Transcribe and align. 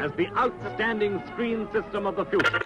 as 0.00 0.10
the 0.12 0.28
outstanding 0.28 1.22
screen 1.26 1.68
system 1.72 2.06
of 2.06 2.16
the 2.16 2.24
future. 2.24 2.60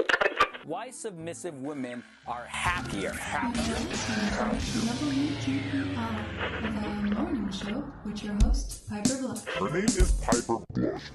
Why 0.64 0.90
submissive 0.90 1.60
women 1.60 2.04
are 2.28 2.44
happier. 2.44 3.10
Happier. 3.10 3.74
WTPR, 4.84 5.82
the 6.62 6.70
morning 7.14 7.50
show 7.50 7.84
with 8.04 8.22
your 8.22 8.34
host, 8.44 8.88
Piper 8.88 9.18
Blush. 9.20 9.44
Her 9.44 9.70
name 9.70 9.84
is 9.84 10.12
Piper 10.12 10.58
Blush. 10.72 11.10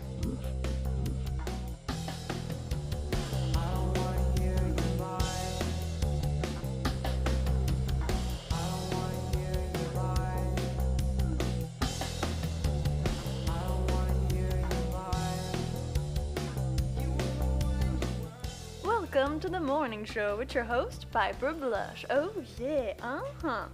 Welcome 19.39 19.53
to 19.53 19.59
the 19.59 19.65
morning 19.65 20.03
show 20.03 20.35
with 20.35 20.53
your 20.53 20.65
host, 20.65 21.05
Piper 21.11 21.53
Blush. 21.53 22.03
Oh, 22.09 22.33
yeah, 22.59 22.91
uh 23.01 23.21
huh. 23.41 23.67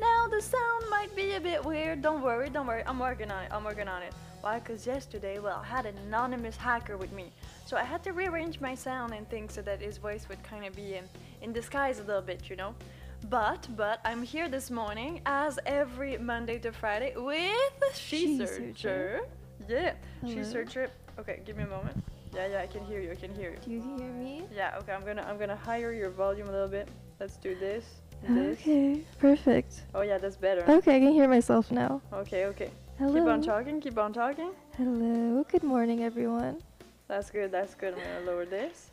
Now, 0.00 0.26
the 0.26 0.42
sound 0.42 0.90
might 0.90 1.14
be 1.14 1.34
a 1.34 1.40
bit 1.40 1.64
weird. 1.64 2.02
Don't 2.02 2.20
worry, 2.20 2.50
don't 2.50 2.66
worry. 2.66 2.82
I'm 2.84 2.98
working 2.98 3.30
on 3.30 3.44
it. 3.44 3.52
I'm 3.52 3.62
working 3.62 3.86
on 3.86 4.02
it. 4.02 4.12
Why? 4.40 4.58
Because 4.58 4.84
yesterday, 4.88 5.38
well, 5.38 5.62
I 5.62 5.68
had 5.68 5.86
an 5.86 5.96
anonymous 5.98 6.56
hacker 6.56 6.96
with 6.96 7.12
me. 7.12 7.30
So 7.64 7.76
I 7.76 7.84
had 7.84 8.02
to 8.02 8.12
rearrange 8.12 8.60
my 8.60 8.74
sound 8.74 9.14
and 9.14 9.30
things 9.30 9.52
so 9.52 9.62
that 9.62 9.80
his 9.80 9.98
voice 9.98 10.28
would 10.28 10.42
kind 10.42 10.64
of 10.64 10.74
be 10.74 10.94
in, 10.94 11.04
in 11.42 11.52
disguise 11.52 12.00
a 12.00 12.02
little 12.02 12.20
bit, 12.20 12.50
you 12.50 12.56
know? 12.56 12.74
But, 13.30 13.68
but, 13.76 14.00
I'm 14.04 14.24
here 14.24 14.48
this 14.48 14.68
morning, 14.68 15.20
as 15.26 15.60
every 15.64 16.18
Monday 16.18 16.58
to 16.58 16.72
Friday, 16.72 17.14
with 17.14 17.94
She, 17.94 18.18
She 18.18 18.38
Searcher. 18.38 18.66
Searcher. 18.74 19.20
Yeah, 19.68 19.92
She 20.26 20.42
Searcher. 20.42 20.90
Okay, 21.20 21.40
give 21.46 21.56
me 21.56 21.62
a 21.62 21.68
moment. 21.68 22.02
Yeah, 22.34 22.46
yeah, 22.48 22.62
I 22.62 22.66
can 22.66 22.84
hear 22.84 23.00
you. 23.00 23.12
I 23.12 23.14
can 23.14 23.32
hear 23.34 23.50
you. 23.50 23.58
Do 23.64 23.70
you 23.70 23.80
hear 23.96 24.12
me? 24.12 24.42
Yeah, 24.54 24.76
okay, 24.78 24.92
I'm 24.92 25.04
gonna 25.04 25.22
I'm 25.28 25.38
gonna 25.38 25.56
higher 25.56 25.92
your 25.92 26.10
volume 26.10 26.48
a 26.48 26.52
little 26.52 26.68
bit. 26.68 26.88
Let's 27.20 27.36
do 27.36 27.54
this. 27.54 27.84
This. 28.28 28.58
Okay, 28.60 29.02
perfect. 29.18 29.82
Oh 29.94 30.00
yeah, 30.02 30.18
that's 30.18 30.36
better. 30.36 30.62
Okay, 30.68 30.96
I 30.96 31.00
can 31.00 31.12
hear 31.12 31.28
myself 31.28 31.70
now. 31.70 32.00
Okay, 32.12 32.46
okay. 32.46 32.70
Hello. 32.98 33.14
Keep 33.14 33.28
on 33.28 33.42
talking, 33.42 33.80
keep 33.80 33.98
on 33.98 34.12
talking. 34.12 34.50
Hello. 34.76 35.44
Good 35.50 35.62
morning, 35.62 36.02
everyone. 36.04 36.60
That's 37.06 37.30
good, 37.30 37.52
that's 37.52 37.74
good. 37.74 37.94
I'm 37.94 38.00
gonna 38.00 38.26
lower 38.30 38.46
this. 38.46 38.90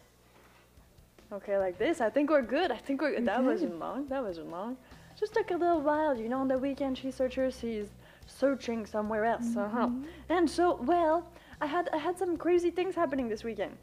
Okay, 1.31 1.57
like 1.57 1.77
this. 1.79 2.01
I 2.01 2.09
think 2.09 2.29
we're 2.29 2.41
good. 2.41 2.71
I 2.71 2.77
think 2.77 3.01
we're 3.01 3.13
We're 3.13 3.21
that 3.21 3.37
good. 3.37 3.45
wasn't 3.45 3.79
long. 3.79 4.07
That 4.07 4.21
wasn't 4.23 4.51
long. 4.51 4.77
Just 5.19 5.33
took 5.33 5.49
a 5.51 5.55
little 5.55 5.81
while, 5.81 6.15
you 6.17 6.27
know, 6.29 6.39
on 6.39 6.47
the 6.47 6.57
weekend 6.57 6.97
she 6.97 7.09
searches 7.09 7.57
she's 7.59 7.87
searching 8.27 8.85
somewhere 8.85 9.25
else. 9.25 9.55
Uh-huh. 9.55 9.87
Mhm. 9.87 10.03
And 10.29 10.49
so 10.49 10.75
well, 10.83 11.25
I 11.61 11.67
had 11.67 11.89
I 11.93 11.97
had 11.97 12.17
some 12.17 12.37
crazy 12.37 12.71
things 12.71 12.95
happening 12.95 13.29
this 13.29 13.43
weekend. 13.43 13.77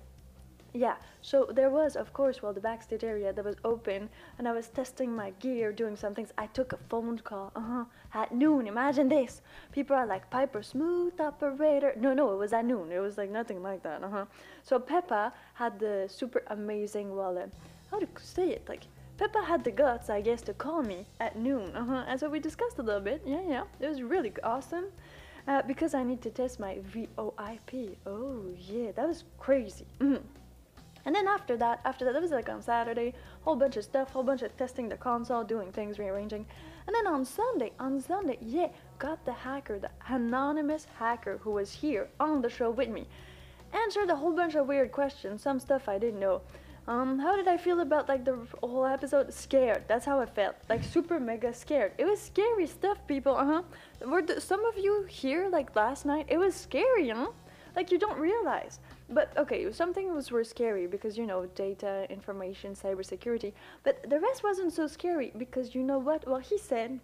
Yeah, 0.75 0.97
so 1.23 1.47
there 1.51 1.71
was, 1.71 1.97
of 1.97 2.13
course, 2.13 2.43
well, 2.43 2.53
the 2.53 2.61
backstage 2.61 3.03
area 3.03 3.33
that 3.33 3.45
was 3.45 3.57
open, 3.65 4.11
and 4.39 4.47
I 4.47 4.53
was 4.53 4.69
testing 4.69 5.17
my 5.17 5.31
gear, 5.41 5.73
doing 5.73 5.97
some 5.97 6.15
things. 6.15 6.31
I 6.37 6.47
took 6.49 6.75
a 6.75 6.77
phone 6.91 7.19
call, 7.19 7.51
uh 7.57 7.61
huh, 7.61 7.85
at 8.13 8.35
noon. 8.35 8.67
Imagine 8.67 9.09
this. 9.09 9.41
People 9.73 9.97
are 9.97 10.07
like, 10.07 10.29
Piper, 10.29 10.63
smooth 10.63 11.19
operator. 11.19 11.95
No, 11.97 12.13
no, 12.13 12.33
it 12.33 12.37
was 12.37 12.53
at 12.53 12.67
noon. 12.67 12.93
It 12.93 12.99
was 12.99 13.17
like 13.17 13.31
nothing 13.31 13.63
like 13.63 13.83
that, 13.83 14.05
uh 14.05 14.11
huh. 14.11 14.25
So 14.63 14.79
Peppa 14.79 15.33
had 15.55 15.79
the 15.79 16.07
super 16.09 16.43
amazing, 16.49 17.17
well, 17.17 17.39
uh, 17.39 17.47
how 17.91 17.99
to 18.01 18.09
say 18.21 18.51
it? 18.51 18.69
Like, 18.69 18.85
Peppa 19.17 19.43
had 19.43 19.65
the 19.65 19.71
guts, 19.71 20.11
I 20.11 20.21
guess, 20.21 20.43
to 20.43 20.53
call 20.53 20.83
me 20.83 21.07
at 21.19 21.35
noon, 21.37 21.75
uh 21.75 21.85
huh. 21.85 22.05
And 22.09 22.21
so 22.21 22.29
we 22.29 22.41
discussed 22.41 22.79
a 22.79 22.83
little 22.83 23.01
bit. 23.01 23.23
Yeah, 23.25 23.43
yeah, 23.49 23.65
it 23.81 23.89
was 23.89 24.03
really 24.03 24.33
awesome. 24.45 24.87
Uh, 25.49 25.63
because 25.63 25.95
I 25.95 26.03
need 26.03 26.21
to 26.23 26.31
test 26.31 26.61
my 26.61 26.79
VOIP. 26.93 27.97
Oh, 28.07 28.45
yeah, 28.69 28.93
that 28.93 29.09
was 29.09 29.25
crazy. 29.39 29.87
Mhm. 29.99 30.21
And 31.07 31.15
then 31.15 31.27
after 31.27 31.57
that, 31.57 31.81
after 31.87 32.05
that, 32.05 32.13
that 32.13 32.21
was 32.21 32.33
like 32.33 32.51
on 32.51 32.61
Saturday, 32.61 33.15
whole 33.45 33.57
bunch 33.57 33.79
of 33.79 33.85
stuff, 33.85 34.11
whole 34.11 34.23
bunch 34.23 34.43
of 34.43 34.55
testing 34.59 34.91
the 34.91 34.99
console, 34.99 35.43
doing 35.43 35.73
things, 35.73 35.99
rearranging. 35.99 36.45
And 36.87 36.95
then 36.95 37.07
on 37.07 37.25
Sunday, 37.25 37.73
on 37.81 37.99
Sunday, 37.99 38.37
yeah, 38.43 38.69
got 38.99 39.25
the 39.25 39.33
hacker, 39.33 39.79
the 39.79 39.91
anonymous 40.09 40.85
hacker 40.99 41.39
who 41.39 41.53
was 41.53 41.73
here 41.73 42.11
on 42.21 42.43
the 42.43 42.51
show 42.51 42.71
with 42.71 42.91
me. 42.91 43.07
Answered 43.73 44.11
a 44.11 44.17
whole 44.17 44.33
bunch 44.33 44.55
of 44.55 44.69
weird 44.69 44.93
questions, 44.93 45.41
some 45.41 45.61
stuff 45.61 45.89
I 45.89 45.99
didn't 45.99 46.21
know. 46.21 46.43
Um, 46.89 47.19
how 47.19 47.37
did 47.37 47.47
I 47.49 47.59
feel 47.59 47.81
about 47.81 48.09
like 48.09 48.25
the 48.25 48.39
whole 48.63 48.87
episode? 48.87 49.31
Scared. 49.35 49.85
That's 49.89 50.07
how 50.07 50.21
I 50.21 50.25
felt. 50.27 50.57
Like 50.71 50.83
super 50.83 51.21
mega 51.21 51.53
scared. 51.53 51.93
It 51.99 52.07
was 52.07 52.19
scary 52.19 52.67
stuff, 52.67 52.97
people. 53.07 53.37
Uh 53.37 53.45
huh. 53.45 53.63
Were 54.07 54.25
some 54.39 54.65
of 54.65 54.79
you 54.79 55.05
here 55.07 55.51
like 55.51 55.77
last 55.77 56.07
night? 56.07 56.25
It 56.29 56.39
was 56.39 56.55
scary, 56.55 57.11
huh? 57.11 57.29
Like 57.77 57.93
you 57.93 57.99
don't 57.99 58.19
realize. 58.19 58.81
But 59.11 59.37
okay, 59.37 59.71
some 59.71 59.93
things 59.93 60.31
were 60.31 60.45
scary 60.45 60.87
because 60.87 61.19
you 61.19 61.27
know 61.27 61.45
data, 61.55 62.07
information, 62.09 62.75
cybersecurity. 62.75 63.53
But 63.85 64.09
the 64.09 64.19
rest 64.19 64.43
wasn't 64.43 64.73
so 64.73 64.87
scary 64.87 65.31
because 65.37 65.75
you 65.75 65.83
know 65.83 65.99
what? 65.99 66.27
Well, 66.27 66.41
he 66.41 66.57
said, 66.57 67.01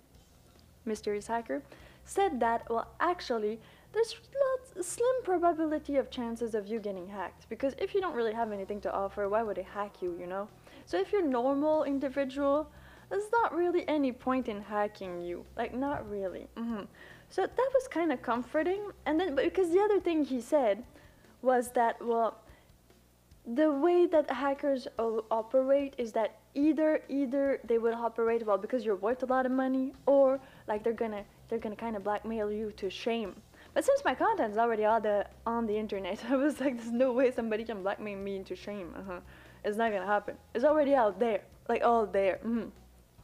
mysterious 0.86 1.26
hacker, 1.26 1.62
said 2.06 2.40
that 2.40 2.70
well 2.70 2.88
actually 3.00 3.60
there's 3.94 4.14
lots 4.44 4.88
slim 4.88 5.22
probability 5.22 5.96
of 5.96 6.10
chances 6.10 6.54
of 6.54 6.66
you 6.66 6.80
getting 6.80 7.06
hacked 7.06 7.48
because 7.48 7.74
if 7.78 7.94
you 7.94 8.00
don't 8.00 8.14
really 8.14 8.32
have 8.32 8.52
anything 8.52 8.80
to 8.82 8.92
offer, 8.92 9.28
why 9.28 9.42
would 9.42 9.56
they 9.56 9.62
hack 9.62 10.02
you? 10.02 10.16
You 10.18 10.26
know. 10.26 10.48
So 10.86 10.98
if 10.98 11.12
you're 11.12 11.26
normal 11.26 11.84
individual, 11.84 12.68
there's 13.08 13.30
not 13.32 13.54
really 13.54 13.88
any 13.88 14.12
point 14.12 14.48
in 14.48 14.60
hacking 14.60 15.22
you. 15.22 15.44
Like 15.56 15.74
not 15.74 16.08
really. 16.10 16.48
hmm 16.56 16.82
So 17.30 17.42
that 17.42 17.70
was 17.74 17.88
kind 17.88 18.12
of 18.12 18.20
comforting. 18.22 18.82
And 19.06 19.18
then 19.18 19.34
because 19.36 19.70
the 19.70 19.80
other 19.80 20.00
thing 20.00 20.24
he 20.24 20.40
said 20.40 20.84
was 21.40 21.70
that 21.72 22.04
well 22.04 22.38
the 23.46 23.70
way 23.70 24.06
that 24.06 24.30
hackers 24.30 24.88
operate 24.98 25.94
is 25.98 26.12
that 26.12 26.38
either 26.54 27.02
either 27.08 27.60
they 27.64 27.76
will 27.76 27.94
operate 27.94 28.46
well 28.46 28.56
because 28.56 28.84
you're 28.86 28.96
worth 28.96 29.22
a 29.22 29.26
lot 29.26 29.44
of 29.44 29.52
money 29.52 29.92
or 30.06 30.40
like 30.66 30.82
they're 30.82 30.94
gonna 30.94 31.22
they're 31.48 31.58
gonna 31.58 31.76
kind 31.76 31.94
of 31.94 32.02
blackmail 32.02 32.50
you 32.50 32.72
to 32.72 32.88
shame 32.88 33.34
but 33.74 33.84
since 33.84 34.02
my 34.04 34.14
content 34.14 34.52
is 34.52 34.58
already 34.58 34.84
on 34.84 35.02
the 35.02 35.26
on 35.46 35.66
the 35.66 35.76
internet 35.76 36.24
i 36.30 36.36
was 36.36 36.60
like 36.60 36.76
there's 36.76 36.92
no 36.92 37.12
way 37.12 37.30
somebody 37.30 37.64
can 37.64 37.82
blackmail 37.82 38.18
me 38.18 38.36
into 38.36 38.56
shame 38.56 38.94
uh-huh. 38.96 39.20
it's 39.64 39.76
not 39.76 39.92
gonna 39.92 40.06
happen 40.06 40.36
it's 40.54 40.64
already 40.64 40.94
out 40.94 41.18
there 41.18 41.42
like 41.68 41.82
all 41.82 42.06
there 42.06 42.38
hmm 42.42 42.64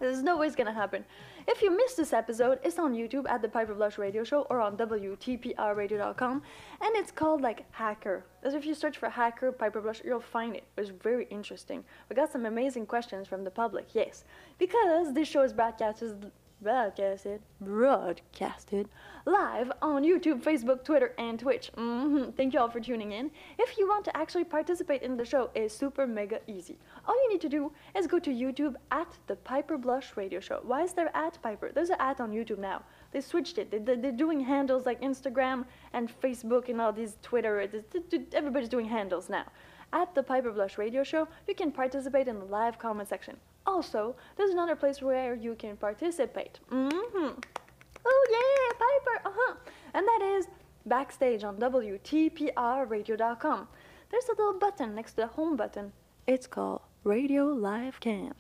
there's 0.01 0.23
no 0.23 0.39
way 0.39 0.47
it's 0.47 0.57
gonna 0.57 0.73
happen. 0.73 1.05
If 1.47 1.61
you 1.61 1.77
missed 1.77 1.99
this 1.99 2.15
episode, 2.15 2.59
it's 2.65 2.79
on 2.79 2.95
YouTube 2.95 3.29
at 3.29 3.43
the 3.43 3.49
Piper 3.49 3.75
Blush 3.75 3.99
Radio 3.99 4.25
Show 4.25 4.47
or 4.49 4.59
on 4.59 4.79
WTPRradio.com, 4.79 6.43
and 6.81 6.97
it's 6.97 7.13
called 7.13 7.43
like 7.43 7.67
Hacker. 7.71 8.25
As 8.43 8.55
if 8.55 8.65
you 8.65 8.75
search 8.75 8.97
for 8.97 9.11
Hacker 9.11 9.53
Piper 9.53 9.83
Blush, 9.83 10.01
you'll 10.03 10.21
find 10.21 10.57
it. 10.57 10.65
It 10.75 10.81
was 10.81 10.89
very 10.89 11.27
interesting. 11.27 11.85
We 12.09 12.17
got 12.17 12.33
some 12.33 12.47
amazing 12.47 12.87
questions 12.87 13.29
from 13.29 13.45
the 13.45 13.51
public, 13.51 13.89
yes, 13.93 14.25
because 14.59 15.13
this 15.13 15.29
show 15.29 15.43
is 15.43 15.53
broadcasted, 15.53 16.33
broadcasted, 16.63 17.41
broadcasted 17.61 18.89
live 19.27 19.71
on 19.83 20.03
YouTube, 20.03 20.43
Facebook, 20.43 20.85
Twitter, 20.85 21.15
and 21.19 21.39
Twitch. 21.39 21.71
hmm 21.75 22.31
Thank 22.37 22.53
you 22.55 22.61
all 22.61 22.71
for 22.71 22.81
tuning 22.81 23.13
in. 23.13 23.31
If 23.59 23.77
you 23.79 23.87
want 23.89 24.05
to 24.07 24.17
actually 24.17 24.45
participate 24.45 25.03
in 25.03 25.17
the 25.17 25.25
show, 25.25 25.51
it's 25.55 25.75
super 25.75 26.07
mega 26.07 26.41
easy. 26.47 26.79
All 27.07 27.15
you 27.23 27.29
need 27.31 27.41
to 27.43 27.49
do 27.49 27.73
is 27.97 28.07
go 28.07 28.19
to 28.19 28.31
YouTube 28.31 28.75
at 28.91 29.09
the 29.27 29.37
Piper 29.37 29.77
Blush 29.79 30.17
Radio 30.17 30.41
Show. 30.41 30.61
Why 30.63 30.83
is 30.83 30.93
there 30.93 31.15
at 31.17 31.41
Piper? 31.43 31.71
There's 31.75 31.91
an 31.91 31.97
at 32.01 32.21
on 32.21 32.31
YouTube 32.33 32.59
now. 32.59 32.83
They 33.13 33.21
switched 33.21 33.59
it. 33.59 33.71
They, 33.71 33.79
they, 33.79 33.97
they're 33.97 34.13
doing 34.13 34.41
handles 34.41 34.87
like 34.87 35.01
Instagram 35.03 35.65
and 35.93 36.11
Facebook 36.23 36.69
and 36.69 36.81
all 36.81 36.93
these 36.93 37.17
Twitter. 37.23 37.61
It- 37.61 37.75
it- 37.75 38.13
it- 38.13 38.35
Everybody's 38.35 38.69
doing 38.69 38.87
handles 38.87 39.29
now. 39.29 39.45
At 39.93 40.15
the 40.15 40.23
Piper 40.23 40.53
Blush 40.53 40.79
Radio 40.79 41.03
Show, 41.03 41.27
you 41.49 41.55
can 41.55 41.73
participate 41.73 42.29
in 42.29 42.39
the 42.39 42.45
live 42.45 42.79
comment 42.79 43.09
section. 43.09 43.37
Also, 43.75 44.17
there's 44.37 44.51
another 44.51 44.75
place 44.75 45.01
where 45.01 45.35
you 45.35 45.55
can 45.55 45.77
participate. 45.77 46.59
hmm 46.69 47.31
Oh 48.13 48.23
yeah, 48.37 48.73
Piper. 48.83 49.17
Uh 49.29 49.33
huh. 49.39 49.55
And 49.95 50.05
that 50.07 50.23
is 50.37 50.49
backstage 50.87 51.45
on 51.45 51.57
WTPRradio.com. 51.59 53.69
There's 54.11 54.29
a 54.29 54.35
little 54.41 54.59
button 54.59 54.95
next 54.95 55.13
to 55.13 55.17
the 55.23 55.27
home 55.29 55.57
button. 55.57 55.93
It's 56.27 56.47
called 56.49 56.81
Radio 57.05 57.45
Live 57.47 58.01
Cam. 58.01 58.35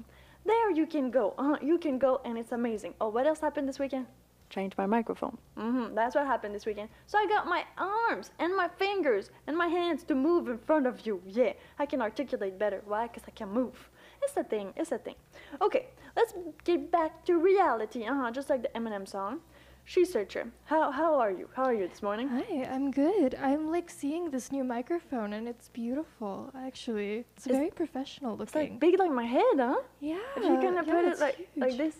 There 0.44 0.70
you 0.72 0.86
can 0.86 1.10
go. 1.10 1.34
Uh, 1.38 1.56
you 1.62 1.78
can 1.78 1.98
go, 1.98 2.20
and 2.24 2.36
it's 2.36 2.52
amazing. 2.52 2.94
Oh, 3.00 3.08
what 3.10 3.26
else 3.26 3.40
happened 3.40 3.68
this 3.68 3.78
weekend? 3.78 4.06
Changed 4.48 4.76
my 4.76 4.86
microphone. 4.86 5.38
hmm 5.56 5.94
That's 5.94 6.16
what 6.16 6.26
happened 6.26 6.54
this 6.56 6.66
weekend. 6.66 6.88
So 7.06 7.18
I 7.18 7.26
got 7.28 7.46
my 7.46 7.64
arms 7.78 8.32
and 8.40 8.56
my 8.56 8.66
fingers 8.78 9.30
and 9.46 9.56
my 9.56 9.68
hands 9.68 10.02
to 10.04 10.14
move 10.14 10.48
in 10.48 10.58
front 10.58 10.86
of 10.88 11.06
you. 11.06 11.22
Yeah, 11.26 11.52
I 11.78 11.86
can 11.86 12.02
articulate 12.02 12.58
better. 12.58 12.82
Why? 12.84 13.06
Because 13.06 13.22
I 13.28 13.30
can 13.30 13.48
move. 13.50 13.88
It's 14.22 14.36
a 14.36 14.44
thing. 14.44 14.72
It's 14.76 14.92
a 14.92 14.98
thing. 14.98 15.16
Okay, 15.60 15.86
let's 16.16 16.32
get 16.64 16.90
back 16.90 17.24
to 17.26 17.38
reality. 17.38 18.04
Uh 18.04 18.14
huh. 18.14 18.30
Just 18.30 18.48
like 18.50 18.62
the 18.62 18.68
Eminem 18.78 19.06
song. 19.08 19.40
She 19.84 20.04
Searcher. 20.04 20.52
How 20.66 20.90
how 20.92 21.14
are 21.18 21.32
you? 21.32 21.48
How 21.56 21.64
are 21.64 21.74
you 21.74 21.88
this 21.88 22.02
morning? 22.02 22.28
Hi, 22.28 22.64
I'm 22.74 22.90
good. 22.90 23.34
I'm 23.34 23.70
like 23.72 23.90
seeing 23.90 24.30
this 24.30 24.52
new 24.52 24.62
microphone 24.62 25.32
and 25.32 25.48
it's 25.48 25.68
beautiful, 25.68 26.50
actually. 26.56 27.24
It's 27.36 27.46
It's- 27.46 27.58
very 27.58 27.70
professional 27.70 28.40
It's 28.42 28.54
looking. 28.54 28.72
like 28.72 28.80
big 28.80 28.98
like 28.98 29.10
my 29.10 29.24
head, 29.24 29.56
huh? 29.58 29.80
yeah. 30.00 30.18
If 30.36 30.44
you're 30.44 30.60
gonna 30.62 30.84
yeah, 30.86 30.94
put 30.94 31.04
it 31.06 31.12
it's 31.12 31.20
like 31.20 31.48
like 31.56 31.76
this. 31.76 31.96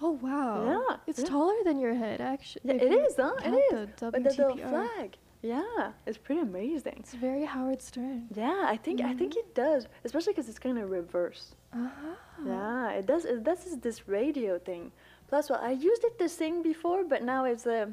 Oh 0.00 0.10
wow. 0.10 0.54
Yeah, 0.72 0.96
It's 1.06 1.20
yeah. 1.20 1.24
taller 1.34 1.56
than 1.64 1.80
your 1.80 1.94
head, 1.94 2.20
actually. 2.20 2.62
Yeah, 2.64 2.84
it 2.86 2.92
is, 2.92 3.16
huh? 3.16 3.32
It 3.48 3.54
is. 3.72 3.88
The 3.96 4.10
But 4.12 4.22
the 4.24 4.30
flag. 4.70 5.16
Yeah, 5.46 5.92
it's 6.06 6.18
pretty 6.18 6.40
amazing. 6.40 6.96
It's 6.98 7.14
very 7.14 7.44
Howard 7.44 7.80
Stern. 7.80 8.26
Yeah, 8.34 8.64
I 8.74 8.76
think 8.76 9.00
I 9.00 9.14
think 9.14 9.36
it 9.36 9.54
does, 9.54 9.86
especially 10.04 10.32
because 10.32 10.48
it's 10.48 10.58
kind 10.58 10.78
of 10.78 10.90
reverse. 10.90 11.54
Uh-huh. 11.72 12.14
Yeah, 12.44 12.90
it 12.98 13.06
does. 13.06 13.24
It 13.24 13.44
does 13.44 13.66
is 13.66 13.78
this 13.78 14.08
radio 14.08 14.58
thing. 14.58 14.92
Plus, 15.28 15.50
well, 15.50 15.60
I 15.62 15.72
used 15.72 16.04
it 16.04 16.18
to 16.18 16.28
sing 16.28 16.62
before, 16.62 17.04
but 17.04 17.22
now 17.22 17.44
it's 17.44 17.66
uh, 17.66 17.86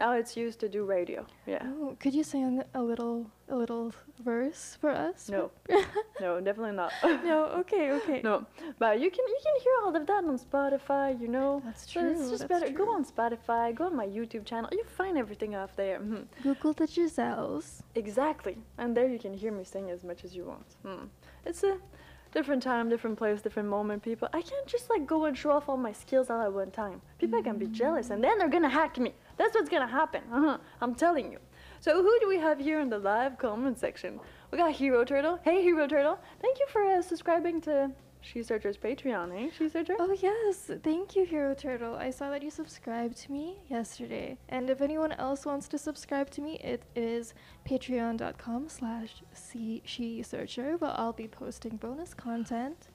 now 0.00 0.12
it's 0.20 0.36
used 0.36 0.58
to 0.60 0.68
do 0.68 0.84
radio. 0.84 1.24
Yeah. 1.46 1.62
Oh, 1.80 1.96
could 2.00 2.14
you 2.14 2.24
sing 2.24 2.62
a 2.74 2.82
little 2.82 3.30
a 3.48 3.56
little 3.56 3.92
verse 4.24 4.76
for 4.80 4.90
us? 4.90 5.28
No. 5.28 5.50
No, 6.20 6.38
definitely 6.38 6.76
not. 6.82 6.92
no. 7.24 7.38
Okay. 7.60 7.84
Okay. 7.98 8.20
no, 8.28 8.44
but 8.78 9.00
you 9.02 9.08
can 9.16 9.24
you 9.34 9.40
can 9.46 9.56
hear 9.64 9.72
all 9.84 9.94
of 9.96 10.06
that 10.06 10.24
on 10.30 10.38
Spotify. 10.38 11.06
You 11.22 11.28
know. 11.28 11.62
That's 11.64 11.86
true. 11.92 12.02
So 12.02 12.08
it's 12.10 12.20
true, 12.20 12.30
just 12.38 12.48
better. 12.48 12.68
Go 12.70 12.86
on 12.96 13.04
Spotify. 13.04 13.74
Go 13.74 13.84
on 13.86 13.96
my 13.96 14.06
YouTube 14.06 14.44
channel. 14.44 14.68
You 14.72 14.84
find 14.84 15.16
everything 15.24 15.54
off 15.60 15.72
there. 15.76 15.98
mhm. 16.00 16.24
Google 16.42 16.72
the 16.74 16.86
Giselles. 16.86 17.82
Exactly. 17.94 18.56
And 18.78 18.96
there 18.96 19.08
you 19.14 19.18
can 19.18 19.34
hear 19.42 19.52
me 19.52 19.64
sing 19.64 19.90
as 19.90 20.04
much 20.04 20.24
as 20.24 20.30
you 20.36 20.44
want. 20.52 20.68
Hmm. 20.84 21.04
It's 21.46 21.62
a 21.64 21.78
different 22.36 22.62
time, 22.62 22.88
different 22.88 23.16
place, 23.18 23.40
different 23.42 23.68
moment, 23.68 24.02
people. 24.02 24.28
I 24.32 24.42
can't 24.42 24.66
just 24.74 24.86
like 24.90 25.04
go 25.06 25.24
and 25.24 25.36
show 25.36 25.50
off 25.56 25.68
all 25.68 25.76
my 25.88 25.92
skills 25.92 26.28
all 26.30 26.42
at 26.42 26.52
one 26.52 26.70
time. 26.70 27.00
People 27.18 27.42
can 27.42 27.56
be 27.58 27.66
jealous 27.66 28.10
and 28.10 28.22
then 28.22 28.38
they're 28.38 28.54
gonna 28.56 28.68
hack 28.80 28.98
me. 28.98 29.12
That's 29.40 29.54
what's 29.54 29.70
gonna 29.70 29.86
happen. 29.86 30.22
Uh-huh. 30.30 30.58
I'm 30.82 30.94
telling 30.94 31.32
you. 31.32 31.38
So 31.80 32.02
who 32.02 32.14
do 32.20 32.28
we 32.28 32.36
have 32.36 32.58
here 32.60 32.78
in 32.78 32.90
the 32.90 32.98
live 32.98 33.38
comment 33.38 33.78
section? 33.78 34.20
We 34.50 34.58
got 34.58 34.72
Hero 34.72 35.02
Turtle. 35.02 35.38
Hey 35.42 35.62
Hero 35.62 35.86
Turtle. 35.86 36.18
Thank 36.42 36.58
you 36.58 36.66
for 36.68 36.82
uh, 36.82 37.00
subscribing 37.00 37.62
to 37.62 37.90
She 38.20 38.42
Searcher's 38.42 38.76
Patreon, 38.76 39.28
eh? 39.34 39.48
She 39.56 39.70
Searcher? 39.70 39.96
Oh 39.98 40.12
yes, 40.12 40.70
thank 40.82 41.16
you, 41.16 41.24
Hero 41.24 41.54
Turtle. 41.54 41.94
I 41.94 42.10
saw 42.10 42.28
that 42.28 42.42
you 42.42 42.50
subscribed 42.50 43.16
to 43.22 43.32
me 43.32 43.56
yesterday. 43.70 44.36
And 44.50 44.68
if 44.68 44.82
anyone 44.82 45.12
else 45.12 45.46
wants 45.46 45.68
to 45.68 45.78
subscribe 45.78 46.28
to 46.32 46.42
me, 46.42 46.56
it 46.56 46.82
is 46.94 47.32
patreon.com 47.66 48.68
slash 48.68 49.22
she 49.86 50.22
searcher, 50.22 50.76
but 50.78 50.98
I'll 50.98 51.14
be 51.14 51.28
posting 51.28 51.76
bonus 51.78 52.12
content. 52.12 52.88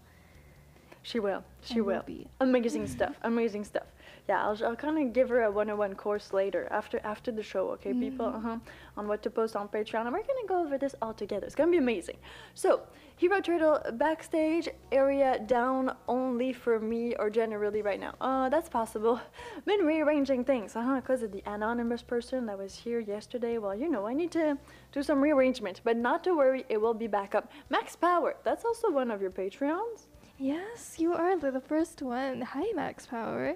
She 1.01 1.19
will. 1.19 1.43
She 1.61 1.81
will 1.81 1.97
will. 1.97 2.03
be. 2.03 2.27
Amazing 2.39 2.85
stuff. 2.85 3.15
Amazing 3.23 3.63
stuff. 3.63 3.87
Yeah, 4.27 4.43
I'll, 4.43 4.57
I'll 4.65 4.75
kind 4.75 4.97
of 4.97 5.13
give 5.13 5.29
her 5.29 5.43
a 5.43 5.51
one-on-one 5.51 5.93
course 5.95 6.33
later 6.33 6.67
after 6.71 6.99
after 7.03 7.31
the 7.31 7.43
show. 7.43 7.69
Okay, 7.71 7.93
people. 7.93 8.25
Uh 8.25 8.39
huh. 8.39 8.57
On 8.97 9.07
what 9.07 9.21
to 9.23 9.29
post 9.29 9.55
on 9.55 9.67
Patreon, 9.67 10.01
and 10.07 10.13
we're 10.13 10.23
gonna 10.23 10.47
go 10.47 10.63
over 10.65 10.77
this 10.79 10.95
all 11.01 11.13
together. 11.13 11.45
It's 11.45 11.53
gonna 11.53 11.69
be 11.69 11.77
amazing. 11.77 12.17
So, 12.55 12.81
Hero 13.17 13.39
Turtle 13.39 13.79
backstage 13.93 14.67
area 14.91 15.39
down 15.45 15.95
only 16.07 16.53
for 16.53 16.79
me 16.79 17.15
or 17.15 17.29
generally 17.29 17.83
right 17.83 17.99
now. 17.99 18.15
Uh, 18.19 18.49
that's 18.49 18.67
possible. 18.67 19.21
Been 19.65 19.85
rearranging 19.85 20.43
things. 20.43 20.75
Uh 20.75 20.81
huh. 20.81 21.01
Cause 21.01 21.21
of 21.21 21.31
the 21.31 21.43
anonymous 21.45 22.01
person 22.01 22.47
that 22.47 22.57
was 22.57 22.73
here 22.73 22.99
yesterday. 22.99 23.59
Well, 23.59 23.75
you 23.75 23.89
know, 23.89 24.07
I 24.07 24.13
need 24.15 24.31
to 24.31 24.57
do 24.91 25.03
some 25.03 25.21
rearrangement, 25.21 25.81
but 25.83 25.97
not 25.97 26.23
to 26.23 26.35
worry. 26.35 26.65
It 26.67 26.81
will 26.81 26.95
be 26.95 27.07
back 27.07 27.35
up. 27.35 27.51
Max 27.69 27.95
Power. 27.95 28.37
That's 28.43 28.65
also 28.65 28.89
one 28.89 29.11
of 29.11 29.21
your 29.21 29.31
Patreons. 29.31 30.07
Yes, 30.39 30.95
you 30.97 31.13
are 31.13 31.37
the 31.37 31.61
first 31.61 32.01
one. 32.01 32.41
Hi, 32.41 32.65
Max 32.75 33.05
Power. 33.05 33.55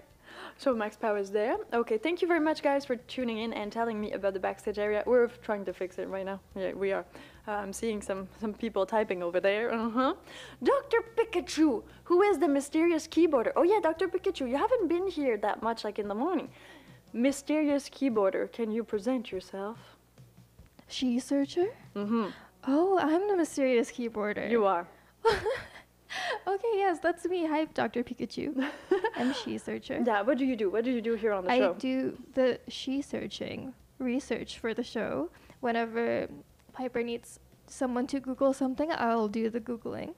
So 0.57 0.75
Max 0.75 0.97
Power 0.97 1.17
is 1.17 1.31
there. 1.31 1.57
Okay, 1.73 1.97
thank 1.97 2.21
you 2.21 2.27
very 2.27 2.39
much, 2.39 2.61
guys, 2.61 2.85
for 2.85 2.95
tuning 2.95 3.39
in 3.39 3.53
and 3.53 3.71
telling 3.71 3.99
me 3.99 4.11
about 4.11 4.33
the 4.33 4.39
backstage 4.39 4.77
area. 4.77 5.03
We're 5.05 5.27
trying 5.27 5.65
to 5.65 5.73
fix 5.73 5.97
it 5.99 6.09
right 6.09 6.25
now. 6.25 6.39
Yeah, 6.55 6.73
we 6.73 6.91
are. 6.91 7.05
Uh, 7.47 7.51
I'm 7.51 7.73
seeing 7.73 8.01
some 8.01 8.27
some 8.39 8.53
people 8.53 8.85
typing 8.85 9.23
over 9.23 9.39
there. 9.39 9.73
Uh 9.73 9.89
huh. 9.89 10.13
Doctor 10.63 10.97
Pikachu, 11.15 11.83
who 12.03 12.21
is 12.21 12.39
the 12.39 12.47
mysterious 12.47 13.07
keyboarder? 13.07 13.51
Oh 13.55 13.63
yeah, 13.63 13.79
Doctor 13.81 14.07
Pikachu, 14.07 14.49
you 14.49 14.57
haven't 14.57 14.87
been 14.87 15.07
here 15.07 15.37
that 15.37 15.63
much, 15.63 15.83
like 15.83 15.97
in 15.97 16.07
the 16.07 16.15
morning. 16.15 16.49
Mysterious 17.13 17.89
keyboarder, 17.89 18.51
can 18.51 18.71
you 18.71 18.83
present 18.83 19.31
yourself? 19.31 19.77
She 20.87 21.19
searcher? 21.19 21.67
Mm-hmm. 21.95 22.27
Oh, 22.67 22.99
I'm 22.99 23.27
the 23.27 23.37
mysterious 23.37 23.91
keyboarder. 23.91 24.49
You 24.49 24.65
are. 24.65 24.87
Okay, 26.49 26.73
yes, 26.75 26.97
that's 26.99 27.25
me. 27.25 27.45
Hi, 27.45 27.65
Dr. 27.65 28.03
Pikachu. 28.03 28.67
I'm 29.15 29.33
she 29.33 29.59
searcher. 29.59 30.01
Yeah. 30.03 30.21
What 30.23 30.39
do 30.39 30.45
you 30.45 30.55
do? 30.55 30.71
What 30.71 30.83
do 30.83 30.91
you 30.91 31.01
do 31.01 31.13
here 31.13 31.31
on 31.31 31.43
the 31.43 31.51
I 31.51 31.59
show? 31.59 31.71
I 31.71 31.77
do 31.77 32.17
the 32.33 32.59
she 32.67 33.03
searching 33.03 33.73
research 33.99 34.57
for 34.57 34.73
the 34.73 34.83
show. 34.83 35.29
Whenever 35.59 36.27
Piper 36.73 37.03
needs 37.03 37.39
someone 37.67 38.07
to 38.07 38.19
Google 38.19 38.53
something, 38.53 38.89
I'll 38.91 39.27
do 39.27 39.49
the 39.49 39.59
Googling. 39.59 40.15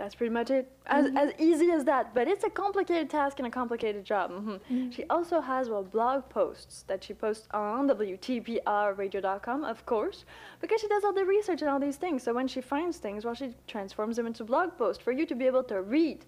That's 0.00 0.14
pretty 0.14 0.32
much 0.32 0.50
it. 0.50 0.66
As, 0.86 1.10
as 1.14 1.30
easy 1.38 1.70
as 1.70 1.84
that. 1.84 2.14
But 2.14 2.26
it's 2.26 2.42
a 2.42 2.48
complicated 2.48 3.10
task 3.10 3.38
and 3.38 3.46
a 3.46 3.50
complicated 3.50 4.02
job. 4.12 4.30
mhm. 4.30 4.90
She 4.94 5.04
also 5.14 5.40
has 5.42 5.68
well 5.68 5.82
blog 5.96 6.20
posts 6.30 6.84
that 6.88 7.04
she 7.04 7.12
posts 7.12 7.46
on 7.52 7.86
WTPRradio.com, 7.86 9.62
of 9.74 9.84
course, 9.84 10.24
because 10.62 10.80
she 10.80 10.88
does 10.88 11.04
all 11.04 11.12
the 11.12 11.26
research 11.26 11.60
and 11.60 11.70
all 11.70 11.78
these 11.78 11.98
things. 12.04 12.22
So 12.22 12.32
when 12.32 12.48
she 12.48 12.62
finds 12.62 12.96
things, 12.96 13.26
well, 13.26 13.34
she 13.34 13.54
transforms 13.66 14.16
them 14.16 14.26
into 14.26 14.42
blog 14.42 14.68
posts 14.78 15.02
for 15.04 15.12
you 15.12 15.26
to 15.26 15.34
be 15.34 15.46
able 15.46 15.64
to 15.64 15.82
read, 15.82 16.24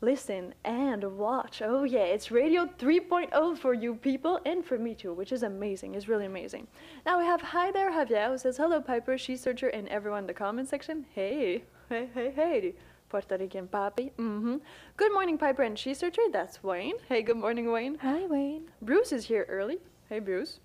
listen, 0.00 0.54
and 0.64 1.02
watch. 1.18 1.60
Oh 1.60 1.82
yeah, 1.82 2.04
it's 2.14 2.30
Radio 2.30 2.66
3.0 2.66 3.58
for 3.58 3.74
you 3.74 3.96
people 3.96 4.38
and 4.46 4.64
for 4.64 4.78
me 4.78 4.94
too, 4.94 5.12
which 5.12 5.32
is 5.32 5.42
amazing. 5.42 5.96
It's 5.96 6.06
really 6.06 6.26
amazing. 6.26 6.68
Now 7.04 7.18
we 7.18 7.24
have 7.24 7.40
Hi 7.40 7.72
there 7.72 7.90
Javier 7.90 8.28
who 8.30 8.38
says 8.38 8.56
hello 8.58 8.80
Piper, 8.80 9.18
She 9.18 9.36
Searcher, 9.36 9.68
and 9.68 9.88
everyone 9.88 10.20
in 10.24 10.26
the 10.28 10.34
comment 10.44 10.68
section. 10.68 11.06
Hey, 11.14 11.64
hey, 11.88 12.08
hey, 12.14 12.30
hey. 12.34 12.74
Puerto 13.08 13.36
Rican 13.38 13.68
papi. 13.68 14.10
Mm-hmm. 14.18 14.56
Good 14.96 15.12
morning, 15.12 15.38
Piper 15.38 15.62
and 15.62 15.78
She 15.78 15.94
Searcher. 15.94 16.22
That's 16.32 16.62
Wayne. 16.64 16.96
Hey, 17.08 17.22
good 17.22 17.36
morning, 17.36 17.70
Wayne. 17.70 17.96
Hi, 18.00 18.26
Wayne. 18.26 18.64
Bruce 18.82 19.12
is 19.12 19.24
here 19.26 19.46
early. 19.48 19.78
Hey, 20.08 20.18
Bruce. 20.18 20.58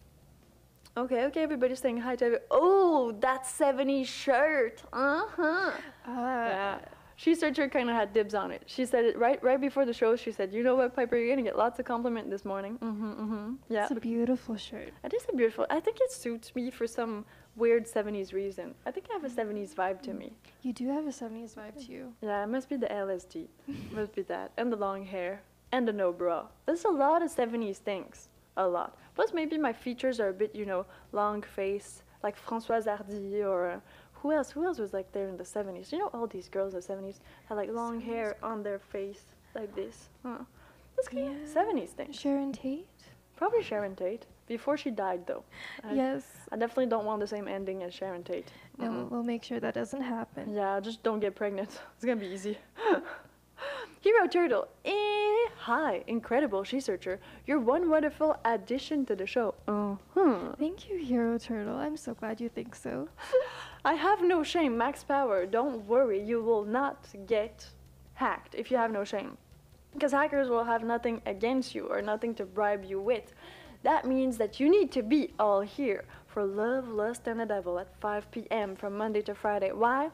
Okay, 0.97 1.25
okay, 1.25 1.43
everybody's 1.43 1.79
saying 1.79 1.97
hi 1.97 2.15
to 2.15 2.25
every- 2.25 2.39
Oh, 2.49 3.11
that 3.19 3.45
70s 3.45 4.07
shirt. 4.07 4.81
Uh-huh. 4.91 5.71
Uh, 6.07 6.11
Yeah. 6.11 6.79
She 7.17 7.35
Searcher 7.35 7.67
kind 7.67 7.89
of 7.89 7.97
had 7.97 8.13
dibs 8.13 8.33
on 8.33 8.49
it. 8.49 8.63
She 8.65 8.85
said 8.85 9.03
it 9.03 9.17
right 9.19 9.43
right 9.43 9.59
before 9.59 9.83
the 9.85 9.91
show. 9.91 10.15
She 10.15 10.31
said, 10.31 10.53
"You 10.53 10.63
know 10.63 10.75
what, 10.75 10.95
Piper? 10.95 11.17
You're 11.17 11.27
gonna 11.35 11.43
get 11.43 11.57
lots 11.57 11.77
of 11.77 11.83
compliment 11.83 12.29
this 12.29 12.45
morning." 12.45 12.77
Mm-hmm. 12.79 13.11
Mm-hmm. 13.11 13.53
Yeah. 13.67 13.81
It's 13.81 13.91
a 13.91 13.99
beautiful 13.99 14.55
shirt. 14.55 14.93
It 15.03 15.13
is 15.13 15.25
a 15.27 15.35
beautiful. 15.35 15.65
I 15.69 15.81
think 15.81 15.97
it 15.99 16.13
suits 16.13 16.55
me 16.55 16.71
for 16.71 16.87
some 16.87 17.25
weird 17.59 17.85
70s 17.85 18.33
reason. 18.33 18.73
I 18.85 18.91
think 18.91 19.07
I 19.09 19.13
have 19.13 19.23
a 19.23 19.29
70s 19.29 19.75
vibe 19.75 20.01
to 20.03 20.13
me. 20.13 20.33
You 20.63 20.73
do 20.73 20.87
have 20.87 21.05
a 21.05 21.11
70s 21.11 21.53
vibe 21.55 21.85
to 21.85 21.91
you. 21.91 22.13
Yeah, 22.21 22.43
it 22.43 22.47
must 22.47 22.69
be 22.69 22.77
the 22.77 22.87
LSD. 22.87 23.47
must 23.91 24.15
be 24.15 24.23
that. 24.23 24.51
And 24.57 24.71
the 24.71 24.77
long 24.77 25.05
hair. 25.05 25.41
And 25.71 25.87
the 25.87 25.93
no 25.93 26.11
bra. 26.11 26.47
There's 26.65 26.85
a 26.85 26.89
lot 26.89 27.21
of 27.21 27.35
70s 27.35 27.77
things. 27.77 28.29
A 28.57 28.67
lot. 28.67 28.97
Plus, 29.15 29.33
maybe 29.33 29.57
my 29.57 29.73
features 29.73 30.19
are 30.19 30.29
a 30.29 30.33
bit, 30.33 30.55
you 30.55 30.65
know, 30.65 30.85
long 31.11 31.41
face, 31.43 32.01
like 32.23 32.35
Françoise 32.43 32.85
Hardy 32.85 33.43
or. 33.43 33.69
Uh, 33.71 33.79
who 34.21 34.33
else? 34.33 34.51
Who 34.51 34.65
else 34.65 34.79
was 34.79 34.93
like 34.93 35.11
there 35.11 35.29
in 35.29 35.37
the 35.37 35.43
70s? 35.43 35.91
You 35.91 35.99
know, 35.99 36.09
all 36.13 36.27
these 36.27 36.49
girls 36.49 36.73
in 36.73 36.81
the 36.81 36.85
70s 36.85 37.19
had 37.47 37.55
like 37.55 37.69
long 37.71 38.01
hair 38.01 38.35
on 38.43 38.63
their 38.63 38.79
face, 38.79 39.23
like 39.55 39.73
this. 39.75 40.09
Huh. 40.23 40.39
That's 40.95 41.07
kind 41.07 41.29
of 41.29 41.49
70s 41.49 41.89
thing. 41.89 42.11
Sharon 42.11 42.51
Tate? 42.51 42.87
Probably 43.37 43.63
Sharon 43.63 43.95
Tate. 43.95 44.25
Before 44.49 44.75
she 44.77 44.89
died, 44.89 45.21
though. 45.27 45.43
I- 45.83 45.93
yes. 45.93 46.23
I 46.51 46.57
definitely 46.57 46.87
don't 46.87 47.05
want 47.05 47.19
the 47.21 47.27
same 47.27 47.47
ending 47.47 47.83
as 47.83 47.93
Sharon 47.93 48.23
Tate. 48.23 48.51
No, 48.79 48.87
Mm-mm. 48.89 49.11
we'll 49.11 49.23
make 49.23 49.43
sure 49.43 49.59
that 49.59 49.75
doesn't 49.75 50.01
happen. 50.01 50.53
Yeah, 50.53 50.79
just 50.81 51.03
don't 51.03 51.19
get 51.21 51.35
pregnant. 51.35 51.69
It's 51.95 52.03
gonna 52.03 52.19
be 52.19 52.27
easy. 52.27 52.57
Hero 54.01 54.27
Turtle. 54.27 54.67
Eh, 54.85 55.45
hi, 55.57 56.03
incredible 56.07 56.63
she 56.63 56.79
searcher. 56.79 57.19
You're 57.45 57.59
one 57.59 57.89
wonderful 57.89 58.37
addition 58.45 59.05
to 59.07 59.15
the 59.15 59.27
show. 59.27 59.53
Uh-huh. 59.67 60.55
Thank 60.57 60.89
you, 60.89 60.97
Hero 60.97 61.37
Turtle. 61.37 61.75
I'm 61.75 61.97
so 61.97 62.13
glad 62.15 62.39
you 62.41 62.49
think 62.49 62.73
so. 62.75 63.09
I 63.85 63.93
have 63.93 64.21
no 64.23 64.41
shame, 64.41 64.77
Max 64.77 65.03
Power. 65.03 65.45
Don't 65.45 65.85
worry, 65.85 66.19
you 66.23 66.41
will 66.41 66.63
not 66.63 66.97
get 67.27 67.67
hacked 68.13 68.55
if 68.55 68.71
you 68.71 68.77
have 68.77 68.91
no 68.91 69.03
shame. 69.03 69.37
Because 69.93 70.11
hackers 70.13 70.49
will 70.49 70.63
have 70.63 70.83
nothing 70.83 71.21
against 71.25 71.75
you 71.75 71.85
or 71.87 72.01
nothing 72.01 72.33
to 72.35 72.45
bribe 72.45 72.85
you 72.85 72.99
with. 73.01 73.33
That 73.83 74.05
means 74.05 74.37
that 74.37 74.59
you 74.59 74.69
need 74.69 74.91
to 74.91 75.03
be 75.03 75.33
all 75.39 75.61
here 75.61 76.03
for 76.27 76.43
Love, 76.43 76.87
Lust, 76.89 77.27
and 77.27 77.39
the 77.39 77.45
Devil 77.45 77.79
at 77.79 77.87
5 78.01 78.31
p.m. 78.31 78.75
from 78.75 78.97
Monday 78.97 79.21
to 79.21 79.33
Friday. 79.33 79.71
Why? 79.71 80.09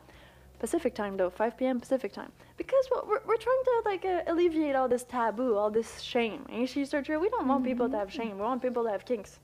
Pacific 0.59 0.95
time 0.95 1.17
though, 1.17 1.29
5 1.29 1.57
p.m. 1.57 1.79
Pacific 1.79 2.13
time. 2.13 2.31
Because 2.57 2.87
we're, 2.91 3.19
we're 3.27 3.37
trying 3.37 3.63
to 3.65 3.81
like 3.85 4.05
uh, 4.05 4.21
alleviate 4.27 4.75
all 4.75 4.87
this 4.87 5.03
taboo, 5.03 5.55
all 5.55 5.69
this 5.69 5.99
shame. 5.99 6.45
She, 6.65 6.85
Searcher? 6.85 7.19
We 7.19 7.29
don't 7.29 7.47
want 7.47 7.65
people 7.65 7.89
to 7.89 7.97
have 7.97 8.11
shame. 8.11 8.37
We 8.37 8.43
want 8.43 8.61
people 8.61 8.83
to 8.83 8.91
have 8.91 9.05
kinks. 9.05 9.39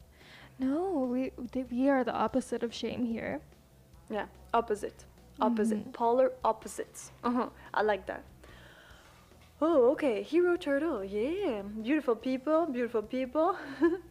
No, 0.60 1.10
we 1.12 1.32
we 1.72 1.90
are 1.90 2.04
the 2.04 2.14
opposite 2.14 2.64
of 2.64 2.74
shame 2.74 3.04
here. 3.06 3.42
Yeah, 4.10 4.28
opposite. 4.54 5.06
Opposite. 5.40 5.92
Polar 5.92 6.32
opposites. 6.46 7.12
Uh-huh. 7.24 7.50
I 7.74 7.82
like 7.82 8.06
that. 8.06 8.24
Oh, 9.60 9.92
okay. 9.92 10.22
Hero 10.24 10.56
Turtle. 10.56 11.04
Yeah. 11.04 11.62
Beautiful 11.82 12.16
people. 12.16 12.68
Beautiful 12.68 13.02
people. 13.02 13.58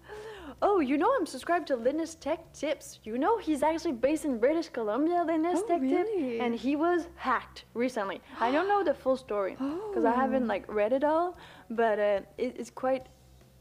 oh, 0.62 0.80
you 0.80 0.96
know 0.98 1.10
I'm 1.18 1.26
subscribed 1.26 1.66
to 1.68 1.76
Linus 1.76 2.14
Tech 2.14 2.40
Tips. 2.52 2.98
You 3.04 3.16
know 3.18 3.38
he's 3.38 3.62
actually 3.62 3.92
based 3.92 4.24
in 4.24 4.38
British 4.38 4.68
Columbia, 4.68 5.24
Linus 5.26 5.60
Oh, 5.62 5.66
Tech 5.68 5.80
Tips. 5.80 6.10
And 6.40 6.54
he 6.54 6.76
was 6.76 7.06
hacked 7.16 7.64
recently. 7.74 8.20
I 8.40 8.50
don't 8.50 8.68
know 8.68 8.82
the 8.84 8.94
full 8.94 9.16
story 9.16 9.52
because 9.88 10.04
I 10.04 10.12
haven't 10.12 10.44
Oh. 10.44 10.54
like 10.54 10.64
read 10.72 10.92
it 10.92 11.04
all, 11.04 11.36
but 11.70 11.98
uh, 11.98 12.20
it, 12.38 12.56
it's 12.58 12.70
quite 12.70 13.06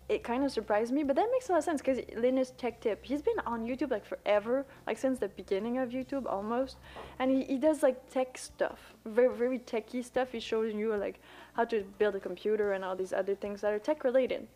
it 0.09 0.23
kind 0.23 0.43
of 0.43 0.51
surprised 0.51 0.91
me, 0.91 1.03
but 1.03 1.15
that 1.15 1.27
makes 1.31 1.49
a 1.49 1.51
lot 1.51 1.59
of 1.59 1.63
sense 1.63 1.81
because 1.83 1.99
Linus 2.17 2.51
Tech 2.57 2.81
Tip, 2.81 3.05
he's 3.05 3.21
been 3.21 3.39
on 3.45 3.63
YouTube 3.67 3.91
like 3.91 4.03
forever, 4.03 4.65
like 4.87 4.97
since 4.97 5.19
the 5.19 5.27
beginning 5.27 5.77
of 5.77 5.89
YouTube 5.89 6.25
almost, 6.25 6.77
and 7.19 7.29
he, 7.29 7.43
he 7.43 7.57
does 7.59 7.83
like 7.83 8.09
tech 8.09 8.35
stuff, 8.35 8.79
very 9.05 9.31
very 9.37 9.59
techy 9.59 10.01
stuff. 10.01 10.31
He 10.31 10.39
shows 10.39 10.73
you 10.73 10.95
like 10.95 11.21
how 11.53 11.63
to 11.65 11.83
build 11.99 12.15
a 12.15 12.19
computer 12.19 12.73
and 12.73 12.83
all 12.83 12.95
these 12.95 13.13
other 13.13 13.35
things 13.35 13.61
that 13.61 13.71
are 13.71 13.77
tech 13.77 14.03
related. 14.03 14.47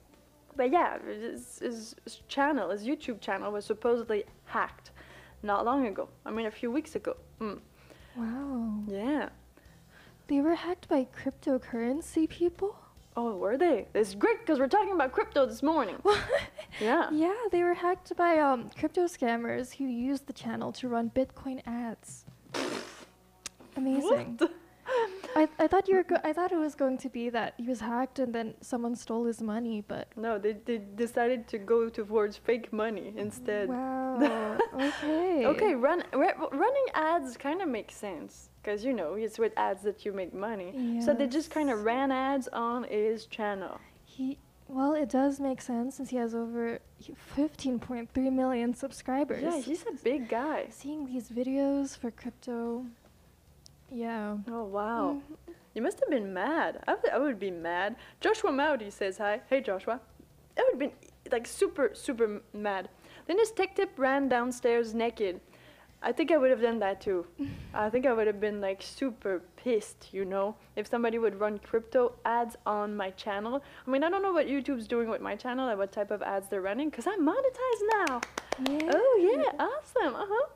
But 0.55 0.71
yeah, 0.71 0.97
his, 1.05 1.59
his, 1.59 1.95
channel, 2.27 2.69
his 2.69 2.83
YouTube 2.83 3.21
channel, 3.21 3.51
was 3.51 3.65
supposedly 3.65 4.23
hacked 4.45 4.91
not 5.41 5.65
long 5.65 5.87
ago. 5.87 6.09
I 6.25 6.31
mean, 6.31 6.45
a 6.45 6.51
few 6.51 6.71
weeks 6.71 6.95
ago. 6.95 7.15
Mm. 7.41 7.59
Wow. 8.15 8.83
Yeah. 8.87 9.29
They 10.27 10.41
were 10.41 10.55
hacked 10.55 10.87
by 10.87 11.05
cryptocurrency 11.05 12.29
people? 12.29 12.75
Oh, 13.15 13.35
were 13.35 13.57
they? 13.57 13.87
It's 13.93 14.15
great 14.15 14.39
because 14.39 14.59
we're 14.59 14.67
talking 14.67 14.93
about 14.93 15.11
crypto 15.11 15.45
this 15.45 15.61
morning. 15.61 15.97
yeah. 16.79 17.09
Yeah, 17.11 17.35
they 17.51 17.61
were 17.61 17.75
hacked 17.75 18.15
by 18.15 18.39
um, 18.39 18.71
crypto 18.77 19.03
scammers 19.05 19.75
who 19.75 19.85
used 19.85 20.25
the 20.25 20.33
channel 20.33 20.71
to 20.73 20.87
run 20.87 21.11
Bitcoin 21.11 21.61
ads. 21.67 22.25
Amazing. 23.75 24.37
What? 24.37 24.51
I, 25.35 25.47
I 25.59 25.67
thought 25.67 25.87
you 25.87 25.95
were 25.95 26.03
go- 26.03 26.21
I 26.23 26.33
thought 26.33 26.51
it 26.51 26.57
was 26.57 26.75
going 26.75 26.97
to 26.99 27.09
be 27.09 27.29
that 27.29 27.53
he 27.57 27.63
was 27.67 27.79
hacked 27.79 28.19
and 28.19 28.33
then 28.33 28.53
someone 28.61 28.95
stole 28.95 29.25
his 29.25 29.41
money, 29.41 29.83
but 29.87 30.07
No, 30.15 30.37
they, 30.37 30.53
they 30.65 30.77
decided 30.95 31.47
to 31.49 31.57
go 31.57 31.89
towards 31.89 32.37
fake 32.37 32.71
money 32.71 33.13
instead. 33.17 33.69
wow. 33.69 34.57
okay. 34.75 35.45
Okay, 35.45 35.75
run 35.75 36.03
ra- 36.13 36.47
running 36.51 36.85
ads 36.93 37.37
kind 37.37 37.61
of 37.61 37.67
makes 37.67 37.95
sense 37.95 38.49
because 38.61 38.83
you 38.85 38.93
know 38.93 39.13
it's 39.15 39.39
with 39.39 39.53
ads 39.57 39.81
that 39.83 40.05
you 40.05 40.13
make 40.13 40.33
money. 40.33 40.99
So 41.03 41.13
they 41.13 41.27
just 41.27 41.49
kind 41.49 41.69
of 41.69 41.83
ran 41.83 42.11
ads 42.11 42.47
on 42.49 42.83
his 42.83 43.25
channel. 43.25 43.79
He 44.05 44.37
well, 44.67 44.93
it 44.93 45.09
does 45.09 45.39
make 45.39 45.61
sense 45.61 45.95
since 45.97 46.09
he 46.09 46.15
has 46.17 46.33
over 46.33 46.79
15.3 47.37 48.31
million 48.31 48.73
subscribers. 48.73 49.43
Yeah, 49.43 49.59
he's 49.59 49.83
a 49.83 49.91
big 50.03 50.29
guy. 50.29 50.67
seeing 50.69 51.05
these 51.05 51.29
videos 51.29 51.97
for 51.97 52.11
crypto. 52.11 52.85
Yeah. 53.93 54.37
Oh 54.47 54.63
wow, 54.63 55.21
you 55.75 55.81
must 55.83 55.99
have 55.99 56.09
been 56.09 56.33
mad. 56.33 56.79
I 56.87 56.95
would, 56.95 57.09
I 57.11 57.17
would 57.19 57.39
be 57.39 57.51
mad. 57.51 57.95
Joshua 58.21 58.51
Mowdy 58.51 58.89
says 58.89 59.19
hi. 59.19 59.41
Hey 59.47 59.61
Joshua, 59.61 59.99
I 60.57 60.61
would 60.63 60.71
have 60.71 60.79
been 60.79 60.91
like 61.31 61.45
super 61.45 61.91
super 61.93 62.41
mad. 62.53 62.89
Then 63.27 63.37
his 63.37 63.51
tech 63.51 63.75
tip 63.75 63.91
ran 63.97 64.29
downstairs 64.29 64.95
naked. 64.95 65.39
I 66.01 66.11
think 66.11 66.31
I 66.31 66.37
would 66.37 66.49
have 66.49 66.59
done 66.59 66.79
that 66.79 67.01
too. 67.01 67.27
I 67.73 67.89
think 67.91 68.07
I 68.07 68.13
would 68.13 68.25
have 68.25 68.39
been 68.39 68.59
like 68.59 68.81
super 68.81 69.43
pissed, 69.57 70.09
you 70.11 70.25
know, 70.25 70.55
if 70.75 70.87
somebody 70.87 71.19
would 71.19 71.39
run 71.39 71.59
crypto 71.59 72.13
ads 72.25 72.57
on 72.65 72.97
my 72.97 73.11
channel. 73.11 73.63
I 73.87 73.91
mean, 73.91 74.03
I 74.03 74.09
don't 74.09 74.23
know 74.23 74.33
what 74.33 74.47
YouTube's 74.47 74.87
doing 74.87 75.07
with 75.07 75.21
my 75.21 75.35
channel 75.35 75.69
and 75.69 75.77
what 75.77 75.91
type 75.91 76.09
of 76.09 76.23
ads 76.23 76.49
they're 76.49 76.61
running, 76.61 76.89
cause 76.89 77.05
I'm 77.07 77.21
monetized 77.25 78.07
now. 78.07 78.21
Yeah. 78.69 78.91
Oh 78.91 79.19
yeah, 79.21 79.65
awesome. 79.65 80.15
Uh 80.15 80.25
huh. 80.27 80.47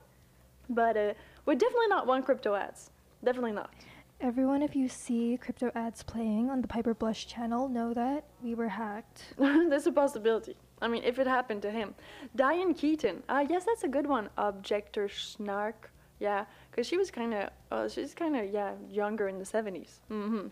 But 0.69 0.97
uh, 0.97 1.13
we 1.45 1.55
definitely 1.55 1.87
not 1.87 2.07
want 2.07 2.25
crypto 2.25 2.55
ads. 2.55 2.89
Definitely 3.23 3.53
not. 3.53 3.73
Everyone, 4.19 4.63
if 4.63 4.75
you 4.75 4.89
see 4.89 5.37
crypto 5.39 5.71
ads 5.75 6.01
playing 6.01 6.49
on 6.49 6.61
the 6.61 6.67
Piper 6.67 6.95
Blush 6.95 7.27
channel, 7.27 7.69
know 7.69 7.93
that 7.93 8.25
we 8.41 8.55
were 8.55 8.67
hacked. 8.67 9.21
There's 9.37 9.85
a 9.85 9.91
possibility. 9.91 10.55
I 10.81 10.87
mean, 10.87 11.03
if 11.03 11.19
it 11.19 11.27
happened 11.27 11.61
to 11.63 11.71
him. 11.71 11.93
Diane 12.35 12.73
Keaton. 12.73 13.21
Uh, 13.29 13.45
yes, 13.47 13.65
that's 13.65 13.83
a 13.83 13.87
good 13.87 14.07
one. 14.07 14.29
Objector 14.37 15.07
Snark. 15.07 15.91
Yeah, 16.19 16.45
because 16.71 16.87
she 16.87 16.97
was 16.97 17.11
kind 17.11 17.33
of, 17.35 17.49
uh, 17.71 17.87
she's 17.87 18.15
kind 18.15 18.35
of, 18.35 18.51
yeah, 18.51 18.73
younger 18.89 19.27
in 19.27 19.37
the 19.37 19.45
70s. 19.45 19.99
Mm-hmm. 20.09 20.47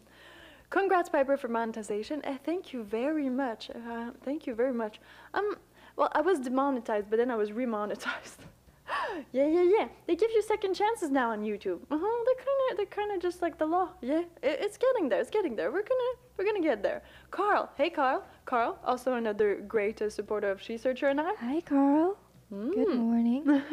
Congrats, 0.70 1.10
Piper, 1.10 1.38
for 1.38 1.48
monetization. 1.48 2.22
Uh, 2.24 2.38
thank 2.44 2.72
you 2.72 2.84
very 2.84 3.30
much. 3.30 3.72
Uh, 3.72 4.12
thank 4.24 4.46
you 4.46 4.54
very 4.54 4.74
much. 4.74 5.00
Um, 5.34 5.56
well, 5.96 6.12
I 6.14 6.22
was 6.22 6.40
demonetized, 6.40 7.10
but 7.10 7.18
then 7.18 7.32
I 7.32 7.36
was 7.36 7.52
remonetized. 7.52 8.38
yeah, 9.32 9.48
yeah, 9.48 9.64
yeah. 9.64 9.88
They 10.08 10.16
give 10.16 10.32
you 10.32 10.42
second 10.42 10.74
chances 10.76 11.10
now 11.10 11.32
on 11.32 11.42
YouTube. 11.44 11.80
Uh 11.92 11.98
huh. 12.00 12.24
They're 12.26 12.46
kind 12.46 12.60
of, 12.72 12.78
they're 12.78 12.86
kind 12.86 13.12
of 13.12 13.22
just 13.22 13.42
like 13.42 13.58
the 13.58 13.66
law. 13.66 13.90
Yeah, 14.02 14.20
it, 14.44 14.58
it's 14.62 14.78
getting 14.78 15.10
there. 15.10 15.20
It's 15.22 15.30
getting 15.32 15.56
there. 15.56 15.72
We're 15.72 15.84
gonna, 15.92 16.12
we're 16.38 16.46
gonna 16.46 16.62
get 16.62 16.84
there. 16.84 17.02
Carl, 17.32 17.70
hey 17.76 17.90
Carl. 17.90 18.24
Carl, 18.46 18.78
also 18.86 19.14
another 19.16 19.56
great 19.68 20.02
uh, 20.02 20.10
supporter 20.10 20.52
of 20.52 20.62
She 20.62 20.78
Searcher 20.78 21.08
and 21.08 21.20
I. 21.20 21.34
Hi, 21.40 21.62
Carl. 21.62 22.18
Good 22.52 22.88
Mm. 22.90 22.98
morning. 22.98 23.44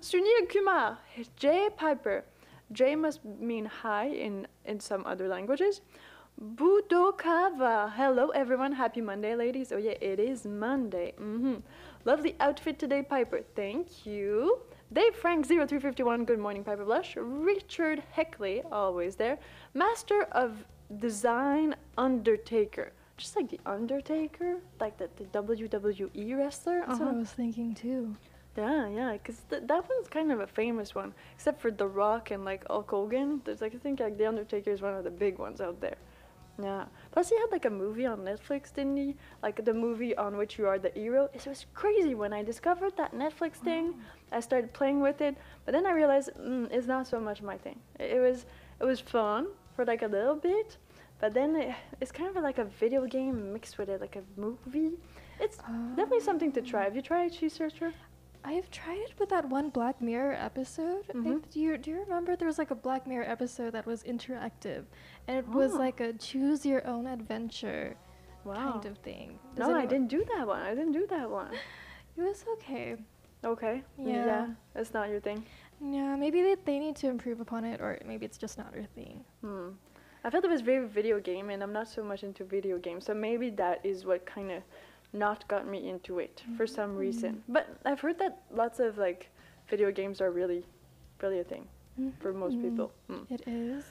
Sunil 0.00 0.48
Kumar, 0.48 0.98
Jay 1.36 1.68
Piper. 1.76 2.24
Jay 2.72 2.96
must 2.96 3.22
mean 3.24 3.66
hi 3.66 4.06
in, 4.08 4.46
in 4.64 4.80
some 4.80 5.04
other 5.06 5.28
languages. 5.28 5.82
Budokava. 6.40 7.92
Hello, 7.94 8.28
everyone. 8.30 8.72
Happy 8.72 9.00
Monday, 9.00 9.34
ladies. 9.34 9.72
Oh, 9.72 9.76
yeah, 9.76 9.94
it 10.00 10.18
is 10.18 10.44
Monday. 10.46 11.12
hmm 11.18 11.56
Lovely 12.04 12.36
outfit 12.40 12.78
today, 12.78 13.02
Piper. 13.02 13.42
Thank 13.54 14.06
you. 14.06 14.60
Dave 14.92 15.14
Frank 15.14 15.46
0351. 15.46 16.24
Good 16.24 16.38
morning, 16.38 16.64
Piper 16.64 16.84
Blush. 16.84 17.16
Richard 17.16 18.02
Heckley, 18.16 18.62
always 18.72 19.16
there. 19.16 19.38
Master 19.74 20.22
of 20.32 20.64
Design 20.98 21.74
Undertaker. 21.98 22.92
Just 23.18 23.36
like 23.36 23.50
the 23.50 23.60
Undertaker, 23.66 24.58
like 24.80 24.96
the, 24.96 25.10
the 25.16 25.24
WWE 25.24 26.38
wrestler. 26.38 26.82
Uh-huh. 26.82 26.86
That's 26.88 27.00
what 27.00 27.14
I 27.14 27.18
was 27.18 27.30
thinking 27.30 27.74
too. 27.74 28.16
Yeah, 28.56 28.88
yeah, 28.88 29.12
because 29.12 29.42
th- 29.50 29.62
that 29.66 29.88
one's 29.88 30.08
kind 30.08 30.32
of 30.32 30.40
a 30.40 30.46
famous 30.46 30.94
one, 30.94 31.12
except 31.34 31.60
for 31.60 31.70
The 31.70 31.86
Rock 31.86 32.30
and 32.30 32.44
like 32.44 32.66
Hulk 32.68 32.90
Hogan. 32.90 33.42
There's 33.44 33.60
like 33.60 33.74
I 33.74 33.78
think 33.78 34.00
like 34.00 34.16
The 34.16 34.26
Undertaker 34.26 34.70
is 34.70 34.80
one 34.80 34.94
of 34.94 35.04
the 35.04 35.10
big 35.10 35.38
ones 35.38 35.60
out 35.60 35.80
there. 35.80 35.96
Yeah. 36.60 36.86
Plus, 37.12 37.28
he 37.28 37.36
had 37.36 37.50
like 37.52 37.64
a 37.66 37.70
movie 37.70 38.04
on 38.04 38.18
Netflix, 38.18 38.74
didn't 38.74 38.96
he? 38.96 39.14
Like 39.42 39.64
the 39.64 39.72
movie 39.72 40.16
on 40.16 40.36
which 40.36 40.58
you 40.58 40.66
are 40.66 40.78
the 40.78 40.90
hero. 40.90 41.28
It 41.32 41.46
was 41.46 41.66
crazy 41.74 42.14
when 42.14 42.32
I 42.32 42.42
discovered 42.42 42.96
that 42.96 43.14
Netflix 43.14 43.54
thing. 43.56 43.94
I 44.32 44.40
started 44.40 44.72
playing 44.72 45.00
with 45.00 45.20
it, 45.20 45.36
but 45.64 45.72
then 45.72 45.86
I 45.86 45.92
realized 45.92 46.30
mm, 46.38 46.68
it's 46.70 46.86
not 46.86 47.06
so 47.06 47.20
much 47.20 47.42
my 47.42 47.56
thing. 47.56 47.78
It, 47.98 48.20
was 48.20 48.46
it 48.80 48.84
was 48.84 48.98
fun 49.00 49.46
for 49.76 49.84
like 49.84 50.02
a 50.02 50.08
little 50.08 50.34
bit, 50.34 50.76
but 51.20 51.32
then 51.32 51.54
it, 51.54 51.74
it's 52.00 52.10
kind 52.10 52.36
of 52.36 52.42
like 52.42 52.58
a 52.58 52.64
video 52.64 53.06
game 53.06 53.52
mixed 53.52 53.78
with 53.78 53.88
it, 53.88 54.00
like 54.00 54.16
a 54.16 54.22
movie. 54.36 54.92
It's 55.40 55.58
definitely 55.94 56.20
something 56.20 56.50
to 56.52 56.62
try. 56.62 56.82
Have 56.84 56.96
you 56.96 57.02
tried 57.02 57.32
She 57.32 57.48
Searcher? 57.48 57.92
I've 58.44 58.70
tried 58.70 58.98
it 58.98 59.14
with 59.18 59.28
that 59.30 59.48
one 59.48 59.68
Black 59.70 60.00
Mirror 60.00 60.34
episode. 60.34 61.04
I- 61.10 61.12
Mhm. 61.14 61.50
do 61.50 61.60
you 61.60 61.76
do 61.76 61.90
you 61.90 62.00
remember 62.00 62.36
there 62.36 62.46
was 62.48 62.58
like 62.58 62.70
a 62.70 62.74
Black 62.74 63.06
Mirror 63.06 63.24
episode 63.28 63.72
that 63.72 63.84
was 63.86 64.02
interactive, 64.04 64.84
and 65.26 65.36
it 65.36 65.48
was 65.48 65.74
Oh. 65.74 65.78
like 65.78 66.00
a 66.00 66.12
choose 66.12 66.64
your 66.64 66.86
own 66.86 67.06
adventure 67.06 67.96
Wow. 68.44 68.72
kind 68.72 68.86
of 68.86 68.98
thing. 68.98 69.38
Does 69.54 69.68
No, 69.68 69.74
I 69.76 69.86
didn't 69.86 70.08
do 70.08 70.24
that 70.24 70.46
one. 70.46 70.62
I 70.62 70.74
didn't 70.74 70.92
do 70.92 71.06
that 71.08 71.30
one. 71.30 71.52
It 72.16 72.22
was 72.22 72.44
okay. 72.54 72.96
Okay. 73.44 73.84
Yeah. 73.96 74.48
That's 74.74 74.92
not 74.92 75.08
your 75.08 75.20
thing. 75.20 75.44
Yeah, 75.80 76.16
maybe 76.16 76.42
they, 76.42 76.56
they 76.56 76.78
need 76.80 76.96
to 76.96 77.06
improve 77.08 77.38
upon 77.40 77.64
it, 77.64 77.80
or 77.80 77.96
maybe 78.04 78.26
it's 78.26 78.38
just 78.38 78.58
not 78.58 78.74
your 78.74 78.86
thing. 78.86 79.24
Hmm. 79.40 79.68
I 80.24 80.30
felt 80.30 80.44
it 80.44 80.50
was 80.50 80.60
very 80.62 80.84
video 80.88 81.20
game, 81.20 81.48
and 81.50 81.62
I'm 81.62 81.72
not 81.72 81.86
so 81.86 82.02
much 82.02 82.24
into 82.24 82.42
video 82.44 82.76
games. 82.78 83.04
So 83.04 83.14
maybe 83.14 83.50
that 83.50 83.86
is 83.86 84.04
what 84.04 84.26
kind 84.26 84.50
of 84.50 84.64
not 85.12 85.46
got 85.48 85.66
me 85.66 85.88
into 85.88 86.18
it 86.18 86.42
for 86.56 86.66
some 86.66 86.96
reason. 86.96 87.42
But 87.48 87.68
I've 87.84 88.00
heard 88.00 88.18
that 88.18 88.42
lots 88.52 88.78
of 88.80 88.98
like 88.98 89.30
video 89.68 89.90
games 89.90 90.20
are 90.20 90.30
really, 90.30 90.64
really 91.22 91.40
a 91.40 91.44
thing 91.44 91.66
for 92.20 92.32
most 92.32 92.56
Mhm. 92.56 92.62
people. 92.62 92.92
Hmm. 93.08 93.32
It 93.34 93.42
is. 93.46 93.84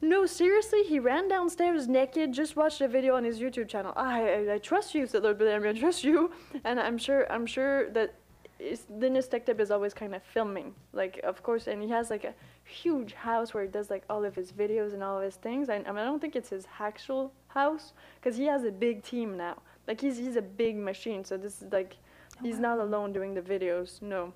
No, 0.00 0.26
seriously, 0.26 0.82
he 0.82 0.98
ran 0.98 1.28
downstairs 1.28 1.88
naked. 1.88 2.32
Just 2.32 2.56
watched 2.56 2.80
a 2.82 2.88
video 2.88 3.14
on 3.16 3.24
his 3.24 3.40
YouTube 3.40 3.68
channel. 3.68 3.92
I, 3.96 4.28
I, 4.48 4.54
I 4.54 4.58
trust 4.58 4.94
you, 4.94 5.06
said 5.06 5.22
Lord 5.22 5.38
Blam. 5.38 5.64
I 5.64 5.72
trust 5.72 6.04
you, 6.04 6.30
and 6.64 6.78
I'm 6.78 6.98
sure, 6.98 7.30
I'm 7.32 7.46
sure 7.46 7.88
that 7.90 8.14
is, 8.58 8.86
Linus 8.90 9.28
Tech 9.28 9.48
is 9.48 9.70
always 9.70 9.94
kind 9.94 10.14
of 10.14 10.22
filming, 10.22 10.74
like 10.92 11.20
of 11.24 11.42
course, 11.42 11.66
and 11.68 11.80
he 11.82 11.88
has 11.88 12.10
like 12.10 12.24
a 12.24 12.34
huge 12.64 13.14
house 13.14 13.54
where 13.54 13.62
he 13.62 13.68
does 13.68 13.88
like 13.90 14.04
all 14.10 14.24
of 14.24 14.34
his 14.34 14.52
videos 14.52 14.92
and 14.92 15.02
all 15.02 15.16
of 15.18 15.24
his 15.24 15.36
things. 15.36 15.68
I, 15.70 15.76
I 15.76 15.78
mean, 15.78 15.98
I 15.98 16.04
don't 16.04 16.20
think 16.20 16.36
it's 16.36 16.50
his 16.50 16.66
actual 16.78 17.32
house, 17.48 17.94
because 18.16 18.36
he 18.36 18.44
has 18.46 18.64
a 18.64 18.70
big 18.72 19.02
team 19.02 19.36
now. 19.36 19.56
Like 19.86 20.00
he's 20.00 20.16
he's 20.16 20.36
a 20.36 20.42
big 20.42 20.76
machine, 20.76 21.24
so 21.24 21.36
this 21.36 21.60
is 21.60 21.72
like, 21.72 21.96
he's 22.42 22.58
not 22.58 22.78
alone 22.78 23.12
doing 23.12 23.34
the 23.34 23.42
videos. 23.42 24.00
No. 24.00 24.32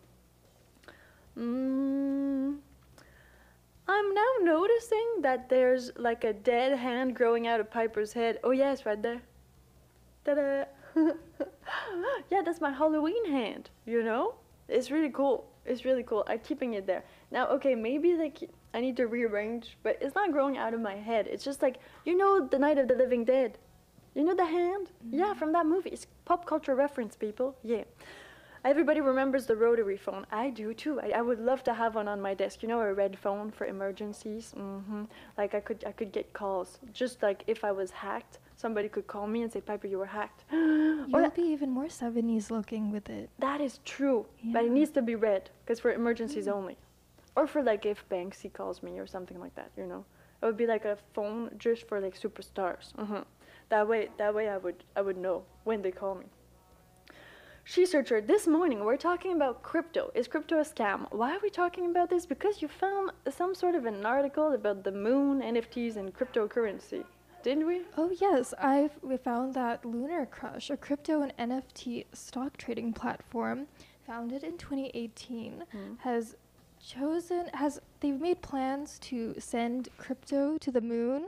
Mm, 1.38 2.58
I'm 3.86 4.14
now 4.14 4.30
noticing 4.42 5.22
that 5.22 5.48
there's 5.48 5.92
like 5.96 6.24
a 6.24 6.32
dead 6.32 6.78
hand 6.78 7.14
growing 7.14 7.46
out 7.46 7.60
of 7.60 7.70
Piper's 7.70 8.12
head. 8.12 8.38
Oh 8.44 8.50
yes, 8.50 8.84
right 8.84 9.00
there. 9.00 9.22
Ta-da! 10.24 10.64
yeah, 12.30 12.42
that's 12.44 12.60
my 12.60 12.70
Halloween 12.70 13.24
hand. 13.30 13.70
You 13.86 14.02
know, 14.02 14.34
it's 14.68 14.90
really 14.90 15.10
cool. 15.10 15.48
It's 15.64 15.84
really 15.84 16.02
cool. 16.02 16.24
I'm 16.26 16.40
keeping 16.40 16.74
it 16.74 16.86
there. 16.86 17.04
Now, 17.30 17.46
okay, 17.48 17.74
maybe 17.74 18.14
like 18.14 18.50
I 18.74 18.80
need 18.80 18.96
to 18.96 19.06
rearrange, 19.06 19.78
but 19.82 19.96
it's 20.00 20.14
not 20.14 20.32
growing 20.32 20.58
out 20.58 20.74
of 20.74 20.80
my 20.80 20.96
head. 20.96 21.26
It's 21.26 21.44
just 21.44 21.62
like 21.62 21.78
you 22.04 22.16
know, 22.16 22.46
the 22.46 22.58
Night 22.58 22.78
of 22.78 22.88
the 22.88 22.94
Living 22.94 23.24
Dead. 23.24 23.58
You 24.18 24.24
know 24.24 24.34
the 24.34 24.44
hand? 24.46 24.90
Yeah, 25.12 25.32
from 25.34 25.52
that 25.52 25.64
movie. 25.64 25.90
It's 25.90 26.08
pop 26.24 26.44
culture 26.44 26.74
reference, 26.74 27.14
people. 27.14 27.54
Yeah. 27.62 27.84
Everybody 28.64 29.00
remembers 29.00 29.46
the 29.46 29.54
rotary 29.54 29.96
phone. 29.96 30.26
I 30.32 30.50
do 30.50 30.74
too. 30.74 31.00
I, 31.00 31.10
I 31.18 31.22
would 31.22 31.38
love 31.38 31.62
to 31.62 31.72
have 31.72 31.94
one 31.94 32.08
on 32.08 32.20
my 32.20 32.34
desk. 32.34 32.60
You 32.64 32.68
know, 32.68 32.80
a 32.80 32.92
red 32.92 33.16
phone 33.16 33.52
for 33.52 33.64
emergencies. 33.66 34.50
hmm 34.56 35.04
Like 35.36 35.54
I 35.54 35.60
could, 35.60 35.84
I 35.86 35.92
could 35.92 36.10
get 36.10 36.32
calls. 36.32 36.80
Just 36.92 37.22
like 37.22 37.44
if 37.46 37.62
I 37.62 37.70
was 37.70 37.92
hacked, 37.92 38.40
somebody 38.56 38.88
could 38.88 39.06
call 39.06 39.28
me 39.28 39.42
and 39.42 39.52
say, 39.52 39.60
Piper, 39.60 39.86
you 39.86 39.98
were 39.98 40.06
hacked. 40.06 40.42
You'll 40.50 41.14
or 41.14 41.30
be 41.30 41.42
even 41.42 41.70
more 41.70 41.86
70s 41.86 42.50
looking 42.50 42.90
with 42.90 43.08
it. 43.08 43.30
that 43.38 43.60
is 43.60 43.78
true, 43.84 44.26
but 44.52 44.64
it 44.64 44.72
needs 44.72 44.90
to 44.98 45.02
be 45.02 45.14
red 45.14 45.48
because 45.64 45.78
for 45.78 45.92
emergencies 45.92 46.48
only, 46.48 46.76
or 47.36 47.46
for 47.46 47.62
like 47.62 47.86
if 47.86 48.04
Banksy 48.08 48.52
calls 48.52 48.82
me 48.82 48.98
or 48.98 49.06
something 49.06 49.38
like 49.38 49.54
that. 49.54 49.70
You 49.76 49.86
know, 49.86 50.04
it 50.42 50.46
would 50.46 50.56
be 50.56 50.66
like 50.66 50.84
a 50.84 50.98
phone 51.14 51.50
just 51.56 51.86
for 51.86 52.00
like 52.00 52.20
superstars. 52.20 52.86
uh 52.98 53.22
That 53.68 53.86
way, 53.86 54.08
that 54.16 54.34
way 54.34 54.48
I 54.48 54.56
would 54.56 54.84
I 54.96 55.02
would 55.02 55.16
know 55.16 55.44
when 55.64 55.82
they 55.82 55.90
call 55.90 56.14
me. 56.14 56.26
She 57.64 57.84
searcher, 57.84 58.22
this 58.22 58.46
morning 58.46 58.82
we're 58.82 58.96
talking 58.96 59.32
about 59.32 59.62
crypto. 59.62 60.10
Is 60.14 60.26
crypto 60.26 60.58
a 60.58 60.64
scam? 60.64 61.06
Why 61.12 61.36
are 61.36 61.40
we 61.42 61.50
talking 61.50 61.90
about 61.90 62.08
this? 62.08 62.24
Because 62.24 62.62
you 62.62 62.68
found 62.68 63.10
some 63.28 63.54
sort 63.54 63.74
of 63.74 63.84
an 63.84 64.06
article 64.06 64.52
about 64.52 64.84
the 64.84 64.92
moon, 64.92 65.42
NFTs, 65.42 65.96
and 65.96 66.14
cryptocurrency. 66.14 67.04
Didn't 67.42 67.66
we? 67.66 67.82
Oh 67.98 68.10
yes, 68.18 68.54
I've 68.58 68.92
we 69.02 69.18
found 69.18 69.52
that 69.52 69.82
LunarCrush, 69.82 70.70
a 70.70 70.78
crypto 70.78 71.20
and 71.20 71.36
NFT 71.36 72.06
stock 72.14 72.56
trading 72.56 72.94
platform 72.94 73.66
founded 74.06 74.44
in 74.44 74.56
2018, 74.56 75.64
hmm. 75.70 75.94
has 75.98 76.36
chosen 76.82 77.50
has 77.52 77.82
they've 78.00 78.18
made 78.20 78.40
plans 78.40 78.98
to 79.00 79.34
send 79.38 79.90
crypto 79.98 80.56
to 80.56 80.70
the 80.70 80.80
moon, 80.80 81.26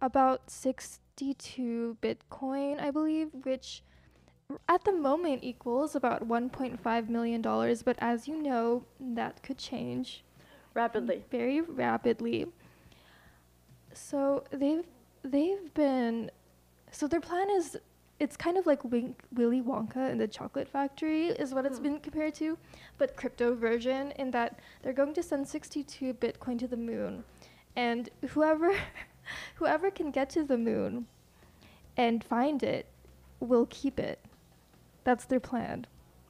about 0.00 0.48
62 1.16 1.96
Bitcoin, 2.02 2.80
I 2.80 2.90
believe, 2.90 3.28
which 3.44 3.82
at 4.68 4.82
the 4.84 4.92
moment 4.92 5.44
equals 5.44 5.94
about 5.94 6.26
1.5 6.26 7.08
million 7.08 7.40
dollars, 7.40 7.82
but 7.84 7.96
as 8.00 8.26
you 8.26 8.42
know, 8.42 8.84
that 9.00 9.42
could 9.42 9.56
change 9.56 10.24
Rapidly. 10.74 11.22
very 11.30 11.60
rapidly. 11.60 12.46
So 13.92 14.42
they've 14.50 14.84
they've 15.22 15.72
been 15.74 16.32
so 16.90 17.06
their 17.06 17.20
plan 17.20 17.48
is 17.50 17.78
it's 18.18 18.36
kind 18.36 18.56
of 18.56 18.66
like 18.66 18.82
Wink, 18.84 19.22
Willy 19.32 19.60
Wonka 19.60 20.10
and 20.10 20.20
the 20.20 20.28
Chocolate 20.28 20.68
Factory 20.68 21.28
is 21.28 21.54
what 21.54 21.64
it's 21.64 21.78
hmm. 21.78 21.84
been 21.84 21.98
compared 22.00 22.34
to, 22.34 22.58
but 22.98 23.16
crypto 23.16 23.54
version 23.54 24.12
in 24.18 24.32
that 24.32 24.58
they're 24.82 24.92
going 24.92 25.14
to 25.14 25.22
send 25.22 25.46
62 25.46 26.14
Bitcoin 26.14 26.58
to 26.58 26.66
the 26.66 26.76
moon, 26.76 27.22
and 27.76 28.10
whoever 28.30 28.74
whoever 29.56 29.90
can 29.90 30.10
get 30.10 30.30
to 30.30 30.44
the 30.44 30.58
moon 30.58 31.06
and 31.96 32.22
find 32.24 32.62
it 32.62 32.86
will 33.40 33.66
keep 33.70 33.98
it. 34.00 34.18
That's 35.04 35.24
their 35.26 35.40
plan. 35.40 35.86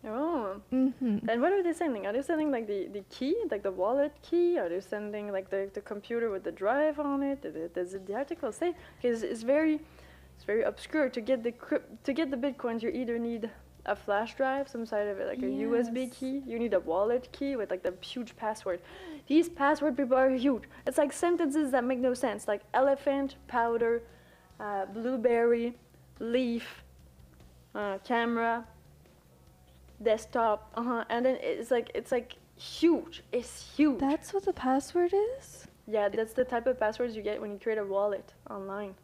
Oh. 0.07 0.61
hmm 0.71 1.19
And 1.29 1.41
what 1.41 1.53
are 1.53 1.63
they 1.63 1.73
sending? 1.73 2.07
Are 2.07 2.13
they 2.13 2.21
sending 2.23 2.51
like 2.51 2.67
the, 2.67 2.89
the 2.89 3.05
key, 3.09 3.35
like 3.51 3.63
the 3.63 3.71
wallet 3.71 4.13
key? 4.23 4.59
Are 4.59 4.69
they 4.69 4.81
sending 4.81 5.33
like 5.33 5.49
the, 5.49 5.71
the 5.73 5.81
computer 5.81 6.29
with 6.31 6.45
the 6.45 6.53
drive 6.53 7.01
on 7.01 7.23
it? 7.23 7.41
Does 7.43 7.57
it- 7.57 7.75
Does 7.75 7.95
it- 7.95 8.07
the 8.07 8.15
article 8.15 8.53
say? 8.53 8.75
Because 9.01 9.23
it's 9.23 9.43
very 9.43 9.81
it's 10.37 10.45
very 10.45 10.63
obscure 10.65 11.09
to 11.09 11.21
get 11.21 11.43
the 11.45 11.53
crypt, 11.53 12.05
to 12.05 12.13
get 12.13 12.31
the 12.31 12.37
bitcoins. 12.37 12.83
You 12.83 12.91
either 12.91 13.19
need 13.19 13.51
a 13.87 13.95
flash 13.97 14.35
drive, 14.37 14.69
some 14.69 14.87
side 14.87 15.07
of 15.09 15.19
it, 15.19 15.27
like 15.27 15.39
a 15.39 15.47
USB 15.67 16.11
key. 16.11 16.43
You 16.47 16.59
need 16.59 16.75
a 16.75 16.81
wallet 16.81 17.29
key 17.33 17.57
with 17.57 17.71
like 17.71 17.83
the 17.83 17.95
huge 18.01 18.37
password. 18.37 18.81
These 19.27 19.49
password 19.49 19.97
people 19.97 20.17
are 20.17 20.31
huge. 20.31 20.65
It's 20.87 20.99
like 20.99 21.13
sentences 21.13 21.71
that 21.73 21.85
make 21.85 21.99
no 21.99 22.15
sense, 22.15 22.49
like 22.49 22.63
elephant, 22.73 23.37
powder, 23.49 24.03
uh, 24.61 24.87
blueberry, 24.87 25.77
leaf, 26.21 26.83
uh, 27.75 27.99
camera, 28.05 28.65
desktop, 30.03 30.71
uh-huh, 30.77 31.05
and 31.09 31.25
then 31.27 31.37
it's 31.41 31.71
like 31.71 31.91
it's 31.95 32.13
like 32.13 32.37
huge. 32.57 33.23
It's 33.33 33.75
huge. 33.77 33.99
That's 34.01 34.33
what 34.33 34.45
the 34.45 34.53
password 34.53 35.13
is. 35.39 35.67
yeah, 35.87 36.09
that's 36.09 36.33
the 36.33 36.45
type 36.45 36.67
of 36.67 36.79
passwords 36.79 37.17
you 37.17 37.23
get 37.23 37.41
when 37.41 37.53
you 37.53 37.59
create 37.59 37.79
a 37.79 37.85
wallet 37.85 38.33
online. 38.51 38.95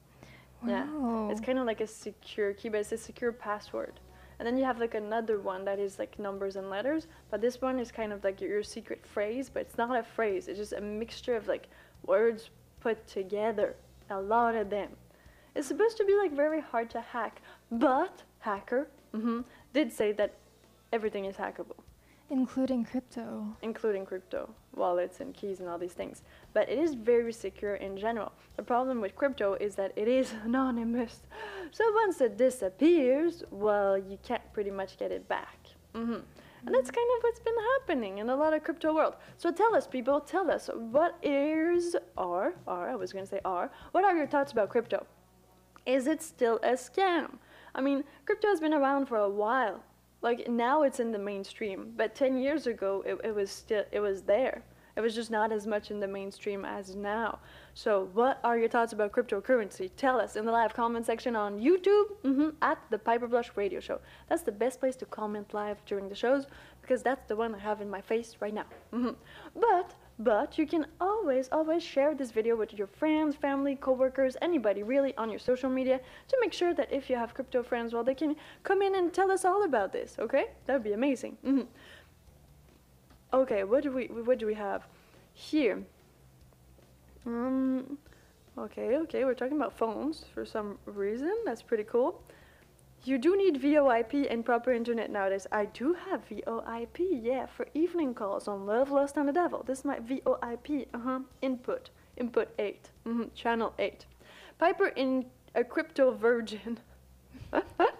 Yeah, 0.67 0.87
it's 1.31 1.41
kind 1.41 1.59
of 1.59 1.65
like 1.67 1.81
a 1.81 1.87
secure 1.87 2.53
key, 2.53 2.69
but 2.69 2.81
it's 2.81 2.93
a 2.93 2.99
secure 2.99 3.33
password. 3.33 3.99
And 4.41 4.47
then 4.47 4.57
you 4.57 4.65
have 4.65 4.81
like 4.81 4.95
another 4.95 5.39
one 5.39 5.67
that 5.67 5.79
is 5.79 5.99
like 5.99 6.19
numbers 6.19 6.57
and 6.57 6.71
letters, 6.71 7.07
but 7.31 7.43
this 7.43 7.61
one 7.61 7.79
is 7.79 7.93
kind 7.93 8.11
of 8.11 8.25
like 8.25 8.41
your, 8.41 8.49
your 8.49 8.63
secret 8.63 9.05
phrase, 9.07 9.51
but 9.53 9.61
it's 9.61 9.77
not 9.77 9.95
a 9.99 10.03
phrase. 10.03 10.49
It's 10.49 10.59
just 10.59 10.73
a 10.73 10.81
mixture 10.81 11.37
of 11.37 11.47
like 11.47 11.69
words 12.07 12.49
put 12.81 13.07
together, 13.07 13.77
a 14.09 14.19
lot 14.19 14.55
of 14.55 14.71
them. 14.71 14.89
It's 15.55 15.69
supposed 15.69 15.99
to 15.99 16.07
be 16.07 16.17
like 16.17 16.33
very 16.35 16.63
hard 16.63 16.89
to 16.91 17.03
hack, 17.03 17.43
but 17.71 18.23
hacker 18.39 18.89
hmm 19.15 19.43
did 19.75 19.93
say 19.93 20.13
that 20.13 20.33
everything 20.91 21.27
is 21.27 21.37
hackable 21.37 21.77
Including 22.31 22.85
crypto. 22.85 23.57
including 23.61 24.07
crypto 24.07 24.49
wallets 24.75 25.21
and 25.21 25.35
keys 25.35 25.61
and 25.61 25.69
all 25.69 25.79
these 25.79 25.93
things. 25.93 26.23
But 26.53 26.69
it 26.69 26.79
is 26.79 26.95
very 26.95 27.33
secure 27.33 27.77
in 27.77 27.97
general. 27.97 28.33
The 28.57 28.63
problem 28.63 29.01
with 29.01 29.15
crypto 29.15 29.55
is 29.55 29.75
that 29.77 29.93
it 29.97 30.09
is 30.09 30.35
anonymous. 30.45 31.23
So 31.71 31.85
once 31.95 32.21
it 32.21 32.37
disappears, 32.37 33.45
well, 33.51 33.97
you 33.97 34.19
can't 34.23 34.43
pretty 34.53 34.71
much 34.71 34.99
get 34.99 35.13
it 35.13 35.29
back. 35.29 35.59
hmm 35.95 36.19
And 36.67 36.75
that's 36.75 36.91
kind 36.91 37.09
of 37.17 37.23
what's 37.23 37.41
been 37.41 37.61
happening 37.79 38.19
in 38.19 38.29
a 38.29 38.37
lot 38.37 38.53
of 38.53 38.63
crypto 38.65 38.95
world. 38.95 39.15
So 39.39 39.51
tell 39.51 39.75
us, 39.75 39.87
people, 39.87 40.21
tell 40.21 40.51
us 40.51 40.69
what 40.75 41.17
is 41.23 41.97
are 42.19 42.55
are 42.67 42.91
I 42.91 42.97
was 42.97 43.13
going 43.13 43.25
to 43.25 43.31
say 43.31 43.41
are. 43.45 43.71
What 43.93 44.05
are 44.05 44.17
your 44.17 44.27
thoughts 44.27 44.53
about 44.53 44.69
crypto? 44.69 45.07
Is 45.87 46.07
it 46.07 46.21
still 46.23 46.59
a 46.63 46.73
scam? 46.73 47.39
I 47.75 47.81
mean, 47.81 48.05
crypto 48.27 48.49
has 48.49 48.61
been 48.61 48.75
around 48.75 49.07
for 49.07 49.17
a 49.17 49.29
while. 49.29 49.83
Like 50.23 50.49
now 50.49 50.83
it's 50.83 51.01
in 51.01 51.13
the 51.13 51.19
mainstream, 51.19 51.93
but 51.97 52.15
10 52.15 52.37
years 52.37 52.67
ago 52.67 53.03
it, 53.07 53.19
it 53.25 53.35
was 53.35 53.51
still 53.51 53.85
it 53.91 54.01
was 54.01 54.23
there. 54.23 54.63
It 55.01 55.03
was 55.03 55.15
just 55.15 55.31
not 55.31 55.51
as 55.51 55.67
much 55.67 55.91
in 55.91 55.99
the 55.99 56.07
mainstream 56.07 56.67
as 56.67 56.95
now. 56.95 57.39
So, 57.73 58.11
what 58.13 58.39
are 58.45 58.59
your 58.59 58.69
thoughts 58.69 58.93
about 58.93 59.13
cryptocurrency? 59.13 59.91
Tell 59.97 60.21
us 60.21 60.37
in 60.37 60.45
the 60.45 60.53
live 60.53 60.75
comment 60.75 61.07
section 61.07 61.35
on 61.35 61.59
YouTube 61.59 62.09
hmm 62.23 62.51
at 62.61 62.79
the 62.91 62.99
Piper 62.99 63.27
Blush 63.27 63.51
Radio 63.57 63.81
Show. 63.81 63.99
That's 64.29 64.43
the 64.43 64.53
best 64.53 64.79
place 64.79 64.97
to 64.97 65.07
comment 65.07 65.55
live 65.55 65.79
during 65.87 66.11
the 66.11 66.15
shows 66.15 66.47
because 66.83 67.03
that's 67.03 67.27
the 67.29 67.35
one 67.35 67.55
I 67.55 67.59
have 67.61 67.81
in 67.81 67.89
my 67.89 68.03
face 68.03 68.37
right 68.41 68.53
now. 68.53 68.67
hmm 68.91 69.13
But 69.55 69.95
but 70.19 70.59
you 70.59 70.67
can 70.67 70.85
always, 71.01 71.49
always 71.51 71.83
share 71.83 72.15
this 72.15 72.31
video 72.31 72.55
with 72.55 72.75
your 72.75 72.87
friends, 72.87 73.35
family, 73.35 73.75
coworkers, 73.75 74.37
anybody 74.43 74.83
really 74.83 75.17
on 75.17 75.31
your 75.31 75.39
social 75.39 75.71
media 75.71 75.99
to 76.29 76.37
make 76.43 76.53
sure 76.53 76.75
that 76.75 76.93
if 76.93 77.09
you 77.09 77.17
have 77.17 77.33
crypto 77.33 77.63
friends, 77.63 77.95
well, 77.95 78.05
they 78.05 78.15
can 78.15 78.37
come 78.63 78.83
in 78.83 78.97
and 78.97 79.15
tell 79.15 79.31
us 79.31 79.47
all 79.47 79.63
about 79.65 79.95
this. 79.95 80.17
Okay, 80.19 80.49
that 80.67 80.75
would 80.75 80.85
be 80.85 80.93
amazing. 80.93 81.39
hmm 81.43 81.63
Okay, 83.33 83.63
what 83.63 83.85
do 83.85 83.93
we 83.93 84.07
what 84.07 84.39
do 84.39 84.47
we 84.47 84.55
have 84.55 84.83
here? 85.35 85.79
Um, 87.25 87.97
okay, 88.59 88.97
okay, 88.97 89.25
we're 89.25 89.35
talking 89.35 89.57
about 89.57 89.77
phones 89.77 90.25
for 90.35 90.45
some 90.45 90.79
reason. 90.85 91.33
That's 91.45 91.63
pretty 91.63 91.85
cool. 91.85 92.23
You 93.05 93.19
do 93.19 93.37
need 93.37 93.63
VoIP 93.63 94.27
and 94.31 94.45
proper 94.45 94.73
internet 94.73 95.11
nowadays. 95.11 95.47
I 95.53 95.67
do 95.67 95.95
have 95.95 96.29
VoIP, 96.29 96.99
yeah, 97.23 97.47
for 97.47 97.67
evening 97.73 98.15
calls 98.15 98.47
on 98.47 98.67
Love, 98.67 98.91
Lust, 98.91 99.17
and 99.17 99.29
the 99.29 99.33
Devil. 99.33 99.63
This 99.67 99.79
is 99.79 99.85
my 99.85 100.01
VoIP, 100.01 100.87
uh 100.93 100.99
huh. 100.99 101.21
Input, 101.41 101.91
input 102.17 102.49
8, 102.59 102.91
hmm 103.05 103.23
channel 103.35 103.73
8. 103.79 104.05
Piper 104.59 104.89
in 104.89 105.27
a 105.55 105.65
crypto 105.65 106.11
virgin. 106.11 106.79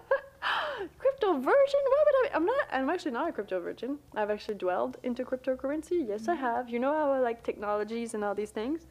crypto 1.31 1.51
virgin? 1.51 1.79
Why 1.83 2.03
would 2.05 2.31
I? 2.31 2.35
I'm 2.35 2.45
not. 2.45 2.67
I'm 2.71 2.89
actually 2.89 3.11
not 3.11 3.29
a 3.29 3.31
crypto 3.31 3.59
virgin. 3.59 3.99
I've 4.15 4.29
actually 4.29 4.55
dwelled 4.55 4.97
into 5.03 5.23
cryptocurrency. 5.23 6.07
Yes, 6.07 6.27
I 6.27 6.35
have. 6.35 6.69
You 6.69 6.79
know 6.79 6.93
how 6.93 7.11
I 7.11 7.19
like 7.19 7.43
technologies 7.43 8.13
and 8.13 8.23
all 8.23 8.35
these 8.35 8.51
things. 8.51 8.87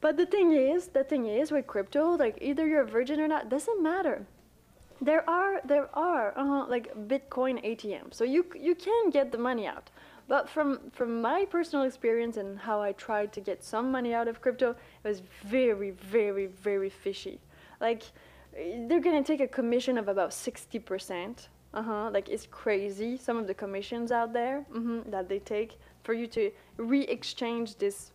But 0.00 0.16
the 0.16 0.26
thing 0.26 0.52
is, 0.52 0.88
the 0.88 1.04
thing 1.04 1.26
is 1.26 1.50
with 1.50 1.66
crypto, 1.66 2.16
like 2.16 2.38
either 2.40 2.66
you're 2.66 2.82
a 2.82 2.86
virgin 2.86 3.20
or 3.20 3.28
not, 3.28 3.48
doesn't 3.48 3.82
matter. 3.82 4.26
There 5.00 5.28
are 5.28 5.60
there 5.64 5.88
are 5.94 6.36
uh, 6.36 6.66
like 6.66 6.94
Bitcoin 7.08 7.64
ATMs, 7.64 8.14
so 8.14 8.24
you 8.24 8.46
you 8.54 8.74
can 8.74 9.10
get 9.10 9.32
the 9.32 9.38
money 9.38 9.66
out. 9.66 9.90
But 10.28 10.48
from 10.48 10.90
from 10.92 11.20
my 11.22 11.46
personal 11.46 11.84
experience 11.84 12.36
and 12.36 12.58
how 12.58 12.80
I 12.82 12.92
tried 12.92 13.32
to 13.32 13.40
get 13.40 13.64
some 13.64 13.90
money 13.90 14.12
out 14.14 14.28
of 14.28 14.40
crypto, 14.40 14.70
it 15.04 15.08
was 15.08 15.22
very 15.44 15.90
very 15.90 16.46
very 16.46 16.90
fishy. 16.90 17.40
Like 17.80 18.02
they're 18.86 19.00
gonna 19.00 19.22
take 19.22 19.40
a 19.40 19.48
commission 19.48 19.98
of 19.98 20.08
about 20.08 20.32
sixty 20.32 20.78
percent. 20.78 21.48
Uh 21.74 21.82
huh. 21.82 22.10
Like 22.12 22.28
it's 22.28 22.46
crazy. 22.46 23.16
Some 23.16 23.36
of 23.36 23.46
the 23.46 23.54
commissions 23.54 24.10
out 24.12 24.32
there 24.32 24.62
hmm 24.72 25.00
that 25.10 25.28
they 25.28 25.38
take 25.38 25.78
for 26.02 26.14
you 26.14 26.26
to 26.28 26.50
re-exchange 26.76 27.76
this 27.76 28.12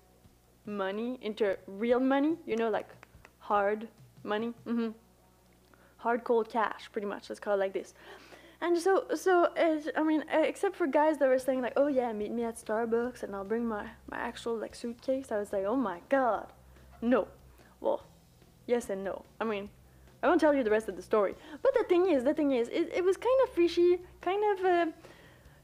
money 0.66 1.20
into 1.22 1.58
real 1.68 2.00
money. 2.00 2.38
You 2.46 2.56
know, 2.56 2.70
like 2.70 2.90
hard 3.40 3.88
money. 4.24 4.54
hmm 4.66 4.90
hard 5.98 6.24
cold 6.26 6.50
cash, 6.50 6.90
pretty 6.92 7.08
much. 7.08 7.30
Let's 7.30 7.40
call 7.40 7.54
it 7.54 7.60
like 7.60 7.74
this. 7.74 7.94
And 8.62 8.78
so, 8.78 9.06
so 9.16 9.46
uh, 9.58 9.80
I 9.96 10.04
mean, 10.04 10.24
uh, 10.34 10.40
except 10.40 10.76
for 10.76 10.88
guys 10.88 11.18
that 11.18 11.28
were 11.28 11.40
saying 11.40 11.62
like, 11.62 11.74
"Oh 11.76 11.88
yeah, 11.88 12.12
meet 12.14 12.32
me 12.32 12.44
at 12.44 12.56
Starbucks, 12.58 13.24
and 13.24 13.36
I'll 13.36 13.44
bring 13.44 13.66
my 13.66 13.88
my 14.10 14.18
actual 14.18 14.56
like 14.58 14.76
suitcase." 14.76 15.32
I 15.32 15.38
was 15.38 15.52
like, 15.52 15.66
"Oh 15.66 15.76
my 15.76 16.00
god, 16.10 16.48
no." 17.02 17.28
Well, 17.82 18.06
yes 18.68 18.90
and 18.90 19.04
no. 19.04 19.26
I 19.40 19.44
mean, 19.44 19.70
I 20.24 20.28
won't 20.28 20.42
tell 20.42 20.56
you 20.56 20.64
the 20.64 20.72
rest 20.72 20.90
of 20.90 20.96
the 20.96 21.04
story. 21.04 21.36
But 21.62 21.74
the 21.76 21.84
thing 21.84 22.10
is, 22.10 22.24
the 22.24 22.34
thing 22.34 22.52
is, 22.52 22.70
it, 22.70 22.90
it 22.94 23.04
was 23.04 23.18
kind 23.18 23.40
of 23.44 23.50
fishy, 23.50 24.00
kind 24.22 24.44
of. 24.58 24.66
Uh, 24.66 24.86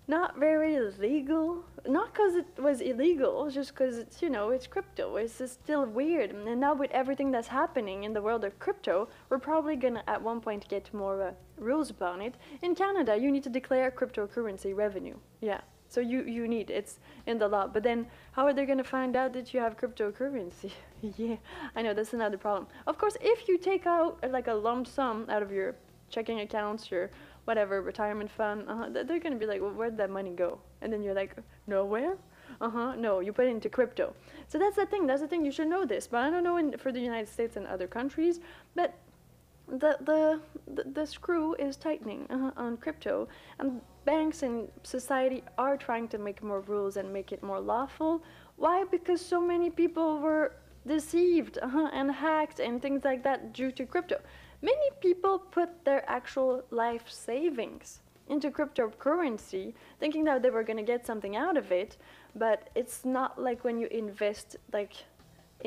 not 0.09 0.39
very 0.39 0.79
legal. 0.97 1.63
Not 1.87 2.11
because 2.11 2.35
it 2.35 2.47
was 2.57 2.81
illegal, 2.81 3.49
just 3.51 3.69
because 3.69 3.99
it's, 3.99 4.23
you 4.23 4.29
know, 4.31 4.49
it's 4.49 4.65
crypto. 4.65 5.17
It's 5.17 5.39
still 5.51 5.85
weird. 5.85 6.31
And 6.31 6.59
now 6.59 6.73
with 6.73 6.89
everything 6.91 7.29
that's 7.31 7.47
happening 7.47 8.03
in 8.05 8.13
the 8.13 8.21
world 8.21 8.43
of 8.43 8.57
crypto, 8.57 9.07
we're 9.29 9.37
probably 9.37 9.75
gonna 9.75 10.03
at 10.07 10.21
one 10.21 10.41
point 10.41 10.67
get 10.67 10.91
more 10.95 11.21
uh, 11.21 11.31
rules 11.57 11.91
upon 11.91 12.21
it. 12.21 12.33
In 12.63 12.73
Canada, 12.73 13.15
you 13.17 13.31
need 13.31 13.43
to 13.43 13.51
declare 13.51 13.91
cryptocurrency 13.91 14.75
revenue. 14.75 15.15
Yeah. 15.41 15.61
So 15.89 16.01
you, 16.01 16.21
you 16.23 16.47
need 16.47 16.69
it's 16.69 16.99
in 17.25 17.39
the 17.39 17.47
law. 17.47 17.67
But 17.67 17.83
then 17.83 18.07
how 18.31 18.45
are 18.45 18.53
they 18.53 18.65
gonna 18.65 18.83
find 18.83 19.15
out 19.15 19.33
that 19.33 19.53
you 19.53 19.59
have 19.59 19.75
cryptocurrency? 19.75 20.71
yeah, 21.17 21.37
I 21.75 21.81
know 21.81 21.93
that's 21.93 22.13
another 22.13 22.37
problem. 22.37 22.67
Of 22.87 22.97
course, 22.97 23.17
if 23.19 23.47
you 23.47 23.57
take 23.57 23.85
out 23.85 24.19
like 24.29 24.47
a 24.47 24.53
lump 24.53 24.87
sum 24.87 25.25
out 25.29 25.41
of 25.41 25.51
your 25.51 25.75
checking 26.09 26.39
accounts, 26.41 26.91
your 26.91 27.09
whatever 27.45 27.81
retirement 27.81 28.29
fund, 28.29 28.65
uh-huh, 28.67 28.89
they're 29.03 29.19
gonna 29.19 29.35
be 29.35 29.47
like, 29.47 29.61
well, 29.61 29.71
where'd 29.71 29.97
that 29.97 30.11
money 30.11 30.31
go? 30.31 30.59
And 30.81 30.93
then 30.93 31.01
you're 31.01 31.15
like, 31.15 31.35
nowhere. 31.65 32.17
Uh 32.61 32.69
huh. 32.69 32.95
No, 32.95 33.19
you 33.19 33.33
put 33.33 33.45
it 33.45 33.49
into 33.49 33.69
crypto. 33.69 34.13
So 34.47 34.59
that's 34.59 34.75
the 34.75 34.85
thing. 34.85 35.07
That's 35.07 35.21
the 35.21 35.27
thing. 35.27 35.45
You 35.45 35.51
should 35.51 35.67
know 35.67 35.85
this. 35.85 36.07
But 36.07 36.21
I 36.21 36.29
don't 36.29 36.43
know 36.43 36.57
in, 36.57 36.77
for 36.77 36.91
the 36.91 36.99
United 36.99 37.29
States 37.29 37.55
and 37.55 37.65
other 37.67 37.87
countries. 37.87 38.39
But 38.75 38.95
the 39.67 39.97
the 40.01 40.41
the, 40.67 40.83
the 40.83 41.05
screw 41.05 41.53
is 41.55 41.77
tightening 41.77 42.25
uh, 42.29 42.51
on 42.57 42.77
crypto, 42.77 43.27
and 43.59 43.81
banks 44.09 44.41
and 44.41 44.55
society 44.81 45.43
are 45.57 45.77
trying 45.77 46.07
to 46.13 46.17
make 46.17 46.41
more 46.41 46.61
rules 46.61 46.97
and 46.97 47.13
make 47.13 47.31
it 47.31 47.41
more 47.43 47.61
lawful. 47.73 48.23
Why? 48.55 48.77
Because 48.89 49.21
so 49.33 49.39
many 49.39 49.69
people 49.69 50.19
were 50.19 50.47
deceived 50.87 51.59
uh, 51.61 51.89
and 51.99 52.11
hacked 52.11 52.59
and 52.59 52.81
things 52.81 53.01
like 53.09 53.21
that 53.23 53.53
due 53.53 53.71
to 53.73 53.85
crypto. 53.85 54.17
Many 54.61 54.89
people 54.99 55.37
put 55.57 55.69
their 55.85 56.03
actual 56.09 56.63
life 56.71 57.05
savings 57.07 58.01
into 58.27 58.49
cryptocurrency, 58.49 59.73
thinking 59.99 60.23
that 60.25 60.41
they 60.41 60.49
were 60.49 60.63
going 60.63 60.81
to 60.85 60.91
get 60.93 61.05
something 61.05 61.35
out 61.35 61.55
of 61.55 61.71
it, 61.71 61.97
but 62.35 62.69
it's 62.75 63.05
not 63.05 63.31
like 63.47 63.63
when 63.63 63.77
you 63.77 63.87
invest 64.03 64.57
like 64.73 64.93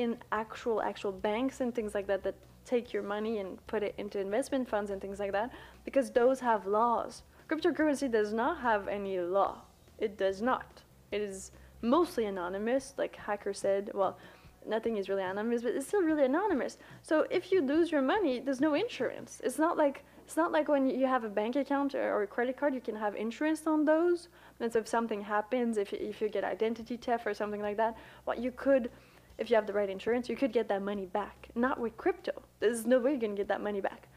in 0.03 0.17
actual 0.31 0.81
actual 0.81 1.13
banks 1.13 1.61
and 1.61 1.73
things 1.73 1.93
like 1.93 2.07
that 2.07 2.23
that 2.23 2.35
take 2.65 2.93
your 2.93 3.03
money 3.03 3.39
and 3.39 3.49
put 3.67 3.83
it 3.83 3.93
into 3.97 4.19
investment 4.19 4.67
funds 4.67 4.89
and 4.91 4.99
things 5.01 5.19
like 5.19 5.31
that 5.31 5.49
because 5.85 6.11
those 6.11 6.39
have 6.39 6.65
laws. 6.65 7.23
Cryptocurrency 7.47 8.09
does 8.09 8.33
not 8.33 8.61
have 8.61 8.87
any 8.87 9.19
law. 9.19 9.61
It 9.97 10.17
does 10.17 10.41
not. 10.41 10.81
It 11.11 11.21
is 11.21 11.51
mostly 11.81 12.25
anonymous, 12.25 12.93
like 12.97 13.15
Hacker 13.15 13.53
said. 13.53 13.91
Well, 13.93 14.17
nothing 14.65 14.97
is 14.97 15.09
really 15.09 15.23
anonymous, 15.23 15.61
but 15.61 15.75
it's 15.75 15.87
still 15.87 16.01
really 16.01 16.25
anonymous. 16.25 16.77
So 17.01 17.25
if 17.29 17.51
you 17.51 17.61
lose 17.61 17.91
your 17.91 18.01
money, 18.01 18.39
there's 18.39 18.61
no 18.61 18.73
insurance. 18.73 19.41
It's 19.43 19.59
not 19.59 19.77
like 19.77 20.03
it's 20.25 20.37
not 20.37 20.51
like 20.53 20.69
when 20.69 20.87
you 20.87 21.05
have 21.05 21.25
a 21.25 21.29
bank 21.29 21.57
account 21.57 21.95
or, 21.95 22.23
a 22.23 22.27
credit 22.27 22.55
card, 22.57 22.73
you 22.73 22.81
can 22.81 22.95
have 22.95 23.15
insurance 23.15 23.67
on 23.67 23.83
those. 23.83 24.29
And 24.61 24.71
so 24.71 24.79
if 24.79 24.87
something 24.87 25.21
happens, 25.21 25.77
if 25.77 25.91
you, 25.91 25.99
if 26.01 26.21
you 26.21 26.29
get 26.29 26.45
identity 26.45 26.95
theft 26.95 27.27
or 27.27 27.33
something 27.33 27.61
like 27.61 27.75
that, 27.77 27.97
what 28.23 28.39
you 28.39 28.51
could, 28.51 28.89
if 29.37 29.49
you 29.49 29.55
have 29.57 29.67
the 29.67 29.73
right 29.73 29.89
insurance, 29.89 30.29
you 30.29 30.37
could 30.37 30.53
get 30.53 30.69
that 30.69 30.81
money 30.81 31.05
back. 31.05 31.49
Not 31.55 31.77
with 31.79 31.97
crypto. 31.97 32.31
There's 32.61 32.85
no 32.85 32.99
way 32.99 33.11
you're 33.11 33.19
gonna 33.19 33.33
get 33.33 33.49
that 33.49 33.61
money 33.61 33.81
back, 33.81 34.07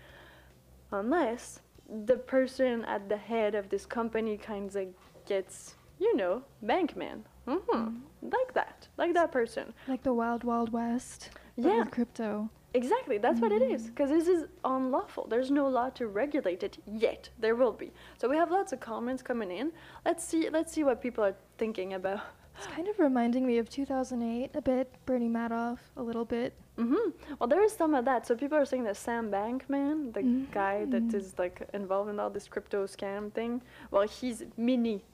unless 0.92 1.60
the 2.06 2.16
person 2.16 2.84
at 2.84 3.08
the 3.08 3.16
head 3.16 3.54
of 3.54 3.68
this 3.68 3.86
company 3.86 4.36
kind 4.36 4.74
of 4.74 4.86
gets, 5.26 5.74
you 5.98 6.16
know, 6.16 6.42
bankman. 6.64 7.22
hmm 7.46 7.96
Like 8.22 8.54
that, 8.54 8.88
like 8.96 9.14
that 9.14 9.32
person. 9.32 9.72
Like 9.86 10.02
the 10.02 10.12
wild, 10.14 10.44
wild 10.44 10.72
west. 10.72 11.30
Yeah. 11.56 11.80
With 11.80 11.90
crypto. 11.90 12.50
Exactly, 12.74 13.16
that's 13.16 13.40
what 13.40 13.52
it 13.52 13.62
is. 13.62 13.86
Because 13.86 14.10
this 14.10 14.28
is 14.28 14.48
unlawful. 14.64 15.26
There's 15.28 15.50
no 15.50 15.66
law 15.66 15.88
to 15.90 16.08
regulate 16.08 16.62
it 16.62 16.76
yet. 16.86 17.30
There 17.38 17.54
will 17.54 17.72
be. 17.72 17.90
So 18.18 18.28
we 18.28 18.36
have 18.36 18.50
lots 18.50 18.72
of 18.72 18.80
comments 18.80 19.22
coming 19.22 19.50
in. 19.50 19.72
Let's 20.04 20.22
see. 20.22 20.50
Let's 20.50 20.74
see 20.74 20.84
what 20.84 21.00
people 21.00 21.24
are 21.24 21.34
thinking 21.56 21.94
about. 21.94 22.20
It's 22.58 22.66
kind 22.68 22.88
of 22.88 22.98
reminding 22.98 23.46
me 23.46 23.58
of 23.58 23.68
2008 23.68 24.50
a 24.54 24.62
bit. 24.62 24.92
Bernie 25.04 25.28
Madoff 25.28 25.78
a 25.96 26.02
little 26.02 26.24
bit. 26.24 26.54
hmm 26.76 26.94
Well, 27.38 27.48
there 27.48 27.62
is 27.62 27.72
some 27.72 27.94
of 27.94 28.04
that. 28.06 28.26
So 28.26 28.34
people 28.34 28.56
are 28.58 28.64
saying 28.64 28.84
that 28.84 28.96
Sam 28.96 29.30
Bankman, 29.30 30.12
the 30.14 30.22
guy 30.52 30.84
that 30.86 31.12
is 31.14 31.34
like 31.38 31.68
involved 31.74 32.08
in 32.10 32.18
all 32.18 32.30
this 32.30 32.48
crypto 32.48 32.86
scam 32.86 33.30
thing, 33.32 33.62
well, 33.90 34.06
he's 34.08 34.42
mini, 34.56 35.04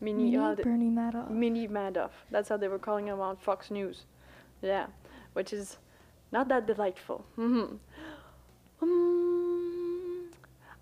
mini, 0.00 0.24
Mini 0.36 0.54
the- 0.56 0.62
Bernie 0.62 0.90
Madoff. 0.90 1.30
Mini 1.30 1.66
Madoff. 1.68 2.10
That's 2.30 2.48
how 2.50 2.56
they 2.58 2.68
were 2.68 2.78
calling 2.78 3.06
him 3.06 3.20
on 3.20 3.36
Fox 3.36 3.70
News. 3.70 4.04
Yeah, 4.60 4.86
which 5.32 5.52
is 5.52 5.78
not 6.32 6.48
that 6.48 6.66
delightful. 6.66 7.24
hmm 7.36 7.76
Um, 8.80 10.30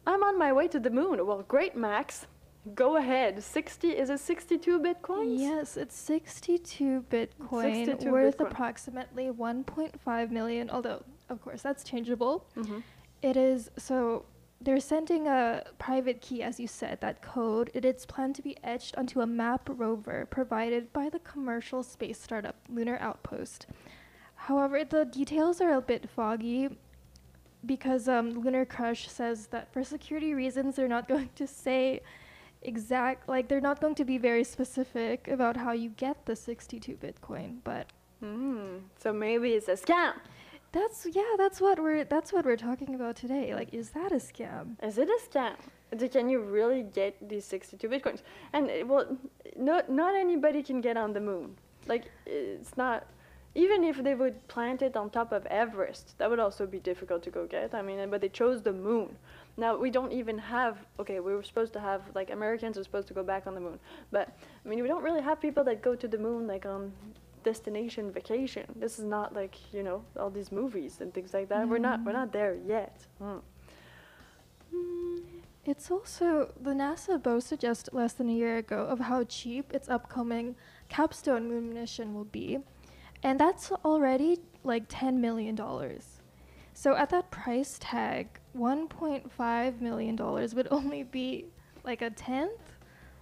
I'm 0.07 0.23
on 0.23 0.39
my 0.39 0.53
way 0.53 0.69
to 0.69 0.79
the 0.81 0.91
moon. 0.91 1.25
Well, 1.27 1.43
great, 1.49 1.77
Max. 1.77 2.27
Go 2.75 2.97
ahead. 2.97 3.43
60 3.43 3.89
is 3.91 4.11
it 4.11 4.19
62 4.21 4.81
bitcoins? 4.81 5.39
Yes, 5.39 5.77
it's 5.77 5.97
62 5.97 7.05
Bitcoin 7.11 7.63
62 7.87 8.11
worth 8.11 8.39
Bitcoin. 8.39 8.51
approximately 8.51 9.31
1.5 9.31 10.31
million, 10.31 10.71
although, 10.71 11.03
of 11.29 11.41
course, 11.41 11.63
that's 11.63 11.85
changeable. 11.85 12.47
Mhm. 12.57 12.83
It 13.23 13.37
is 13.37 13.71
so 13.77 14.25
they're 14.61 14.81
sending 14.81 15.29
a 15.29 15.65
private 15.79 16.21
key, 16.21 16.43
as 16.43 16.59
you 16.59 16.67
said, 16.67 17.01
that 17.03 17.21
code. 17.23 17.71
It 17.75 17.85
is 17.85 18.07
planned 18.07 18.35
to 18.37 18.43
be 18.43 18.57
etched 18.65 18.97
onto 18.97 19.21
a 19.21 19.27
MAPP 19.27 19.69
rover 19.79 20.27
provided 20.27 20.93
by 20.93 21.09
the 21.11 21.19
commercial 21.19 21.83
space 21.83 22.19
startup 22.21 22.57
Lunar 22.69 22.97
Outpost. 23.01 23.67
However, 24.35 24.83
the 24.85 25.05
details 25.05 25.61
are 25.61 25.75
a 25.75 25.81
bit 25.81 26.09
foggy 26.09 26.71
because 27.65 28.09
um, 28.09 28.43
LunarCrush 28.43 29.09
says 29.09 29.49
that 29.49 29.73
for 29.73 29.85
security 29.85 30.33
reasons, 30.35 30.77
they're 30.77 30.89
not 30.89 31.07
going 31.15 31.31
to 31.35 31.47
say 31.47 32.01
exact, 32.67 33.29
like, 33.29 33.49
they're 33.49 33.61
not 33.61 33.81
going 33.81 33.95
to 33.97 34.05
be 34.05 34.19
very 34.19 34.45
specific 34.45 35.29
about 35.29 35.57
how 35.57 35.73
you 35.73 35.91
get 35.91 36.27
the 36.27 36.37
62 36.37 36.97
Bitcoin. 36.97 37.59
But 37.65 37.87
Mm, 38.25 38.81
so 38.99 39.13
maybe 39.13 39.53
it's 39.53 39.69
a 39.69 39.77
scam. 39.77 40.15
that's, 40.73 41.07
yeah, 41.13 41.35
that's 41.37 41.61
what 41.61 41.79
we're, 41.79 42.05
that's 42.05 42.33
what 42.33 42.45
we're 42.45 42.57
talking 42.57 42.95
about 42.95 43.15
today. 43.17 43.55
Like, 43.55 43.73
is 43.75 43.91
that 43.91 44.11
a 44.13 44.17
scam? 44.17 44.77
Is 44.83 44.97
it 44.99 45.09
a 45.09 45.19
scam? 45.29 45.57
Can 46.11 46.29
you 46.29 46.41
really 46.41 46.83
get 46.83 47.17
these 47.29 47.45
62 47.45 47.89
bitcoins? 47.89 48.23
And 48.53 48.69
uh, 48.71 48.87
well, 48.87 49.07
not 49.57 49.89
not 49.89 50.15
anybody 50.17 50.63
can 50.63 50.81
get 50.81 50.97
on 50.97 51.13
the 51.13 51.21
moon. 51.21 51.57
Like 51.87 52.05
it's 52.27 52.77
not. 52.77 53.07
Even 53.55 53.85
if 53.85 54.03
they 54.03 54.15
would 54.15 54.47
plant 54.49 54.83
it 54.83 54.97
on 54.97 55.09
top 55.11 55.33
of 55.33 55.47
Everest, 55.47 56.19
that 56.19 56.29
would 56.29 56.41
also 56.41 56.67
be 56.67 56.79
difficult 56.81 57.23
to 57.23 57.31
go 57.31 57.47
get. 57.47 57.73
I 57.75 57.83
mean, 57.83 58.11
but 58.11 58.21
they 58.21 58.29
chose 58.29 58.63
the 58.63 58.73
moon. 58.73 59.17
Now 59.57 59.77
we 59.77 59.91
don't 59.91 60.13
even 60.13 60.39
have. 60.39 60.79
Okay, 60.99 61.21
we 61.21 61.35
were 61.35 61.43
supposed 61.43 61.73
to 61.75 61.81
have 61.81 62.03
like 62.15 62.31
Americans 62.31 62.77
are 62.77 62.85
supposed 62.85 63.09
to 63.09 63.15
go 63.15 63.23
back 63.23 63.47
on 63.47 63.55
the 63.55 63.61
moon, 63.61 63.79
but 64.11 64.37
I 64.65 64.69
mean 64.69 64.83
we 64.83 64.89
don't 64.89 65.03
really 65.03 65.23
have 65.23 65.41
people 65.41 65.65
that 65.65 65.83
go 65.83 65.95
to 65.95 66.09
the 66.09 66.19
moon 66.19 66.47
like 66.47 66.67
on 66.67 66.93
destination 67.43 68.11
vacation. 68.11 68.67
This 68.77 68.99
is 68.99 69.05
not 69.05 69.35
like 69.35 69.55
you 69.73 69.83
know 69.83 70.05
all 70.19 70.31
these 70.31 70.53
movies 70.53 71.01
and 71.01 71.15
things 71.15 71.33
like 71.33 71.49
that. 71.49 71.69
We're 71.69 71.79
not 71.79 72.05
we're 72.05 72.13
not 72.13 72.33
there 72.33 72.57
yet. 72.67 73.07
Mm. 73.23 73.41
It's 75.65 75.91
also 75.91 76.53
the 76.61 76.71
NASA 76.71 77.21
boasted 77.21 77.61
just 77.61 77.93
less 77.93 78.13
than 78.13 78.29
a 78.29 78.33
year 78.33 78.59
ago 78.59 78.87
of 78.87 79.01
how 79.01 79.25
cheap 79.25 79.73
its 79.73 79.89
upcoming 79.89 80.55
capstone 80.89 81.49
moon 81.49 81.73
mission 81.73 82.15
will 82.15 82.31
be, 82.41 82.59
and 83.23 83.41
that's 83.41 83.73
already 83.85 84.39
like 84.63 84.85
ten 84.89 85.21
million 85.21 85.55
dollars. 85.55 86.21
So 86.75 86.95
at 86.95 87.11
that 87.11 87.31
price 87.31 87.79
tag, 87.81 88.39
one 88.57 88.89
point 88.89 89.31
five 89.31 89.81
million 89.81 90.17
dollars 90.17 90.55
would 90.55 90.69
only 90.71 91.03
be 91.03 91.47
like 91.85 92.03
a 92.03 92.11
tenth 92.11 92.61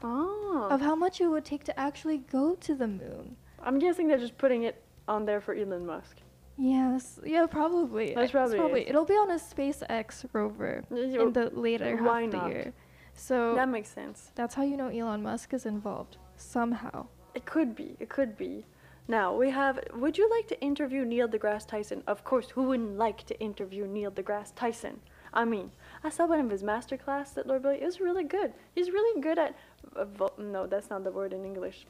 Oh. 0.03 0.68
of 0.70 0.81
how 0.83 0.94
much 0.94 1.20
it 1.20 1.29
would 1.29 1.44
take 1.44 1.64
to 1.64 1.81
actually 1.81 2.18
go 2.18 2.55
to 2.57 2.75
the 2.75 2.87
moon. 2.87 3.37
I'm 3.62 3.79
guessing 3.79 4.07
they're 4.09 4.18
just 4.18 4.37
putting 4.37 4.64
it 4.64 4.83
on 5.09 5.25
there 5.25 5.40
for 5.40 5.55
Elon 5.55 5.87
Musk. 5.87 6.18
Yes, 6.59 7.18
yeah, 7.25 7.47
probably. 7.47 8.14
That's 8.14 8.33
It's 8.35 8.55
probably 8.55 8.83
it. 8.83 8.88
It'll 8.90 9.07
be 9.07 9.14
on 9.14 9.31
a 9.31 9.37
SpaceX 9.37 10.25
rover 10.33 10.85
in 10.90 11.33
the 11.33 11.51
later 11.55 11.97
half 11.97 12.25
of 12.25 12.31
the 12.31 12.49
year. 12.49 12.73
So 13.14 13.55
That 13.55 13.68
makes 13.68 13.88
sense. 13.88 14.31
That's 14.35 14.55
how 14.55 14.62
you 14.62 14.77
know 14.77 14.88
Elon 14.88 15.23
Musk 15.23 15.55
is 15.55 15.66
involved 15.66 16.18
somehow. 16.37 17.07
It 17.35 17.47
could 17.47 17.75
be. 17.75 17.97
It 17.99 18.09
could 18.09 18.37
be. 18.37 18.64
Now 19.09 19.35
we 19.35 19.51
have. 19.51 19.81
Would 19.94 20.16
you 20.18 20.29
like 20.31 20.49
to 20.49 20.61
interview 20.61 21.05
Neil 21.05 21.29
deGrasse 21.29 21.66
Tyson? 21.66 22.03
Of 22.07 22.25
course. 22.25 22.51
Who 22.51 22.64
wouldn't 22.64 22.97
like 22.99 23.25
to 23.27 23.38
interview 23.40 23.87
Neil 23.87 24.11
deGrasse 24.11 24.53
Tyson? 24.55 25.01
I 25.35 25.44
mean, 25.44 25.73
I 26.03 26.11
saw 26.11 26.27
one 26.27 26.40
of 26.40 26.51
his 26.51 26.62
master 26.62 26.97
class 26.97 27.37
at 27.37 27.47
Lord 27.47 27.62
Billy. 27.62 27.81
Was 27.85 28.01
really 28.01 28.25
good. 28.25 28.53
He's 28.75 28.90
really 28.90 29.20
good 29.20 29.38
at. 29.38 29.55
Uh, 29.97 30.07
no, 30.38 30.66
that's 30.66 30.88
not 30.88 31.05
the 31.05 31.11
word 31.11 31.33
in 31.33 31.44
English. 31.44 31.87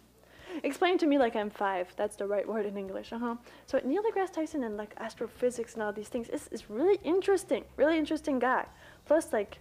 Explain 0.63 0.99
to 0.99 1.07
me 1.07 1.19
like 1.19 1.37
I'm 1.37 1.51
five. 1.51 1.93
That's 1.97 2.17
the 2.17 2.27
right 2.27 2.49
word 2.49 2.65
in 2.65 2.77
English. 2.77 3.13
Uh 3.13 3.19
huh. 3.19 3.37
So 3.67 3.81
Neil 3.85 4.03
deGrasse 4.03 4.33
Tyson 4.33 4.65
and 4.65 4.77
like 4.77 4.95
astrophysics 4.99 5.75
and 5.75 5.83
all 5.83 5.93
these 5.93 6.09
things 6.09 6.29
is 6.29 6.49
is 6.49 6.71
really 6.71 6.99
interesting. 7.05 7.65
Really 7.77 7.99
interesting 7.99 8.39
guy. 8.39 8.67
Plus 9.05 9.33
like, 9.33 9.59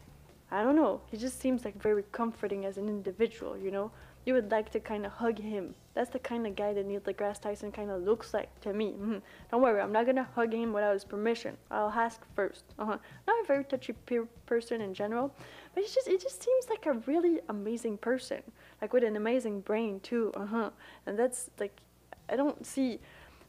I 0.52 0.64
don't 0.64 0.76
know. 0.76 1.02
He 1.12 1.18
just 1.18 1.40
seems 1.42 1.66
like 1.66 1.82
very 1.82 2.04
comforting 2.12 2.66
as 2.66 2.78
an 2.78 2.88
individual, 2.88 3.58
you 3.58 3.72
know? 3.72 3.92
You 4.26 4.34
would 4.36 4.52
like 4.52 4.70
to 4.72 4.80
kind 4.80 5.06
of 5.06 5.14
hug 5.14 5.40
him. 5.40 5.76
That's 5.94 6.10
the 6.10 6.20
kind 6.20 6.48
of 6.48 6.56
guy 6.56 6.74
that 6.74 6.86
Neil 6.88 7.02
deGrasse 7.02 7.40
Tyson 7.42 7.72
kind 7.72 7.92
of 7.92 8.02
looks 8.02 8.34
like 8.34 8.50
to 8.62 8.74
me. 8.74 8.94
Mhm. 9.00 9.22
Don't 9.52 9.62
worry, 9.62 9.80
I'm 9.80 9.92
not 9.92 10.06
gonna 10.08 10.28
hug 10.36 10.52
him 10.54 10.74
without 10.74 10.94
his 10.94 11.06
permission. 11.06 11.56
I'll 11.70 11.90
ask 11.90 12.20
first. 12.36 12.64
Uh-huh. 12.80 12.98
Not 13.28 13.44
a 13.44 13.46
very 13.46 13.64
touchy 13.64 13.94
pe- 13.94 14.26
person 14.48 14.82
in 14.82 14.94
general, 14.96 15.32
but 15.74 15.84
he's 15.84 15.94
just 15.94 16.08
he 16.08 16.18
just 16.18 16.42
seems 16.42 16.68
like 16.70 16.86
a 16.88 16.94
really 17.06 17.42
amazing 17.50 17.98
person, 18.00 18.42
like 18.82 18.92
with 18.92 19.04
an 19.04 19.16
amazing 19.16 19.62
brain 19.62 20.00
too. 20.00 20.32
Uh-huh. 20.36 20.72
And 21.06 21.18
that's 21.20 21.52
like, 21.60 21.80
I 22.28 22.36
don't 22.38 22.66
see. 22.66 23.00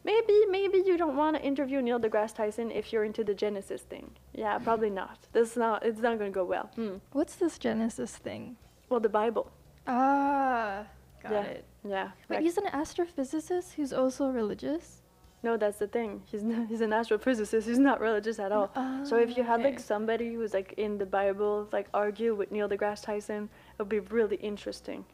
Maybe 0.04 0.44
maybe 0.50 0.82
you 0.84 0.98
don't 0.98 1.16
want 1.16 1.36
to 1.36 1.42
interview 1.42 1.80
Neil 1.80 1.98
deGrasse 1.98 2.34
Tyson 2.34 2.70
if 2.70 2.92
you're 2.92 3.04
into 3.04 3.24
the 3.24 3.32
Genesis 3.32 3.80
thing. 3.82 4.10
Yeah, 4.34 4.58
probably 4.58 4.90
not. 5.02 5.18
This 5.32 5.52
is 5.52 5.56
not. 5.56 5.82
It's 5.82 6.00
not 6.02 6.18
gonna 6.18 6.30
go 6.30 6.44
well. 6.44 6.68
Hmm. 6.74 6.96
What's 7.12 7.36
this 7.36 7.58
Genesis 7.58 8.14
thing? 8.18 8.56
Well, 8.90 9.00
the 9.00 9.08
Bible. 9.08 9.50
Ah, 9.86 10.84
got 11.22 11.32
yeah. 11.32 11.42
it. 11.44 11.64
Yeah. 11.86 12.10
But 12.28 12.36
like- 12.36 12.44
he's 12.44 12.56
an 12.58 12.66
astrophysicist 12.66 13.74
who's 13.74 13.92
also 13.92 14.28
religious. 14.28 15.02
No, 15.42 15.58
that's 15.58 15.78
the 15.78 15.86
thing. 15.86 16.22
He's 16.24 16.42
not, 16.42 16.68
he's 16.68 16.80
an 16.80 16.90
astrophysicist. 16.90 17.64
He's 17.64 17.78
not 17.78 18.00
religious 18.00 18.38
at 18.38 18.50
all. 18.50 18.70
so 19.04 19.16
if 19.18 19.36
you 19.36 19.42
had 19.44 19.60
like 19.60 19.74
okay. 19.74 19.82
somebody 19.82 20.32
who's 20.32 20.54
like 20.54 20.72
in 20.78 20.96
the 20.96 21.04
Bible, 21.04 21.68
like 21.70 21.86
argue 21.92 22.34
with 22.34 22.50
Neil 22.50 22.66
deGrasse 22.66 23.02
Tyson, 23.02 23.50
it 23.78 23.78
would 23.78 23.90
be 23.90 24.00
really 24.00 24.36
interesting. 24.36 25.04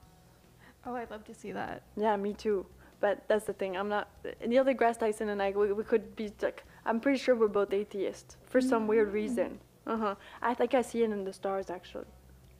Oh, 0.86 0.94
I'd 0.94 1.10
love 1.10 1.24
to 1.24 1.34
see 1.34 1.50
that. 1.52 1.82
Yeah, 1.96 2.16
me 2.16 2.32
too. 2.32 2.64
But 3.00 3.24
that's 3.28 3.44
the 3.44 3.54
thing. 3.54 3.76
I'm 3.76 3.88
not 3.88 4.08
Neil 4.46 4.64
deGrasse 4.64 4.98
Tyson 5.00 5.30
and 5.30 5.42
I. 5.42 5.50
We, 5.50 5.72
we 5.72 5.82
could 5.82 6.14
be 6.14 6.30
like. 6.40 6.64
I'm 6.86 7.00
pretty 7.00 7.18
sure 7.18 7.34
we're 7.34 7.48
both 7.48 7.72
atheists 7.72 8.36
for 8.46 8.60
some 8.60 8.86
weird 8.86 9.12
reason. 9.12 9.58
Uh 9.86 9.96
huh. 9.96 10.14
I 10.40 10.54
think 10.54 10.74
I 10.74 10.82
see 10.82 11.02
it 11.02 11.10
in 11.10 11.24
the 11.24 11.32
stars 11.32 11.70
actually. 11.70 12.06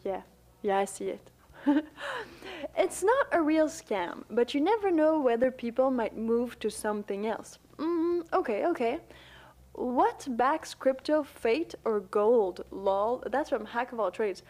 Yeah. 0.05 0.23
Yeah, 0.63 0.79
I 0.79 0.87
see 0.87 1.05
it. 1.09 1.31
it's 2.77 3.03
not 3.03 3.27
a 3.33 3.41
real 3.41 3.69
scam, 3.69 4.25
but 4.31 4.55
you 4.55 4.61
never 4.61 4.91
know 4.91 5.21
whether 5.21 5.51
people 5.51 5.91
might 5.91 6.17
move 6.17 6.59
to 6.61 6.71
something 6.71 7.27
else. 7.27 7.59
Mm, 7.79 8.25
okay, 8.33 8.67
okay. 8.67 8.99
What 9.73 10.27
backs 10.37 10.75
crypto, 10.75 11.23
fiat, 11.23 11.75
or 11.85 12.01
gold? 12.01 12.65
Lol. 12.71 13.23
That's 13.31 13.51
from 13.51 13.65
Hack 13.65 13.93
of 13.93 14.01
All 14.01 14.11
Trades. 14.11 14.43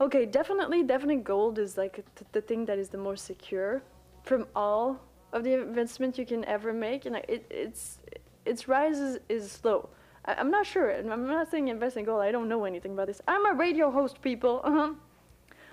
Okay, 0.00 0.26
definitely, 0.26 0.82
definitely 0.82 1.22
gold 1.22 1.58
is 1.58 1.76
like 1.76 1.96
t- 1.96 2.24
the 2.32 2.40
thing 2.40 2.64
that 2.66 2.78
is 2.78 2.88
the 2.88 2.98
most 2.98 3.24
secure 3.24 3.82
from 4.22 4.46
all 4.56 5.00
of 5.32 5.44
the 5.44 5.52
investment 5.52 6.18
you 6.18 6.26
can 6.26 6.44
ever 6.46 6.72
make. 6.72 7.06
And 7.06 7.16
it, 7.16 7.46
it's 7.50 7.98
its 8.44 8.68
rise 8.68 8.98
is, 8.98 9.18
is 9.28 9.50
slow. 9.50 9.88
I, 10.24 10.34
I'm 10.34 10.50
not 10.50 10.66
sure. 10.66 10.90
I'm 10.90 11.26
not 11.26 11.50
saying 11.50 11.68
invest 11.68 11.96
in 11.96 12.04
gold. 12.04 12.22
I 12.22 12.32
don't 12.32 12.48
know 12.48 12.64
anything 12.64 12.92
about 12.92 13.06
this. 13.08 13.20
I'm 13.28 13.46
a 13.46 13.52
radio 13.52 13.90
host, 13.90 14.20
people. 14.22 14.60
Uh-huh. 14.64 14.94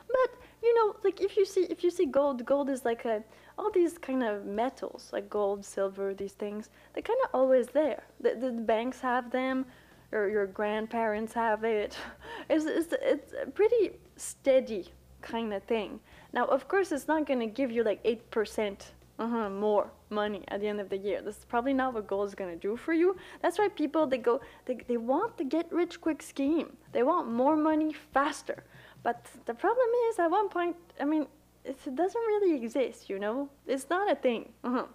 But 0.07 0.31
you 0.63 0.75
know, 0.75 0.95
like 1.03 1.21
if 1.21 1.37
you 1.37 1.45
see 1.45 1.61
if 1.69 1.83
you 1.83 1.89
see 1.89 2.05
gold, 2.05 2.45
gold 2.45 2.69
is 2.69 2.85
like 2.85 3.05
a 3.05 3.23
all 3.57 3.71
these 3.71 3.97
kind 3.97 4.23
of 4.23 4.45
metals, 4.45 5.09
like 5.11 5.29
gold, 5.29 5.65
silver, 5.65 6.13
these 6.13 6.33
things. 6.33 6.69
They're 6.93 7.03
kind 7.03 7.19
of 7.25 7.29
always 7.33 7.67
there. 7.67 8.03
The, 8.19 8.35
the 8.35 8.51
banks 8.51 8.99
have 9.01 9.31
them, 9.31 9.65
or 10.11 10.27
your 10.29 10.47
grandparents 10.47 11.33
have 11.33 11.63
it. 11.63 11.97
It's 12.49 12.65
it's 12.65 12.93
it's 13.01 13.33
a 13.41 13.49
pretty 13.49 13.91
steady 14.17 14.89
kind 15.21 15.53
of 15.53 15.63
thing. 15.63 15.99
Now, 16.33 16.45
of 16.45 16.67
course, 16.67 16.91
it's 16.91 17.07
not 17.07 17.25
gonna 17.25 17.47
give 17.47 17.71
you 17.71 17.83
like 17.83 17.99
eight 18.03 18.29
percent 18.31 18.93
uh-huh, 19.19 19.49
more 19.49 19.91
money 20.09 20.43
at 20.47 20.61
the 20.61 20.67
end 20.67 20.79
of 20.79 20.89
the 20.89 20.97
year. 20.97 21.21
This 21.21 21.37
is 21.37 21.45
probably 21.45 21.73
not 21.73 21.93
what 21.93 22.07
gold 22.07 22.27
is 22.27 22.35
gonna 22.35 22.55
do 22.55 22.75
for 22.75 22.93
you. 22.93 23.15
That's 23.41 23.57
why 23.59 23.67
people 23.69 24.07
they 24.07 24.17
go 24.17 24.41
they 24.65 24.77
they 24.87 24.97
want 24.97 25.37
the 25.37 25.43
get 25.43 25.71
rich 25.71 26.01
quick 26.01 26.21
scheme. 26.21 26.77
They 26.91 27.03
want 27.03 27.31
more 27.31 27.55
money 27.55 27.93
faster. 28.13 28.63
But 29.03 29.25
the 29.45 29.53
problem 29.53 29.87
is, 30.09 30.19
at 30.19 30.29
one 30.29 30.49
point, 30.49 30.75
I 30.99 31.05
mean, 31.05 31.27
it 31.65 31.95
doesn't 31.95 32.21
really 32.21 32.55
exist, 32.55 33.09
you 33.09 33.19
know? 33.19 33.49
It's 33.67 33.89
not 33.89 34.11
a 34.11 34.15
thing. 34.15 34.53
Uh-huh. 34.63 34.85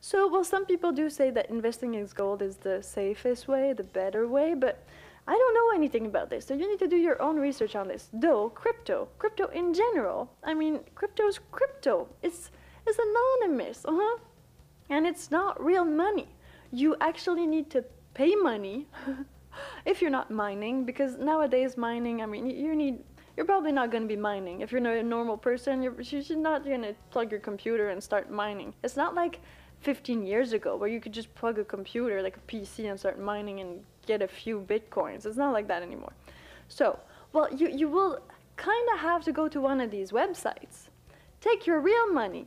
So, 0.00 0.28
well, 0.28 0.44
some 0.44 0.66
people 0.66 0.92
do 0.92 1.08
say 1.08 1.30
that 1.30 1.50
investing 1.50 1.94
in 1.94 2.06
gold 2.14 2.42
is 2.42 2.56
the 2.56 2.82
safest 2.82 3.48
way, 3.48 3.72
the 3.72 3.84
better 3.84 4.28
way, 4.28 4.54
but 4.54 4.84
I 5.26 5.32
don't 5.32 5.54
know 5.54 5.74
anything 5.74 6.06
about 6.06 6.30
this. 6.30 6.46
So, 6.46 6.54
you 6.54 6.68
need 6.68 6.78
to 6.80 6.88
do 6.88 6.96
your 6.96 7.20
own 7.22 7.36
research 7.36 7.74
on 7.74 7.88
this. 7.88 8.08
Though, 8.12 8.50
crypto, 8.50 9.08
crypto 9.18 9.46
in 9.48 9.72
general, 9.72 10.30
I 10.42 10.54
mean, 10.54 10.80
crypto's 10.94 11.40
crypto. 11.50 12.08
It's, 12.22 12.50
it's 12.86 12.98
anonymous, 12.98 13.84
uh 13.84 13.92
huh. 13.94 14.18
And 14.90 15.06
it's 15.06 15.30
not 15.30 15.62
real 15.64 15.84
money. 15.84 16.28
You 16.70 16.96
actually 17.00 17.46
need 17.46 17.70
to 17.70 17.84
pay 18.12 18.34
money 18.34 18.86
if 19.86 20.02
you're 20.02 20.10
not 20.10 20.30
mining, 20.30 20.84
because 20.84 21.16
nowadays 21.16 21.76
mining, 21.76 22.20
I 22.20 22.26
mean, 22.26 22.46
you 22.50 22.74
need 22.76 22.98
you're 23.36 23.46
probably 23.46 23.72
not 23.72 23.90
going 23.90 24.02
to 24.02 24.08
be 24.08 24.16
mining. 24.16 24.60
If 24.60 24.70
you're 24.70 24.80
not 24.80 24.96
a 24.96 25.02
normal 25.02 25.36
person, 25.36 25.82
you're, 25.82 26.00
you're 26.00 26.38
not 26.38 26.64
going 26.64 26.82
to 26.82 26.94
plug 27.10 27.30
your 27.30 27.40
computer 27.40 27.90
and 27.90 28.02
start 28.02 28.30
mining. 28.30 28.74
It's 28.82 28.96
not 28.96 29.14
like 29.14 29.40
15 29.80 30.24
years 30.24 30.52
ago 30.52 30.76
where 30.76 30.88
you 30.88 31.00
could 31.00 31.12
just 31.12 31.34
plug 31.34 31.58
a 31.58 31.64
computer, 31.64 32.22
like 32.22 32.36
a 32.36 32.40
PC, 32.40 32.88
and 32.88 32.98
start 32.98 33.20
mining 33.20 33.60
and 33.60 33.82
get 34.06 34.22
a 34.22 34.28
few 34.28 34.60
bitcoins. 34.60 35.26
It's 35.26 35.36
not 35.36 35.52
like 35.52 35.68
that 35.68 35.82
anymore. 35.82 36.12
So, 36.68 36.98
well, 37.32 37.52
you, 37.52 37.68
you 37.68 37.88
will 37.88 38.20
kind 38.56 38.88
of 38.94 39.00
have 39.00 39.24
to 39.24 39.32
go 39.32 39.48
to 39.48 39.60
one 39.60 39.80
of 39.80 39.90
these 39.90 40.12
websites, 40.12 40.88
take 41.40 41.66
your 41.66 41.80
real 41.80 42.12
money, 42.12 42.46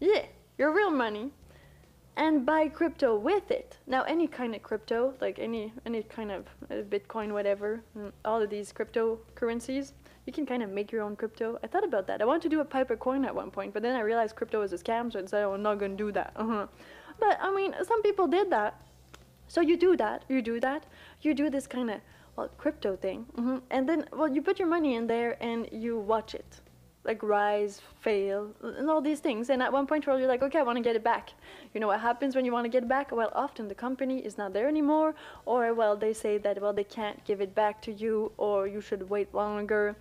yeah, 0.00 0.26
your 0.56 0.72
real 0.72 0.90
money, 0.90 1.32
and 2.16 2.44
buy 2.44 2.68
crypto 2.68 3.16
with 3.16 3.50
it. 3.50 3.78
Now, 3.86 4.02
any 4.02 4.26
kind 4.26 4.54
of 4.54 4.62
crypto, 4.62 5.14
like 5.20 5.38
any 5.38 5.72
any 5.86 6.02
kind 6.02 6.32
of 6.32 6.46
uh, 6.70 6.82
Bitcoin, 6.82 7.32
whatever, 7.32 7.80
mm, 7.96 8.12
all 8.24 8.42
of 8.42 8.50
these 8.50 8.72
cryptocurrencies, 8.72 9.92
you 10.28 10.32
can 10.32 10.44
kind 10.44 10.62
of 10.62 10.68
make 10.68 10.92
your 10.92 11.02
own 11.02 11.16
crypto. 11.16 11.58
I 11.64 11.66
thought 11.66 11.84
about 11.84 12.06
that. 12.08 12.20
I 12.20 12.26
wanted 12.26 12.42
to 12.42 12.50
do 12.50 12.60
a 12.60 12.64
Piper 12.64 12.96
coin 12.96 13.24
at 13.24 13.34
one 13.34 13.50
point, 13.50 13.72
but 13.72 13.82
then 13.82 13.96
I 13.96 14.00
realized 14.00 14.36
crypto 14.36 14.60
is 14.60 14.74
a 14.74 14.76
scam, 14.78 15.10
so 15.10 15.18
I 15.18 15.22
decided 15.22 15.46
I'm 15.46 15.62
not 15.62 15.78
going 15.78 15.96
to 15.96 16.04
do 16.06 16.12
that. 16.12 16.32
Uh-huh. 16.36 16.66
But 17.18 17.38
I 17.40 17.50
mean, 17.50 17.74
some 17.82 18.02
people 18.02 18.26
did 18.26 18.50
that. 18.50 18.74
So 19.48 19.62
you 19.62 19.78
do 19.78 19.96
that, 19.96 20.24
you 20.28 20.42
do 20.42 20.60
that, 20.60 20.84
you 21.22 21.32
do 21.32 21.48
this 21.48 21.66
kind 21.66 21.90
of 21.90 22.00
well 22.36 22.50
crypto 22.58 22.94
thing, 22.96 23.20
hmm 23.34 23.56
and 23.70 23.88
then 23.88 24.04
well 24.12 24.28
you 24.28 24.42
put 24.42 24.58
your 24.58 24.68
money 24.68 24.94
in 24.94 25.06
there 25.06 25.42
and 25.42 25.66
you 25.72 25.98
watch 25.98 26.34
it, 26.34 26.60
like 27.04 27.22
rise, 27.22 27.80
fail, 28.02 28.50
and 28.62 28.90
all 28.90 29.00
these 29.00 29.20
things. 29.20 29.48
And 29.48 29.62
at 29.62 29.72
one 29.72 29.86
point, 29.86 30.06
where 30.06 30.18
you're 30.18 30.28
like, 30.28 30.42
okay, 30.42 30.58
I 30.58 30.62
want 30.62 30.76
to 30.76 30.82
get 30.82 30.96
it 30.96 31.02
back. 31.02 31.32
You 31.72 31.80
know 31.80 31.86
what 31.86 32.00
happens 32.00 32.36
when 32.36 32.44
you 32.44 32.52
want 32.52 32.66
to 32.66 32.68
get 32.68 32.82
it 32.82 32.88
back? 32.88 33.10
Well, 33.10 33.32
often 33.34 33.68
the 33.68 33.74
company 33.86 34.18
is 34.18 34.36
not 34.36 34.52
there 34.52 34.68
anymore, 34.68 35.14
or 35.46 35.72
well 35.72 35.96
they 35.96 36.12
say 36.12 36.36
that 36.44 36.60
well 36.60 36.74
they 36.74 36.84
can't 36.98 37.24
give 37.24 37.40
it 37.40 37.54
back 37.54 37.80
to 37.86 37.92
you, 37.92 38.32
or 38.36 38.66
you 38.66 38.82
should 38.82 39.08
wait 39.08 39.32
longer. 39.34 39.96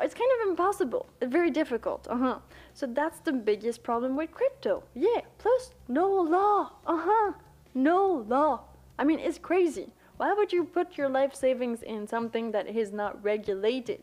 It's 0.00 0.14
kind 0.14 0.30
of 0.42 0.48
impossible, 0.50 1.06
very 1.22 1.50
difficult. 1.50 2.06
Uh 2.10 2.16
huh. 2.18 2.38
So 2.74 2.86
that's 2.86 3.20
the 3.20 3.32
biggest 3.32 3.82
problem 3.82 4.14
with 4.16 4.30
crypto. 4.32 4.82
Yeah. 4.94 5.22
Plus, 5.38 5.72
no 5.88 6.06
law. 6.10 6.72
Uh 6.86 6.98
huh. 7.08 7.32
No 7.74 8.24
law. 8.28 8.60
I 8.98 9.04
mean, 9.04 9.18
it's 9.18 9.38
crazy. 9.38 9.92
Why 10.18 10.32
would 10.32 10.52
you 10.52 10.64
put 10.64 10.96
your 10.98 11.08
life 11.08 11.34
savings 11.34 11.82
in 11.82 12.06
something 12.06 12.52
that 12.52 12.66
is 12.66 12.92
not 12.92 13.22
regulated? 13.22 14.02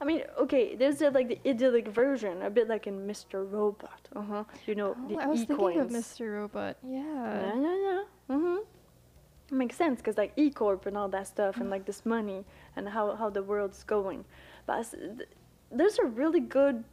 I 0.00 0.04
mean, 0.04 0.22
okay, 0.40 0.74
there's 0.74 1.00
a, 1.02 1.10
like 1.10 1.28
the 1.28 1.38
idyllic 1.48 1.86
version, 1.88 2.42
a 2.42 2.50
bit 2.50 2.68
like 2.68 2.86
in 2.88 3.06
Mr. 3.06 3.48
Robot. 3.50 4.08
Uh 4.16 4.22
huh. 4.22 4.44
You 4.66 4.74
know, 4.74 4.96
Oh, 4.98 5.08
the 5.08 5.16
I 5.22 5.26
was 5.26 5.44
thinking 5.44 5.80
of. 5.80 5.88
Mr. 5.90 6.32
Robot. 6.40 6.76
Yeah. 6.82 7.00
Yeah, 7.00 7.54
yeah, 7.60 7.76
yeah. 7.88 8.02
Mm-hmm. 8.30 9.56
Makes 9.56 9.76
sense 9.76 9.98
because 10.00 10.16
like 10.16 10.32
E 10.36 10.50
Corp 10.50 10.86
and 10.86 10.96
all 10.96 11.08
that 11.10 11.26
stuff, 11.26 11.58
and 11.58 11.70
like 11.70 11.84
this 11.84 12.04
money 12.06 12.44
and 12.76 12.88
how 12.88 13.14
how 13.14 13.30
the 13.30 13.42
world's 13.42 13.84
going. 13.84 14.24
But 14.66 14.90
th- 14.90 15.28
there's 15.70 15.98
a 15.98 16.04
really 16.04 16.40
good 16.40 16.84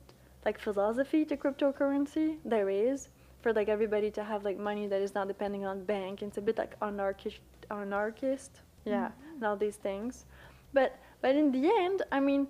like 0.45 0.59
philosophy 0.59 1.25
to 1.25 1.37
cryptocurrency. 1.37 2.37
There 2.43 2.69
is 2.69 3.09
for 3.41 3.53
like 3.53 3.69
everybody 3.69 4.11
to 4.11 4.23
have 4.23 4.43
like 4.43 4.57
money 4.57 4.87
that 4.87 5.01
is 5.01 5.13
not 5.13 5.27
depending 5.27 5.65
on 5.65 5.83
bank. 5.83 6.21
It's 6.21 6.37
a 6.37 6.41
bit 6.41 6.57
like 6.57 6.75
anarchist, 6.81 7.39
anarchist, 7.69 8.61
yeah, 8.85 9.11
and 9.35 9.43
all 9.43 9.55
these 9.55 9.75
things. 9.75 10.25
But 10.73 10.97
but 11.21 11.35
in 11.35 11.51
the 11.51 11.69
end, 11.79 12.03
I 12.11 12.19
mean, 12.19 12.47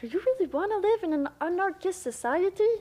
do 0.00 0.06
you 0.06 0.20
really 0.20 0.46
want 0.46 0.70
to 0.72 0.88
live 0.88 1.02
in 1.02 1.12
an 1.12 1.28
anarchist 1.40 2.02
society? 2.02 2.72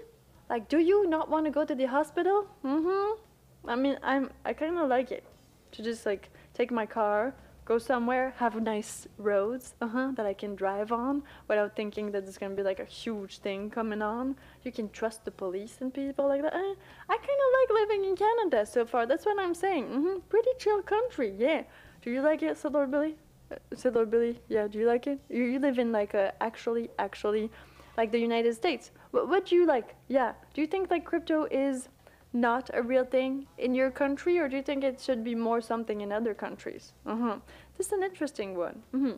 Like, 0.49 0.67
do 0.69 0.79
you 0.79 1.07
not 1.07 1.29
want 1.29 1.45
to 1.45 1.51
go 1.51 1.65
to 1.65 1.73
the 1.73 1.85
hospital? 1.85 2.47
Mm-hmm. 2.63 3.69
I 3.69 3.75
mean, 3.75 3.97
I'm 4.03 4.31
I 4.45 4.53
kind 4.53 4.77
of 4.77 4.89
like 4.89 5.11
it 5.11 5.23
to 5.71 5.83
just 5.83 6.05
like 6.05 6.29
take 6.53 6.71
my 6.71 6.85
car, 6.85 7.33
go 7.65 7.77
somewhere, 7.77 8.33
have 8.37 8.61
nice 8.61 9.07
roads, 9.17 9.75
uh-huh, 9.81 10.11
that 10.15 10.25
I 10.25 10.33
can 10.33 10.55
drive 10.55 10.91
on 10.91 11.23
without 11.47 11.75
thinking 11.75 12.11
that 12.11 12.23
there's 12.23 12.37
gonna 12.37 12.55
be 12.55 12.63
like 12.63 12.79
a 12.79 12.85
huge 12.85 13.39
thing 13.39 13.69
coming 13.69 14.01
on. 14.01 14.35
You 14.63 14.71
can 14.71 14.89
trust 14.89 15.25
the 15.25 15.31
police 15.31 15.77
and 15.81 15.93
people 15.93 16.27
like 16.27 16.41
that. 16.41 16.53
I, 16.53 16.75
I 17.09 17.17
kind 17.17 17.39
of 17.45 17.49
like 17.59 17.81
living 17.81 18.05
in 18.05 18.15
Canada 18.15 18.65
so 18.65 18.85
far. 18.85 19.05
That's 19.05 19.25
what 19.25 19.39
I'm 19.39 19.53
saying. 19.53 19.87
hmm 19.87 20.19
Pretty 20.29 20.51
chill 20.59 20.81
country, 20.81 21.33
yeah. 21.37 21.63
Do 22.01 22.11
you 22.11 22.21
like 22.21 22.43
it, 22.43 22.57
said 22.57 22.73
Lord 22.73 22.91
Billy? 22.91 23.15
Uh, 23.51 23.89
Lord 23.91 24.11
Billy, 24.11 24.39
yeah. 24.49 24.67
Do 24.67 24.79
you 24.79 24.87
like 24.87 25.07
it? 25.07 25.19
You, 25.29 25.43
you 25.43 25.59
live 25.59 25.79
in 25.79 25.91
like 25.91 26.13
a 26.13 26.33
actually 26.41 26.89
actually, 26.99 27.49
like 27.97 28.11
the 28.11 28.19
United 28.19 28.53
States. 28.55 28.91
What 29.11 29.29
what 29.29 29.45
do 29.45 29.55
you 29.55 29.65
like? 29.65 29.95
Yeah. 30.07 30.33
Do 30.53 30.61
you 30.61 30.67
think 30.67 30.91
like 30.91 31.05
crypto 31.05 31.47
is 31.51 31.89
not 32.33 32.69
a 32.73 32.81
real 32.81 33.05
thing 33.05 33.47
in 33.57 33.75
your 33.75 33.91
country, 33.91 34.37
or 34.39 34.49
do 34.49 34.55
you 34.57 34.63
think 34.63 34.83
it 34.83 34.99
should 34.99 35.23
be 35.23 35.35
more 35.35 35.61
something 35.61 36.01
in 36.01 36.11
other 36.11 36.33
countries? 36.33 36.93
Uh-huh. 37.05 37.37
This 37.77 37.87
is 37.87 37.93
an 37.93 38.03
interesting 38.03 38.57
one. 38.57 38.81
hmm 38.91 39.11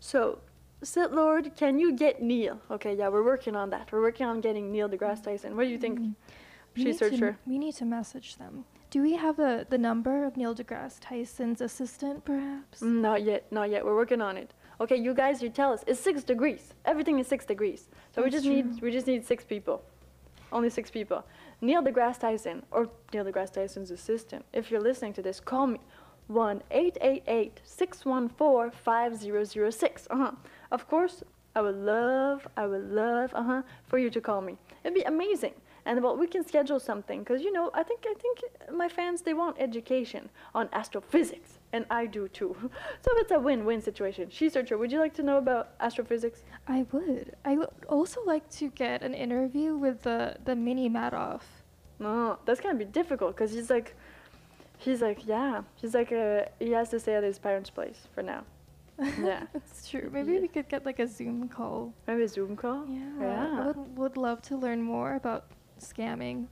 So, 0.00 0.38
Sith 0.82 1.10
Lord, 1.12 1.52
can 1.56 1.78
you 1.78 1.92
get 1.92 2.22
Neil? 2.22 2.58
Okay, 2.70 2.94
yeah, 2.96 3.08
we're 3.08 3.22
working 3.24 3.54
on 3.54 3.70
that. 3.70 3.92
We're 3.92 4.00
working 4.00 4.26
on 4.26 4.40
getting 4.40 4.72
Neil 4.72 4.88
deGrasse 4.88 5.22
Tyson. 5.22 5.56
What 5.56 5.64
do 5.64 5.70
you 5.70 5.78
think? 5.78 5.98
We 6.00 6.82
She 6.82 6.84
need, 6.84 6.98
searched 6.98 7.18
to, 7.18 7.36
we 7.46 7.58
need 7.58 7.74
to 7.76 7.84
message 7.84 8.36
them. 8.36 8.64
Do 8.90 9.02
we 9.02 9.14
have 9.16 9.38
a, 9.38 9.66
the 9.68 9.78
number 9.78 10.24
of 10.24 10.36
Neil 10.36 10.54
deGrasse 10.54 10.98
Tyson's 11.00 11.60
assistant, 11.60 12.24
perhaps? 12.24 12.80
Mm, 12.80 13.00
Not 13.02 13.22
yet, 13.24 13.50
not 13.52 13.68
yet. 13.70 13.84
We're 13.84 13.94
working 13.96 14.22
on 14.22 14.36
it. 14.38 14.54
Okay, 14.80 14.96
you 14.96 15.12
guys, 15.12 15.42
you 15.42 15.50
tell 15.50 15.72
us. 15.74 15.84
It's 15.86 16.00
six 16.00 16.24
degrees. 16.24 16.72
Everything 16.86 17.18
is 17.18 17.26
six 17.26 17.44
degrees. 17.44 17.90
So 18.14 18.22
we 18.22 18.30
That's 18.30 18.42
just 18.42 18.46
need 18.46 18.80
we 18.80 18.90
just 18.90 19.06
need 19.06 19.26
six 19.26 19.44
people. 19.44 19.82
Only 20.50 20.70
six 20.70 20.90
people. 20.90 21.22
Neil 21.60 21.82
deGrasse 21.82 22.18
Tyson 22.18 22.62
or 22.70 22.88
Neil 23.12 23.24
deGrasse 23.24 23.52
Tyson's 23.52 23.90
assistant. 23.90 24.44
If 24.52 24.70
you're 24.70 24.80
listening 24.80 25.12
to 25.14 25.22
this, 25.22 25.40
call 25.40 25.66
me. 25.66 25.80
1 26.28 26.62
888 26.70 27.60
614 27.64 28.70
5006. 28.70 30.06
Uh-huh. 30.10 30.32
Of 30.70 30.88
course, 30.88 31.24
I 31.56 31.60
would 31.60 31.76
love, 31.76 32.46
I 32.56 32.66
would 32.66 32.90
love, 32.90 33.32
uh-huh, 33.34 33.62
for 33.86 33.98
you 33.98 34.10
to 34.10 34.20
call 34.20 34.40
me. 34.40 34.56
It'd 34.84 34.94
be 34.94 35.02
amazing. 35.02 35.54
And 35.84 36.02
well, 36.02 36.16
we 36.16 36.26
can 36.26 36.46
schedule 36.46 36.78
something 36.78 37.20
because 37.20 37.42
you 37.42 37.52
know, 37.52 37.70
I 37.74 37.82
think 37.82 38.04
I 38.06 38.14
think 38.14 38.38
my 38.72 38.88
fans 38.88 39.22
they 39.22 39.34
want 39.34 39.56
education 39.58 40.30
on 40.54 40.68
astrophysics, 40.72 41.58
and 41.72 41.84
I 41.90 42.06
do 42.06 42.28
too. 42.28 42.56
so 43.00 43.10
it's 43.16 43.30
a 43.32 43.38
win-win 43.38 43.80
situation. 43.80 44.28
She 44.30 44.48
searcher, 44.48 44.76
would 44.78 44.90
you 44.92 44.98
like 44.98 45.14
to 45.14 45.22
know 45.22 45.38
about 45.38 45.70
astrophysics? 45.80 46.42
I 46.66 46.86
would. 46.92 47.36
I 47.44 47.56
would 47.56 47.68
also 47.88 48.20
like 48.26 48.48
to 48.58 48.70
get 48.70 49.02
an 49.02 49.14
interview 49.14 49.76
with 49.76 50.02
the, 50.02 50.36
the 50.44 50.56
mini 50.56 50.88
Madoff. 50.90 51.42
No, 51.98 52.38
that's 52.44 52.60
gonna 52.60 52.78
be 52.78 52.84
difficult 52.86 53.36
because 53.36 53.52
he's 53.52 53.70
like, 53.70 53.94
he's 54.78 55.00
like, 55.02 55.26
yeah, 55.26 55.62
he's 55.76 55.94
like, 55.94 56.10
uh, 56.12 56.44
he 56.58 56.70
has 56.72 56.88
to 56.90 56.98
stay 57.00 57.14
at 57.14 57.22
his 57.22 57.38
parents' 57.38 57.70
place 57.70 58.08
for 58.14 58.22
now. 58.22 58.44
Yeah, 59.18 59.44
That's 59.54 59.88
true. 59.88 60.10
Maybe 60.12 60.32
Yeah. 60.34 60.40
we 60.40 60.48
could 60.48 60.68
get 60.68 60.84
like 60.84 60.98
a 60.98 61.06
Zoom 61.06 61.48
call. 61.48 61.94
maybe 62.06 62.22
a 62.24 62.28
Zoom 62.28 62.54
call. 62.56 62.86
Yeah. 62.86 63.00
Yeah. 63.20 63.60
I 63.62 63.66
would, 63.68 63.96
would 63.96 64.16
love 64.18 64.42
to 64.42 64.56
learn 64.58 64.82
more 64.82 65.14
about 65.14 65.44
scamming. 65.80 66.46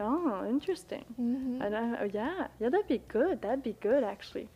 Oh, 0.00 0.44
interesting. 0.48 1.04
Mm-hmm. 1.20 1.62
And 1.62 1.76
I, 1.76 1.98
oh, 2.02 2.10
yeah, 2.12 2.48
yeah, 2.58 2.68
that'd 2.70 2.88
be 2.88 3.02
good. 3.08 3.42
That'd 3.42 3.62
be 3.62 3.76
good, 3.80 4.02
actually. 4.02 4.48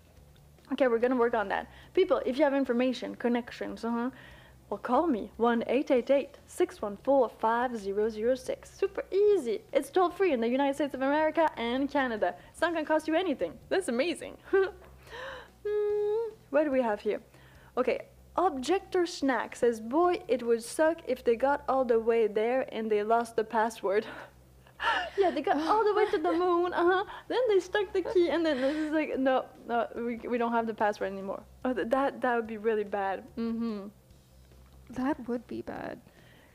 Okay, 0.73 0.89
we're 0.89 0.99
gonna 0.99 1.17
work 1.17 1.35
on 1.35 1.49
that. 1.49 1.71
People, 1.95 2.21
if 2.27 2.39
you 2.39 2.45
have 2.45 2.55
information, 2.55 3.15
connections, 3.15 3.85
uh 3.85 3.91
huh, 3.91 4.11
well, 4.69 4.79
call 4.79 5.07
me 5.07 5.31
1 5.37 5.63
888 5.69 6.39
614 6.47 7.37
5006. 7.39 8.71
Super 8.79 9.05
easy. 9.13 9.61
It's 9.73 9.91
toll 9.91 10.11
free 10.11 10.33
in 10.33 10.41
the 10.41 10.49
United 10.49 10.75
States 10.75 10.95
of 10.95 11.03
America 11.03 11.49
and 11.57 11.89
Canada. 11.89 12.35
It's 12.51 12.61
not 12.61 12.73
gonna 12.73 12.85
cost 12.85 13.07
you 13.07 13.15
anything. 13.15 13.53
That's 13.69 13.89
amazing. 13.89 14.37
Hmm, 15.69 16.33
what 16.51 16.63
do 16.63 16.71
we 16.71 16.81
have 16.81 17.01
here? 17.01 17.21
Okay, 17.77 18.03
Objector 18.37 19.05
Snack 19.07 19.57
says, 19.57 19.81
Boy, 19.81 20.21
it 20.29 20.43
would 20.43 20.63
suck 20.63 20.99
if 21.09 21.25
they 21.25 21.35
got 21.35 21.65
all 21.69 21.85
the 21.85 21.99
way 21.99 22.27
there 22.27 22.69
and 22.73 22.89
they 22.91 23.03
lost 23.03 23.35
the 23.35 23.45
password. 23.45 24.07
yeah, 25.19 25.31
they 25.31 25.43
got 25.43 25.57
all 25.57 25.85
the 25.85 25.95
way 25.95 26.11
to 26.11 26.19
the 26.19 26.33
moon, 26.33 26.73
uh 26.73 26.85
huh. 26.85 27.05
Then 27.29 27.39
they 27.49 27.61
stuck 27.61 27.93
the 27.93 28.03
key, 28.03 28.29
and 28.31 28.45
then 28.45 28.61
this 28.61 28.77
is 28.77 28.93
like, 28.93 29.19
no, 29.19 29.45
no, 29.69 29.87
we, 29.97 30.17
we 30.29 30.39
don't 30.39 30.53
have 30.53 30.67
the 30.67 30.75
password 30.75 31.13
anymore. 31.13 31.43
Oh, 31.65 31.73
th- 31.73 31.89
that 31.89 32.21
that 32.21 32.37
would 32.37 32.47
be 32.47 32.59
really 32.59 32.85
bad. 32.85 33.25
Mm-hmm. 33.39 33.89
That 34.91 35.29
would 35.29 35.47
be 35.47 35.63
bad. 35.63 36.01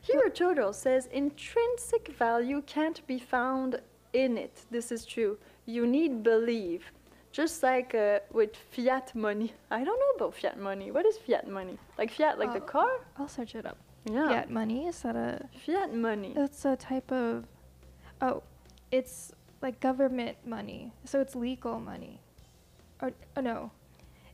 Hero 0.01 0.29
Turtle 0.29 0.73
says 0.73 1.07
intrinsic 1.11 2.07
value 2.17 2.61
can't 2.65 3.05
be 3.07 3.19
found 3.19 3.81
in 4.13 4.37
it. 4.37 4.65
This 4.71 4.91
is 4.91 5.05
true. 5.05 5.37
You 5.65 5.85
need 5.85 6.23
belief. 6.23 6.91
Just 7.31 7.63
like 7.63 7.95
uh, 7.95 8.19
with 8.33 8.51
fiat 8.71 9.13
money. 9.15 9.53
I 9.69 9.83
don't 9.85 9.99
know 9.99 10.11
about 10.25 10.35
fiat 10.35 10.59
money. 10.59 10.91
What 10.91 11.05
is 11.05 11.17
fiat 11.17 11.47
money? 11.47 11.77
Like 11.97 12.11
fiat, 12.11 12.37
like 12.39 12.51
the 12.51 12.61
Uh, 12.61 12.65
car? 12.65 12.91
I'll 13.17 13.27
search 13.29 13.55
it 13.55 13.65
up. 13.65 13.77
Yeah. 14.05 14.27
Fiat 14.27 14.49
money 14.49 14.87
is 14.87 15.01
that 15.03 15.15
a? 15.15 15.47
Fiat 15.65 15.93
money. 15.93 16.33
It's 16.35 16.65
a 16.65 16.75
type 16.75 17.11
of. 17.11 17.45
Oh, 18.21 18.43
it's 18.91 19.31
like 19.61 19.79
government 19.79 20.37
money, 20.45 20.93
so 21.05 21.19
it's 21.19 21.35
legal 21.35 21.79
money. 21.79 22.21
Or 23.01 23.11
oh 23.35 23.41
no, 23.41 23.71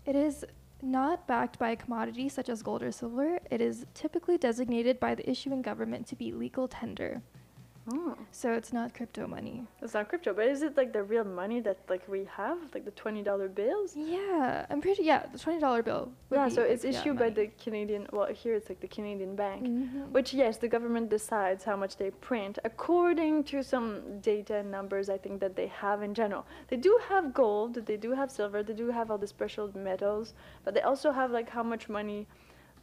it 0.06 0.16
is 0.16 0.44
not 0.82 1.26
backed 1.28 1.58
by 1.58 1.72
a 1.72 1.76
commodity 1.76 2.30
such 2.30 2.50
as 2.50 2.62
gold 2.62 2.84
or 2.84 2.92
silver. 2.92 3.40
It 3.50 3.62
is 3.62 3.86
typically 3.94 4.38
designated 4.38 5.00
by 5.00 5.16
the 5.16 5.30
issuing 5.30 5.62
government 5.62 6.06
to 6.08 6.16
be 6.16 6.32
legal 6.32 6.68
tender. 6.68 7.22
Oh, 7.90 8.16
So 8.32 8.52
it's 8.52 8.74
not 8.74 8.94
crypto 8.94 9.28
money. 9.28 9.66
it's 9.82 9.94
not 9.94 10.10
crypto, 10.10 10.34
but 10.34 10.46
is 10.48 10.62
it 10.62 10.76
like 10.76 10.92
the 10.92 11.04
real 11.04 11.24
money 11.24 11.62
that 11.62 11.78
like 11.88 12.06
we 12.10 12.26
have, 12.36 12.58
like 12.74 12.84
the 12.84 12.92
twenty 12.92 13.24
dollar 13.24 13.48
bills? 13.48 13.96
Yeah, 13.96 14.66
I'm 14.70 14.82
pretty. 14.82 15.04
Yeah, 15.04 15.26
the 15.32 15.40
twenty 15.40 15.60
dollar 15.60 15.82
bill. 15.82 16.12
Yeah, 16.32 16.50
so 16.50 16.62
it's 16.64 16.84
issued 16.84 17.18
by 17.18 17.30
the 17.30 17.48
Canadian. 17.64 18.08
Well, 18.12 18.28
here 18.28 18.56
it's 18.56 18.68
like 18.68 18.82
the 18.82 18.90
Canadian 18.98 19.36
bank. 19.38 19.64
Mhm. 19.66 20.12
Which 20.12 20.34
yes, 20.34 20.58
the 20.58 20.68
government 20.68 21.10
decides 21.10 21.64
how 21.64 21.78
much 21.78 21.96
they 21.96 22.12
print 22.12 22.60
according 22.66 23.46
to 23.46 23.64
some 23.64 24.20
data 24.20 24.56
and 24.58 24.70
numbers 24.70 25.10
I 25.10 25.18
think 25.18 25.40
that 25.40 25.56
they 25.56 25.68
have 25.68 26.04
in 26.04 26.14
general. 26.14 26.46
They 26.68 26.78
do 26.78 27.00
have 27.10 27.34
gold, 27.34 27.76
they 27.86 27.98
do 27.98 28.12
have 28.12 28.30
silver, 28.32 28.64
they 28.64 28.74
do 28.74 28.90
have 28.92 29.10
all 29.12 29.18
the 29.18 29.28
special 29.28 29.72
metals, 29.76 30.34
but 30.64 30.74
they 30.74 30.82
also 30.82 31.12
have 31.12 31.32
like 31.32 31.50
how 31.50 31.64
much 31.64 31.88
money 31.88 32.28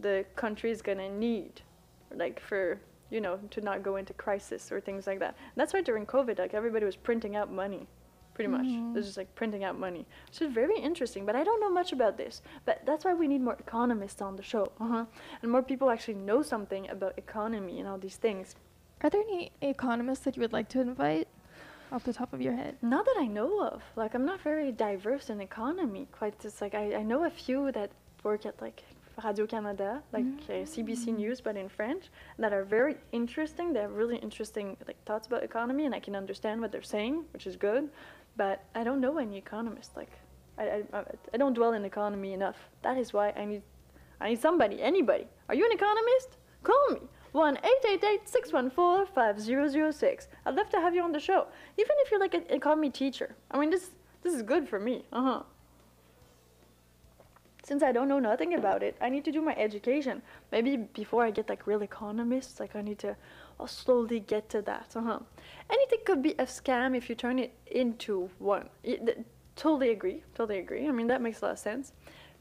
the 0.01 0.25
country 0.35 0.71
is 0.71 0.81
gonna 0.81 1.11
need, 1.11 1.61
like 2.15 2.41
for 2.41 2.81
you 3.15 3.21
know 3.21 3.39
to 3.55 3.61
not 3.61 3.83
go 3.83 3.97
into 3.97 4.13
crisis 4.15 4.73
or 4.73 4.81
things 4.81 5.07
like 5.07 5.21
that. 5.21 5.35
And 5.39 5.57
that's 5.57 5.73
why 5.73 5.83
during 5.83 6.05
COVID, 6.05 6.39
like 6.39 6.53
everybody 6.53 6.85
was 6.85 6.97
printing 6.97 7.37
out 7.37 7.51
money. 7.51 7.87
Pretty 8.35 8.51
much, 8.51 8.67
Mhm. 8.67 8.93
they're 8.93 9.03
just 9.11 9.17
like 9.17 9.33
printing 9.37 9.63
out 9.63 9.79
money, 9.79 10.05
which 10.27 10.43
is 10.43 10.53
very 10.53 10.77
interesting. 10.89 11.25
But 11.25 11.37
I 11.37 11.45
don't 11.45 11.61
know 11.61 11.71
much 11.71 11.93
about 11.93 12.17
this. 12.17 12.43
But 12.65 12.85
that's 12.85 13.05
why 13.05 13.15
we 13.15 13.29
need 13.29 13.41
more 13.41 13.57
economists 13.67 14.21
on 14.21 14.35
the 14.35 14.43
show, 14.43 14.65
uh-huh. 14.81 15.05
and 15.41 15.53
more 15.53 15.63
people 15.63 15.89
actually 15.89 16.19
know 16.31 16.43
something 16.43 16.91
about 16.91 17.17
economy 17.17 17.79
and 17.79 17.87
all 17.89 17.97
these 18.07 18.17
things. 18.17 18.57
Are 19.03 19.11
there 19.11 19.21
any 19.21 19.53
economists 19.61 20.25
that 20.25 20.35
you 20.37 20.41
would 20.41 20.53
like 20.53 20.69
to 20.71 20.81
invite, 20.81 21.29
off 21.93 22.03
the 22.03 22.13
top 22.13 22.33
of 22.33 22.41
your 22.43 22.55
head? 22.55 22.77
Not 22.83 23.05
that 23.05 23.17
I 23.21 23.27
know 23.29 23.65
of. 23.65 23.85
Like 23.95 24.15
I'm 24.17 24.27
not 24.27 24.41
very 24.41 24.73
diverse 24.73 25.31
in 25.31 25.41
economy. 25.41 26.09
Quite 26.11 26.41
just 26.41 26.61
like 26.61 26.75
I, 26.75 26.85
I 26.97 27.03
know 27.05 27.23
a 27.25 27.31
few 27.31 27.71
that 27.71 27.91
work 28.25 28.45
at 28.47 28.61
like 28.61 28.83
Radio 29.23 29.47
Canada, 29.47 30.03
like 30.13 30.25
uh, 30.49 30.53
CBC 30.65 31.17
News, 31.17 31.41
but 31.41 31.57
in 31.57 31.69
French, 31.69 32.11
that 32.39 32.53
are 32.53 32.65
very 32.65 32.97
interesting. 33.13 33.73
They 33.73 33.81
have 33.81 33.93
really 33.93 34.17
interesting 34.17 34.77
like 34.87 35.03
thoughts 35.05 35.27
about 35.27 35.43
economy, 35.43 35.87
and 35.87 35.95
I 35.95 36.01
can 36.01 36.17
understand 36.17 36.61
what 36.61 36.73
they're 36.73 36.83
saying, 36.83 37.25
which 37.33 37.47
is 37.47 37.57
good. 37.57 37.91
But 38.37 38.65
I 38.75 38.83
don't 38.83 39.01
know 39.01 39.19
any 39.19 39.37
economists. 39.37 39.97
Like 39.97 40.11
I, 40.59 40.65
I, 40.65 40.99
I, 40.99 41.05
I 41.35 41.37
don't 41.37 41.55
dwell 41.55 41.73
in 41.73 41.85
economy 41.85 42.33
enough. 42.33 42.57
That 42.83 42.99
is 42.99 43.13
why 43.13 43.31
I 43.37 43.45
need 43.45 43.63
I 44.21 44.31
need 44.31 44.41
somebody, 44.41 44.81
anybody. 44.83 45.27
Are 45.49 45.55
you 45.55 45.67
an 45.67 45.73
economist? 45.73 46.39
Call 46.63 46.89
me. 46.91 47.01
1 47.33 47.57
888 47.57 48.29
614 48.29 49.07
5006. 49.13 50.29
I'd 50.47 50.55
love 50.55 50.71
to 50.71 50.81
have 50.81 50.95
you 50.95 51.03
on 51.03 51.13
the 51.13 51.19
show. 51.19 51.47
Even 51.77 51.97
if 51.99 52.11
you're 52.11 52.21
like 52.21 52.35
an 52.35 52.45
economy 52.49 52.91
teacher. 52.91 53.35
I 53.51 53.59
mean, 53.59 53.71
this, 53.71 53.91
this 54.23 54.33
is 54.33 54.43
good 54.43 54.69
for 54.69 54.79
me. 54.79 55.05
Uh 55.13 55.23
huh. 55.23 55.43
Since 57.65 57.83
I 57.83 57.93
don't 57.93 58.09
know 58.09 58.19
nothing 58.19 58.55
about 58.55 58.83
it, 58.83 58.95
I 59.01 59.09
need 59.09 59.25
to 59.25 59.33
do 59.33 59.41
my 59.41 59.55
education. 59.57 60.21
Maybe 60.53 60.77
before 60.77 61.25
I 61.25 61.31
get 61.31 61.49
like 61.49 61.67
real 61.67 61.83
economists, 61.83 62.61
like 62.61 62.77
I 62.77 62.83
need 62.83 62.99
to 62.99 63.17
I'll 63.59 63.67
slowly 63.67 64.21
get 64.21 64.49
to 64.51 64.63
that. 64.63 64.93
Uh 64.95 65.01
huh. 65.01 65.19
Anything 65.71 66.01
could 66.05 66.23
be 66.23 66.33
a 66.33 66.45
scam 66.45 66.95
if 66.97 67.09
you 67.09 67.15
turn 67.15 67.39
it 67.39 67.55
into 67.67 68.29
one. 68.39 68.69
Y- 68.85 68.97
th- 68.97 69.19
totally 69.57 69.91
agree. 69.91 70.23
Totally 70.35 70.59
agree. 70.59 70.87
I 70.87 70.93
mean, 70.93 71.07
that 71.07 71.23
makes 71.23 71.41
a 71.41 71.47
lot 71.47 71.53
of 71.53 71.59
sense. 71.59 71.93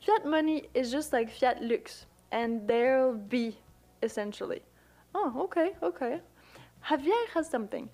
Fiat 0.05 0.25
money 0.25 0.67
is 0.73 0.91
just 0.91 1.13
like 1.13 1.31
fiat 1.31 1.63
lux, 1.63 2.05
and 2.31 2.67
there'll 2.67 3.13
be 3.15 3.57
essentially. 4.01 4.61
Oh, 5.15 5.31
okay, 5.45 5.73
okay. 5.81 6.19
Javier 6.85 7.27
has 7.33 7.49
something. 7.49 7.89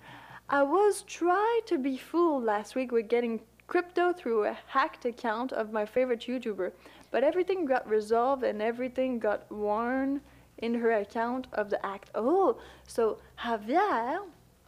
I 0.48 0.64
was 0.64 1.02
trying 1.02 1.60
to 1.66 1.78
be 1.78 1.96
fooled 1.96 2.42
last 2.44 2.74
week 2.74 2.90
with 2.90 3.08
getting 3.08 3.40
crypto 3.68 4.12
through 4.12 4.46
a 4.46 4.58
hacked 4.66 5.04
account 5.04 5.52
of 5.52 5.72
my 5.72 5.86
favorite 5.86 6.22
YouTuber, 6.22 6.72
but 7.10 7.24
everything 7.24 7.64
got 7.64 7.88
resolved 7.88 8.42
and 8.44 8.60
everything 8.62 9.18
got 9.18 9.50
worn 9.50 10.20
in 10.58 10.74
her 10.74 10.92
account 10.92 11.46
of 11.52 11.70
the 11.70 11.84
act. 11.84 12.10
Oh, 12.14 12.58
so 12.86 13.18
Javier 13.38 14.20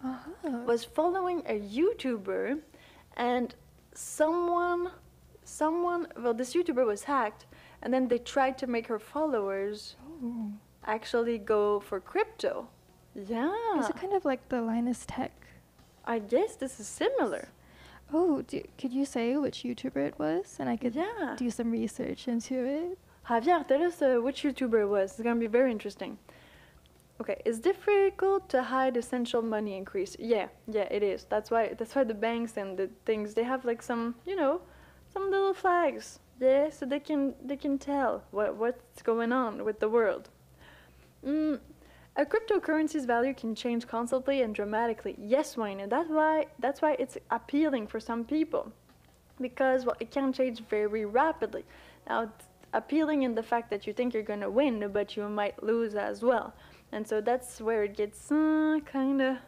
Uh-huh. 0.05 0.51
was 0.67 0.83
following 0.85 1.43
a 1.47 1.61
YouTuber 1.61 2.59
and 3.17 3.55
someone 3.95 4.91
someone 5.45 6.07
well 6.17 6.35
this 6.35 6.55
YouTuber 6.55 6.85
was 6.87 7.05
hacked 7.05 7.47
and 7.83 7.93
then 7.95 8.09
they 8.09 8.19
tried 8.19 8.57
to 8.59 8.67
make 8.67 8.87
her 8.89 8.99
followers 8.99 9.97
Ooh. 10.25 10.53
actually 10.85 11.39
go 11.39 11.79
for 11.81 12.01
crypto. 12.01 12.69
Yeah. 13.15 13.79
Is 13.79 13.89
it 13.91 13.97
kind 13.97 14.13
of 14.15 14.25
like 14.25 14.49
the 14.49 14.61
Linus 14.63 15.05
Tech? 15.07 15.33
I 16.05 16.19
guess 16.19 16.57
this 16.57 16.81
is 16.81 16.87
similar. 16.89 17.49
Oh, 18.13 18.43
do, 18.43 18.63
could 18.79 18.93
you 18.93 19.05
say 19.05 19.37
which 19.37 19.63
YouTuber 19.63 19.97
it 20.09 20.19
was, 20.19 20.57
and 20.59 20.69
I 20.69 20.77
could 20.77 20.95
Yeah. 20.95 21.35
do 21.37 21.51
some 21.51 21.71
research 21.71 22.29
into 22.29 22.55
it? 22.65 22.99
Javier, 23.29 23.67
tell 23.67 23.83
us 23.83 24.03
uh, 24.03 24.19
which 24.21 24.43
YouTuber 24.43 24.83
it 24.83 24.87
was. 24.87 25.13
It's 25.13 25.23
gonna 25.23 25.41
be 25.41 25.47
very 25.47 25.71
interesting. 25.71 26.19
Okay, 27.21 27.41
it's 27.45 27.61
difficult 27.61 28.49
to 28.49 28.63
hide 28.65 28.97
essential 28.97 29.43
money 29.43 29.77
increase. 29.77 30.17
Yeah, 30.19 30.49
yeah, 30.67 30.89
it 30.91 31.03
is. 31.03 31.25
That's 31.25 31.51
why 31.51 31.75
that's 31.79 31.95
why 31.95 32.05
the 32.05 32.15
banks 32.15 32.57
and 32.57 32.77
the 32.77 32.89
things 33.05 33.35
they 33.35 33.45
have 33.45 33.65
like 33.65 33.83
some, 33.83 34.17
you 34.27 34.35
know, 34.35 34.61
some 35.13 35.31
little 35.31 35.55
flags. 35.55 36.19
Yeah, 36.41 36.71
so 36.71 36.85
they 36.85 36.99
can 37.01 37.35
they 37.45 37.57
can 37.57 37.79
tell 37.79 38.25
what 38.33 38.57
what's 38.57 39.03
going 39.03 39.33
on 39.33 39.65
with 39.65 39.79
the 39.79 39.89
world. 39.89 40.29
Mm, 41.25 41.61
a 42.17 42.27
cryptocurrency's 42.27 43.07
value 43.07 43.33
can 43.33 43.55
change 43.55 43.87
constantly 43.87 44.43
and 44.43 44.55
dramatically. 44.55 45.17
Yes, 45.19 45.57
Wayne, 45.57 45.81
and 45.81 45.91
that's 45.91 46.11
why 46.11 46.47
that's 46.59 46.83
why 46.83 46.93
it's 46.99 47.17
appealing 47.31 47.87
for 47.87 48.01
some 48.01 48.25
people, 48.25 48.71
because 49.41 49.87
well, 49.87 49.97
it 49.99 50.11
can 50.11 50.33
change 50.33 50.63
very 50.69 51.07
rapidly. 51.07 51.65
Now, 52.07 52.25
it's 52.25 52.47
appealing 52.75 53.23
in 53.23 53.35
the 53.35 53.43
fact 53.43 53.71
that 53.71 53.87
you 53.87 53.93
think 53.95 54.13
you're 54.13 54.23
gonna 54.23 54.51
win, 54.51 54.91
but 54.93 55.17
you 55.17 55.27
might 55.29 55.63
lose 55.63 55.95
as 55.95 56.23
well, 56.23 56.53
and 56.93 57.07
so 57.07 57.23
that's 57.23 57.61
where 57.61 57.85
it 57.85 57.97
gets 57.97 58.31
uh, 58.31 58.79
kind 58.85 59.23
of. 59.23 59.39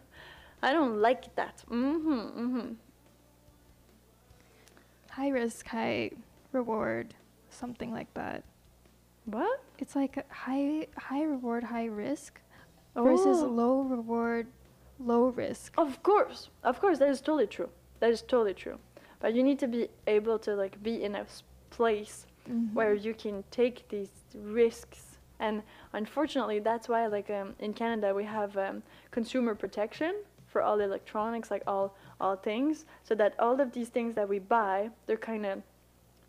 I 0.62 0.72
don't 0.72 1.02
like 1.02 1.34
that. 1.36 1.62
Mm-hmm. 1.70 2.12
Mm-hmm. 2.12 2.72
High 5.10 5.28
risk, 5.28 5.66
high 5.66 6.12
reward, 6.52 7.14
something 7.50 7.92
like 7.92 8.12
that. 8.14 8.42
What? 9.26 9.62
It's 9.78 9.94
like 9.94 10.26
high 10.32 10.86
high 10.96 11.24
reward, 11.24 11.64
high 11.64 11.86
risk 11.86 12.40
versus 12.94 13.42
Oh. 13.42 13.46
low 13.46 13.80
reward, 13.82 14.46
low 14.98 15.26
risk. 15.28 15.74
Of 15.76 16.02
course, 16.02 16.50
of 16.62 16.80
course, 16.80 16.98
that 16.98 17.08
is 17.08 17.20
totally 17.20 17.46
true. 17.46 17.70
That 18.00 18.10
is 18.10 18.22
totally 18.22 18.54
true. 18.54 18.78
But 19.20 19.34
you 19.34 19.42
need 19.42 19.58
to 19.60 19.66
be 19.68 19.88
able 20.06 20.38
to 20.40 20.54
like 20.54 20.82
be 20.82 21.02
in 21.02 21.14
a 21.14 21.26
place 21.70 22.26
where 22.74 22.92
you 22.94 23.14
can 23.14 23.42
take 23.50 23.88
these 23.88 24.10
risks. 24.34 25.16
And 25.40 25.62
unfortunately, 25.92 26.58
that's 26.60 26.88
why 26.88 27.06
like 27.06 27.30
um, 27.30 27.54
in 27.58 27.72
Canada 27.72 28.14
we 28.14 28.24
have 28.24 28.56
um, 28.56 28.82
consumer 29.10 29.54
protection 29.54 30.14
for 30.46 30.62
all 30.62 30.80
electronics, 30.80 31.50
like 31.50 31.62
all 31.66 31.96
all 32.20 32.36
things, 32.36 32.84
so 33.02 33.14
that 33.16 33.34
all 33.40 33.60
of 33.60 33.72
these 33.72 33.88
things 33.88 34.14
that 34.14 34.28
we 34.28 34.38
buy, 34.38 34.90
they're 35.06 35.16
kind 35.16 35.44
of 35.46 35.62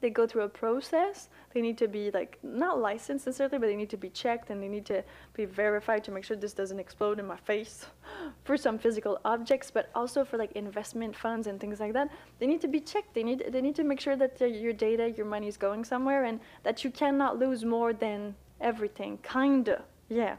they 0.01 0.09
go 0.09 0.27
through 0.27 0.43
a 0.43 0.49
process. 0.49 1.29
They 1.53 1.61
need 1.61 1.77
to 1.77 1.87
be 1.87 2.11
like 2.11 2.37
not 2.43 2.79
licensed 2.79 3.25
necessarily, 3.25 3.57
but 3.57 3.67
they 3.67 3.75
need 3.75 3.89
to 3.89 3.97
be 3.97 4.09
checked 4.09 4.49
and 4.49 4.61
they 4.61 4.67
need 4.67 4.85
to 4.87 5.03
be 5.33 5.45
verified 5.45 6.03
to 6.05 6.11
make 6.11 6.23
sure 6.23 6.35
this 6.35 6.53
doesn't 6.53 6.79
explode 6.79 7.19
in 7.19 7.25
my 7.25 7.37
face 7.37 7.85
for 8.43 8.57
some 8.57 8.77
physical 8.77 9.19
objects, 9.23 9.71
but 9.71 9.89
also 9.95 10.25
for 10.25 10.37
like 10.37 10.51
investment 10.51 11.15
funds 11.15 11.47
and 11.47 11.59
things 11.59 11.79
like 11.79 11.93
that. 11.93 12.09
They 12.39 12.47
need 12.47 12.61
to 12.61 12.67
be 12.67 12.79
checked. 12.79 13.13
They 13.13 13.23
need 13.23 13.45
they 13.49 13.61
need 13.61 13.75
to 13.75 13.83
make 13.83 13.99
sure 13.99 14.15
that 14.15 14.39
your 14.41 14.73
data, 14.73 15.09
your 15.09 15.25
money 15.25 15.47
is 15.47 15.57
going 15.57 15.85
somewhere, 15.85 16.25
and 16.25 16.39
that 16.63 16.83
you 16.83 16.91
cannot 16.91 17.39
lose 17.39 17.63
more 17.63 17.93
than 17.93 18.35
everything. 18.59 19.19
Kinda, 19.23 19.83
yeah. 20.09 20.35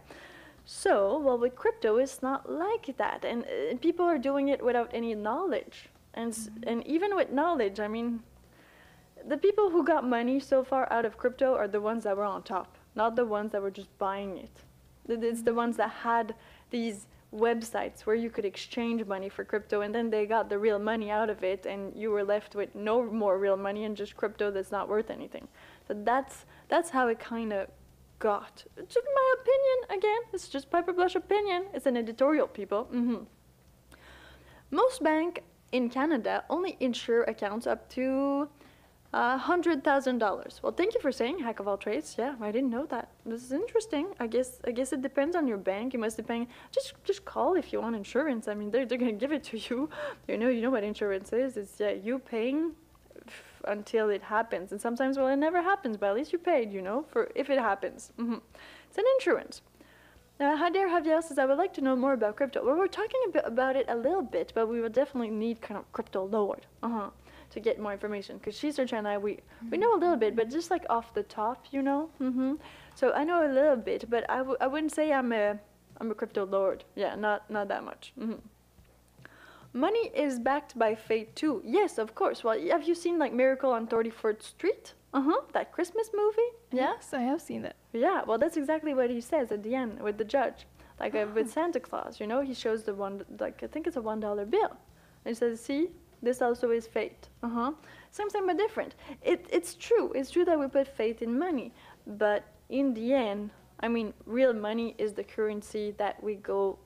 So, 0.68 1.18
well, 1.18 1.38
with 1.38 1.54
crypto, 1.54 1.96
it's 1.98 2.22
not 2.22 2.50
like 2.50 2.96
that, 2.96 3.24
and 3.24 3.44
uh, 3.44 3.76
people 3.80 4.04
are 4.04 4.18
doing 4.18 4.48
it 4.48 4.64
without 4.64 4.90
any 4.92 5.14
knowledge, 5.14 5.90
and 6.12 6.32
s 6.32 6.50
and 6.64 6.84
even 6.86 7.14
with 7.14 7.30
knowledge, 7.30 7.78
I 7.78 7.88
mean 7.88 8.22
the 9.26 9.36
people 9.36 9.70
who 9.70 9.84
got 9.84 10.08
money 10.08 10.38
so 10.40 10.62
far 10.62 10.90
out 10.92 11.04
of 11.04 11.16
crypto 11.18 11.54
are 11.54 11.68
the 11.68 11.80
ones 11.80 12.04
that 12.04 12.16
were 12.16 12.24
on 12.24 12.42
top, 12.42 12.76
not 12.94 13.16
the 13.16 13.24
ones 13.24 13.52
that 13.52 13.62
were 13.62 13.70
just 13.70 13.96
buying 13.98 14.36
it. 14.38 14.62
It's 15.08 15.42
the 15.42 15.54
ones 15.54 15.76
that 15.76 15.90
had 15.90 16.34
these 16.70 17.06
websites 17.34 18.00
where 18.02 18.16
you 18.16 18.30
could 18.30 18.44
exchange 18.44 19.04
money 19.04 19.28
for 19.28 19.44
crypto 19.44 19.80
and 19.80 19.94
then 19.94 20.10
they 20.10 20.26
got 20.26 20.48
the 20.48 20.58
real 20.58 20.78
money 20.78 21.10
out 21.10 21.28
of 21.28 21.42
it 21.42 21.66
and 21.66 21.94
you 21.94 22.10
were 22.10 22.24
left 22.24 22.54
with 22.54 22.74
no 22.74 23.04
more 23.04 23.38
real 23.38 23.56
money 23.56 23.84
and 23.84 23.96
just 23.96 24.16
crypto 24.16 24.50
that's 24.50 24.70
not 24.70 24.88
worth 24.88 25.10
anything. 25.10 25.46
So 25.86 25.94
that's 26.04 26.46
that's 26.68 26.90
how 26.90 27.08
it 27.08 27.18
kind 27.18 27.52
of 27.52 27.68
got. 28.18 28.64
Just 28.88 29.06
my 29.14 29.34
opinion 29.40 29.98
again. 29.98 30.20
It's 30.32 30.48
just 30.48 30.70
Piper 30.70 30.92
Blush 30.92 31.14
opinion. 31.14 31.66
It's 31.74 31.86
an 31.86 31.96
editorial, 31.96 32.46
people. 32.46 32.84
hmm 32.84 33.24
most 34.70 35.02
bank 35.02 35.42
in 35.72 35.88
Canada 35.88 36.44
only 36.50 36.76
insure 36.80 37.22
accounts 37.24 37.66
up 37.66 37.88
to 37.90 38.48
thousand 39.82 40.18
dollars. 40.18 40.60
Well, 40.62 40.72
thank 40.72 40.94
you 40.94 41.00
for 41.00 41.12
saying 41.12 41.38
hack 41.38 41.60
of 41.60 41.68
all 41.68 41.76
trades. 41.76 42.16
Yeah, 42.18 42.34
I 42.40 42.50
didn't 42.52 42.70
know 42.70 42.86
that. 42.86 43.08
This 43.24 43.42
is 43.42 43.52
interesting. 43.52 44.06
I 44.20 44.26
guess 44.26 44.60
I 44.66 44.72
guess 44.72 44.92
it 44.92 45.02
depends 45.02 45.36
on 45.36 45.46
your 45.48 45.58
bank. 45.58 45.92
You 45.94 45.98
must 45.98 46.16
depend. 46.16 46.48
Just 46.72 46.94
just 47.04 47.24
call 47.24 47.54
if 47.54 47.72
you 47.72 47.80
want 47.80 47.96
insurance. 47.96 48.48
I 48.48 48.54
mean, 48.54 48.70
they're 48.70 48.86
they're 48.86 48.98
gonna 48.98 49.12
give 49.12 49.32
it 49.32 49.44
to 49.44 49.56
you. 49.68 49.88
You 50.28 50.36
know 50.38 50.48
you 50.48 50.60
know 50.60 50.70
what 50.70 50.84
insurance 50.84 51.32
is. 51.32 51.56
It's 51.56 51.80
yeah 51.80 51.92
you 51.92 52.18
paying 52.18 52.72
until 53.64 54.10
it 54.10 54.22
happens. 54.22 54.72
And 54.72 54.80
sometimes 54.80 55.16
well 55.16 55.28
it 55.28 55.36
never 55.36 55.62
happens, 55.62 55.96
but 55.96 56.06
at 56.10 56.14
least 56.14 56.32
you 56.32 56.38
paid. 56.38 56.72
You 56.72 56.82
know 56.82 57.04
for 57.10 57.30
if 57.34 57.50
it 57.50 57.58
happens. 57.58 58.12
hmm 58.16 58.38
It's 58.88 58.98
an 58.98 59.04
insurance. 59.16 59.62
Now, 60.38 60.54
Javier 60.54 60.88
Javier 60.90 61.22
says, 61.22 61.38
I 61.38 61.46
would 61.46 61.56
like 61.56 61.72
to 61.74 61.80
know 61.80 61.96
more 61.96 62.12
about 62.12 62.36
crypto. 62.36 62.62
Well, 62.62 62.76
we're 62.76 62.88
talking 62.88 63.20
a 63.34 63.38
about 63.38 63.74
it 63.74 63.86
a 63.88 63.96
little 63.96 64.20
bit, 64.22 64.52
but 64.54 64.66
we 64.68 64.82
will 64.82 64.90
definitely 64.90 65.30
need 65.30 65.62
kind 65.62 65.78
of 65.78 65.90
crypto 65.92 66.24
lord 66.24 66.66
uh-huh, 66.82 67.08
to 67.56 67.60
get 67.68 67.80
more 67.80 67.92
information. 67.98 68.38
Because 68.38 68.56
she's 68.60 68.74
searching 68.76 68.98
and 68.98 69.08
I, 69.08 69.16
we, 69.18 69.32
we 69.70 69.76
know 69.78 69.92
a 69.94 70.00
little 70.04 70.16
bit, 70.24 70.36
but 70.36 70.50
just 70.50 70.70
like 70.70 70.84
off 70.88 71.12
the 71.14 71.22
top, 71.24 71.58
you 71.72 71.82
know? 71.82 72.10
hmm 72.18 72.54
So 72.94 73.12
I 73.20 73.24
know 73.24 73.38
a 73.44 73.50
little 73.60 73.76
bit, 73.90 74.08
but 74.14 74.22
I 74.30 74.38
w- 74.38 74.58
I 74.64 74.66
wouldn't 74.72 74.92
say 74.98 75.06
I'm 75.12 75.32
a, 75.32 75.58
I'm 76.00 76.10
a 76.10 76.14
crypto 76.14 76.44
lord. 76.58 76.84
Yeah, 76.94 77.14
not, 77.26 77.50
not 77.50 77.66
that 77.68 77.82
much. 77.90 78.12
hmm 78.18 78.40
Money 79.72 80.10
is 80.14 80.38
backed 80.38 80.78
by 80.78 80.94
fate 80.94 81.30
too. 81.36 81.60
Yes, 81.64 81.98
of 81.98 82.14
course. 82.14 82.42
Well, 82.44 82.58
have 82.74 82.84
you 82.88 82.94
seen 82.94 83.18
like 83.18 83.32
Miracle 83.32 83.72
on 83.72 83.86
34th 83.86 84.42
Street? 84.42 84.94
Uh-huh, 85.12 85.40
that 85.52 85.72
Christmas 85.72 86.10
movie? 86.14 86.50
Yeah? 86.72 86.92
Yes, 86.94 87.12
I 87.12 87.20
have 87.30 87.40
seen 87.42 87.64
it. 87.64 87.76
Yeah, 87.92 88.22
well, 88.26 88.38
that's 88.38 88.56
exactly 88.56 88.92
what 88.94 89.10
he 89.10 89.20
says 89.20 89.50
at 89.52 89.62
the 89.62 89.74
end 89.74 90.00
with 90.00 90.16
the 90.18 90.24
judge. 90.24 90.66
Like 91.00 91.14
uh, 91.14 91.26
with 91.34 91.50
Santa 91.56 91.80
Claus, 91.80 92.20
you 92.20 92.26
know, 92.26 92.40
he 92.40 92.54
shows 92.54 92.84
the 92.84 92.94
one, 92.94 93.24
like, 93.38 93.62
I 93.62 93.66
think 93.66 93.86
it's 93.86 93.96
a 93.96 94.02
one 94.12 94.20
dollar 94.20 94.46
bill. 94.46 94.72
And 95.24 95.28
he 95.32 95.34
says, 95.34 95.60
see, 95.60 95.88
this 96.26 96.42
also 96.42 96.70
is 96.70 96.88
fate. 96.88 97.28
Uh 97.44 97.48
huh. 97.48 97.72
Same 98.10 98.28
thing, 98.28 98.46
but 98.46 98.58
different. 98.58 98.96
It, 99.22 99.46
it's 99.48 99.74
true. 99.74 100.12
It's 100.12 100.30
true 100.30 100.44
that 100.44 100.58
we 100.58 100.66
put 100.66 100.88
faith 100.88 101.22
in 101.22 101.38
money. 101.38 101.72
But 102.06 102.42
in 102.68 102.94
the 102.94 103.14
end, 103.14 103.50
I 103.78 103.86
mean, 103.86 104.12
real 104.26 104.52
money 104.52 104.96
is 104.98 105.12
the 105.12 105.22
currency 105.22 105.94
that 105.98 106.20
we 106.20 106.34
go 106.34 106.78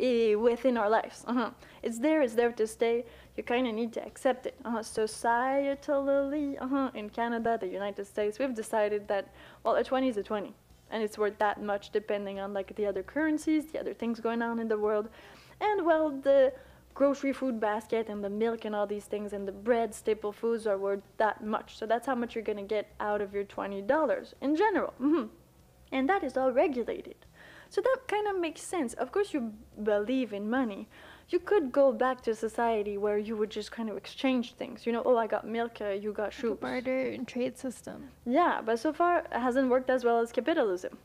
eh, 0.00 0.34
within 0.34 0.76
our 0.76 0.90
lives. 0.90 1.24
Uh-huh. 1.28 1.50
It's 1.84 2.00
there, 2.00 2.20
it's 2.22 2.34
there 2.34 2.50
to 2.50 2.66
stay. 2.66 3.04
You 3.36 3.44
kind 3.44 3.68
of 3.68 3.74
need 3.74 3.92
to 3.92 4.04
accept 4.04 4.46
it. 4.46 4.56
Uh-huh. 4.64 4.80
Societally, 4.80 6.60
uh-huh, 6.60 6.90
in 6.94 7.10
Canada, 7.10 7.58
the 7.60 7.68
United 7.68 8.06
States, 8.06 8.40
we've 8.40 8.54
decided 8.54 9.06
that, 9.06 9.32
well, 9.62 9.76
a 9.76 9.84
20 9.84 10.08
is 10.08 10.16
a 10.16 10.22
20. 10.24 10.52
And 10.90 11.00
it's 11.00 11.16
worth 11.16 11.38
that 11.38 11.62
much 11.62 11.90
depending 11.90 12.40
on 12.40 12.52
like 12.52 12.74
the 12.74 12.86
other 12.86 13.04
currencies, 13.04 13.66
the 13.66 13.78
other 13.78 13.94
things 13.94 14.18
going 14.18 14.42
on 14.42 14.58
in 14.58 14.66
the 14.66 14.78
world. 14.78 15.08
And 15.60 15.86
well, 15.86 16.10
the 16.10 16.52
grocery 16.94 17.32
food 17.32 17.60
basket 17.60 18.08
and 18.08 18.22
the 18.22 18.30
milk 18.30 18.64
and 18.64 18.74
all 18.74 18.86
these 18.86 19.04
things 19.06 19.32
and 19.32 19.46
the 19.48 19.52
bread 19.52 19.94
staple 19.94 20.32
foods 20.32 20.66
are 20.66 20.76
worth 20.78 21.02
that 21.16 21.42
much. 21.44 21.78
So 21.78 21.86
that's 21.86 22.06
how 22.06 22.14
much 22.14 22.34
you're 22.34 22.44
going 22.44 22.58
to 22.68 22.74
get 22.74 22.92
out 23.00 23.20
of 23.20 23.32
your 23.34 23.44
$20 23.44 24.34
in 24.40 24.56
general. 24.56 24.92
hmm 24.98 25.24
And 25.92 26.08
that 26.08 26.22
is 26.24 26.36
all 26.36 26.52
regulated. 26.52 27.16
So 27.68 27.80
that 27.80 27.98
kind 28.08 28.26
of 28.26 28.38
makes 28.38 28.62
sense. 28.62 28.94
Of 28.94 29.12
course, 29.12 29.32
you 29.32 29.52
believe 29.82 30.32
in 30.32 30.50
money. 30.50 30.88
You 31.28 31.38
could 31.38 31.70
go 31.70 31.92
back 31.92 32.20
to 32.22 32.34
society 32.34 32.98
where 32.98 33.16
you 33.18 33.36
would 33.36 33.50
just 33.50 33.70
kind 33.70 33.88
of 33.88 33.96
exchange 33.96 34.54
things. 34.54 34.84
You 34.86 34.92
know, 34.92 35.02
oh, 35.06 35.16
I 35.16 35.28
got 35.28 35.46
milk, 35.46 35.80
uh, 35.80 35.90
you 35.90 36.12
got 36.12 36.24
Like 36.24 36.32
shoes. 36.32 36.58
barter 36.60 37.00
and 37.10 37.28
trade 37.28 37.56
system. 37.56 38.08
Yeah, 38.26 38.60
but 38.66 38.80
so 38.80 38.92
far 38.92 39.20
it 39.20 39.32
hasn't 39.32 39.70
worked 39.70 39.90
as 39.90 40.04
well 40.04 40.18
as 40.18 40.32
capitalism. 40.32 40.98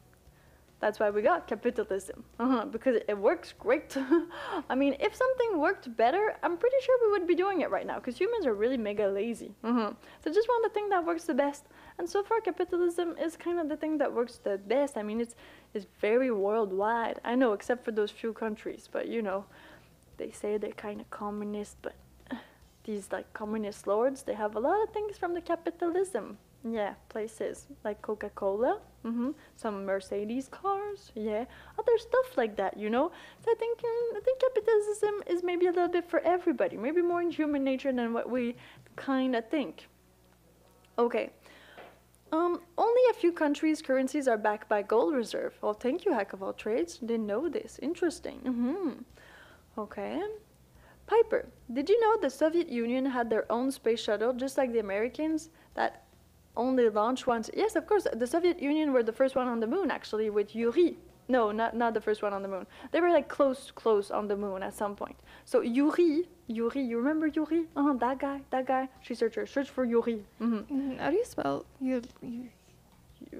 That's 0.82 1.00
why 1.00 1.10
we 1.10 1.22
got 1.22 1.48
capitalism, 1.48 2.24
uh-huh, 2.40 2.66
because 2.66 2.98
it 3.08 3.18
works 3.18 3.54
great. 3.58 3.96
I 4.70 4.76
mean, 4.76 4.96
if 5.00 5.16
something 5.16 5.60
worked 5.60 5.96
better, 5.96 6.36
I'm 6.44 6.58
pretty 6.58 6.76
sure 6.82 6.98
we 7.06 7.12
would 7.14 7.28
be 7.28 7.36
doing 7.36 7.62
it 7.62 7.72
right 7.72 7.88
now, 7.88 7.96
because 7.96 8.18
humans 8.18 8.46
are 8.46 8.54
really 8.54 8.78
mega 8.78 9.08
lazy. 9.08 9.56
Uh-huh. 9.64 9.92
So 10.24 10.32
just 10.32 10.48
want 10.48 10.64
the 10.64 10.74
thing 10.74 10.90
that 10.90 11.06
works 11.06 11.24
the 11.24 11.34
best. 11.34 11.66
And 11.98 12.10
so 12.10 12.24
far, 12.24 12.42
capitalism 12.42 13.16
is 13.18 13.38
kind 13.38 13.60
of 13.60 13.70
the 13.70 13.78
thing 13.78 13.98
that 14.00 14.14
works 14.14 14.40
the 14.44 14.58
best. 14.58 14.98
I 14.98 15.04
mean, 15.04 15.22
it's 15.22 15.36
it's 15.74 15.88
very 16.02 16.32
worldwide. 16.32 17.20
I 17.24 17.36
know, 17.36 17.54
except 17.54 17.86
for 17.86 17.92
those 17.92 18.12
few 18.12 18.34
countries, 18.34 18.90
but 18.92 19.08
you 19.08 19.22
know, 19.22 19.46
they 20.18 20.32
say 20.32 20.58
they're 20.58 20.72
kind 20.72 21.00
of 21.02 21.10
communist, 21.10 21.78
but 21.82 21.96
these 22.84 23.12
like 23.12 23.32
communist 23.34 23.88
lords, 23.88 24.24
they 24.24 24.34
have 24.34 24.56
a 24.56 24.60
lot 24.60 24.84
of 24.84 24.90
things 24.90 25.18
from 25.18 25.34
the 25.34 25.42
capitalism. 25.42 26.38
Yeah, 26.68 26.96
places 27.10 27.68
like 27.84 28.02
Coca 28.02 28.30
Cola, 28.32 28.80
hmm 29.04 29.32
some 29.56 29.86
Mercedes 29.86 30.48
cars, 30.48 31.12
yeah, 31.14 31.46
other 31.78 31.98
stuff 32.00 32.38
like 32.38 32.56
that, 32.58 32.76
you 32.76 32.90
know. 32.90 33.12
So 33.44 33.52
I 33.52 33.56
think 33.60 33.80
mm, 33.80 34.18
I 34.18 34.20
think 34.22 34.40
capitalism 34.40 35.24
is 35.28 35.44
maybe 35.44 35.68
a 35.68 35.72
little 35.72 35.90
bit 35.90 36.10
for 36.10 36.22
everybody, 36.22 36.76
maybe 36.76 37.04
more 37.04 37.22
in 37.22 37.30
human 37.30 37.64
nature 37.64 37.94
than 37.94 38.14
what 38.14 38.30
we 38.30 38.56
kind 38.96 39.36
of 39.36 39.48
think. 39.50 39.88
Okay. 40.98 41.30
Um, 42.32 42.62
only 42.78 43.02
a 43.12 43.14
few 43.14 43.32
countries' 43.32 43.82
currencies 43.82 44.28
are 44.28 44.38
backed 44.38 44.68
by 44.68 44.82
gold 44.82 45.14
reserve. 45.14 45.54
Oh, 45.62 45.74
thank 45.74 46.04
you, 46.06 46.14
Hack 46.14 46.34
of 46.34 46.42
All 46.42 46.54
Trades. 46.54 46.98
Didn't 46.98 47.28
know 47.28 47.48
this. 47.48 47.80
Interesting. 47.82 48.40
hmm 48.40 48.92
Okay. 49.78 50.22
Piper, 51.08 51.48
did 51.72 51.88
you 51.90 52.00
know 52.02 52.18
the 52.20 52.30
Soviet 52.30 52.68
Union 52.70 53.06
had 53.06 53.30
their 53.30 53.50
own 53.52 53.72
space 53.72 54.00
shuttle, 54.00 54.34
just 54.34 54.58
like 54.58 54.74
the 54.74 54.80
Americans, 54.80 55.50
that 55.76 56.05
only 56.58 56.90
launch 56.90 57.28
once? 57.28 57.50
Yes, 57.54 57.76
of 57.76 57.86
course. 57.88 58.08
The 58.14 58.28
Soviet 58.28 58.62
Union 58.62 58.94
were 58.94 59.04
the 59.04 59.12
first 59.14 59.36
one 59.36 59.48
on 59.48 59.60
the 59.60 59.68
moon, 59.68 59.92
actually, 59.92 60.30
with 60.30 60.56
Yuri. 60.56 60.98
No, 61.28 61.52
not 61.52 61.74
not 61.76 61.94
the 61.96 62.02
first 62.02 62.22
one 62.22 62.34
on 62.34 62.42
the 62.44 62.48
moon. 62.48 62.68
They 62.92 63.02
were 63.02 63.10
like 63.10 63.28
close, 63.28 63.72
close 63.72 64.12
on 64.12 64.28
the 64.28 64.36
moon 64.38 64.62
at 64.62 64.74
some 64.76 64.96
point. 64.96 65.18
So 65.44 65.62
Yuri, 65.62 66.28
Yuri, 66.48 66.82
you 66.82 66.98
remember 66.98 67.26
Yuri? 67.28 67.66
Uh 67.76 67.82
huh. 67.84 67.94
That 67.98 68.20
guy, 68.20 68.42
that 68.52 68.66
guy. 68.68 68.90
She 69.02 69.16
searcher, 69.16 69.46
search 69.48 69.70
for 69.72 69.86
Yuri. 69.86 70.24
hmm 70.38 70.60
Mhm, 70.70 71.00
How 71.00 71.10
do 71.10 71.16
you 71.18 71.26
spell 71.26 71.66
you 71.82 72.02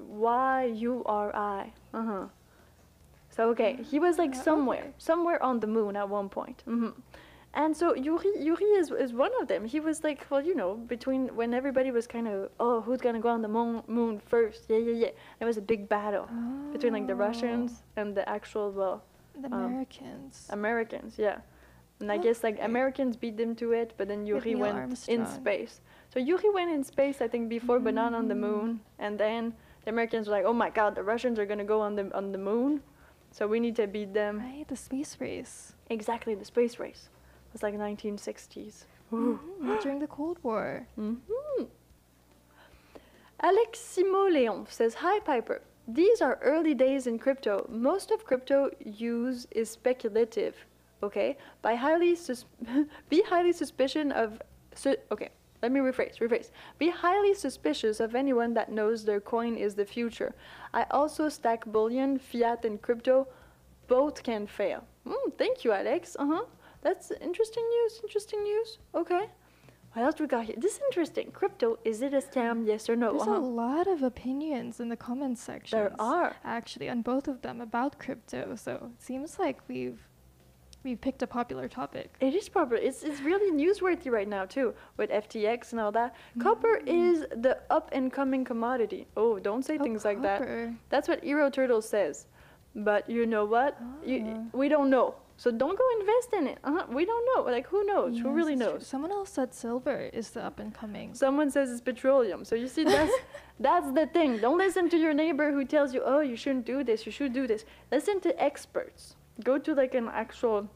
Y 0.10 0.64
U 0.66 1.04
R 1.06 1.36
I. 1.36 1.72
Uh 1.94 2.04
huh. 2.04 2.26
So 3.30 3.50
okay, 3.50 3.78
he 3.92 4.00
was 4.00 4.18
like 4.18 4.32
Ah, 4.34 4.42
somewhere, 4.42 4.94
somewhere 4.98 5.42
on 5.44 5.60
the 5.60 5.68
moon 5.68 5.96
at 5.96 6.10
one 6.10 6.30
point. 6.30 6.64
hmm 6.66 6.90
And 7.56 7.76
so 7.76 7.96
Yuri, 7.96 8.32
Yuri 8.38 8.66
is, 8.66 8.92
is 8.92 9.14
one 9.14 9.32
of 9.42 9.48
them. 9.48 9.64
He 9.66 9.80
was 9.80 10.04
like, 10.04 10.26
well, 10.30 10.42
you 10.44 10.56
know, 10.56 10.74
between 10.76 11.34
when 11.36 11.54
everybody 11.54 11.90
was 11.90 12.06
kind 12.06 12.28
of, 12.28 12.50
oh, 12.60 12.82
who's 12.82 13.00
gonna 13.00 13.22
go 13.22 13.30
on 13.30 13.42
the 13.42 13.48
moon, 13.48 13.82
moon 13.88 14.20
first? 14.20 14.66
Yeah, 14.68 14.78
yeah, 14.80 14.94
yeah. 15.06 15.10
There 15.40 15.48
was 15.48 15.58
a 15.58 15.62
big 15.62 15.88
battle 15.88 16.28
between 16.74 16.92
like 16.92 17.08
the 17.08 17.14
Oh. 17.14 17.28
Russians 17.28 17.84
and 17.96 18.14
the 18.14 18.28
actual, 18.28 18.72
well, 18.72 19.04
The 19.40 19.48
um, 19.48 19.54
Americans. 19.66 20.48
Americans, 20.50 21.16
yeah. 21.18 21.38
And 22.02 22.12
I 22.12 22.18
guess 22.18 22.44
like 22.44 22.58
Americans 22.62 23.16
beat 23.16 23.38
them 23.38 23.56
to 23.56 23.72
it, 23.72 23.94
but 23.98 24.10
then 24.10 24.26
Yuri 24.26 24.56
went 24.56 25.08
in 25.08 25.26
space. 25.26 25.80
So 26.14 26.20
Yuri 26.20 26.50
went 26.50 26.70
in 26.72 26.84
space, 26.84 27.22
I 27.22 27.28
think, 27.30 27.48
before, 27.48 27.80
but 27.80 27.94
not 27.94 28.14
on 28.14 28.28
the 28.28 28.36
moon. 28.36 28.82
And 29.00 29.18
then 29.18 29.54
the 29.86 29.92
Americans 29.92 30.28
were 30.28 30.34
like, 30.38 30.44
"Oh 30.46 30.54
my 30.54 30.70
God, 30.70 30.96
the 30.96 31.04
Russians 31.04 31.40
are 31.40 31.46
gonna 31.46 31.64
go 31.64 31.80
on 31.80 31.96
the 31.96 32.14
on 32.14 32.32
the 32.34 32.38
moon, 32.38 32.82
so 33.32 33.48
we 33.48 33.60
need 33.62 33.76
to 33.78 33.88
beat 33.88 34.14
them." 34.14 34.40
right, 34.40 34.68
the 34.68 34.76
space 34.76 35.16
race. 35.22 35.74
Exactly, 35.90 36.36
the 36.36 36.44
space 36.46 36.80
race. 36.80 37.08
It 37.56 37.64
was 37.64 37.64
like 37.64 37.76
1960s. 37.80 38.84
Ooh. 39.14 39.40
Mhm, 39.62 39.82
During 39.82 40.00
the 40.00 40.08
Cold 40.08 40.40
War. 40.44 40.86
Mhm. 41.00 41.68
Aleximo 43.40 44.28
Leon 44.30 44.68
says, 44.70 44.96
Hi 44.96 45.20
Piper. 45.22 45.62
These 45.88 46.22
are 46.22 46.38
early 46.42 46.74
days 46.74 47.08
in 47.08 47.18
crypto. 47.18 47.66
Most 47.70 48.12
of 48.12 48.26
crypto 48.26 48.72
use 48.84 49.48
is 49.52 49.70
speculative. 49.70 50.66
Okay? 51.02 51.38
By 51.62 51.76
highly 51.76 52.16
sus- 52.16 52.44
be 53.10 53.22
highly 53.22 53.54
suspicious 53.54 54.12
of 54.14 54.42
su- 54.74 54.98
okay, 55.10 55.30
let 55.62 55.72
me 55.72 55.80
rephrase, 55.80 56.18
rephrase. 56.20 56.52
Be 56.78 56.90
highly 56.90 57.34
suspicious 57.36 58.02
of 58.02 58.16
anyone 58.16 58.54
that 58.56 58.70
knows 58.70 59.06
their 59.06 59.22
coin 59.22 59.56
is 59.56 59.76
the 59.76 59.86
future. 59.86 60.36
I 60.74 60.84
also 60.92 61.30
stack 61.30 61.66
bullion, 61.66 62.20
fiat, 62.20 62.66
and 62.66 62.82
crypto. 62.82 63.28
Both 63.88 64.24
can 64.24 64.46
fail. 64.46 64.84
Mm, 65.08 65.38
thank 65.38 65.64
you, 65.64 65.72
Alex. 65.72 66.18
Uh 66.20 66.26
huh. 66.26 66.46
That's 66.86 67.08
interesting 67.30 67.66
news. 67.76 67.94
Interesting 68.04 68.42
news. 68.44 68.70
Okay. 69.02 69.26
What 69.94 70.04
else 70.06 70.20
we 70.20 70.28
got 70.28 70.44
here? 70.46 70.56
This 70.66 70.74
is 70.76 70.82
interesting. 70.90 71.32
Crypto, 71.32 71.80
is 71.84 71.98
it 72.08 72.14
a 72.14 72.22
scam? 72.30 72.56
Yes 72.72 72.90
or 72.92 72.96
no? 73.04 73.10
There's 73.12 73.24
Uh-huh. 73.24 73.38
a 73.38 73.54
lot 73.66 73.88
of 73.88 74.04
opinions 74.04 74.80
in 74.84 74.88
the 74.94 74.98
comments 75.08 75.42
section. 75.42 75.80
There 75.80 75.94
are. 76.00 76.36
Actually, 76.58 76.88
on 76.90 77.02
both 77.02 77.28
of 77.34 77.38
them 77.46 77.58
about 77.70 77.92
crypto. 78.04 78.56
So 78.66 78.72
it 78.96 79.02
seems 79.10 79.40
like 79.40 79.58
we've 79.68 80.00
we've 80.84 81.02
picked 81.08 81.24
a 81.24 81.28
popular 81.40 81.68
topic. 81.68 82.08
It 82.20 82.34
is 82.36 82.48
proper. 82.58 82.76
It's, 82.76 83.02
it's 83.10 83.22
really 83.22 83.50
newsworthy 83.64 84.10
right 84.18 84.28
now 84.38 84.46
too, 84.46 84.68
with 84.98 85.10
FTX 85.10 85.72
and 85.72 85.80
all 85.82 85.92
that. 85.94 86.14
Copper 86.46 86.76
is 86.86 87.16
the 87.46 87.54
up 87.78 87.90
and 87.98 88.14
coming 88.20 88.44
commodity. 88.52 89.08
Oh, 89.18 89.40
don't 89.40 89.64
say 89.66 89.78
Oh, 89.80 89.84
things 89.86 90.06
like 90.10 90.22
that. 90.22 90.38
copper. 90.40 90.76
That's 90.94 91.08
what 91.10 91.24
Hero 91.24 91.50
Turtle 91.50 91.82
says. 91.82 92.28
But 92.76 93.10
you 93.10 93.26
know 93.34 93.46
what? 93.56 93.72
You, 94.06 94.18
Ah. 94.28 94.58
we 94.62 94.68
don't 94.76 94.90
know. 94.96 95.16
So 95.38 95.52
don't 95.52 95.78
go 95.78 95.84
invest 96.00 96.34
in 96.34 96.48
it. 96.48 96.60
Uh-huh. 96.64 96.86
We 96.90 97.06
don't 97.06 97.26
know. 97.36 97.52
Like 97.52 97.68
who 97.68 97.84
knows? 97.84 98.20
who 98.20 98.30
really 98.32 98.54
it's 98.54 98.62
true. 98.62 98.74
knows? 98.74 98.88
Someone 98.88 99.12
else 99.12 99.32
said 99.32 99.54
silver 99.54 100.10
is 100.14 100.30
the 100.30 100.44
up 100.44 100.60
and 100.60 100.74
coming. 100.74 101.14
Someone 101.14 101.52
says 101.52 101.70
it's 101.70 101.82
petroleum. 101.82 102.46
So 102.46 102.56
you 102.56 102.68
see, 102.68 102.84
that's 102.98 103.14
that's 103.60 103.92
the 103.92 104.08
thing. 104.08 104.38
Don't 104.38 104.58
listen 104.58 104.90
to 104.90 104.98
your 104.98 105.14
neighbor 105.14 105.52
who 105.52 105.66
tells 105.66 105.94
you, 105.94 106.02
"Oh, 106.06 106.22
you 106.22 106.36
shouldn't 106.36 106.66
do 106.66 106.84
this. 106.84 107.06
You 107.06 107.12
should 107.12 107.34
do 107.34 107.48
this." 107.48 107.66
Listen 107.92 108.20
to 108.22 108.42
experts. 108.42 109.16
Go 109.44 109.58
to 109.58 109.74
like 109.76 109.94
an 109.94 110.08
actual 110.08 110.70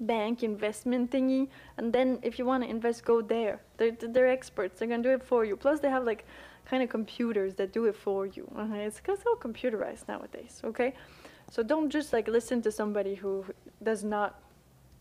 bank 0.00 0.42
investment 0.42 1.10
thingy, 1.12 1.48
and 1.76 1.92
then 1.92 2.18
if 2.22 2.38
you 2.38 2.44
want 2.44 2.64
to 2.64 2.68
invest, 2.68 3.04
go 3.04 3.22
there. 3.22 3.60
They're 3.76 3.92
they're 3.92 4.28
experts. 4.28 4.78
They're 4.78 4.88
gonna 4.88 5.04
do 5.04 5.10
it 5.10 5.22
for 5.22 5.44
you. 5.44 5.56
Plus, 5.56 5.78
they 5.80 5.88
have 5.90 6.04
like 6.04 6.24
kind 6.64 6.82
of 6.82 6.88
computers 6.88 7.54
that 7.54 7.72
do 7.72 7.84
it 7.84 7.94
for 7.94 8.26
you. 8.26 8.50
Uh-huh. 8.56 8.74
It's 8.74 9.00
it's 9.06 9.22
all 9.26 9.36
computerized 9.36 10.08
nowadays. 10.08 10.60
Okay, 10.64 10.94
so 11.50 11.62
don't 11.62 11.90
just 11.90 12.12
like 12.12 12.28
listen 12.28 12.62
to 12.62 12.72
somebody 12.72 13.14
who 13.14 13.44
does 13.82 14.04
not 14.04 14.40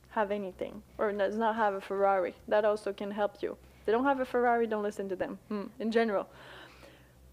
have 0.10 0.32
anything 0.32 0.82
or 0.98 1.12
does 1.12 1.36
not 1.38 1.56
have 1.56 1.74
a 1.74 1.82
Ferrari. 1.82 2.36
That 2.48 2.66
also 2.66 2.94
can 2.94 3.12
help 3.12 3.42
you. 3.42 3.58
They 3.86 3.92
don't 3.92 4.06
have 4.06 4.20
a 4.20 4.26
Ferrari, 4.26 4.68
don't 4.68 4.84
listen 4.84 5.10
to 5.10 5.16
them. 5.16 5.40
Hmm, 5.50 5.64
in 5.80 5.92
general. 5.92 6.28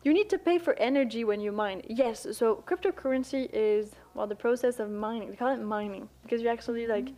You 0.03 0.15
need 0.15 0.31
to 0.31 0.39
pay 0.39 0.59
for 0.59 0.75
energy 0.79 1.25
when 1.25 1.41
you 1.41 1.53
mine. 1.53 1.83
Yes, 1.87 2.27
so 2.33 2.65
cryptocurrency 2.67 3.51
is 3.53 3.93
well 4.15 4.27
the 4.27 4.35
process 4.35 4.81
of 4.81 4.91
mining. 4.91 5.31
They 5.31 5.37
call 5.37 5.53
it 5.53 5.61
mining 5.61 6.09
because 6.23 6.41
you're 6.41 6.53
actually 6.53 6.87
like 6.87 7.11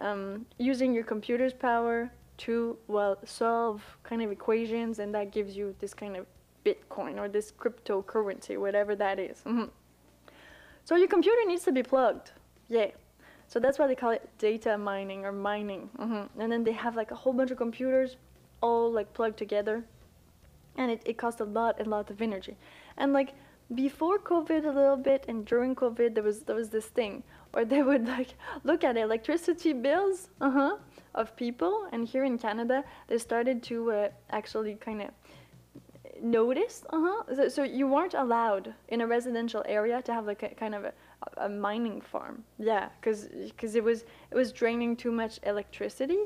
um, 0.00 0.44
using 0.58 0.92
your 0.92 1.04
computer's 1.04 1.52
power 1.52 2.10
to 2.38 2.76
well 2.88 3.16
solve 3.24 3.80
kind 4.02 4.22
of 4.22 4.32
equations, 4.32 4.98
and 4.98 5.14
that 5.14 5.30
gives 5.30 5.56
you 5.56 5.74
this 5.78 5.94
kind 5.94 6.16
of 6.16 6.26
Bitcoin 6.64 7.16
or 7.16 7.28
this 7.28 7.52
cryptocurrency, 7.52 8.58
whatever 8.58 8.96
that 8.96 9.20
is. 9.20 9.40
Mhm. 9.46 9.70
So 10.86 10.94
your 10.94 11.08
computer 11.08 11.44
needs 11.48 11.64
to 11.64 11.72
be 11.72 11.82
plugged. 11.82 12.30
Yeah. 12.68 12.92
So 13.48 13.58
that's 13.58 13.76
why 13.76 13.88
they 13.88 13.96
call 13.96 14.12
it 14.12 14.22
data 14.38 14.78
mining 14.78 15.24
or 15.24 15.32
mining. 15.32 15.90
Mhm. 15.98 16.28
And 16.38 16.52
then 16.52 16.62
they 16.62 16.76
have 16.84 16.94
like 16.94 17.10
a 17.10 17.16
whole 17.16 17.32
bunch 17.32 17.50
of 17.50 17.58
computers 17.58 18.16
all 18.60 18.92
like 18.92 19.12
plugged 19.12 19.36
together. 19.36 19.84
And 20.76 20.92
it, 20.92 21.02
it 21.04 21.18
costs 21.18 21.40
a 21.40 21.44
lot 21.44 21.80
and 21.80 21.88
lot 21.88 22.08
of 22.10 22.22
energy. 22.22 22.56
And 22.96 23.12
like 23.12 23.34
before 23.74 24.20
COVID 24.20 24.64
a 24.64 24.70
little 24.70 24.96
bit 24.96 25.24
and 25.26 25.44
during 25.44 25.74
COVID 25.74 26.14
there 26.14 26.22
was 26.22 26.42
there 26.44 26.54
was 26.54 26.70
this 26.70 26.86
thing 26.86 27.24
where 27.50 27.64
they 27.64 27.82
would 27.82 28.06
like 28.16 28.34
look 28.62 28.84
at 28.84 28.96
electricity 28.96 29.72
bills 29.72 30.28
uh-huh, 30.40 30.76
of 31.16 31.34
people 31.34 31.88
and 31.90 32.06
here 32.06 32.22
in 32.22 32.38
Canada 32.38 32.84
they 33.08 33.18
started 33.18 33.64
to 33.64 33.90
uh, 33.90 34.08
actually 34.30 34.74
kind 34.76 35.02
of 35.02 35.10
notice? 36.30 36.84
Uh-huh. 36.90 37.34
So, 37.34 37.48
so 37.48 37.62
you 37.62 37.86
weren't 37.86 38.14
allowed 38.14 38.74
in 38.88 39.00
a 39.00 39.06
residential 39.06 39.62
area 39.66 40.02
to 40.02 40.12
have 40.12 40.26
like 40.26 40.42
a 40.42 40.48
kind 40.48 40.74
of 40.74 40.84
a, 40.84 40.92
a 41.38 41.48
mining 41.48 42.00
farm. 42.00 42.44
Yeah. 42.58 42.88
Because 43.00 43.24
it 43.74 43.84
was 43.84 44.04
it 44.30 44.34
was 44.34 44.52
draining 44.52 44.96
too 44.96 45.12
much 45.12 45.40
electricity 45.42 46.24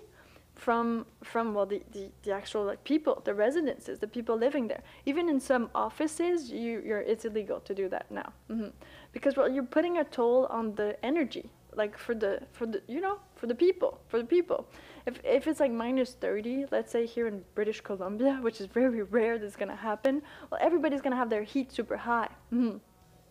from 0.55 1.07
from 1.23 1.55
well 1.55 1.65
the, 1.65 1.83
the, 1.93 2.11
the 2.23 2.33
actual 2.33 2.65
like 2.65 2.83
people 2.85 3.23
the 3.25 3.33
residences 3.33 3.99
the 3.99 4.09
people 4.09 4.37
living 4.37 4.69
there. 4.69 4.83
Even 5.07 5.29
in 5.29 5.41
some 5.41 5.71
offices 5.75 6.51
you 6.51 6.83
you're 6.85 7.01
it's 7.01 7.25
illegal 7.25 7.61
to 7.61 7.75
do 7.75 7.89
that 7.89 8.11
now. 8.11 8.33
Hmm 8.49 8.69
because 9.13 9.37
well 9.37 9.49
you're 9.49 9.63
putting 9.63 9.99
a 9.99 10.05
toll 10.05 10.47
on 10.47 10.75
the 10.75 10.97
energy 11.05 11.51
like 11.77 11.97
for 11.97 12.15
the 12.15 12.41
for 12.53 12.67
the 12.67 12.83
you 12.87 13.01
know 13.01 13.19
for 13.37 13.47
the 13.47 13.55
people 13.55 14.01
for 14.09 14.19
the 14.19 14.25
people 14.25 14.67
if 15.07 15.21
if 15.25 15.47
it's 15.47 15.61
like 15.61 15.73
minus 15.73 16.13
30 16.15 16.67
let's 16.71 16.91
say 16.93 17.07
here 17.07 17.27
in 17.27 17.45
british 17.55 17.81
columbia 17.81 18.39
which 18.43 18.61
is 18.61 18.67
very 18.67 19.03
rare 19.03 19.39
that's 19.39 19.57
to 19.69 19.77
happen 19.77 20.23
well 20.51 20.61
everybody's 20.63 21.01
to 21.13 21.17
have 21.17 21.31
their 21.31 21.43
heat 21.43 21.73
super 21.73 21.97
high. 21.97 22.29
Hmm 22.51 22.77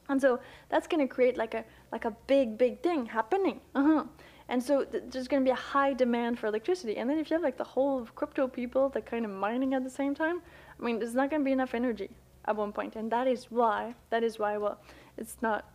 and 0.09 0.19
so 0.19 0.39
that's 0.69 0.87
to 1.07 1.13
create 1.13 1.37
like 1.37 1.53
a 1.53 1.63
like 1.91 2.05
a 2.05 2.11
big 2.27 2.57
big 2.57 2.81
thing 2.81 3.05
happening. 3.05 3.61
Uh-huh. 3.75 4.03
And 4.49 4.61
so 4.61 4.83
th- 4.83 5.03
there's 5.11 5.27
to 5.43 5.47
be 5.47 5.51
a 5.51 5.63
high 5.73 5.93
demand 5.93 6.39
for 6.39 6.47
electricity. 6.47 6.97
And 6.97 7.07
then 7.07 7.19
if 7.19 7.29
you 7.29 7.35
have 7.35 7.43
like 7.43 7.57
the 7.57 7.63
whole 7.63 8.01
of 8.01 8.15
crypto 8.15 8.47
people 8.47 8.89
that 8.89 9.05
kind 9.05 9.23
of 9.23 9.29
mining 9.29 9.75
at 9.75 9.83
the 9.83 9.89
same 9.91 10.15
time 10.15 10.41
i 10.79 10.83
mean 10.83 10.97
there's 10.97 11.13
not 11.13 11.29
to 11.41 11.45
be 11.45 11.51
enough 11.51 11.75
energy 11.75 12.09
at 12.45 12.55
one 12.55 12.73
point. 12.73 12.95
And 12.95 13.11
that 13.11 13.27
is 13.27 13.45
why 13.51 13.95
that 14.09 14.23
is 14.23 14.39
why 14.39 14.57
well 14.57 14.81
it's 15.17 15.37
not 15.41 15.71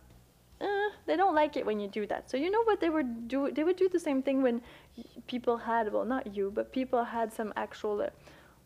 uh, 0.61 0.89
they 1.05 1.15
don't 1.15 1.35
like 1.35 1.57
it 1.57 1.65
when 1.65 1.79
you 1.79 1.87
do 1.87 2.07
that. 2.07 2.29
So 2.29 2.37
you 2.37 2.49
know 2.49 2.63
what 2.63 2.79
they 2.79 2.89
would 2.89 3.27
do? 3.27 3.51
They 3.51 3.63
would 3.63 3.75
do 3.75 3.89
the 3.89 3.99
same 3.99 4.21
thing 4.21 4.41
when 4.41 4.61
people 5.27 5.57
had, 5.57 5.91
well, 5.91 6.05
not 6.05 6.35
you, 6.35 6.51
but 6.53 6.71
people 6.71 7.03
had 7.03 7.33
some 7.33 7.53
actual 7.55 8.01
uh, 8.01 8.09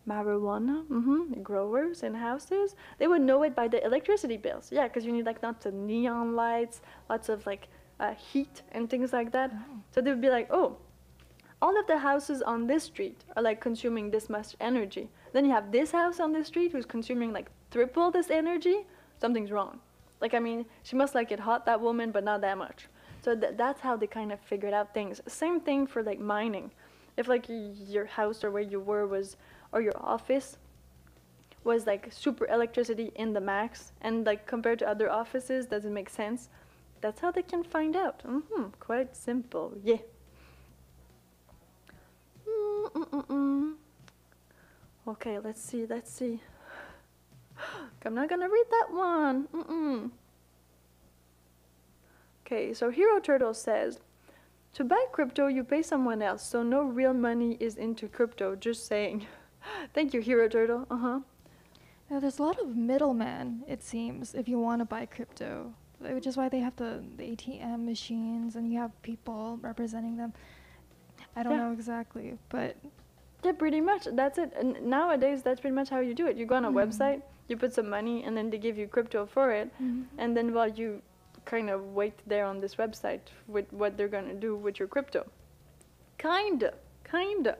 marijuana 0.08 0.86
hmm 0.88 1.34
growers 1.42 2.04
in 2.04 2.14
houses. 2.14 2.76
They 2.98 3.08
would 3.08 3.22
know 3.22 3.44
it 3.44 3.56
by 3.56 3.68
the 3.68 3.84
electricity 3.84 4.38
bills. 4.38 4.72
Yeah, 4.72 4.88
because 4.88 5.06
you 5.06 5.12
need 5.12 5.26
like 5.26 5.42
lots 5.44 5.66
of 5.66 5.74
neon 5.74 6.36
lights, 6.36 6.82
lots 7.10 7.30
of 7.30 7.46
like 7.46 7.68
uh, 8.00 8.14
heat 8.14 8.62
and 8.72 8.90
things 8.90 9.12
like 9.14 9.32
that. 9.32 9.52
So 9.92 10.02
they 10.02 10.12
would 10.12 10.22
be 10.22 10.30
like, 10.30 10.48
oh, 10.52 10.78
all 11.62 11.78
of 11.78 11.88
the 11.88 11.98
houses 11.98 12.42
on 12.42 12.68
this 12.68 12.84
street 12.84 13.24
are 13.36 13.44
like 13.44 13.60
consuming 13.60 14.12
this 14.12 14.30
much 14.30 14.56
energy. 14.60 15.10
Then 15.34 15.46
you 15.46 15.52
have 15.52 15.72
this 15.72 15.92
house 15.92 16.20
on 16.20 16.32
this 16.34 16.48
street 16.48 16.72
who's 16.72 16.86
consuming 16.86 17.34
like 17.34 17.50
triple 17.72 18.12
this 18.12 18.30
energy. 18.30 18.86
Something's 19.20 19.52
wrong. 19.52 19.80
Like, 20.22 20.34
I 20.34 20.40
mean, 20.40 20.66
she 20.84 20.96
must 20.96 21.16
like 21.16 21.32
it 21.32 21.40
hot, 21.40 21.66
that 21.66 21.80
woman, 21.80 22.12
but 22.12 22.24
not 22.24 22.42
that 22.42 22.58
much. 22.58 22.88
So 23.22 23.36
th- 23.36 23.54
that's 23.58 23.82
how 23.82 23.96
they 23.96 24.08
kind 24.08 24.32
of 24.32 24.40
figured 24.40 24.74
out 24.74 24.94
things. 24.94 25.22
Same 25.28 25.60
thing 25.60 25.88
for 25.88 26.04
like 26.04 26.20
mining. 26.20 26.72
If 27.18 27.28
like 27.28 27.46
your 27.48 28.06
house 28.06 28.44
or 28.44 28.52
where 28.52 28.62
you 28.62 28.80
were 28.80 29.08
was, 29.08 29.38
or 29.72 29.82
your 29.82 29.98
office 29.98 30.58
was 31.64 31.86
like 31.86 32.08
super 32.12 32.48
electricity 32.48 33.12
in 33.16 33.34
the 33.34 33.42
max, 33.42 33.92
and 34.02 34.26
like 34.26 34.46
compared 34.46 34.80
to 34.80 34.88
other 34.88 35.10
offices, 35.10 35.66
doesn't 35.66 35.94
make 35.94 36.10
sense. 36.10 36.50
That's 37.02 37.20
how 37.20 37.32
they 37.32 37.44
can 37.44 37.64
find 37.64 37.96
out. 37.96 38.24
Mm 38.24 38.44
-hmm, 38.50 38.72
Quite 38.80 39.16
simple. 39.16 39.72
Yeah. 39.84 40.02
Mm-mm-mm. 42.96 43.76
Okay, 45.08 45.40
let's 45.40 45.62
see, 45.62 45.86
let's 45.86 46.12
see. 46.12 46.40
I'm 48.06 48.14
not 48.16 48.30
gonna 48.30 48.50
read 48.50 48.66
that 48.72 48.88
one. 48.92 49.48
Mm-mm. 49.54 50.12
Okay, 52.46 52.74
so 52.74 52.90
Hero 52.90 53.20
Turtle 53.20 53.54
says, 53.54 54.00
to 54.74 54.84
buy 54.84 55.06
crypto, 55.12 55.48
you 55.48 55.64
pay 55.64 55.82
someone 55.82 56.22
else, 56.22 56.44
so 56.44 56.64
no 56.64 56.82
real 56.84 57.14
money 57.14 57.58
is 57.60 57.76
into 57.78 58.08
crypto. 58.08 58.56
Just 58.56 58.88
saying. 58.88 59.26
Thank 59.94 60.14
you, 60.14 60.22
Hero 60.22 60.48
Turtle. 60.48 60.86
Uh 60.90 60.98
huh. 60.98 61.20
Now, 62.10 62.20
there's 62.20 62.40
a 62.40 62.44
lot 62.44 62.60
of 62.60 62.76
middlemen, 62.76 63.64
it 63.68 63.84
seems, 63.84 64.34
if 64.34 64.48
you 64.48 64.58
want 64.60 64.82
to 64.82 64.86
buy 64.86 65.06
crypto. 65.06 65.74
which 66.00 66.26
is 66.26 66.38
why 66.38 66.48
they 66.50 66.60
have 66.60 66.76
the, 66.78 67.04
the 67.18 67.24
ATM 67.36 67.84
machines 67.86 68.56
and 68.56 68.72
you 68.72 68.80
have 68.80 68.90
people 69.02 69.60
representing 69.62 70.16
them. 70.18 70.34
I 71.36 71.44
don't 71.44 71.54
Yeah. 71.54 71.66
know 71.68 71.72
exactly, 71.74 72.38
but 72.50 72.78
Yeah, 73.44 73.52
pretty 73.54 73.80
much. 73.82 74.08
That's 74.14 74.38
it. 74.38 74.54
And 74.58 74.82
nowadays, 74.82 75.44
that's 75.44 75.60
pretty 75.62 75.76
much 75.76 75.90
how 75.90 76.00
you 76.00 76.14
do 76.14 76.26
it. 76.28 76.36
You 76.38 76.46
go 76.46 76.56
on 76.56 76.66
a 76.66 76.72
Mhm. 76.72 76.74
website, 76.82 77.22
you 77.50 77.58
put 77.58 77.74
some 77.74 77.90
money, 77.90 78.24
and 78.24 78.36
then 78.38 78.50
they 78.50 78.58
give 78.58 78.78
you 78.78 78.88
crypto 78.88 79.26
for 79.26 79.52
it. 79.52 79.70
And 80.18 80.36
then 80.38 80.54
while 80.54 80.70
you 80.70 81.02
kind 81.46 81.70
of 81.70 81.94
wait 81.94 82.14
there 82.28 82.46
on 82.46 82.60
this 82.60 82.76
website 82.76 83.22
with 83.48 83.66
what 83.74 83.98
they're 83.98 84.08
gonna 84.08 84.34
do 84.36 84.56
with 84.56 84.78
your 84.80 84.88
crypto. 84.88 85.26
Kinda, 86.18 86.74
kinda. 87.10 87.58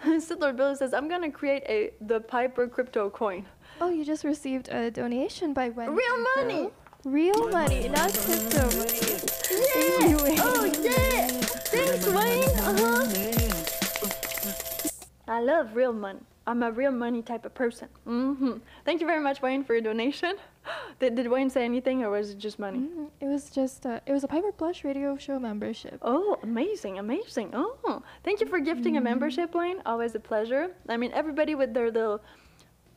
Sidler 0.04 0.54
Billy 0.56 0.76
says, 0.76 0.92
"I'm 0.94 1.08
gonna 1.08 1.30
create 1.30 1.62
a 1.68 1.92
the 2.00 2.20
Piper 2.20 2.66
crypto 2.68 3.10
coin. 3.10 3.46
oh, 3.80 3.90
you 3.90 4.04
just 4.04 4.24
received 4.24 4.68
a 4.68 4.90
donation 4.90 5.52
by 5.52 5.68
Wendy. 5.70 5.94
Real 5.94 6.18
money. 6.36 6.62
Girl. 6.62 6.72
Real 7.04 7.48
money, 7.50 7.88
not 7.88 8.12
crypto 8.12 8.62
money. 8.78 9.00
Thank 9.00 10.10
you, 10.10 10.16
Wendy. 10.22 10.40
Oh 10.42 10.64
yeah! 10.82 11.26
Thanks, 11.72 12.06
Wayne. 12.06 12.48
Uh 12.60 12.76
huh. 12.80 13.06
I 15.28 15.40
love 15.40 15.74
real 15.74 15.92
money. 15.92 16.20
I'm 16.48 16.62
a 16.62 16.70
real 16.70 16.92
money 16.92 17.22
type 17.22 17.44
of 17.44 17.54
person. 17.54 17.88
Mm 18.06 18.36
-hmm. 18.36 18.60
Thank 18.84 19.00
you 19.00 19.06
very 19.06 19.22
much, 19.22 19.42
Wayne, 19.42 19.64
for 19.64 19.74
your 19.74 19.84
donation. 19.84 20.34
Did, 21.00 21.14
did 21.14 21.26
Wayne 21.26 21.50
say 21.50 21.64
anything, 21.64 22.04
or 22.04 22.10
was 22.10 22.30
it 22.30 22.38
just 22.38 22.58
money? 22.58 22.78
Mhm. 22.78 23.10
It 23.20 23.28
was 23.28 23.50
just 23.50 23.86
uh, 23.86 23.98
it 24.06 24.12
was 24.12 24.24
a 24.24 24.28
Piper 24.28 24.52
Blush 24.58 24.84
radio 24.84 25.16
show 25.16 25.38
membership. 25.38 25.96
Oh, 26.02 26.38
amazing, 26.42 26.98
amazing. 26.98 27.48
Oh, 27.54 28.02
thank 28.24 28.40
you 28.40 28.48
for 28.48 28.60
gifting 28.60 28.96
a 28.96 29.00
membership, 29.00 29.54
Wayne. 29.54 29.80
Always 29.84 30.14
a 30.14 30.20
pleasure. 30.20 30.64
I 30.88 30.96
mean, 30.96 31.12
everybody 31.12 31.54
with 31.54 31.72
their 31.74 31.90
little 31.90 32.18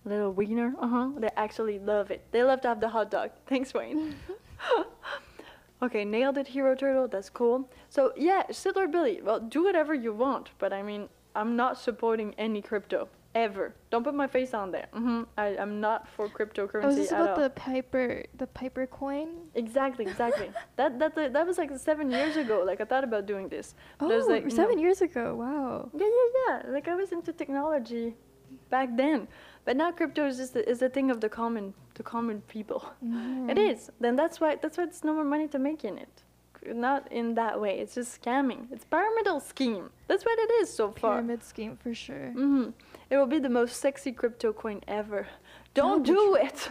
little 0.06 0.34
wiener, 0.40 0.70
uh 0.80 0.88
huh, 0.88 1.08
they 1.22 1.32
actually 1.36 1.80
love 1.80 2.14
it. 2.16 2.22
They 2.32 2.44
love 2.44 2.62
to 2.62 2.68
have 2.68 2.80
the 2.80 2.90
hot 2.90 3.12
dog. 3.12 3.30
Thanks, 3.52 3.74
Wayne. 3.74 4.16
okay, 5.82 6.06
nailed 6.06 6.38
it, 6.38 6.48
Hero 6.48 6.76
Turtle. 6.76 7.08
That's 7.08 7.30
cool. 7.30 7.70
So, 7.90 8.14
yeah, 8.16 8.44
Sidler 8.50 8.92
Billy, 8.92 9.22
well, 9.22 9.40
do 9.40 9.64
whatever 9.64 9.94
you 9.94 10.14
want, 10.14 10.50
but 10.60 10.74
I 10.74 10.82
mean, 10.82 11.10
I'm 11.36 11.56
not 11.56 11.78
supporting 11.78 12.34
any 12.38 12.62
crypto. 12.62 13.08
Ever. 13.46 13.66
Don't 13.92 14.04
put 14.08 14.16
my 14.24 14.28
face 14.38 14.54
on 14.62 14.68
there. 14.76 14.88
hmm 15.00 15.24
I, 15.44 15.46
I'm 15.62 15.76
not 15.88 16.00
for 16.16 16.26
cryptocurrency 16.38 16.84
Oh, 16.88 16.90
is 16.90 16.96
this 17.02 17.12
about 17.12 17.30
all. 17.36 17.44
the 17.46 17.50
Piper 17.68 18.10
the 18.42 18.48
Piper 18.60 18.86
coin? 19.02 19.30
Exactly, 19.64 20.06
exactly. 20.12 20.50
that 20.80 20.92
that 21.00 21.12
that 21.36 21.46
was 21.50 21.58
like 21.62 21.72
seven 21.90 22.08
years 22.18 22.36
ago. 22.44 22.56
Like 22.70 22.80
I 22.84 22.86
thought 22.92 23.06
about 23.10 23.24
doing 23.34 23.48
this. 23.56 23.68
Oh, 24.00 24.08
But 24.10 24.16
was 24.22 24.28
like, 24.36 24.46
no. 24.52 24.56
seven 24.62 24.78
years 24.86 25.00
ago. 25.08 25.26
Wow. 25.44 25.90
Yeah, 26.02 26.10
yeah, 26.20 26.30
yeah. 26.42 26.56
Like 26.76 26.86
I 26.94 26.96
was 27.02 27.10
into 27.18 27.32
technology 27.44 28.06
back 28.76 28.90
then, 29.04 29.20
but 29.66 29.74
now 29.82 29.90
crypto 30.00 30.22
is 30.32 30.38
just 30.44 30.54
a, 30.60 30.62
is 30.74 30.82
a 30.82 30.90
thing 30.96 31.08
of 31.14 31.18
the 31.26 31.30
common 31.42 31.66
the 32.00 32.04
common 32.14 32.38
people. 32.56 32.80
Mm-hmm. 33.04 33.50
It 33.54 33.58
is. 33.72 33.80
Then 34.04 34.14
that's 34.22 34.38
why 34.42 34.52
that's 34.62 34.78
why 34.78 34.86
there's 34.90 35.04
no 35.10 35.14
more 35.20 35.30
money 35.36 35.48
to 35.56 35.60
make 35.70 35.82
in 35.90 35.98
it. 36.06 36.16
Not 36.90 37.02
in 37.20 37.36
that 37.36 37.56
way. 37.64 37.74
It's 37.82 37.96
just 38.00 38.12
scamming. 38.22 38.62
It's 38.74 38.84
pyramidal 38.94 39.40
scheme. 39.52 39.86
That's 40.10 40.26
what 40.28 40.38
it 40.46 40.52
is 40.62 40.68
so 40.80 40.86
far. 40.92 41.14
Pyramid 41.14 41.42
scheme 41.52 41.74
for 41.84 41.94
sure. 42.06 42.28
hmm 42.42 42.66
It 43.10 43.18
will 43.18 43.26
be 43.28 43.40
the 43.40 43.50
most 43.50 43.78
sexy 43.78 44.12
crypto 44.12 44.54
coin 44.54 44.82
ever. 44.88 45.28
Don't 45.74 46.06
do 46.06 46.36
it. 46.36 46.70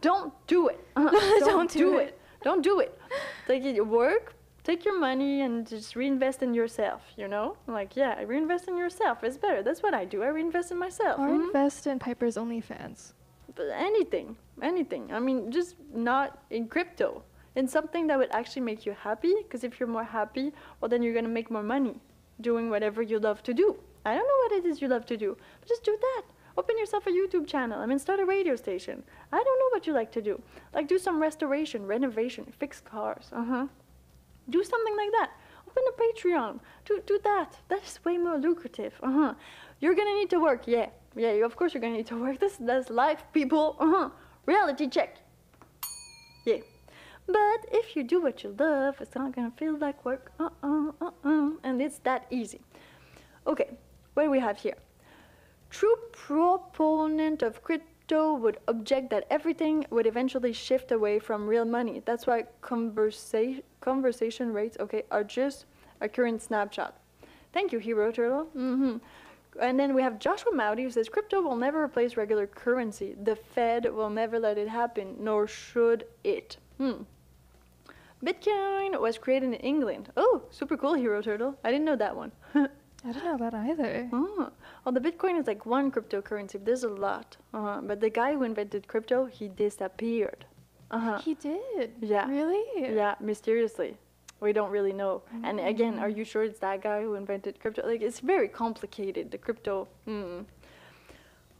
Don't 0.00 0.32
do 0.46 0.68
it. 0.68 0.80
Uh, 0.96 1.10
don't, 1.10 1.40
Don't 1.40 1.70
do 1.70 1.78
do 1.78 1.98
it. 1.98 2.08
it. 2.08 2.20
Don't 2.42 2.62
do 2.62 2.80
it. 2.80 2.98
Take 3.46 3.64
it 3.64 3.86
work. 3.86 4.34
Take 4.64 4.84
your 4.84 4.98
money 4.98 5.40
and 5.42 5.66
just 5.66 5.96
reinvest 5.96 6.42
in 6.42 6.54
yourself. 6.54 7.02
You 7.16 7.28
know, 7.28 7.56
like 7.66 7.96
yeah, 7.96 8.22
reinvest 8.22 8.68
in 8.68 8.76
yourself. 8.76 9.22
It's 9.24 9.36
better. 9.36 9.62
That's 9.62 9.82
what 9.82 9.94
I 9.94 10.04
do. 10.04 10.22
I 10.22 10.28
reinvest 10.28 10.70
in 10.72 10.78
myself. 10.78 11.18
Or 11.18 11.28
Mhm. 11.28 11.46
invest 11.46 11.86
in 11.86 11.98
Piper's 11.98 12.36
OnlyFans. 12.36 13.12
But 13.54 13.66
anything, 13.74 14.36
anything. 14.62 15.12
I 15.12 15.18
mean, 15.20 15.50
just 15.50 15.74
not 15.92 16.38
in 16.50 16.68
crypto. 16.68 17.22
In 17.56 17.66
something 17.66 18.06
that 18.08 18.18
would 18.18 18.30
actually 18.32 18.62
make 18.62 18.86
you 18.86 18.92
happy. 18.92 19.34
Because 19.42 19.64
if 19.64 19.78
you're 19.80 19.88
more 19.88 20.04
happy, 20.04 20.52
well, 20.80 20.88
then 20.88 21.02
you're 21.02 21.14
gonna 21.14 21.28
make 21.40 21.50
more 21.50 21.62
money 21.62 22.00
doing 22.40 22.70
whatever 22.70 23.02
you 23.02 23.18
love 23.18 23.42
to 23.42 23.52
do. 23.54 23.76
I 24.04 24.14
don't 24.14 24.26
know 24.26 24.40
what 24.44 24.52
it 24.52 24.66
is 24.66 24.80
you 24.80 24.88
love 24.88 25.06
to 25.06 25.16
do, 25.16 25.36
but 25.60 25.68
just 25.68 25.84
do 25.84 25.96
that. 26.00 26.22
Open 26.58 26.76
yourself 26.76 27.06
a 27.06 27.10
YouTube 27.10 27.46
channel. 27.46 27.78
I 27.80 27.86
mean, 27.86 28.00
start 28.00 28.18
a 28.18 28.24
radio 28.24 28.56
station. 28.56 29.04
I 29.32 29.36
don't 29.36 29.58
know 29.60 29.68
what 29.70 29.86
you 29.86 29.92
like 29.92 30.10
to 30.12 30.22
do. 30.22 30.42
Like 30.74 30.88
do 30.88 30.98
some 30.98 31.20
restoration, 31.20 31.86
renovation, 31.86 32.52
fix 32.58 32.80
cars. 32.80 33.30
Uh 33.32 33.44
huh. 33.44 33.66
Do 34.50 34.64
something 34.64 34.96
like 34.96 35.12
that. 35.12 35.30
Open 35.68 35.82
a 35.88 35.94
Patreon. 36.02 36.58
Do 36.84 37.00
do 37.06 37.20
that. 37.22 37.58
That 37.68 37.84
is 37.84 38.04
way 38.04 38.18
more 38.18 38.38
lucrative. 38.38 38.94
Uh 39.02 39.12
huh. 39.12 39.34
You're 39.80 39.94
gonna 39.94 40.14
need 40.14 40.30
to 40.30 40.40
work. 40.40 40.66
Yeah. 40.66 40.88
Yeah. 41.14 41.32
You, 41.32 41.44
of 41.44 41.54
course 41.54 41.74
you're 41.74 41.80
gonna 41.80 41.96
need 41.96 42.08
to 42.08 42.20
work. 42.20 42.40
This 42.40 42.56
that's 42.56 42.90
life, 42.90 43.22
people. 43.32 43.76
Uh 43.78 43.90
huh. 43.94 44.08
Reality 44.46 44.88
check. 44.88 45.18
Yeah. 46.44 46.62
But 47.26 47.60
if 47.70 47.94
you 47.94 48.02
do 48.02 48.20
what 48.20 48.42
you 48.42 48.56
love, 48.58 49.00
it's 49.00 49.14
not 49.14 49.32
gonna 49.32 49.52
feel 49.56 49.76
like 49.78 50.04
work. 50.04 50.32
Uh 50.40 50.48
uh 50.62 50.90
uh 51.00 51.10
uh. 51.24 51.50
And 51.62 51.80
it's 51.80 51.98
that 52.00 52.26
easy. 52.30 52.62
Okay. 53.46 53.76
What 54.18 54.24
do 54.24 54.30
we 54.32 54.40
have 54.40 54.58
here? 54.58 54.74
True 55.70 55.94
proponent 56.10 57.40
of 57.40 57.62
crypto 57.62 58.34
would 58.34 58.58
object 58.66 59.10
that 59.10 59.28
everything 59.30 59.86
would 59.90 60.08
eventually 60.08 60.52
shift 60.52 60.90
away 60.90 61.20
from 61.20 61.46
real 61.46 61.64
money. 61.64 62.02
That's 62.04 62.26
why 62.26 62.46
conversa- 62.60 63.62
conversation 63.80 64.52
rates, 64.52 64.76
okay, 64.80 65.04
are 65.12 65.22
just 65.22 65.66
a 66.00 66.08
current 66.08 66.42
snapshot. 66.42 66.98
Thank 67.52 67.70
you, 67.70 67.78
Hero 67.78 68.10
Turtle. 68.10 68.46
hmm 68.46 68.96
And 69.60 69.78
then 69.78 69.94
we 69.94 70.02
have 70.02 70.18
Joshua 70.18 70.52
Mowdy 70.52 70.82
who 70.82 70.90
says 70.90 71.08
crypto 71.08 71.40
will 71.40 71.54
never 71.54 71.80
replace 71.84 72.16
regular 72.16 72.48
currency. 72.48 73.14
The 73.22 73.36
Fed 73.36 73.84
will 73.94 74.10
never 74.10 74.40
let 74.40 74.58
it 74.58 74.66
happen, 74.66 75.14
nor 75.20 75.46
should 75.46 76.06
it. 76.24 76.56
Hmm. 76.78 77.02
Bitcoin 78.26 79.00
was 79.00 79.16
created 79.16 79.50
in 79.50 79.60
England. 79.60 80.10
Oh, 80.16 80.42
super 80.50 80.76
cool, 80.76 80.94
Hero 80.94 81.22
Turtle. 81.22 81.56
I 81.62 81.70
didn't 81.70 81.84
know 81.84 81.94
that 81.94 82.16
one. 82.16 82.32
I 83.04 83.12
don't 83.12 83.24
know 83.24 83.38
that 83.38 83.54
either. 83.54 84.08
Oh, 84.12 84.50
well, 84.84 84.92
the 84.92 85.00
Bitcoin 85.00 85.38
is 85.38 85.46
like 85.46 85.64
one 85.64 85.90
cryptocurrency. 85.90 86.54
but 86.54 86.64
There's 86.64 86.84
a 86.84 86.88
lot. 86.88 87.36
Uh-huh. 87.54 87.80
But 87.82 88.00
the 88.00 88.10
guy 88.10 88.32
who 88.34 88.42
invented 88.42 88.88
crypto, 88.88 89.26
he 89.26 89.48
disappeared. 89.48 90.44
Uh-huh. 90.90 91.18
He 91.18 91.34
did. 91.34 91.92
Yeah. 92.00 92.28
Really? 92.28 92.94
Yeah, 92.94 93.14
mysteriously. 93.20 93.96
We 94.40 94.52
don't 94.52 94.70
really 94.70 94.92
know. 94.92 95.22
And 95.42 95.58
again, 95.58 95.98
are 95.98 96.08
you 96.08 96.24
sure 96.24 96.44
it's 96.44 96.60
that 96.60 96.82
guy 96.82 97.02
who 97.02 97.14
invented 97.14 97.58
crypto? 97.60 97.86
Like, 97.86 98.02
it's 98.02 98.20
very 98.20 98.48
complicated, 98.48 99.30
the 99.30 99.38
crypto. 99.38 99.88
Mm. 100.06 100.44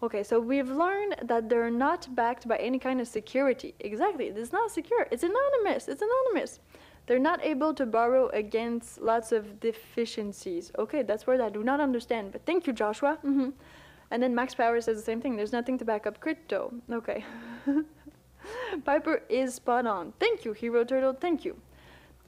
Okay, 0.00 0.22
so 0.22 0.38
we've 0.38 0.70
learned 0.70 1.16
that 1.24 1.48
they're 1.48 1.70
not 1.70 2.06
backed 2.14 2.46
by 2.46 2.56
any 2.58 2.78
kind 2.78 3.00
of 3.00 3.08
security. 3.08 3.74
Exactly, 3.80 4.26
it's 4.26 4.52
not 4.52 4.70
secure. 4.70 5.08
It's 5.10 5.24
anonymous. 5.24 5.88
It's 5.88 6.02
anonymous. 6.02 6.60
They're 7.08 7.18
not 7.18 7.42
able 7.42 7.72
to 7.72 7.86
borrow 7.86 8.28
against 8.28 9.00
lots 9.00 9.32
of 9.32 9.60
deficiencies. 9.60 10.70
Okay, 10.78 11.02
that's 11.02 11.26
where 11.26 11.40
I 11.42 11.48
do 11.48 11.64
not 11.64 11.80
understand, 11.80 12.32
but 12.32 12.44
thank 12.44 12.66
you, 12.66 12.74
Joshua. 12.74 13.16
hmm 13.22 13.48
And 14.10 14.22
then 14.22 14.34
Max 14.34 14.54
Power 14.54 14.78
says 14.82 14.98
the 14.98 15.02
same 15.02 15.20
thing. 15.22 15.34
There's 15.34 15.52
nothing 15.52 15.78
to 15.78 15.86
back 15.86 16.06
up 16.06 16.20
crypto. 16.20 16.72
Okay. 16.92 17.24
Piper 18.84 19.22
is 19.30 19.54
spot 19.54 19.86
on. 19.86 20.12
Thank 20.20 20.44
you, 20.44 20.52
Hero 20.52 20.84
Turtle. 20.84 21.14
Thank 21.14 21.46
you. 21.46 21.56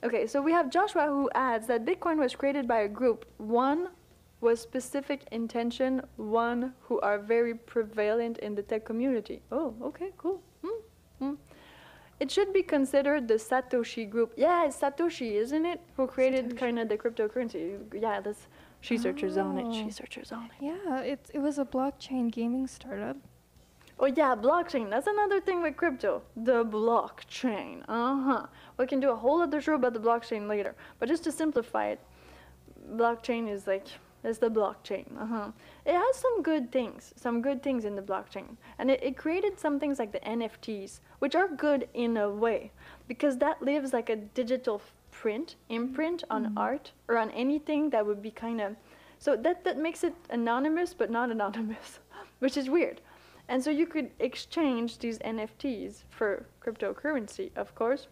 Okay, 0.03 0.27
so 0.27 0.41
we 0.41 0.53
have 0.53 0.71
Joshua 0.71 1.07
who 1.09 1.29
adds 1.35 1.67
that 1.67 1.85
Bitcoin 1.85 2.17
was 2.17 2.35
created 2.35 2.67
by 2.67 2.81
a 2.81 2.89
group. 2.89 3.27
One 3.37 3.89
was 4.41 4.61
specific 4.63 5.25
intention, 5.31 6.01
one 6.17 6.73
who 6.81 6.99
are 7.01 7.19
very 7.19 7.53
prevalent 7.53 8.39
in 8.39 8.55
the 8.55 8.63
tech 8.63 8.87
community. 8.87 9.43
Oh, 9.53 9.75
okay, 9.83 10.13
cool. 10.17 10.41
Hmm. 11.19 11.35
It 12.21 12.31
should 12.31 12.53
be 12.53 12.63
considered 12.63 13.29
the 13.29 13.35
Satoshi 13.35 14.09
group. 14.09 14.35
Yeah, 14.37 14.67
it's 14.67 14.77
Satoshi, 14.77 15.33
isn't 15.33 15.65
it? 15.65 15.81
Who 15.97 16.07
created 16.07 16.57
kind 16.57 16.79
of 16.79 16.89
the 16.91 16.99
cryptocurrency. 16.99 17.79
Yeah, 17.95 18.21
that's 18.21 18.47
she 18.83 18.99
searchers 18.99 19.37
on 19.37 19.59
it. 19.59 19.75
She 19.75 19.91
searches 19.91 20.31
on 20.31 20.45
it. 20.45 20.65
Yeah, 20.65 21.01
it, 21.01 21.31
it 21.35 21.39
was 21.39 21.59
a 21.59 21.65
blockchain 21.65 22.31
gaming 22.31 22.67
startup. 22.67 23.17
Oh 23.99 24.07
yeah, 24.07 24.35
blockchain. 24.35 24.89
That's 24.89 25.07
another 25.07 25.41
thing 25.41 25.63
with 25.63 25.77
crypto. 25.77 26.23
The 26.37 26.65
blockchain. 26.65 27.85
Uh-huh. 27.89 28.47
We 28.79 28.87
can 28.87 29.01
do 29.01 29.11
a 29.11 29.17
whole 29.17 29.43
other 29.43 29.61
show 29.61 29.75
about 29.75 29.93
the 29.93 30.01
blockchain 30.01 30.49
later. 30.49 30.75
But 30.99 31.09
just 31.09 31.25
to 31.25 31.33
simplify 31.33 31.89
it, 31.89 32.01
blockchain 32.97 33.51
is 33.51 33.67
like 33.67 33.87
it's 34.25 34.39
the 34.39 34.51
blockchain. 34.51 35.07
Uh-huh. 35.21 35.51
It 35.91 35.97
has 35.97 36.15
some 36.15 36.43
good 36.43 36.71
things, 36.71 37.13
some 37.17 37.43
good 37.43 37.65
things 37.65 37.85
in 37.85 37.97
the 37.97 38.03
blockchain. 38.03 38.57
And 38.79 38.93
it, 38.93 39.03
it 39.03 39.17
created 39.17 39.59
some 39.59 39.81
things 39.81 39.99
like 39.99 40.13
the 40.13 40.21
NFTs, 40.21 41.01
which 41.19 41.35
are 41.35 41.49
good 41.49 41.89
in 41.95 42.17
a 42.17 42.31
way. 42.31 42.71
Because 43.09 43.39
that 43.39 43.61
lives 43.61 43.93
like 43.93 44.09
a 44.09 44.15
digital 44.15 44.81
print, 45.11 45.57
imprint 45.69 46.23
on 46.31 46.45
mm-hmm. 46.45 46.59
art 46.59 46.93
or 47.09 47.19
on 47.19 47.33
anything 47.33 47.91
that 47.91 48.07
would 48.07 48.23
be 48.23 48.31
kind 48.31 48.61
of 48.61 48.77
so 49.19 49.37
that 49.37 49.65
that 49.65 49.79
makes 49.79 50.05
it 50.05 50.15
anonymous 50.31 50.95
but 50.95 51.11
not 51.11 51.31
anonymous, 51.37 51.99
which 52.39 52.57
is 52.57 52.71
weird. 52.71 53.01
And 53.49 53.61
so 53.63 53.71
you 53.71 53.87
could 53.87 54.13
exchange 54.21 54.99
these 54.99 55.19
NFTs 55.19 56.05
for 56.09 56.47
cryptocurrency, 56.65 57.51
of 57.57 57.75
course, 57.75 58.07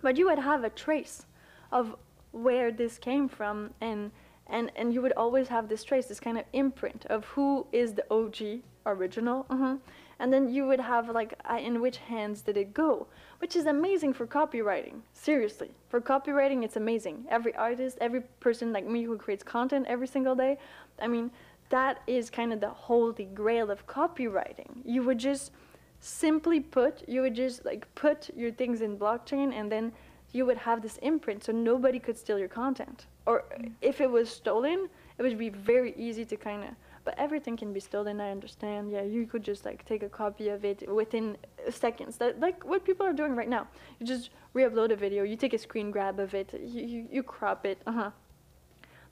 but 0.00 0.16
you 0.16 0.26
would 0.26 0.38
have 0.38 0.62
a 0.62 0.70
trace 0.70 1.26
of 1.72 1.96
where 2.30 2.70
this 2.70 2.98
came 2.98 3.28
from 3.28 3.74
and 3.80 4.12
and 4.50 4.70
and 4.76 4.92
you 4.92 5.00
would 5.02 5.12
always 5.12 5.48
have 5.48 5.68
this 5.68 5.84
trace, 5.84 6.06
this 6.06 6.20
kind 6.20 6.38
of 6.38 6.44
imprint 6.52 7.06
of 7.06 7.24
who 7.26 7.66
is 7.72 7.94
the 7.94 8.04
OG 8.10 8.62
original, 8.86 9.46
uh 9.50 9.76
and 10.18 10.30
then 10.32 10.52
you 10.52 10.66
would 10.66 10.80
have 10.80 11.08
like 11.08 11.34
uh, 11.50 11.56
in 11.56 11.80
which 11.80 11.96
hands 11.96 12.42
did 12.42 12.56
it 12.56 12.74
go 12.74 13.06
which 13.38 13.56
is 13.56 13.64
amazing 13.64 14.12
for 14.12 14.26
copywriting 14.26 15.00
seriously. 15.12 15.70
For 15.88 16.00
copywriting 16.00 16.62
it's 16.62 16.76
amazing. 16.76 17.24
Every 17.30 17.54
artist 17.56 17.98
every 18.00 18.20
person 18.40 18.72
like 18.72 18.86
me 18.86 19.04
who 19.04 19.16
creates 19.16 19.42
content 19.42 19.86
every 19.88 20.06
single 20.06 20.34
day 20.34 20.58
i 21.00 21.06
mean 21.06 21.30
that 21.70 22.02
is 22.06 22.30
kind 22.30 22.52
of 22.52 22.60
the 22.60 22.68
holy 22.68 23.24
grail 23.24 23.70
of 23.70 23.86
copywriting. 23.86 24.82
You 24.84 25.02
would 25.04 25.18
just 25.18 25.52
simply 26.00 26.60
put 26.60 27.08
you 27.08 27.22
would 27.22 27.34
just 27.34 27.64
like 27.64 27.86
put 27.94 28.30
your 28.36 28.50
things 28.50 28.80
in 28.80 28.98
blockchain 28.98 29.52
and 29.52 29.70
then 29.70 29.92
you 30.32 30.46
would 30.46 30.56
have 30.56 30.80
this 30.82 30.96
imprint 30.98 31.44
so 31.44 31.52
nobody 31.52 31.98
could 31.98 32.16
steal 32.16 32.38
your 32.38 32.48
content 32.48 33.06
or 33.26 33.44
if 33.80 34.00
it 34.00 34.10
was 34.10 34.28
stolen 34.28 34.88
it 35.18 35.22
would 35.22 35.38
be 35.38 35.50
very 35.50 35.94
easy 35.96 36.24
to 36.24 36.36
kind 36.36 36.64
of 36.64 36.70
but 37.04 37.14
everything 37.18 37.56
can 37.56 37.72
be 37.72 37.80
stolen 37.80 38.20
i 38.20 38.30
understand. 38.30 38.90
Yeah 38.90 39.02
you 39.02 39.26
could 39.26 39.42
just 39.42 39.64
like 39.64 39.84
take 39.84 40.02
a 40.02 40.08
copy 40.08 40.48
of 40.48 40.64
it 40.64 40.88
within 40.88 41.36
seconds. 41.70 42.16
That 42.16 42.40
like 42.40 42.64
what 42.64 42.84
people 42.84 43.06
are 43.06 43.12
doing 43.12 43.34
right 43.36 43.48
now 43.48 43.66
you 43.98 44.06
just 44.06 44.30
re-upload 44.52 44.90
a 44.92 44.96
video 44.96 45.22
you 45.22 45.36
take 45.36 45.54
a 45.54 45.58
screen 45.58 45.90
grab 45.90 46.18
of 46.18 46.34
it 46.34 46.52
you, 46.62 46.82
you, 46.86 47.08
you 47.10 47.22
crop 47.22 47.66
it 47.66 47.78
uh-huh. 47.86 48.10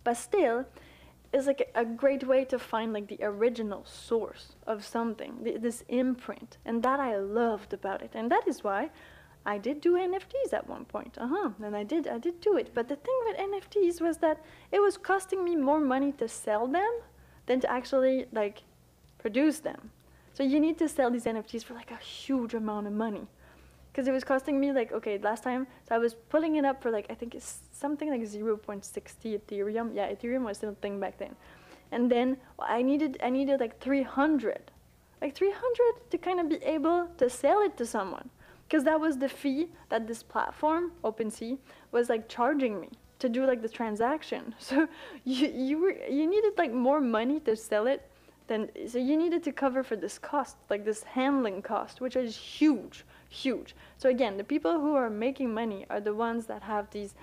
But 0.05 0.17
still 0.17 0.67
it's 1.33 1.47
like 1.47 1.71
a, 1.75 1.85
great 1.85 2.27
way 2.27 2.45
to 2.47 2.59
find 2.59 2.93
like 2.93 3.09
the 3.09 3.19
original 3.23 3.85
source 3.85 4.57
of 4.67 4.85
something 4.85 5.45
th- 5.45 5.61
this 5.61 5.85
imprint 5.89 6.57
and 6.65 6.83
that 6.83 7.01
i 7.01 7.17
loved 7.17 7.73
about 7.73 8.03
it. 8.03 8.13
And 8.15 8.31
that 8.31 8.49
is 8.49 8.65
why 8.65 8.91
I 9.49 9.57
did 9.57 9.81
do 9.81 9.95
NFTs 9.95 10.53
at 10.53 10.69
one 10.69 10.85
point. 10.85 11.17
Uh 11.17 11.27
huh. 11.27 11.51
And 11.65 11.75
I 11.75 11.83
did, 11.83 12.07
I 12.07 12.19
did 12.19 12.39
do 12.43 12.59
it. 12.59 12.73
But 12.75 12.87
the 12.89 12.97
thing 12.97 13.19
with 13.25 13.39
NFTs 13.39 13.99
was 13.99 14.19
that 14.19 14.45
it 14.71 14.81
was 14.81 14.99
costing 14.99 15.43
me 15.43 15.57
more 15.57 15.81
money 15.81 16.13
to 16.21 16.29
sell 16.29 16.67
them 16.67 16.93
than 17.47 17.59
to 17.61 17.71
actually 17.71 18.27
like 18.31 18.63
produce 19.17 19.61
them. 19.61 19.91
So 20.35 20.43
you 20.43 20.61
need 20.61 20.77
to 20.79 20.89
sell 20.89 21.11
these 21.11 21.25
NFTs 21.25 21.65
for 21.65 21.73
like 21.73 21.91
a 21.91 21.97
huge 21.97 22.53
amount 22.53 22.89
of 22.89 22.93
money. 22.93 23.27
Because 23.91 24.07
it 24.07 24.13
was 24.13 24.23
costing 24.23 24.61
me 24.61 24.71
like 24.71 24.93
okay 24.93 25.19
last 25.19 25.43
time 25.43 25.67
so 25.89 25.95
I 25.95 25.99
was 25.99 26.15
pulling 26.15 26.57
it 26.57 26.65
up 26.65 26.83
for 26.83 26.91
like 26.91 27.07
I 27.11 27.15
think 27.15 27.35
it's 27.35 27.61
something 27.73 28.11
like 28.11 28.21
0.60 28.21 29.41
Ethereum 29.41 29.93
yeah 29.93 30.13
Ethereum 30.13 30.45
was 30.45 30.59
still 30.59 30.71
a 30.71 30.81
thing 30.85 31.01
back 31.01 31.19
then 31.19 31.35
and 31.91 32.09
then 32.09 32.37
I 32.61 32.81
needed 32.83 33.19
I 33.21 33.31
needed 33.31 33.59
like 33.59 33.81
300 33.81 34.71
like 35.21 35.35
300 35.35 36.11
to 36.11 36.19
kind 36.19 36.39
of 36.39 36.49
be 36.49 36.63
able 36.63 37.09
to 37.17 37.29
sell 37.29 37.61
it 37.63 37.77
to 37.79 37.87
someone 37.87 38.31
because 38.69 38.85
that 38.85 39.01
was 39.01 39.17
the 39.17 39.29
fee 39.29 39.69
that 39.89 40.07
this 40.07 40.23
platform 40.23 40.93
OpenSea 41.03 41.57
was 41.91 42.11
like 42.11 42.29
charging 42.29 42.79
me 42.81 42.91
to 43.19 43.29
do 43.29 43.47
like 43.47 43.63
the 43.63 43.69
transaction. 43.69 44.55
So 44.61 44.89
you 45.25 45.49
you 45.49 45.79
were 45.79 45.97
you 46.09 46.27
needed 46.27 46.53
like 46.59 46.73
more 46.73 47.01
money 47.01 47.41
to 47.41 47.57
sell 47.57 47.87
it 47.87 48.09
than 48.47 48.69
so 48.87 48.99
you 48.99 49.17
needed 49.17 49.43
to 49.45 49.53
cover 49.53 49.83
for 49.83 49.97
this 49.97 50.19
cost, 50.19 50.57
like 50.71 50.85
this 50.85 51.03
handling 51.03 51.63
cost, 51.63 52.01
which 52.01 52.17
is 52.17 52.37
huge, 52.37 53.05
huge. 53.29 53.75
So 53.97 54.09
again, 54.09 54.37
the 54.37 54.45
people 54.45 54.81
who 54.81 54.95
are 54.95 55.11
making 55.11 55.53
money 55.53 55.87
are 55.91 56.01
the 56.01 56.15
ones 56.15 56.47
that 56.47 56.63
have 56.63 56.91
these 56.91 57.15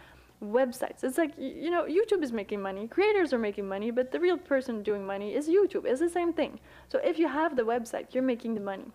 websites. 0.44 1.04
It's 1.04 1.18
like 1.18 1.34
you 1.38 1.70
know, 1.70 1.84
YouTube 1.86 2.24
is 2.24 2.32
making 2.32 2.62
money, 2.62 2.88
creators 2.88 3.34
are 3.34 3.40
making 3.40 3.68
money, 3.68 3.92
but 3.92 4.12
the 4.12 4.20
real 4.20 4.38
person 4.38 4.84
doing 4.84 5.06
money 5.06 5.36
is 5.36 5.48
YouTube. 5.48 5.86
It's 5.86 6.00
the 6.00 6.10
same 6.10 6.34
thing. 6.34 6.60
So 6.90 7.00
if 7.00 7.20
you 7.20 7.28
have 7.28 7.56
the 7.56 7.64
website, 7.64 8.14
you're 8.14 8.32
making 8.34 8.56
the 8.56 8.62
money. 8.62 8.90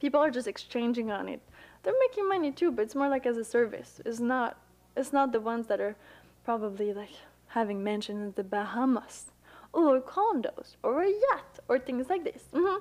People 0.00 0.20
are 0.20 0.30
just 0.30 0.46
exchanging 0.46 1.10
on 1.10 1.28
it 1.28 1.40
they're 1.88 1.98
making 2.10 2.28
money 2.28 2.52
too, 2.52 2.70
but 2.70 2.82
it's 2.82 2.94
more 2.94 3.08
like 3.08 3.24
as 3.24 3.38
a 3.38 3.44
service. 3.44 3.98
It's 4.04 4.20
not 4.20 4.58
it's 4.94 5.10
not 5.10 5.32
the 5.32 5.40
ones 5.40 5.68
that 5.68 5.80
are 5.80 5.96
probably 6.44 6.92
like 6.92 7.14
having 7.46 7.82
mansions 7.82 8.20
in 8.22 8.32
the 8.36 8.44
Bahamas 8.44 9.32
or 9.72 9.98
condos 10.00 10.76
or 10.82 11.02
a 11.02 11.08
yacht 11.08 11.60
or 11.66 11.78
things 11.78 12.10
like 12.10 12.24
this. 12.24 12.42
hmm 12.52 12.76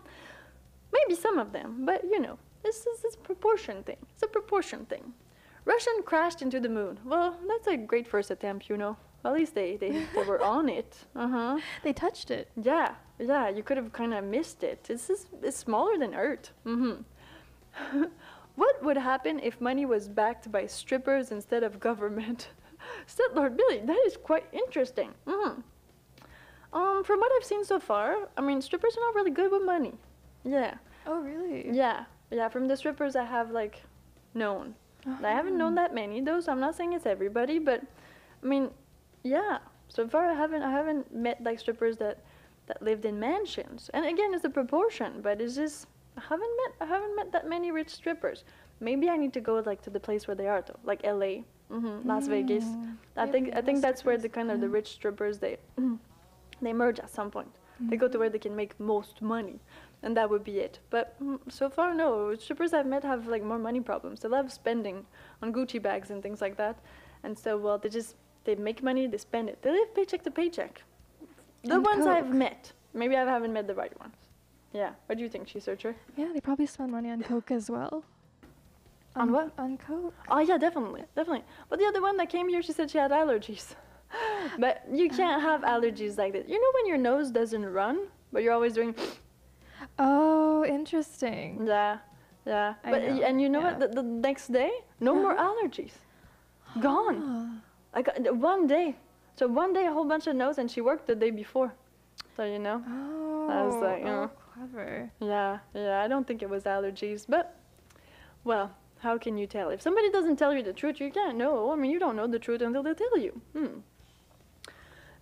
Maybe 0.91 1.15
some 1.15 1.37
of 1.39 1.53
them, 1.53 1.85
but 1.85 2.03
you 2.03 2.19
know, 2.19 2.37
this 2.63 2.85
is 2.85 2.99
this 3.01 3.15
proportion 3.15 3.83
thing. 3.83 3.97
It's 4.13 4.23
a 4.23 4.27
proportion 4.27 4.85
thing. 4.85 5.13
Russian 5.63 6.01
crashed 6.03 6.41
into 6.41 6.59
the 6.59 6.69
moon. 6.69 6.99
Well, 7.05 7.37
that's 7.47 7.67
a 7.67 7.77
great 7.77 8.07
first 8.07 8.29
attempt, 8.31 8.69
you 8.69 8.75
know. 8.77 8.97
At 9.23 9.33
least 9.33 9.53
they, 9.55 9.77
they, 9.77 10.05
they 10.15 10.23
were 10.23 10.41
on 10.55 10.67
it. 10.67 10.91
Uh 11.15 11.27
huh. 11.29 11.59
They 11.83 11.93
touched 11.93 12.29
it. 12.31 12.49
Yeah, 12.61 12.95
yeah, 13.19 13.47
you 13.47 13.63
could 13.63 13.77
have 13.77 13.93
kind 13.93 14.13
of 14.13 14.23
missed 14.25 14.63
it. 14.63 14.87
It's 14.89 15.09
it's 15.09 15.57
smaller 15.57 15.97
than 15.97 16.13
Earth. 16.13 16.51
hmm 16.65 16.95
what 18.57 18.83
would 18.83 18.97
happen 18.97 19.39
if 19.39 19.61
money 19.61 19.85
was 19.85 20.09
backed 20.09 20.51
by 20.51 20.65
strippers 20.67 21.31
instead 21.31 21.63
of 21.63 21.79
government? 21.79 22.49
Said 23.05 23.29
Lord 23.33 23.55
Billy, 23.55 23.79
that 23.85 24.01
is 24.05 24.17
quite 24.17 24.45
interesting. 24.51 25.11
hmm 25.25 25.61
Um, 26.73 27.03
from 27.03 27.19
what 27.19 27.31
I've 27.35 27.45
seen 27.45 27.63
so 27.63 27.79
far, 27.79 28.27
I 28.37 28.41
mean, 28.41 28.61
strippers 28.61 28.97
are 28.97 29.05
not 29.07 29.15
really 29.15 29.31
good 29.31 29.51
with 29.51 29.63
money. 29.63 29.93
Yeah, 30.43 30.73
Oh, 31.05 31.19
really? 31.21 31.69
yeah, 31.71 32.05
yeah. 32.31 32.49
From 32.49 32.67
the 32.67 32.75
strippers 32.75 33.15
I 33.15 33.23
have 33.23 33.51
like 33.51 33.83
known. 34.33 34.75
I 35.23 35.31
haven't 35.31 35.57
known 35.57 35.75
that 35.75 35.93
many 35.93 36.19
though, 36.21 36.41
so 36.41 36.51
I'm 36.51 36.59
not 36.59 36.75
saying 36.75 36.91
it's 36.93 37.05
everybody, 37.05 37.59
but 37.59 37.81
I 38.43 38.45
mean, 38.45 38.71
yeah. 39.23 39.59
So 39.87 40.07
far 40.07 40.25
I 40.29 40.33
haven't 40.33 40.63
I 40.63 40.71
haven't 40.71 41.13
met 41.15 41.41
like 41.43 41.59
strippers 41.59 41.95
that 41.97 42.17
that 42.67 42.81
lived 42.81 43.05
in 43.05 43.17
mansions. 43.19 43.89
And 43.93 44.05
again, 44.05 44.33
it's 44.33 44.43
a 44.43 44.49
proportion, 44.49 45.21
but 45.21 45.39
it's 45.41 45.55
just 45.55 45.87
I 46.17 46.21
haven't 46.21 46.53
met 46.61 46.71
I 46.81 46.85
haven't 46.85 47.15
met 47.15 47.31
that 47.31 47.47
many 47.47 47.71
rich 47.71 47.89
strippers. 47.89 48.43
Maybe 48.79 49.09
I 49.09 49.17
need 49.17 49.33
to 49.33 49.41
go 49.41 49.59
like 49.65 49.81
to 49.83 49.89
the 49.89 49.99
place 49.99 50.27
where 50.27 50.35
they 50.35 50.47
are 50.47 50.61
though, 50.61 50.79
like 50.83 51.01
L.A., 51.03 51.45
hmm 51.69 51.99
Las 52.05 52.27
Vegas. 52.27 52.77
I 53.15 53.25
Yeah, 53.25 53.31
think 53.31 53.49
I 53.55 53.61
think 53.61 53.81
that's 53.81 54.03
where 54.05 54.17
the 54.17 54.29
kind 54.29 54.51
of 54.51 54.59
the 54.61 54.69
rich 54.69 54.89
strippers 54.89 55.39
they 55.39 55.57
they 56.61 56.73
merge 56.73 56.99
at 56.99 57.09
some 57.09 57.31
point. 57.31 57.59
They 57.89 57.95
go 57.97 58.07
to 58.07 58.17
where 58.19 58.29
they 58.29 58.39
can 58.39 58.55
make 58.55 58.79
most 58.79 59.21
money, 59.21 59.59
and 60.03 60.17
that 60.17 60.29
would 60.29 60.43
be 60.43 60.59
it. 60.59 60.79
But 60.89 61.15
mm, 61.21 61.39
so 61.49 61.69
far, 61.69 61.93
no. 61.93 62.33
Strippers 62.35 62.73
I've 62.73 62.87
met 62.87 63.03
have 63.03 63.27
like 63.27 63.43
more 63.43 63.59
money 63.59 63.81
problems. 63.81 64.21
They 64.21 64.29
love 64.29 64.51
spending 64.51 65.05
on 65.41 65.53
Gucci 65.53 65.81
bags 65.81 66.09
and 66.09 66.21
things 66.23 66.41
like 66.41 66.57
that, 66.57 66.79
and 67.23 67.37
so 67.37 67.57
well, 67.57 67.77
they 67.77 67.89
just 67.89 68.15
they 68.43 68.55
make 68.55 68.81
money, 68.83 69.07
they 69.07 69.17
spend 69.17 69.49
it. 69.49 69.61
They 69.61 69.71
live 69.71 69.93
paycheck 69.93 70.23
to 70.23 70.31
paycheck. 70.31 70.83
The 71.63 71.75
And 71.75 71.85
ones 71.85 72.07
I've 72.07 72.33
met, 72.33 72.73
maybe 72.93 73.15
I 73.15 73.25
haven't 73.25 73.53
met 73.53 73.67
the 73.67 73.75
right 73.75 73.97
ones. 73.99 74.26
Yeah. 74.77 74.91
What 75.07 75.17
do 75.17 75.23
you 75.23 75.29
think, 75.29 75.47
she 75.47 75.59
searcher? 75.59 75.95
Yeah, 76.15 76.29
they 76.33 76.39
probably 76.39 76.67
spend 76.67 76.91
money 76.91 77.09
on 77.09 77.23
coke 77.23 77.49
as 77.49 77.67
well. 77.67 78.03
On 79.15 79.23
um, 79.23 79.31
what? 79.31 79.51
On 79.57 79.75
coke. 79.75 80.13
Oh 80.29 80.39
yeah, 80.39 80.59
definitely, 80.59 81.03
definitely. 81.15 81.45
But 81.67 81.79
the 81.79 81.85
other 81.85 81.99
one 81.99 82.15
that 82.17 82.29
came 82.29 82.47
here, 82.47 82.61
she 82.61 82.73
said 82.73 82.91
she 82.91 82.99
had 82.99 83.09
allergies. 83.09 83.73
but 84.59 84.83
you 84.91 85.09
can't 85.09 85.41
have 85.41 85.61
allergies 85.61 86.15
like 86.19 86.33
that. 86.33 86.47
You 86.47 86.61
know 86.61 86.71
when 86.75 86.85
your 86.85 86.99
nose 86.99 87.31
doesn't 87.31 87.65
run, 87.65 88.07
but 88.31 88.43
you're 88.43 88.53
always 88.53 88.73
doing 88.73 88.93
Oh, 89.97 90.63
interesting. 90.63 91.65
Yeah, 91.65 91.97
yeah. 92.45 92.75
I 92.83 92.91
but 92.91 93.01
know, 93.01 93.23
and 93.23 93.41
you 93.41 93.49
know 93.49 93.61
yeah. 93.61 93.77
what? 93.77 93.79
The, 93.79 94.01
the 94.01 94.03
next 94.03 94.53
day, 94.53 94.69
no 94.99 95.15
more 95.15 95.33
uh-huh. 95.33 95.49
allergies. 95.49 95.95
Gone. 96.79 97.63
I 97.95 98.03
got 98.03 98.27
uh, 98.27 98.31
one 98.31 98.67
day. 98.67 98.95
So 99.37 99.47
one 99.47 99.73
day, 99.73 99.87
a 99.87 99.91
whole 99.91 100.05
bunch 100.05 100.27
of 100.27 100.35
nose, 100.35 100.59
and 100.59 100.69
she 100.69 100.81
worked 100.81 101.07
the 101.07 101.15
day 101.15 101.31
before. 101.31 101.73
So 102.35 102.43
you 102.43 102.59
know. 102.59 102.83
Oh, 102.87 103.49
I 103.49 103.63
was 103.65 103.75
like, 103.81 104.03
oh, 104.05 104.23
uh. 104.25 104.46
Yeah, 105.19 105.59
yeah. 105.73 106.01
I 106.01 106.07
don't 106.07 106.27
think 106.27 106.41
it 106.41 106.49
was 106.49 106.63
allergies, 106.63 107.25
but 107.27 107.55
well, 108.43 108.71
how 108.99 109.17
can 109.17 109.37
you 109.37 109.47
tell? 109.47 109.69
If 109.69 109.81
somebody 109.81 110.09
doesn't 110.11 110.37
tell 110.37 110.53
you 110.53 110.63
the 110.63 110.73
truth, 110.73 110.99
you 110.99 111.11
can't 111.11 111.37
know. 111.37 111.71
I 111.71 111.75
mean, 111.75 111.91
you 111.91 111.99
don't 111.99 112.15
know 112.15 112.27
the 112.27 112.39
truth 112.39 112.61
until 112.61 112.83
they 112.83 112.93
tell 112.93 113.17
you. 113.17 113.41
Hmm. 113.53 113.79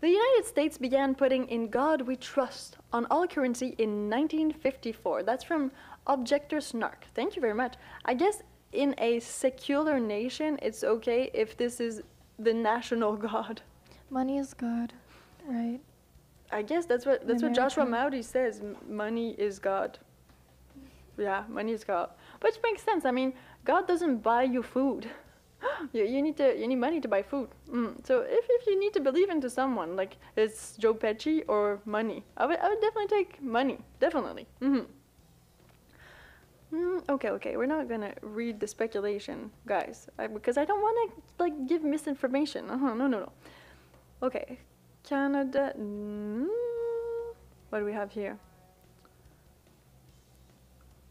The 0.01 0.09
United 0.09 0.45
States 0.45 0.77
began 0.77 1.15
putting 1.15 1.47
in 1.47 1.69
God 1.69 2.01
we 2.01 2.15
trust 2.15 2.77
on 2.93 3.05
all 3.09 3.27
currency 3.27 3.75
in 3.77 4.09
1954. 4.09 5.23
That's 5.23 5.43
from 5.43 5.71
Objector 6.07 6.61
Snark. 6.61 7.05
Thank 7.15 7.35
you 7.35 7.41
very 7.41 7.53
much. 7.53 7.75
I 8.05 8.13
guess 8.13 8.43
in 8.71 8.93
a 8.97 9.19
secular 9.19 9.99
nation, 9.99 10.59
it's 10.61 10.83
okay 10.83 11.31
if 11.33 11.57
this 11.57 11.79
is 11.79 12.03
the 12.37 12.53
national 12.53 13.15
God. 13.31 13.61
Money 14.09 14.37
is 14.37 14.53
God, 14.53 14.93
right? 15.47 15.79
I 16.51 16.61
guess 16.61 16.85
that's 16.85 17.05
what 17.05 17.27
that's 17.27 17.43
what 17.43 17.53
Joshua. 17.53 17.85
Mowdy 17.85 18.21
says. 18.21 18.61
Money 18.87 19.35
is 19.37 19.59
God. 19.59 19.99
Yeah, 21.17 21.43
money 21.47 21.71
is 21.71 21.83
God, 21.83 22.09
which 22.41 22.55
makes 22.63 22.83
sense. 22.83 23.05
I 23.05 23.11
mean, 23.11 23.33
God 23.63 23.87
doesn't 23.87 24.17
buy 24.17 24.43
you 24.43 24.61
food. 24.61 25.09
you, 25.93 26.03
you 26.03 26.21
need 26.21 26.37
to 26.37 26.57
you 26.57 26.67
need 26.67 26.75
money 26.75 26.99
to 27.01 27.07
buy 27.07 27.23
food. 27.23 27.49
Mm. 27.71 28.05
So 28.05 28.21
if, 28.21 28.45
if 28.49 28.67
you 28.67 28.79
need 28.79 28.93
to 28.93 28.99
believe 28.99 29.29
into 29.29 29.49
someone, 29.49 29.95
like 29.95 30.17
it's 30.35 30.75
Joe 30.77 30.93
Pesci 30.93 31.43
or 31.47 31.79
money, 31.85 32.23
I 32.37 32.45
would 32.45 32.59
I 32.59 32.69
would 32.69 32.81
definitely 32.81 33.07
take 33.07 33.41
money. 33.41 33.79
Definitely. 33.99 34.47
hmm 34.59 34.81
Mm, 36.73 37.07
okay, 37.07 37.29
okay, 37.29 37.55
we're 37.55 37.67
not 37.67 37.87
gonna 37.87 38.13
read 38.21 38.59
the 38.59 38.67
speculation, 38.67 39.51
guys, 39.65 40.09
I, 40.17 40.27
because 40.27 40.57
I 40.57 40.65
don't 40.65 40.81
want 40.81 41.11
to 41.11 41.43
like 41.43 41.67
give 41.67 41.83
misinformation. 41.83 42.69
Uh-huh, 42.69 42.93
no, 42.95 43.07
no, 43.07 43.19
no. 43.19 43.31
Okay, 44.21 44.59
Canada. 45.05 45.73
Mm, 45.79 46.47
what 47.69 47.79
do 47.79 47.85
we 47.85 47.93
have 47.93 48.11
here? 48.11 48.37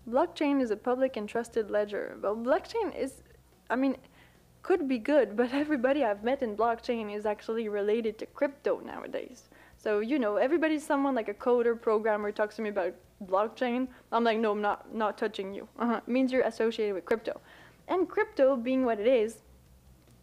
Blockchain 0.08 0.60
is 0.60 0.70
a 0.70 0.76
public 0.76 1.16
and 1.16 1.28
trusted 1.28 1.70
ledger. 1.70 2.16
Well, 2.20 2.36
blockchain 2.36 2.94
is, 2.96 3.22
I 3.70 3.76
mean, 3.76 3.96
could 4.62 4.88
be 4.88 4.98
good, 4.98 5.36
but 5.36 5.52
everybody 5.62 6.04
I've 6.04 6.24
met 6.24 6.42
in 6.42 6.56
blockchain 6.56 7.14
is 7.14 7.24
actually 7.24 7.68
related 7.68 8.18
to 8.18 8.26
crypto 8.26 8.80
nowadays. 8.80 9.48
So 9.76 10.00
you 10.00 10.18
know, 10.18 10.36
everybody's 10.36 10.84
someone 10.84 11.14
like 11.14 11.28
a 11.28 11.34
coder, 11.34 11.80
programmer 11.80 12.32
talks 12.32 12.56
to 12.56 12.62
me 12.62 12.70
about 12.70 12.94
blockchain. 13.24 13.88
I'm 14.12 14.24
like, 14.24 14.38
no, 14.38 14.52
I'm 14.52 14.62
not 14.62 14.94
not 14.94 15.16
touching 15.18 15.54
you. 15.54 15.68
Uh-huh. 15.78 16.00
It 16.06 16.10
means 16.10 16.32
you're 16.32 16.42
associated 16.42 16.94
with 16.94 17.04
crypto, 17.04 17.40
and 17.88 18.08
crypto 18.08 18.56
being 18.56 18.84
what 18.84 18.98
it 18.98 19.06
is, 19.06 19.42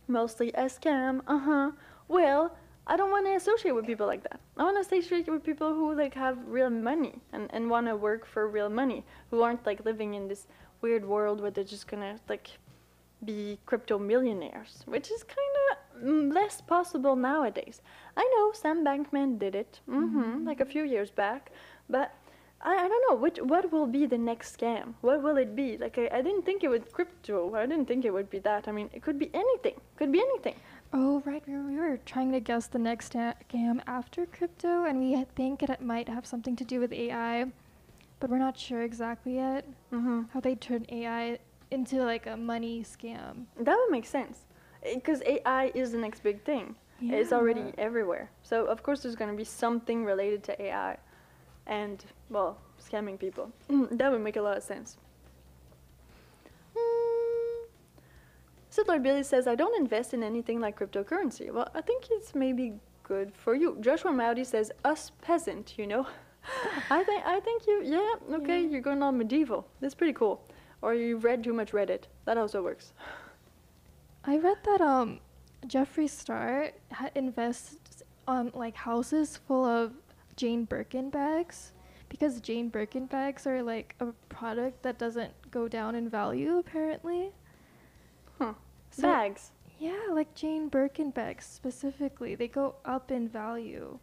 mostly 0.08 0.50
a 0.54 0.66
scam. 0.66 1.22
Uh 1.28 1.40
huh. 1.40 1.72
Well, 2.08 2.56
I 2.88 2.98
don't 2.98 3.12
want 3.12 3.26
to 3.28 3.36
associate 3.36 3.74
with 3.74 3.86
people 3.86 4.08
like 4.08 4.24
that. 4.24 4.40
I 4.58 4.64
want 4.64 4.76
to 4.78 4.82
associate 4.82 5.30
with 5.30 5.44
people 5.44 5.74
who 5.74 5.94
like 5.94 6.14
have 6.16 6.38
real 6.48 6.70
money 6.70 7.14
and 7.32 7.50
and 7.54 7.70
want 7.70 7.88
to 7.88 7.96
work 7.96 8.26
for 8.26 8.48
real 8.48 8.70
money, 8.70 9.04
who 9.30 9.42
aren't 9.42 9.66
like 9.66 9.86
living 9.86 10.14
in 10.16 10.28
this 10.28 10.48
weird 10.82 11.06
world 11.06 11.42
where 11.42 11.52
they're 11.52 11.64
just 11.64 11.88
gonna 11.88 12.18
like 12.28 12.50
be 13.24 13.60
crypto 13.66 14.00
millionaires, 14.00 14.82
which 14.86 15.12
is 15.12 15.24
kind 15.24 15.56
of 15.62 16.34
less 16.34 16.62
possible 16.62 17.16
nowadays. 17.16 17.82
I 18.18 18.24
know 18.34 18.52
Sam 18.54 18.84
Bankman 18.84 19.38
did 19.38 19.56
it, 19.56 19.80
hmm 19.86 20.46
like 20.46 20.60
a 20.60 20.66
few 20.66 20.84
years 20.84 21.12
back, 21.12 21.52
but 21.90 22.12
I, 22.64 22.76
I 22.76 22.88
don't 22.88 23.04
know 23.10 23.16
which 23.16 23.38
what 23.38 23.72
will 23.72 23.88
be 23.88 24.06
the 24.08 24.18
next 24.18 24.58
scam. 24.58 24.94
What 25.02 25.22
will 25.22 25.38
it 25.38 25.56
be? 25.56 25.78
Like 25.78 25.98
I, 25.98 26.10
I 26.18 26.22
didn't 26.22 26.44
think 26.44 26.64
it 26.64 26.70
would 26.70 26.92
crypto. 26.92 27.54
I 27.56 27.66
didn't 27.66 27.88
think 27.88 28.06
it 28.06 28.14
would 28.14 28.30
be 28.30 28.40
that. 28.40 28.68
I 28.68 28.72
mean, 28.72 28.90
it 28.94 29.02
could 29.04 29.20
be 29.20 29.30
anything. 29.34 29.80
Could 29.98 30.12
be 30.12 30.20
anything. 30.20 30.56
Oh, 30.94 31.22
right. 31.26 31.42
We 31.48 31.54
were, 31.54 31.64
we 31.64 31.76
were 31.78 31.98
trying 32.06 32.32
to 32.34 32.40
guess 32.40 32.68
the 32.68 32.80
next 32.80 33.14
scam 33.14 33.82
after 33.88 34.26
crypto, 34.26 34.84
and 34.86 35.00
we 35.00 35.24
think 35.36 35.64
it 35.64 35.82
might 35.82 36.10
have 36.10 36.26
something 36.26 36.56
to 36.58 36.66
do 36.66 36.80
with 36.80 36.92
AI, 36.92 37.46
but 38.20 38.30
we're 38.30 38.38
not 38.38 38.58
sure 38.58 38.82
exactly 38.82 39.36
yet 39.36 39.66
Mm-hmm. 39.94 40.24
how 40.34 40.40
they 40.40 40.56
turn 40.56 40.86
AI 40.90 41.40
into 41.70 42.04
like 42.04 42.28
a 42.28 42.36
money 42.36 42.84
scam. 42.84 43.46
That 43.60 43.78
would 43.78 43.92
make 43.92 44.06
sense, 44.06 44.40
because 44.94 45.22
AI 45.26 45.72
is 45.76 45.92
the 45.94 45.98
next 45.98 46.24
big 46.24 46.44
thing. 46.44 46.76
It's 47.04 47.34
already 47.34 47.74
everywhere. 47.80 48.30
So 48.44 48.66
of 48.66 48.84
course 48.84 49.02
there's 49.02 49.16
going 49.16 49.32
to 49.32 49.38
be 49.38 49.44
something 49.46 50.06
related 50.06 50.44
to 50.44 50.62
AI, 50.62 50.98
and 51.68 52.04
well, 52.30 52.58
scamming 52.80 53.18
people. 53.18 53.52
that 53.92 54.12
would 54.12 54.22
make 54.22 54.36
a 54.36 54.42
lot 54.42 54.58
of 54.58 54.64
sense. 54.64 54.98
Mm. 56.76 57.01
Settler 58.72 59.00
Billy 59.00 59.22
says, 59.24 59.48
I 59.48 59.56
don't 59.56 59.78
invest 59.80 60.14
in 60.14 60.24
anything 60.24 60.62
like 60.62 60.80
cryptocurrency. 60.80 61.52
Well, 61.52 61.68
I 61.76 61.82
think 61.82 62.06
it's 62.10 62.34
maybe 62.34 62.74
good 63.04 63.34
for 63.36 63.54
you. 63.54 63.78
Joshua 63.82 64.14
Mowdy 64.14 64.46
says, 64.46 64.72
us 64.86 65.12
peasant, 65.22 65.74
you 65.78 65.86
know. 65.86 66.08
I 66.90 67.04
think 67.04 67.24
I 67.26 67.40
think 67.42 67.68
you 67.68 67.82
yeah, 67.84 68.36
okay, 68.38 68.62
Yeah. 68.62 68.70
you're 68.70 68.82
going 68.82 69.04
all 69.04 69.12
medieval. 69.12 69.68
That's 69.82 69.94
pretty 69.94 70.14
cool. 70.14 70.42
Or 70.82 70.94
you've 70.96 71.24
read 71.26 71.44
too 71.44 71.54
much 71.54 71.74
Reddit. 71.74 72.04
That 72.26 72.38
also 72.38 72.64
works. 72.64 72.94
I 74.24 74.38
read 74.38 74.58
that 74.64 74.80
um, 74.82 75.20
Jeffree 75.68 76.10
Star 76.10 76.72
ha- 76.94 77.10
invests 77.14 78.04
on 78.28 78.52
like 78.56 78.76
houses 78.76 79.38
full 79.48 79.66
of 79.66 79.92
Jane 80.38 80.64
Birkin 80.64 81.10
bags 81.10 81.74
because 82.08 82.40
Jane 82.40 82.70
Birkin 82.70 83.06
bags 83.06 83.46
are 83.46 83.62
like 83.62 83.96
a 84.00 84.08
product 84.30 84.82
that 84.84 84.98
doesn't 84.98 85.34
go 85.52 85.68
down 85.68 85.94
in 85.96 86.08
value 86.10 86.58
apparently. 86.58 87.32
Bags. 88.98 89.52
Yeah, 89.80 90.00
like 90.12 90.36
Jane 90.36 90.68
Birkin 90.70 91.10
bags 91.12 91.46
specifically, 91.46 92.36
they 92.36 92.48
go 92.48 92.76
up 92.86 93.12
in 93.12 93.28
value, 93.28 93.98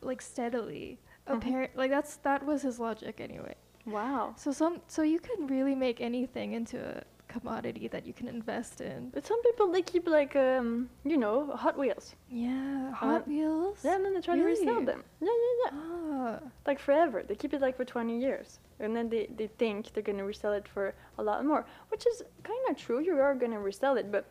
like 0.00 0.22
steadily. 0.22 0.98
Mhm. 1.28 1.42
Appar- 1.42 1.70
like 1.74 1.90
that's 1.90 2.16
that 2.18 2.44
was 2.44 2.62
his 2.62 2.78
logic 2.78 3.20
anyway. 3.20 3.54
Wow. 3.84 4.34
So 4.36 4.52
some 4.52 4.82
so 4.86 5.02
you 5.02 5.18
can 5.18 5.46
really 5.46 5.74
make 5.74 6.00
anything 6.00 6.52
into 6.52 6.78
a 6.78 7.02
commodity 7.40 7.88
that 7.88 8.06
you 8.06 8.12
can 8.12 8.28
invest 8.28 8.80
in. 8.80 9.10
But 9.14 9.26
some 9.26 9.40
people 9.42 9.66
they 9.72 9.82
keep 9.82 10.06
like 10.08 10.34
um 10.36 10.88
you 11.04 11.16
know 11.16 11.36
Hot 11.62 11.76
Wheels. 11.78 12.14
Yeah, 12.30 12.92
Hot 12.92 13.26
Wheels. 13.28 13.78
Yeah, 13.84 13.94
and 13.96 14.04
then 14.04 14.14
they 14.14 14.20
try 14.20 14.34
to 14.36 14.42
resell 14.60 14.80
them. 14.90 15.00
Yeah, 15.20 15.36
yeah, 15.44 15.54
yeah. 15.64 15.70
Ah, 15.74 16.38
Like 16.66 16.78
forever. 16.78 17.22
They 17.28 17.34
keep 17.34 17.52
it 17.54 17.60
like 17.60 17.76
for 17.76 17.84
20 17.84 18.18
years, 18.26 18.58
and 18.80 18.94
then 18.96 19.08
they 19.08 19.26
they 19.38 19.48
think 19.58 19.92
they're 19.92 20.02
gonna 20.10 20.24
resell 20.24 20.52
it 20.60 20.66
for 20.74 20.94
a 21.18 21.22
lot 21.22 21.44
more, 21.44 21.62
which 21.90 22.04
is 22.06 22.22
kind 22.42 22.64
of 22.70 22.76
true. 22.76 23.00
You 23.00 23.18
are 23.20 23.34
gonna 23.34 23.60
resell 23.70 23.96
it, 23.96 24.10
but 24.10 24.24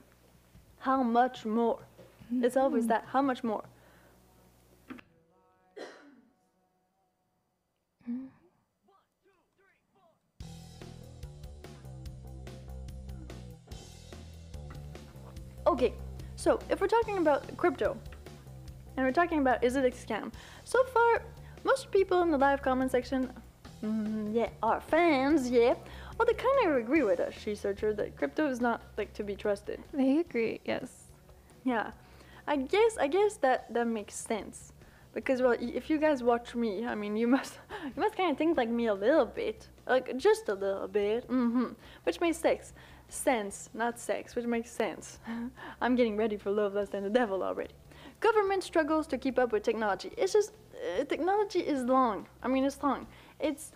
how 0.80 1.04
much 1.04 1.46
more? 1.46 1.80
It's 2.44 2.58
always 2.58 2.88
that. 2.88 3.04
How 3.14 3.22
much 3.22 3.44
more? 3.44 3.64
Okay, 15.76 15.94
so 16.38 16.58
if 16.70 16.80
we're 16.80 16.88
talking 16.88 17.18
about 17.18 17.58
crypto, 17.58 17.98
and 18.96 19.06
we're 19.06 19.12
talking 19.12 19.40
about 19.40 19.62
is 19.62 19.76
it 19.76 19.84
a 19.84 19.90
scam, 19.90 20.32
so 20.64 20.82
far 20.86 21.22
most 21.66 21.92
people 21.92 22.22
in 22.22 22.32
the 22.32 22.38
live 22.38 22.62
comment 22.62 22.92
section, 22.92 23.30
mm, 23.84 24.34
yeah, 24.34 24.48
are 24.64 24.80
fans, 24.80 25.50
yeah. 25.50 25.74
Well, 26.18 26.26
they 26.26 26.34
kind 26.34 26.68
of 26.68 26.78
agree 26.78 27.04
with 27.04 27.20
us, 27.20 27.34
she 27.34 27.56
searcher, 27.56 27.92
that 27.96 28.16
crypto 28.16 28.48
is 28.48 28.62
not 28.62 28.84
like 28.98 29.12
to 29.16 29.24
be 29.26 29.36
trusted. 29.36 29.84
they 29.92 30.20
agree. 30.20 30.62
Yes. 30.64 31.08
Yeah, 31.66 31.92
I 32.48 32.56
guess 32.56 32.98
I 32.98 33.08
guess 33.08 33.36
that 33.42 33.74
that 33.74 33.86
makes 33.86 34.16
sense 34.16 34.72
because 35.14 35.42
well, 35.42 35.58
if 35.60 35.90
you 35.90 35.98
guys 35.98 36.24
watch 36.24 36.56
me, 36.56 36.86
I 36.86 36.96
mean, 36.96 37.18
you 37.18 37.28
must 37.36 37.60
you 37.84 38.02
must 38.02 38.16
kind 38.16 38.32
of 38.32 38.38
think 38.38 38.56
like 38.56 38.70
me 38.70 38.86
a 38.86 38.94
little 38.94 39.26
bit, 39.26 39.68
like 39.88 40.16
just 40.18 40.48
a 40.48 40.54
little 40.54 40.88
bit, 40.88 41.28
mm-hmm. 41.28 41.74
Which 42.04 42.22
makes 42.22 42.38
sense, 42.38 42.72
sense, 43.10 43.70
not 43.74 44.00
sex, 44.00 44.36
which 44.36 44.46
makes 44.46 44.72
sense. 44.72 45.20
I'm 45.82 45.96
getting 45.96 46.18
ready 46.18 46.38
for 46.38 46.52
Love, 46.52 46.76
Lust, 46.76 46.94
and 46.94 47.06
the 47.06 47.10
Devil 47.10 47.44
already. 47.44 47.74
Government 48.20 48.64
struggles 48.64 49.08
to 49.08 49.18
keep 49.18 49.38
up 49.38 49.52
with 49.52 49.64
technology. 49.64 50.12
It's 50.18 50.34
just 50.34 50.52
uh, 50.76 51.04
technology 51.06 51.60
is 51.60 51.84
long. 51.84 52.28
I 52.42 52.48
mean, 52.48 52.64
it's 52.64 52.82
long. 52.82 53.08
It's 53.40 53.72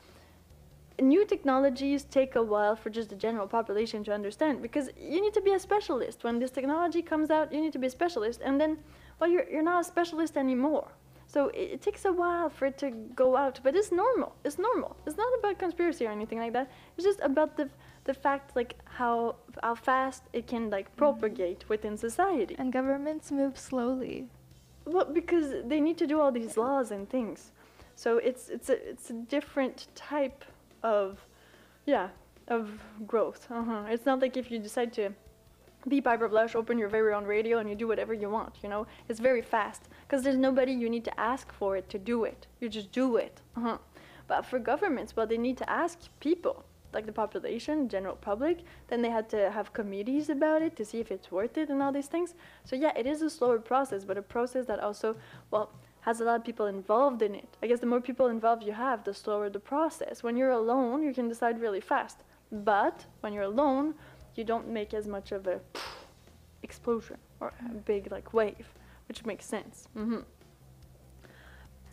new 1.02 1.26
technologies 1.26 2.04
take 2.04 2.36
a 2.36 2.44
while 2.44 2.76
for 2.76 2.90
just 2.90 3.10
the 3.10 3.16
general 3.16 3.48
population 3.48 4.04
to 4.04 4.14
understand 4.14 4.62
because 4.62 4.90
you 5.00 5.22
need 5.22 5.34
to 5.34 5.42
be 5.42 5.52
a 5.52 5.60
specialist. 5.60 6.24
When 6.24 6.40
this 6.40 6.52
technology 6.52 7.02
comes 7.02 7.30
out, 7.30 7.54
you 7.54 7.62
need 7.62 7.74
to 7.74 7.80
be 7.80 7.88
a 7.88 7.90
specialist, 7.90 8.42
and 8.44 8.60
then, 8.60 8.78
well, 9.20 9.30
you're, 9.30 9.50
you're 9.50 9.64
not 9.64 9.82
a 9.82 9.84
specialist 9.84 10.38
anymore. 10.38 10.88
So 11.28 11.50
it, 11.50 11.74
it 11.74 11.82
takes 11.82 12.06
a 12.06 12.12
while 12.12 12.50
for 12.50 12.66
it 12.66 12.78
to 12.80 12.90
go 13.16 13.38
out, 13.38 13.60
but 13.64 13.76
it's 13.76 13.92
normal. 13.92 14.36
It's 14.44 14.58
normal. 14.58 14.96
It's 15.06 15.18
not 15.18 15.32
about 15.38 15.60
conspiracy 15.60 16.08
or 16.08 16.12
anything 16.12 16.40
like 16.40 16.54
that. 16.54 16.72
It's 16.98 17.06
just 17.06 17.20
about 17.22 17.56
the 17.56 17.70
the 18.06 18.14
fact 18.14 18.56
like 18.56 18.76
how 18.86 19.36
how 19.64 19.76
fast 19.76 20.24
it 20.34 20.48
can 20.48 20.70
like 20.70 20.96
propagate 20.96 21.68
within 21.70 21.98
society. 21.98 22.56
And 22.58 22.72
governments 22.74 23.32
move 23.32 23.58
slowly. 23.58 24.28
Well, 24.86 25.06
because 25.06 25.64
they 25.66 25.80
need 25.80 25.98
to 26.00 26.08
do 26.08 26.20
all 26.20 26.32
these 26.32 26.58
laws 26.58 26.92
and 26.92 27.08
things, 27.10 27.52
so 27.96 28.18
it's 28.18 28.50
it's 28.50 28.70
a 28.70 28.90
it's 28.90 29.10
a 29.10 29.14
different 29.14 29.88
type 29.94 30.46
of, 30.84 31.26
yeah, 31.86 32.10
of 32.48 32.82
growth. 33.06 33.48
Uh-huh. 33.52 33.84
It's 33.90 34.06
not 34.06 34.20
like 34.20 34.38
if 34.38 34.50
you 34.50 34.58
decide 34.58 34.94
to 34.94 35.12
be 35.88 36.02
Piper 36.02 36.28
Blush, 36.28 36.56
open 36.56 36.78
your 36.78 36.90
very 36.90 37.14
own 37.14 37.26
radio, 37.26 37.60
and 37.60 37.70
you 37.70 37.76
do 37.76 37.88
whatever 37.88 38.14
you 38.14 38.30
want. 38.30 38.56
You 38.64 38.70
know, 38.70 38.88
it's 39.08 39.20
very 39.20 39.42
fast 39.42 39.84
because 40.08 40.24
there's 40.24 40.38
nobody 40.38 40.74
you 40.74 40.90
need 40.90 41.06
to 41.06 41.20
ask 41.20 41.52
for 41.54 41.78
it 41.78 41.90
to 41.90 42.00
do 42.00 42.24
it. 42.24 42.48
You 42.60 42.70
just 42.70 42.92
do 42.92 43.18
it. 43.18 43.42
Uh-huh. 43.56 43.78
But 44.28 44.46
for 44.46 44.60
governments, 44.60 45.16
well, 45.16 45.28
they 45.28 45.38
need 45.38 45.58
to 45.58 45.70
ask 45.70 45.98
people, 46.20 46.64
like 46.94 47.06
the 47.06 47.12
population, 47.12 47.90
general 47.90 48.16
public. 48.16 48.64
Then 48.88 49.02
they 49.02 49.10
had 49.10 49.30
to 49.30 49.52
have 49.52 49.74
committees 49.74 50.30
about 50.30 50.62
it 50.62 50.76
to 50.78 50.86
see 50.86 51.00
if 51.00 51.12
it's 51.12 51.32
worth 51.32 51.58
it 51.58 51.70
and 51.70 51.82
all 51.82 51.92
these 51.92 52.08
things. 52.08 52.34
So 52.64 52.76
yeah, 52.76 52.94
it 52.96 53.06
is 53.06 53.22
a 53.22 53.30
slower 53.30 53.60
process, 53.60 54.06
but 54.06 54.18
a 54.18 54.22
process 54.22 54.66
that 54.66 54.80
also, 54.80 55.16
well, 55.52 55.72
has 56.02 56.22
a 56.22 56.24
lot 56.24 56.40
of 56.40 56.46
people 56.46 56.66
involved 56.66 57.22
in 57.22 57.36
it. 57.36 57.58
I 57.62 57.68
guess 57.68 57.80
the 57.80 57.86
more 57.86 58.02
people 58.02 58.28
involved 58.28 58.64
you 58.64 58.74
have, 58.74 59.04
the 59.04 59.14
slower 59.14 59.50
the 59.50 59.60
process. 59.60 60.24
When 60.24 60.38
you're 60.38 60.52
alone, 60.52 61.04
you 61.04 61.14
can 61.14 61.28
decide 61.28 61.60
really 61.60 61.82
fast. 61.82 62.24
But 62.52 63.06
when 63.22 63.34
you're 63.34 63.44
alone, 63.44 63.96
you 64.36 64.44
don't 64.44 64.68
make 64.68 64.94
as 64.94 65.08
much 65.08 65.32
of 65.32 65.46
a 65.48 65.60
explosion 66.64 67.18
or 67.40 67.54
a 67.70 67.74
big 67.74 68.12
like 68.12 68.34
wave, 68.34 68.68
which 69.08 69.26
makes 69.26 69.46
sense. 69.46 69.88
Mm 69.96 70.10
-hmm. 70.10 70.24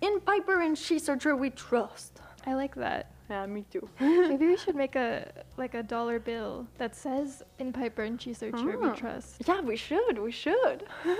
In 0.00 0.20
Piper 0.20 0.60
and 0.60 0.78
She 0.78 0.98
Searcher, 0.98 1.36
we 1.36 1.50
trust. 1.50 2.20
I 2.46 2.54
like 2.54 2.74
that. 2.80 3.06
Yeah, 3.28 3.46
me 3.46 3.64
too. 3.70 3.88
Maybe 4.00 4.46
we 4.46 4.56
should 4.56 4.76
make 4.76 4.94
a 4.96 5.30
like 5.56 5.74
a 5.74 5.82
dollar 5.82 6.18
bill 6.18 6.66
that 6.78 6.94
says 6.94 7.42
in 7.58 7.72
Piper 7.72 8.02
and 8.02 8.20
She 8.20 8.32
Searcher 8.32 8.78
Ah. 8.80 8.90
we 8.90 8.96
trust. 8.96 9.42
Yeah, 9.46 9.60
we 9.60 9.76
should. 9.76 10.18
We 10.18 10.30
should. 10.32 10.84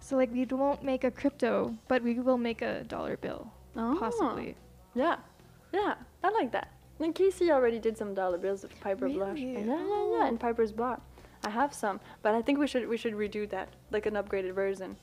So 0.00 0.16
like 0.16 0.30
we 0.32 0.44
won't 0.44 0.82
make 0.82 1.02
a 1.02 1.10
crypto, 1.10 1.74
but 1.88 2.02
we 2.02 2.20
will 2.20 2.36
make 2.36 2.60
a 2.60 2.84
dollar 2.84 3.16
bill. 3.16 3.50
Ah. 3.74 3.96
Possibly. 3.98 4.54
Yeah, 4.94 5.16
yeah, 5.72 5.94
I 6.22 6.28
like 6.28 6.52
that. 6.52 6.68
And 7.00 7.14
Casey 7.14 7.50
already 7.50 7.78
did 7.78 7.96
some 7.96 8.12
dollar 8.12 8.36
bills 8.36 8.62
with 8.62 8.78
Piper 8.82 9.08
Blush. 9.08 9.34
Really? 9.40 9.64
Yeah, 9.64 9.80
yeah, 9.82 10.10
yeah, 10.18 10.28
in 10.28 10.36
Piper's 10.36 10.72
bar. 10.72 11.00
I 11.42 11.48
have 11.48 11.72
some, 11.72 12.00
but 12.20 12.34
I 12.34 12.42
think 12.42 12.58
we 12.58 12.66
should 12.66 12.86
we 12.86 12.98
should 12.98 13.14
redo 13.14 13.48
that, 13.48 13.70
like 13.90 14.04
an 14.04 14.12
upgraded 14.14 14.52
version. 14.54 14.96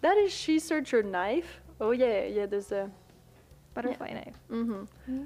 That 0.00 0.16
is 0.16 0.32
She 0.32 0.58
Searcher 0.58 1.02
knife. 1.04 1.60
Oh 1.80 1.92
yeah, 1.92 2.24
yeah. 2.24 2.46
There's 2.46 2.72
a. 2.72 2.90
Butterfly 3.74 4.12
knife. 4.12 4.36
Mm-hmm. 4.50 5.22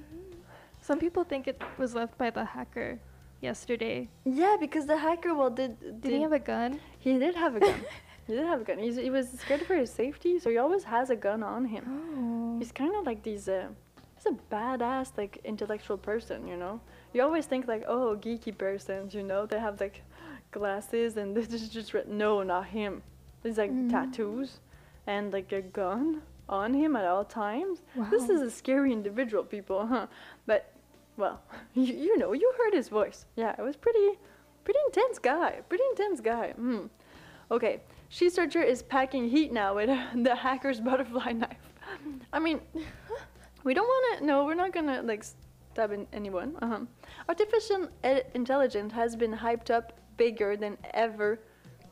Some 0.81 0.99
people 0.99 1.25
think 1.25 1.49
it 1.49 1.61
was 1.79 1.95
left 1.95 2.17
by 2.19 2.31
the 2.31 2.45
hacker. 2.45 2.99
yesterday. 3.41 4.09
Yeah, 4.25 4.57
because 4.59 4.87
the 4.87 4.97
hacker, 4.97 5.35
well, 5.35 5.51
did 5.51 5.77
Did 6.01 6.13
he 6.13 6.21
have 6.23 6.33
a 6.33 6.39
gun? 6.39 6.81
He 6.99 7.19
did 7.19 7.35
have 7.35 7.55
a 7.57 7.61
gun. 7.61 7.81
he 8.27 8.33
did 8.35 8.47
have 8.47 8.61
a 8.63 8.65
gun. 8.65 8.79
He's, 8.79 8.97
he 8.97 9.11
was 9.11 9.27
scared 9.43 9.63
for 9.69 9.75
his 9.77 9.91
safety, 9.91 10.39
so 10.39 10.49
he 10.51 10.57
always 10.59 10.85
has 10.85 11.11
a 11.11 11.17
gun 11.17 11.43
on 11.43 11.63
him. 11.67 11.85
Oh. 11.91 12.59
He's 12.59 12.73
kind 12.73 12.95
of 12.97 13.05
like 13.05 13.23
these. 13.23 13.49
Uh, 13.49 13.69
he's 14.17 14.27
a 14.33 14.37
badass, 14.55 15.09
like 15.19 15.41
intellectual 15.45 15.99
person. 15.99 16.47
You 16.49 16.57
know. 16.57 16.81
You 17.13 17.23
always 17.23 17.47
think 17.47 17.69
like, 17.69 17.85
oh, 17.87 18.17
geeky 18.17 18.57
persons. 18.57 19.15
You 19.15 19.23
know, 19.23 19.45
they 19.47 19.59
have 19.61 19.79
like 19.81 20.03
glasses 20.51 21.17
and 21.17 21.37
this 21.37 21.53
is 21.53 21.69
just 21.69 21.93
written. 21.95 22.17
No, 22.19 22.43
not 22.43 22.67
him. 22.67 23.03
There's 23.43 23.59
like 23.59 23.73
Mm. 23.73 23.91
tattoos 23.91 24.61
and 25.07 25.33
like 25.33 25.53
a 25.53 25.61
gun 25.61 26.23
on 26.49 26.75
him 26.75 26.97
at 26.97 27.05
all 27.05 27.25
times. 27.25 27.83
This 28.11 28.29
is 28.29 28.41
a 28.43 28.51
scary 28.51 28.93
individual, 28.93 29.45
people, 29.45 29.87
huh? 29.87 30.07
But 30.47 30.73
well, 31.17 31.41
you, 31.75 31.85
you 31.95 32.19
know, 32.19 32.33
you 32.33 32.53
heard 32.59 32.75
his 32.75 32.89
voice. 32.89 33.27
Yeah, 33.37 33.55
it 33.59 33.63
was 33.63 33.77
pretty, 33.77 34.19
pretty 34.65 34.81
intense 34.87 35.19
guy. 35.19 35.61
Pretty 35.69 35.85
intense 35.91 36.21
guy. 36.21 36.51
Hmm. 36.53 36.87
Okay, 37.51 37.83
She 38.09 38.31
Searcher 38.31 38.63
is 38.63 38.83
packing 38.83 39.29
heat 39.29 39.53
now 39.53 39.75
with 39.75 39.91
the 40.15 40.35
hacker's 40.35 40.81
butterfly 40.81 41.33
knife. 41.43 41.73
I 42.33 42.39
mean, 42.39 42.61
we 43.63 43.75
don't 43.75 43.87
want 43.87 44.19
to. 44.19 44.27
No, 44.27 44.45
we're 44.45 44.55
not 44.55 44.73
gonna 44.73 45.03
like 45.03 45.25
stab 45.73 45.93
in 45.93 46.07
anyone. 46.13 46.57
Uh-huh. 46.63 46.81
Artificial 47.29 47.89
e- 48.05 48.23
intelligence 48.35 48.93
has 48.93 49.17
been 49.17 49.33
hyped 49.33 49.71
up 49.71 49.93
bigger 50.17 50.57
than 50.57 50.79
ever, 50.95 51.41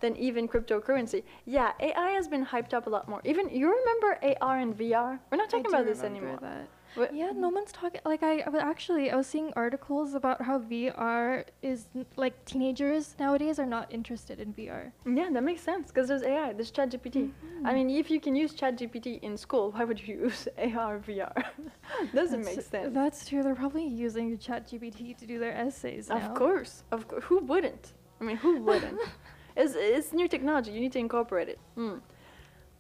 than 0.03 0.15
even 0.17 0.47
cryptocurrency. 0.47 1.23
Yeah, 1.47 1.73
AI 1.81 2.11
has 2.11 2.29
been 2.29 2.45
hyped 2.45 2.75
up 2.75 2.87
a 2.87 2.91
lot 2.91 3.09
more. 3.09 3.21
Even 3.25 3.49
you 3.49 3.67
remember 3.79 4.19
AR 4.43 4.59
and 4.59 4.77
VR? 4.77 5.19
We're 5.31 5.39
not 5.39 5.49
talking 5.49 5.67
I 5.67 5.71
do 5.71 5.75
about 5.77 5.87
this 5.87 6.03
anymore. 6.03 6.39
That. 6.43 6.69
What- 6.95 7.15
Yeah, 7.15 7.31
no 7.35 7.49
one's 7.49 7.73
talking. 7.73 8.03
Like 8.05 8.23
I, 8.23 8.41
I 8.41 8.51
was 8.51 8.61
actually, 8.61 9.11
I 9.11 9.17
was 9.17 9.27
seeing 9.27 9.51
articles 9.57 10.13
about 10.15 10.43
how 10.43 10.59
VR 10.59 11.45
is 11.63 11.87
n- 11.97 12.05
like 12.17 12.35
teenagers 12.45 13.15
nowadays 13.19 13.59
are 13.59 13.65
not 13.65 13.91
interested 13.91 14.39
in 14.41 14.53
VR. 14.53 14.93
Yeah, 15.07 15.31
that 15.33 15.43
makes 15.43 15.63
sense 15.63 15.89
because 15.89 16.07
there's 16.09 16.23
AI, 16.23 16.53
there's 16.53 16.71
ChatGPT. 16.71 17.19
Mm-hmm. 17.31 17.67
I 17.67 17.73
mean, 17.73 17.89
if 17.89 18.11
you 18.11 18.21
can 18.21 18.37
use 18.37 18.53
ChatGPT 18.53 19.21
in 19.23 19.39
school, 19.39 19.71
why 19.71 19.85
would 19.85 20.01
you 20.07 20.15
use 20.27 20.47
AR 20.59 20.99
VR? 20.99 21.33
Doesn't 22.15 22.41
make 22.41 22.57
That's- 22.57 22.67
sense. 22.67 22.93
That's 22.93 23.27
true. 23.27 23.43
They're 23.43 23.55
probably 23.55 23.87
using 23.87 24.37
ChatGPT 24.37 25.17
to 25.17 25.25
do 25.27 25.39
their 25.39 25.53
essays 25.57 26.09
now. 26.11 26.17
Of 26.17 26.35
course, 26.35 26.83
of 26.93 27.09
course. 27.09 27.25
Who 27.25 27.39
wouldn't? 27.39 27.95
I 28.21 28.25
mean, 28.25 28.37
who 28.37 28.61
wouldn't? 28.61 29.01
it's, 29.57 29.75
it's 29.77 30.13
new 30.13 30.29
technology. 30.29 30.71
You 30.73 30.81
need 30.81 30.93
to 30.93 30.99
incorporate 30.99 31.49
it. 31.49 31.59
Mm. 31.77 32.01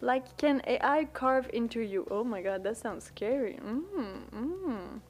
Like, 0.01 0.37
can 0.37 0.61
AI 0.67 1.05
carve 1.13 1.49
into 1.53 1.81
you? 1.81 2.07
Oh 2.11 2.25
my 2.25 2.43
god, 2.43 2.65
that 2.65 2.77
sounds 2.77 3.05
scary. 3.05 3.59
Mm, 3.65 4.21
mm. 4.35 5.01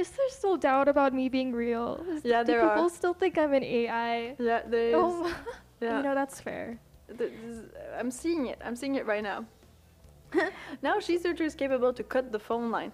Is 0.00 0.10
there 0.10 0.28
still 0.30 0.56
doubt 0.56 0.88
about 0.88 1.12
me 1.14 1.28
being 1.28 1.52
real? 1.52 2.04
Is- 2.08 2.24
Yeah, 2.24 2.42
do 2.42 2.52
there 2.52 2.60
people 2.68 2.84
are. 2.86 2.90
still 2.90 3.14
think 3.14 3.38
I'm 3.38 3.52
an 3.52 3.62
AI? 3.62 4.34
Yeah, 4.38 4.62
there 4.66 4.88
is. 4.88 4.94
Oh, 4.96 5.32
yeah. 5.80 5.98
you 5.98 6.02
know 6.02 6.14
that's 6.14 6.40
fair. 6.40 6.78
Th- 7.18 7.30
this- 7.44 7.66
I'm 7.98 8.10
seeing 8.10 8.46
it. 8.46 8.58
I'm 8.64 8.74
seeing 8.74 8.96
it 8.96 9.06
right 9.06 9.22
now. 9.22 9.44
now 10.82 10.98
She 10.98 11.18
Searcher 11.18 11.44
is 11.44 11.54
capable 11.54 11.92
to 11.92 12.02
cut 12.02 12.32
the 12.32 12.38
phone 12.38 12.70
line. 12.70 12.90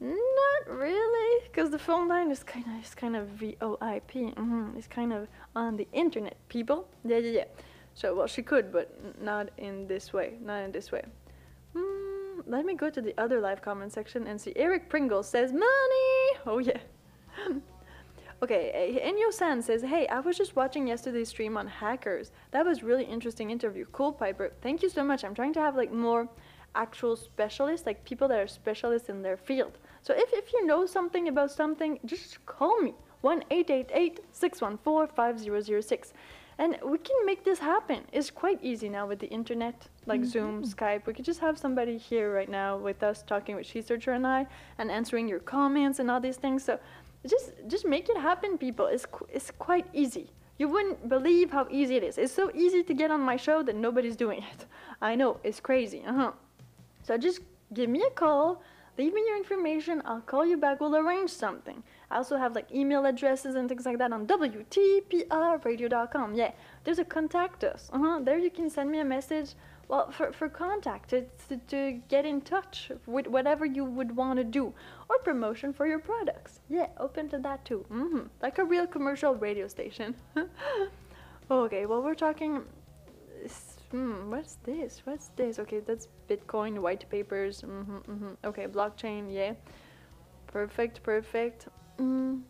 Not 0.00 0.68
really, 0.68 1.42
because 1.44 1.70
the 1.70 1.78
phone 1.78 2.06
line 2.08 2.30
is 2.30 2.42
kind 2.42 2.66
of 2.66 2.84
is 2.84 2.94
kind 2.94 3.16
of 3.16 3.28
VoIP. 3.28 4.34
Mm-hmm. 4.34 4.76
It's 4.76 4.86
kind 4.86 5.12
of 5.12 5.28
on 5.54 5.76
the 5.76 5.88
internet, 5.92 6.36
people. 6.48 6.86
Yeah, 7.04 7.18
yeah, 7.18 7.30
yeah. 7.30 7.44
So 7.94 8.14
well, 8.14 8.26
she 8.26 8.42
could, 8.42 8.70
but 8.70 8.90
not 9.22 9.48
in 9.56 9.86
this 9.86 10.12
way. 10.12 10.34
Not 10.42 10.64
in 10.64 10.72
this 10.72 10.92
way. 10.92 11.02
Hmm, 11.74 12.40
let 12.46 12.66
me 12.66 12.74
go 12.74 12.90
to 12.90 13.00
the 13.00 13.14
other 13.16 13.40
live 13.40 13.62
comment 13.62 13.92
section 13.92 14.26
and 14.26 14.38
see. 14.38 14.52
Eric 14.56 14.90
Pringle 14.90 15.22
says 15.22 15.52
money. 15.52 16.40
Oh 16.44 16.58
yeah. 16.58 16.78
Okay, 18.42 18.98
uh, 19.00 19.08
Enyo 19.08 19.32
San 19.32 19.62
says, 19.62 19.80
Hey, 19.80 20.06
I 20.08 20.20
was 20.20 20.36
just 20.36 20.56
watching 20.56 20.86
yesterday's 20.86 21.30
stream 21.30 21.56
on 21.56 21.66
hackers. 21.66 22.32
That 22.50 22.66
was 22.66 22.82
really 22.82 23.04
interesting 23.04 23.50
interview. 23.50 23.86
Cool, 23.92 24.12
Piper. 24.12 24.52
Thank 24.60 24.82
you 24.82 24.90
so 24.90 25.02
much. 25.02 25.24
I'm 25.24 25.34
trying 25.34 25.54
to 25.54 25.60
have 25.60 25.74
like 25.74 25.90
more 25.90 26.28
actual 26.74 27.16
specialists, 27.16 27.86
like 27.86 28.04
people 28.04 28.28
that 28.28 28.38
are 28.38 28.46
specialists 28.46 29.08
in 29.08 29.22
their 29.22 29.38
field. 29.38 29.78
So 30.06 30.14
if, 30.16 30.32
if 30.32 30.52
you 30.52 30.60
know 30.70 30.86
something 30.86 31.28
about 31.28 31.50
something, 31.50 31.98
just 32.04 32.46
call 32.46 32.80
me. 32.80 32.94
1-888-614-5006. 33.24 36.12
And 36.58 36.78
we 36.84 36.98
can 36.98 37.16
make 37.26 37.44
this 37.44 37.58
happen. 37.58 38.04
It's 38.12 38.30
quite 38.30 38.62
easy 38.62 38.88
now 38.88 39.06
with 39.06 39.18
the 39.18 39.28
internet, 39.28 39.88
like 40.06 40.24
Zoom, 40.24 40.62
Skype. 40.62 41.06
We 41.06 41.12
could 41.12 41.24
just 41.24 41.40
have 41.40 41.58
somebody 41.58 41.98
here 41.98 42.32
right 42.32 42.48
now 42.48 42.76
with 42.76 43.02
us 43.02 43.22
talking 43.22 43.56
with 43.56 43.66
She 43.66 43.82
Searcher 43.82 44.12
and 44.12 44.24
I 44.26 44.46
and 44.78 44.90
answering 44.90 45.28
your 45.28 45.40
comments 45.40 45.98
and 45.98 46.10
all 46.10 46.20
these 46.20 46.36
things. 46.36 46.62
So 46.62 46.78
just 47.26 47.52
just 47.66 47.86
make 47.86 48.08
it 48.08 48.16
happen 48.16 48.58
people 48.58 48.86
it's 48.86 49.06
qu- 49.06 49.26
it's 49.32 49.50
quite 49.58 49.86
easy 49.92 50.30
you 50.58 50.68
wouldn't 50.68 51.08
believe 51.08 51.50
how 51.50 51.66
easy 51.70 51.96
it 51.96 52.02
is 52.02 52.18
it's 52.18 52.32
so 52.32 52.50
easy 52.54 52.82
to 52.82 52.94
get 52.94 53.10
on 53.10 53.20
my 53.20 53.36
show 53.36 53.62
that 53.62 53.74
nobody's 53.74 54.16
doing 54.16 54.42
it 54.52 54.66
i 55.02 55.14
know 55.14 55.38
it's 55.42 55.60
crazy 55.60 56.02
uh-huh 56.06 56.32
so 57.02 57.16
just 57.16 57.40
give 57.74 57.90
me 57.90 58.02
a 58.02 58.10
call 58.10 58.62
leave 58.98 59.12
me 59.12 59.22
your 59.26 59.36
information. 59.36 60.00
I'll 60.04 60.20
call 60.20 60.46
you 60.46 60.56
back. 60.56 60.80
We'll 60.80 60.96
arrange 60.96 61.30
something. 61.30 61.82
I 62.10 62.16
also 62.16 62.36
have 62.36 62.54
like 62.54 62.70
email 62.72 63.06
addresses 63.06 63.54
and 63.54 63.68
things 63.68 63.84
like 63.84 63.98
that 63.98 64.12
on 64.12 64.26
wtprradio.com 64.26 66.34
yeah 66.34 66.52
there's 66.84 66.98
a 66.98 67.04
contact 67.04 67.64
us. 67.64 67.90
Uh-huh. 67.92 68.20
There 68.22 68.38
you 68.38 68.50
can 68.50 68.70
send 68.70 68.90
me 68.90 69.00
a 69.00 69.04
message. 69.04 69.54
Well 69.88 70.10
for, 70.10 70.32
for 70.32 70.48
contact 70.48 71.10
to, 71.10 71.26
to, 71.48 71.56
to 71.68 72.00
get 72.08 72.24
in 72.24 72.40
touch 72.40 72.90
with 73.06 73.26
whatever 73.26 73.66
you 73.66 73.84
would 73.84 74.16
want 74.16 74.38
to 74.38 74.44
do 74.44 74.72
or 75.08 75.18
promotion 75.18 75.72
for 75.72 75.86
your 75.86 75.98
products. 75.98 76.60
Yeah 76.68 76.88
open 76.98 77.28
to 77.30 77.38
that 77.38 77.64
too. 77.64 77.84
Hmm 77.88 78.20
like 78.42 78.58
a 78.58 78.64
real 78.64 78.86
commercial 78.86 79.34
radio 79.34 79.68
station. 79.68 80.14
Okay 81.48 81.86
well 81.86 82.02
we're 82.02 82.16
talking 82.16 82.64
hmm, 83.96 84.30
what's 84.30 84.54
this 84.64 85.00
what's 85.04 85.28
this 85.36 85.58
okay 85.58 85.80
that's 85.80 86.08
bitcoin 86.28 86.78
white 86.86 87.04
papers 87.08 87.62
hmm 87.62 87.80
hmm 87.82 88.32
okay 88.44 88.66
blockchain 88.66 89.22
yeah 89.32 89.52
perfect 90.46 91.02
perfect 91.02 91.68
mm. 91.98 92.40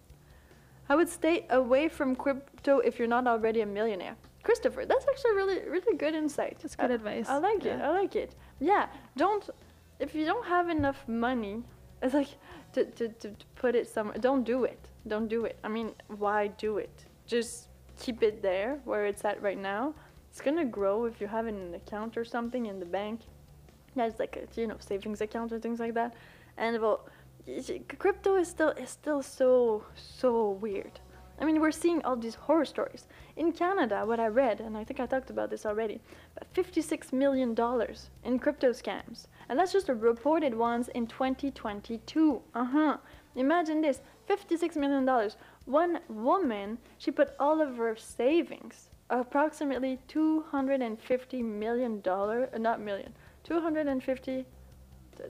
i 0.88 0.94
would 0.98 1.08
stay 1.08 1.46
away 1.50 1.88
from 1.88 2.16
crypto 2.16 2.78
if 2.80 2.98
you're 2.98 3.14
not 3.16 3.26
already 3.26 3.60
a 3.60 3.66
millionaire 3.66 4.16
christopher 4.42 4.84
that's 4.86 5.06
actually 5.10 5.34
really 5.34 5.58
really 5.68 5.96
good 5.96 6.14
insight 6.14 6.56
That's 6.62 6.76
good 6.76 6.90
I- 6.90 6.94
advice. 6.94 7.28
I 7.28 7.38
like 7.38 7.64
it. 7.64 7.78
I 7.80 7.90
like 8.00 8.14
it. 8.24 8.30
Yeah, 8.60 8.86
don't 9.16 9.44
if 9.98 10.14
you 10.14 10.24
don't 10.24 10.46
have 10.46 10.68
enough 10.78 11.00
money, 11.08 11.62
it's 12.02 12.14
like 12.14 12.32
to, 12.74 12.84
to, 12.84 13.08
to, 13.08 13.28
to 13.30 13.46
put 13.62 13.74
it 13.74 13.86
somewhere. 13.88 14.18
Don't 14.28 14.44
do 14.44 14.64
it. 14.64 14.82
Don't 15.12 15.28
do 15.28 15.44
it. 15.46 15.56
I 15.64 15.68
mean, 15.68 15.88
why 16.22 16.40
do 16.64 16.78
it? 16.78 16.96
Just 17.26 17.68
keep 17.98 18.22
it 18.22 18.42
there 18.42 18.78
where 18.84 19.06
it's 19.06 19.24
at 19.24 19.42
right 19.42 19.58
now. 19.74 19.94
It's 20.36 20.42
gonna 20.42 20.66
grow 20.66 21.06
if 21.06 21.18
you 21.18 21.28
have 21.28 21.46
an 21.46 21.72
account 21.72 22.18
or 22.18 22.22
something 22.22 22.66
in 22.66 22.78
the 22.78 22.84
bank. 22.84 23.20
That's 23.94 24.18
like 24.18 24.36
a 24.36 24.60
you 24.60 24.66
know 24.66 24.76
savings 24.80 25.22
account 25.22 25.50
or 25.50 25.58
things 25.58 25.80
like 25.80 25.94
that. 25.94 26.12
And 26.58 26.78
well, 26.82 27.08
crypto 27.96 28.36
is 28.36 28.46
still 28.46 28.68
is 28.72 28.90
still 28.90 29.22
so 29.22 29.86
so 29.94 30.50
weird. 30.50 31.00
I 31.40 31.46
mean, 31.46 31.58
we're 31.58 31.70
seeing 31.70 32.04
all 32.04 32.16
these 32.16 32.34
horror 32.34 32.66
stories. 32.66 33.06
In 33.34 33.50
Canada, 33.50 34.04
what 34.04 34.20
I 34.20 34.26
read, 34.26 34.60
and 34.60 34.76
I 34.76 34.84
think 34.84 35.00
I 35.00 35.06
talked 35.06 35.30
about 35.30 35.48
this 35.48 35.64
already, 35.64 36.02
but 36.34 36.52
$56 36.52 37.14
million 37.14 37.56
in 38.22 38.38
crypto 38.38 38.72
scams. 38.72 39.28
And 39.48 39.58
that's 39.58 39.72
just 39.72 39.86
the 39.86 39.94
reported 39.94 40.54
ones 40.54 40.88
in 40.88 41.06
2022. 41.06 42.42
Uh 42.54 42.64
huh. 42.64 42.96
Imagine 43.36 43.80
this 43.80 44.02
$56 44.28 44.76
million. 44.76 45.30
One 45.64 46.00
woman, 46.10 46.76
she 46.98 47.10
put 47.10 47.34
all 47.40 47.62
of 47.62 47.78
her 47.78 47.96
savings, 47.96 48.90
approximately 49.10 49.98
$250 50.08 51.44
million, 51.44 52.02
uh, 52.06 52.46
not 52.58 52.80
million, 52.80 53.12
250 53.44 54.46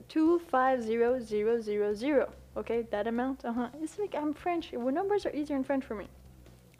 250000. 0.09 2.25
Okay, 2.57 2.81
that 2.91 3.07
amount. 3.07 3.45
Uh 3.45 3.53
huh. 3.53 3.69
It's 3.81 3.97
like 3.99 4.15
I'm 4.15 4.33
French. 4.33 4.73
Numbers 4.73 5.25
are 5.25 5.33
easier 5.33 5.55
in 5.55 5.63
French 5.63 5.85
for 5.85 5.95
me. 5.95 6.07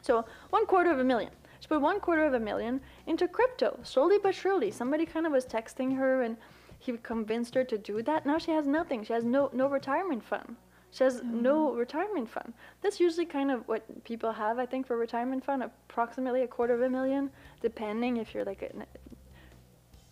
So 0.02 0.24
one 0.50 0.66
quarter 0.66 0.90
of 0.90 0.98
a 0.98 1.04
million. 1.04 1.30
She 1.60 1.68
put 1.68 1.80
one 1.80 2.00
quarter 2.00 2.24
of 2.24 2.34
a 2.34 2.40
million 2.40 2.80
into 3.06 3.26
crypto, 3.26 3.78
slowly 3.82 4.18
but 4.22 4.34
surely. 4.34 4.70
Somebody 4.70 5.06
kind 5.06 5.26
of 5.26 5.32
was 5.32 5.46
texting 5.46 5.96
her, 5.96 6.22
and 6.22 6.36
he 6.78 6.92
convinced 6.98 7.54
her 7.54 7.64
to 7.64 7.78
do 7.78 8.02
that. 8.02 8.26
Now 8.26 8.38
she 8.38 8.52
has 8.52 8.66
nothing. 8.66 9.04
She 9.04 9.12
has 9.12 9.24
no 9.24 9.50
no 9.52 9.68
retirement 9.68 10.22
fund. 10.22 10.56
She 10.90 11.04
has 11.04 11.20
oh. 11.20 11.26
no 11.26 11.74
retirement 11.74 12.28
fund. 12.30 12.52
That's 12.82 13.00
usually 13.00 13.26
kind 13.26 13.50
of 13.50 13.66
what 13.68 14.04
people 14.04 14.32
have, 14.32 14.58
I 14.58 14.66
think, 14.66 14.86
for 14.86 14.96
retirement 14.96 15.44
fund. 15.44 15.62
Approximately 15.62 16.42
a 16.42 16.48
quarter 16.48 16.74
of 16.74 16.82
a 16.82 16.88
million, 16.88 17.30
depending 17.60 18.16
if 18.16 18.34
you're 18.34 18.44
like 18.44 18.62
a 18.62 18.72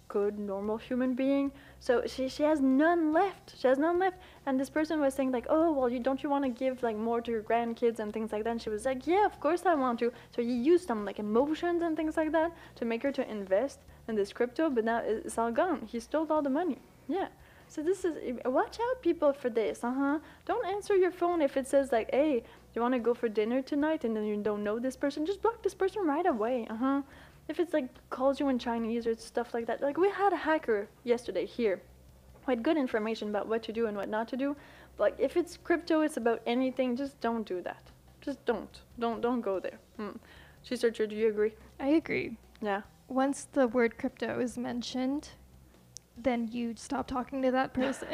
good 0.09 0.39
normal 0.39 0.77
human 0.77 1.15
being. 1.15 1.51
So 1.81 2.03
she 2.07 2.29
she 2.29 2.43
has 2.43 2.61
none 2.61 3.13
left. 3.13 3.55
She 3.59 3.69
has 3.69 3.79
none 3.79 3.99
left. 3.99 4.19
And 4.45 4.59
this 4.59 4.71
person 4.71 5.01
was 5.01 5.15
saying 5.15 5.33
like, 5.33 5.47
oh 5.49 5.73
well, 5.73 5.89
you 5.89 6.01
don't 6.01 6.23
you 6.23 6.31
want 6.31 6.45
to 6.45 6.51
give 6.51 6.83
like 6.83 6.97
more 6.97 7.21
to 7.21 7.31
your 7.31 7.43
grandkids 7.43 7.99
and 7.99 8.13
things 8.13 8.33
like 8.33 8.45
that? 8.45 8.51
And 8.51 8.63
she 8.63 8.71
was 8.71 8.85
like, 8.85 9.07
yeah, 9.07 9.27
of 9.27 9.41
course 9.41 9.67
I 9.67 9.75
want 9.75 9.99
to. 10.01 10.13
So 10.35 10.43
he 10.43 10.53
used 10.53 10.87
some 10.87 11.05
like 11.05 11.19
emotions 11.19 11.83
and 11.83 11.97
things 11.97 12.17
like 12.17 12.33
that 12.33 12.53
to 12.77 12.85
make 12.85 13.03
her 13.03 13.13
to 13.13 13.31
invest 13.31 13.81
in 14.09 14.15
this 14.15 14.33
crypto. 14.33 14.71
But 14.71 14.85
now 14.85 14.99
it's 15.05 15.39
all 15.39 15.53
gone. 15.53 15.87
He 15.87 16.01
stole 16.01 16.27
all 16.31 16.43
the 16.43 16.51
money. 16.51 16.79
Yeah. 17.09 17.29
So 17.69 17.83
this 17.83 18.05
is 18.05 18.39
watch 18.45 18.79
out, 18.81 19.03
people, 19.03 19.33
for 19.33 19.51
this. 19.51 19.83
Uh 19.83 19.93
huh. 19.93 20.19
Don't 20.47 20.67
answer 20.67 20.95
your 20.97 21.11
phone 21.11 21.43
if 21.43 21.57
it 21.57 21.67
says 21.67 21.93
like, 21.93 22.11
"Hey, 22.11 22.45
you 22.75 22.83
want 22.83 22.95
to 22.95 23.01
go 23.01 23.15
for 23.15 23.29
dinner 23.29 23.63
tonight?" 23.63 24.05
and 24.05 24.17
then 24.17 24.25
you 24.25 24.37
don't 24.37 24.65
know 24.65 24.79
this 24.79 24.97
person. 24.97 25.27
Just 25.27 25.43
block 25.43 25.63
this 25.63 25.75
person 25.75 26.07
right 26.07 26.27
away. 26.27 26.67
Uh 26.71 26.77
huh. 26.77 27.03
If 27.49 27.61
it's 27.61 27.73
like 27.73 27.89
calls 28.11 28.41
you 28.41 28.49
in 28.49 28.59
Chinese 28.59 29.07
or 29.07 29.15
stuff 29.15 29.55
like 29.55 29.67
that. 29.67 29.83
Like 29.83 29.97
we 29.97 30.11
had 30.11 30.33
a 30.33 30.37
hacker 30.37 30.89
yesterday 31.05 31.47
here. 31.47 31.81
We 32.47 32.53
had 32.53 32.63
good 32.63 32.77
information 32.77 33.29
about 33.29 33.49
what 33.49 33.63
to 33.65 33.73
do 33.73 33.87
and 33.87 33.97
what 33.97 34.09
not 34.09 34.29
to 34.29 34.37
do. 34.37 34.57
But 34.97 35.03
like 35.05 35.17
if 35.19 35.37
it's 35.37 35.57
crypto, 35.57 36.01
it's 36.01 36.17
about 36.17 36.43
anything. 36.47 36.97
Just 36.97 37.21
don't 37.21 37.47
do 37.47 37.61
that. 37.63 37.91
Just 38.21 38.45
don't. 38.45 38.81
Don't 38.99 39.21
don't 39.21 39.41
go 39.41 39.61
there. 39.61 39.79
Hmm. 39.97 40.17
She 40.63 40.75
searcher, 40.75 41.07
do 41.07 41.15
you 41.15 41.29
agree? 41.29 41.53
I 41.79 41.89
agree. 41.89 42.39
Yeah. 42.61 42.83
Once 43.07 43.47
the 43.53 43.69
word 43.69 43.99
crypto 43.99 44.41
is 44.41 44.59
mentioned, 44.59 45.29
then 46.17 46.49
you 46.51 46.75
stop 46.77 47.07
talking 47.07 47.43
to 47.43 47.51
that 47.51 47.73
person. 47.81 48.09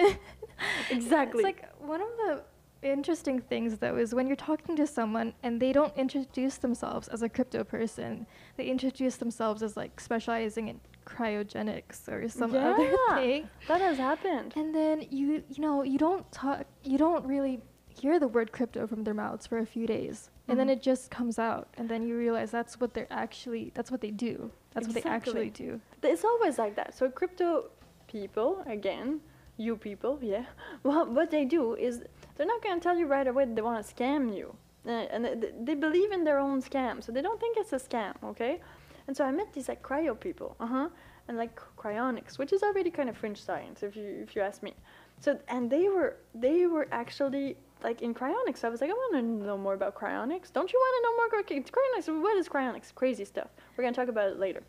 Exactly. 0.90 1.44
It's 1.44 1.44
like 1.44 1.80
one 1.80 2.00
of 2.00 2.08
the 2.18 2.42
interesting 2.82 3.40
things 3.40 3.78
though 3.78 3.96
is 3.96 4.12
when 4.14 4.26
you're 4.26 4.34
talking 4.36 4.74
to 4.76 4.86
someone 4.86 5.32
and 5.44 5.60
they 5.60 5.72
don't 5.72 5.96
introduce 5.96 6.56
themselves 6.56 7.06
as 7.08 7.22
a 7.22 7.28
crypto 7.28 7.62
person, 7.64 8.26
they 8.56 8.64
introduce 8.64 9.16
themselves 9.16 9.62
as 9.62 9.76
like 9.76 10.00
specializing 10.00 10.68
in 10.68 10.80
cryogenics 11.06 12.08
or 12.08 12.28
some 12.28 12.54
other 12.54 12.90
Yeah. 13.08 13.14
thing. 13.16 13.48
That 13.68 13.80
has 13.80 13.98
happened. 13.98 14.52
And 14.56 14.74
then 14.74 15.04
you 15.10 15.42
you 15.48 15.60
know, 15.62 15.82
you 15.82 15.98
don't 15.98 16.30
talk 16.32 16.64
you 16.82 16.98
don't 16.98 17.24
really 17.26 17.60
hear 17.88 18.18
the 18.18 18.28
word 18.28 18.52
crypto 18.52 18.86
from 18.86 19.04
their 19.04 19.14
mouths 19.14 19.46
for 19.46 19.58
a 19.58 19.66
few 19.66 19.86
days. 19.86 20.30
And 20.48 20.58
then 20.58 20.68
Mhm. 20.68 20.72
it 20.72 20.82
just 20.82 21.10
comes 21.10 21.38
out 21.38 21.68
and 21.76 21.88
then 21.88 22.02
you 22.02 22.16
realize 22.16 22.50
that's 22.50 22.80
what 22.80 22.94
they're 22.94 23.06
actually 23.12 23.70
that's 23.74 23.90
what 23.90 24.00
they 24.00 24.10
do. 24.10 24.50
That's 24.74 24.86
what 24.88 24.94
they 24.94 25.08
actually 25.08 25.50
do. 25.50 25.80
It's 26.02 26.24
always 26.24 26.58
like 26.58 26.74
that. 26.76 26.94
So 26.94 27.08
crypto 27.10 27.70
people, 28.12 28.62
again, 28.66 29.20
you 29.56 29.76
people, 29.76 30.18
yeah. 30.22 30.44
Well, 30.82 31.06
what 31.06 31.30
they 31.30 31.44
do 31.44 31.74
is 31.74 32.02
they're 32.36 32.46
not 32.46 32.62
going 32.62 32.78
to 32.78 32.82
tell 32.82 32.96
you 32.96 33.06
right 33.06 33.26
away 33.26 33.46
they 33.46 33.62
want 33.62 33.84
to 33.84 33.94
scam 33.94 34.36
you. 34.36 34.54
Uh, 34.86 34.90
and 34.90 35.24
they, 35.24 35.50
they 35.62 35.74
believe 35.74 36.10
in 36.12 36.24
their 36.24 36.38
own 36.38 36.60
scam, 36.60 37.02
so 37.02 37.12
they 37.12 37.22
don't 37.22 37.40
think 37.40 37.56
it's 37.56 37.72
a 37.72 37.78
scam, 37.78 38.14
okay? 38.24 38.60
And 39.06 39.16
so 39.16 39.24
I 39.24 39.30
met 39.30 39.52
these 39.52 39.68
like 39.68 39.82
cryo 39.82 40.18
people, 40.18 40.56
uh-huh, 40.58 40.88
and 41.28 41.36
like 41.36 41.60
cryonics, 41.76 42.38
which 42.38 42.52
is 42.52 42.62
already 42.62 42.90
kind 42.90 43.08
of 43.08 43.16
fringe 43.16 43.40
science 43.40 43.82
if 43.82 43.96
you 43.96 44.08
if 44.22 44.34
you 44.34 44.42
ask 44.42 44.62
me. 44.62 44.74
So 45.20 45.38
and 45.48 45.70
they 45.70 45.88
were 45.88 46.16
they 46.34 46.66
were 46.66 46.88
actually 46.90 47.56
like 47.82 48.02
in 48.02 48.14
cryonics. 48.14 48.64
I 48.64 48.68
was 48.68 48.80
like, 48.80 48.90
I 48.90 48.94
want 48.94 49.14
to 49.14 49.22
know 49.22 49.58
more 49.58 49.74
about 49.74 49.94
cryonics. 49.94 50.52
Don't 50.52 50.72
you 50.72 50.78
want 50.78 50.92
to 50.96 51.02
know 51.04 51.14
more 51.16 51.26
about 51.28 51.46
cryonics? 51.48 52.22
What 52.22 52.36
is 52.36 52.48
cryonics? 52.48 52.94
Crazy 52.94 53.24
stuff. 53.24 53.48
We're 53.76 53.84
gonna 53.84 53.94
talk 53.94 54.08
about 54.08 54.30
it 54.30 54.38
later. 54.38 54.62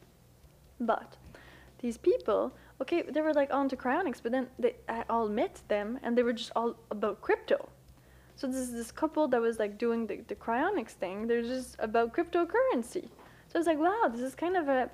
But 0.79 1.17
these 1.79 1.97
people, 1.97 2.53
okay, 2.81 3.03
they 3.03 3.21
were 3.21 3.33
like 3.33 3.53
onto 3.53 3.75
cryonics, 3.75 4.19
but 4.21 4.31
then 4.31 4.47
they, 4.59 4.75
I 4.89 5.03
all 5.09 5.29
met 5.29 5.61
them 5.67 5.99
and 6.03 6.17
they 6.17 6.23
were 6.23 6.33
just 6.33 6.51
all 6.55 6.75
about 6.91 7.21
crypto. 7.21 7.69
So 8.35 8.47
this 8.47 8.57
is 8.57 8.73
this 8.73 8.91
couple 8.91 9.27
that 9.27 9.41
was 9.41 9.59
like 9.59 9.77
doing 9.77 10.07
the, 10.07 10.21
the 10.27 10.35
cryonics 10.35 10.91
thing. 10.91 11.27
They're 11.27 11.43
just 11.43 11.75
about 11.79 12.13
cryptocurrency. 12.13 13.09
So 13.47 13.59
it's 13.59 13.67
like, 13.67 13.79
wow, 13.79 14.09
this 14.11 14.21
is 14.21 14.35
kind 14.35 14.57
of 14.57 14.67
a, 14.67 14.89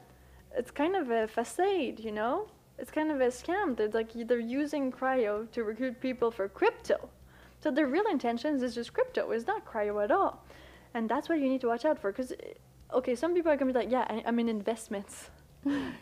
it's 0.55 0.71
kind 0.71 0.95
of 0.95 1.09
a 1.09 1.27
facade, 1.27 1.99
you 1.99 2.11
know? 2.11 2.47
It's 2.77 2.91
kind 2.91 3.11
of 3.11 3.19
a 3.19 3.27
scam. 3.27 3.75
They're 3.75 3.89
like 3.89 4.11
they're 4.13 4.39
using 4.39 4.91
cryo 4.91 5.51
to 5.51 5.63
recruit 5.63 5.99
people 5.99 6.32
for 6.32 6.47
crypto. 6.47 7.09
So 7.61 7.71
their 7.71 7.88
real 7.88 8.05
intentions 8.09 8.63
is 8.63 8.73
just 8.73 8.93
crypto. 8.93 9.32
It's 9.32 9.47
not 9.47 9.65
cryo 9.65 10.01
at 10.03 10.11
all. 10.11 10.45
And 10.93 11.09
that's 11.09 11.27
what 11.27 11.39
you 11.39 11.49
need 11.49 11.61
to 11.61 11.67
watch 11.67 11.84
out 11.84 11.99
for. 11.99 12.11
Because, 12.11 12.32
eh, 12.32 12.53
okay, 12.93 13.15
some 13.15 13.34
people 13.34 13.51
are 13.51 13.57
to 13.57 13.65
be 13.65 13.73
like, 13.73 13.91
yeah, 13.91 14.05
I, 14.09 14.23
I'm 14.25 14.39
in 14.39 14.47
investments. 14.47 15.30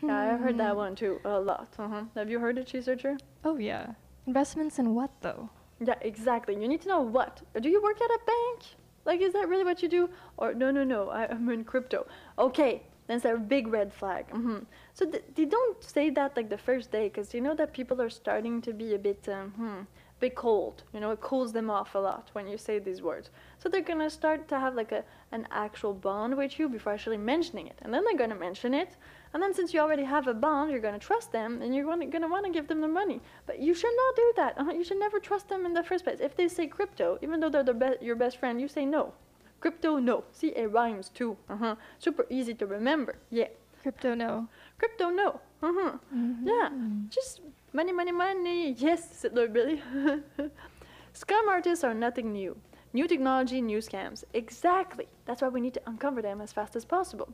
Yeah, 0.02 0.18
I've 0.34 0.40
heard 0.40 0.58
that 0.58 0.76
one 0.76 0.96
too 0.96 1.20
a 1.26 1.40
lot. 1.40 1.70
Uh-huh. 1.78 2.04
Have 2.16 2.30
you 2.30 2.40
heard 2.40 2.58
it, 2.58 2.70
She 2.70 2.82
Searcher? 2.82 3.18
Oh 3.44 3.58
yeah. 3.58 3.94
Investments 4.26 4.80
in 4.80 4.94
what 4.96 5.12
though? 5.22 5.50
Yeah, 5.80 5.96
exactly. 6.02 6.60
You 6.60 6.68
need 6.68 6.82
to 6.82 6.88
know 6.88 7.02
what. 7.02 7.42
Do 7.62 7.70
you 7.70 7.82
work 7.82 8.02
at 8.02 8.10
a 8.10 8.20
bank? 8.26 8.60
Like, 9.06 9.22
is 9.22 9.34
that 9.34 9.48
really 9.48 9.64
what 9.64 9.82
you 9.82 9.90
do? 9.90 10.10
Or 10.38 10.54
no, 10.54 10.72
no, 10.72 10.84
no. 10.84 11.10
I, 11.10 11.28
I'm 11.32 11.48
in 11.50 11.64
crypto. 11.64 12.08
Okay, 12.38 12.82
that's 13.08 13.26
a 13.26 13.36
big 13.38 13.68
red 13.68 13.94
flag. 13.94 14.26
hmm 14.32 14.60
So 14.94 15.06
th- 15.06 15.24
they 15.36 15.46
don't 15.46 15.82
say 15.84 16.10
that 16.10 16.36
like 16.36 16.50
the 16.50 16.58
first 16.58 16.92
day, 16.92 17.06
because 17.10 17.34
you 17.34 17.42
know 17.42 17.56
that 17.56 17.74
people 17.74 18.02
are 18.02 18.10
starting 18.10 18.62
to 18.64 18.74
be 18.74 18.96
a 18.96 19.00
bit, 19.00 19.30
um, 19.30 19.52
hmm, 19.52 19.82
bit 20.20 20.36
cold. 20.36 20.84
You 20.94 21.00
know, 21.00 21.12
it 21.12 21.22
cools 21.22 21.54
them 21.54 21.70
off 21.70 21.96
a 21.96 22.00
lot 22.00 22.30
when 22.34 22.48
you 22.48 22.58
say 22.58 22.80
these 22.80 23.02
words. 23.02 23.30
So 23.60 23.70
they're 23.70 23.82
gonna 23.82 24.10
start 24.10 24.48
to 24.50 24.60
have 24.60 24.76
like 24.76 24.92
a 24.92 25.04
an 25.32 25.48
actual 25.52 25.94
bond 25.94 26.36
with 26.36 26.58
you 26.60 26.68
before 26.68 26.92
actually 26.94 27.18
mentioning 27.18 27.68
it, 27.68 27.78
and 27.84 27.94
then 27.94 28.04
they're 28.04 28.18
gonna 28.18 28.36
mention 28.50 28.74
it. 28.74 28.98
And 29.34 29.44
then 29.44 29.54
since 29.54 29.74
you 29.74 29.80
already 29.80 30.04
have 30.04 30.28
a 30.28 30.34
bond, 30.34 30.72
you're 30.72 30.80
gonna 30.80 31.00
trust 31.00 31.32
them, 31.32 31.62
and 31.62 31.76
you're 31.76 31.86
gonna, 31.86 32.06
gonna 32.08 32.28
want 32.28 32.46
to 32.46 32.52
give 32.52 32.68
them 32.68 32.82
the 32.82 32.88
money. 32.88 33.22
But 33.46 33.60
you 33.60 33.74
should 33.74 33.94
not 33.96 34.16
do 34.16 34.34
that. 34.38 34.58
Uh, 34.60 34.72
you 34.74 34.84
should 34.84 35.00
never 35.00 35.20
trust 35.20 35.50
them 35.50 35.66
in 35.66 35.74
the 35.74 35.84
first 35.84 36.04
place. 36.04 36.20
If 36.20 36.36
they 36.36 36.48
say 36.48 36.68
crypto, 36.68 37.18
even 37.22 37.40
though 37.40 37.50
they're 37.50 37.64
the 37.64 37.74
be- 37.74 38.06
your 38.06 38.16
best 38.16 38.38
friend, 38.38 38.60
you 38.62 38.68
say 38.68 38.86
no. 38.86 39.14
Crypto, 39.60 39.98
no. 39.98 40.24
See, 40.32 40.50
it 40.50 40.72
rhymes 40.72 41.10
too. 41.10 41.38
Uh-huh. 41.50 41.76
Super 42.00 42.26
easy 42.30 42.54
to 42.56 42.66
remember. 42.66 43.16
Yeah. 43.30 43.48
Crypto 43.82 44.14
no. 44.14 44.48
Crypto, 44.78 45.10
no. 45.10 45.40
Uh-huh. 45.64 45.98
Yeah. 46.44 46.70
Just 47.10 47.42
money, 47.74 47.92
money, 47.92 48.12
money. 48.12 48.74
Yes, 48.74 49.18
said 49.18 49.36
Lord 49.36 49.54
Billy. 49.54 49.82
Scam 51.14 51.48
artists 51.48 51.84
are 51.84 51.94
nothing 51.94 52.32
new. 52.32 52.56
New 52.94 53.08
technology, 53.08 53.62
new 53.62 53.80
scams. 53.80 54.24
Exactly. 54.34 55.08
That's 55.26 55.42
why 55.42 55.50
we 55.50 55.62
need 55.62 55.74
to 55.74 55.82
uncover 55.88 56.22
them 56.22 56.42
as 56.42 56.54
fast 56.54 56.76
as 56.76 56.86
possible. 56.86 57.30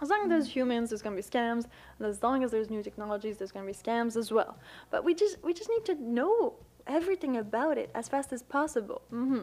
As 0.00 0.08
long 0.10 0.22
as 0.24 0.28
there's 0.28 0.48
humans, 0.48 0.90
there's 0.90 1.02
gonna 1.02 1.16
be 1.16 1.22
scams, 1.22 1.66
and 1.98 2.08
as 2.08 2.22
long 2.22 2.42
as 2.42 2.50
there's 2.50 2.70
new 2.70 2.82
technologies, 2.82 3.36
there's 3.36 3.52
gonna 3.52 3.66
be 3.66 3.72
scams 3.72 4.16
as 4.16 4.32
well. 4.32 4.58
But 4.90 5.04
we 5.04 5.14
just 5.14 5.42
we 5.42 5.52
just 5.52 5.70
need 5.70 5.84
to 5.86 5.94
know 6.02 6.54
everything 6.86 7.36
about 7.36 7.78
it 7.78 7.90
as 7.94 8.08
fast 8.08 8.32
as 8.32 8.42
possible. 8.42 9.02
Mm-hmm. 9.12 9.42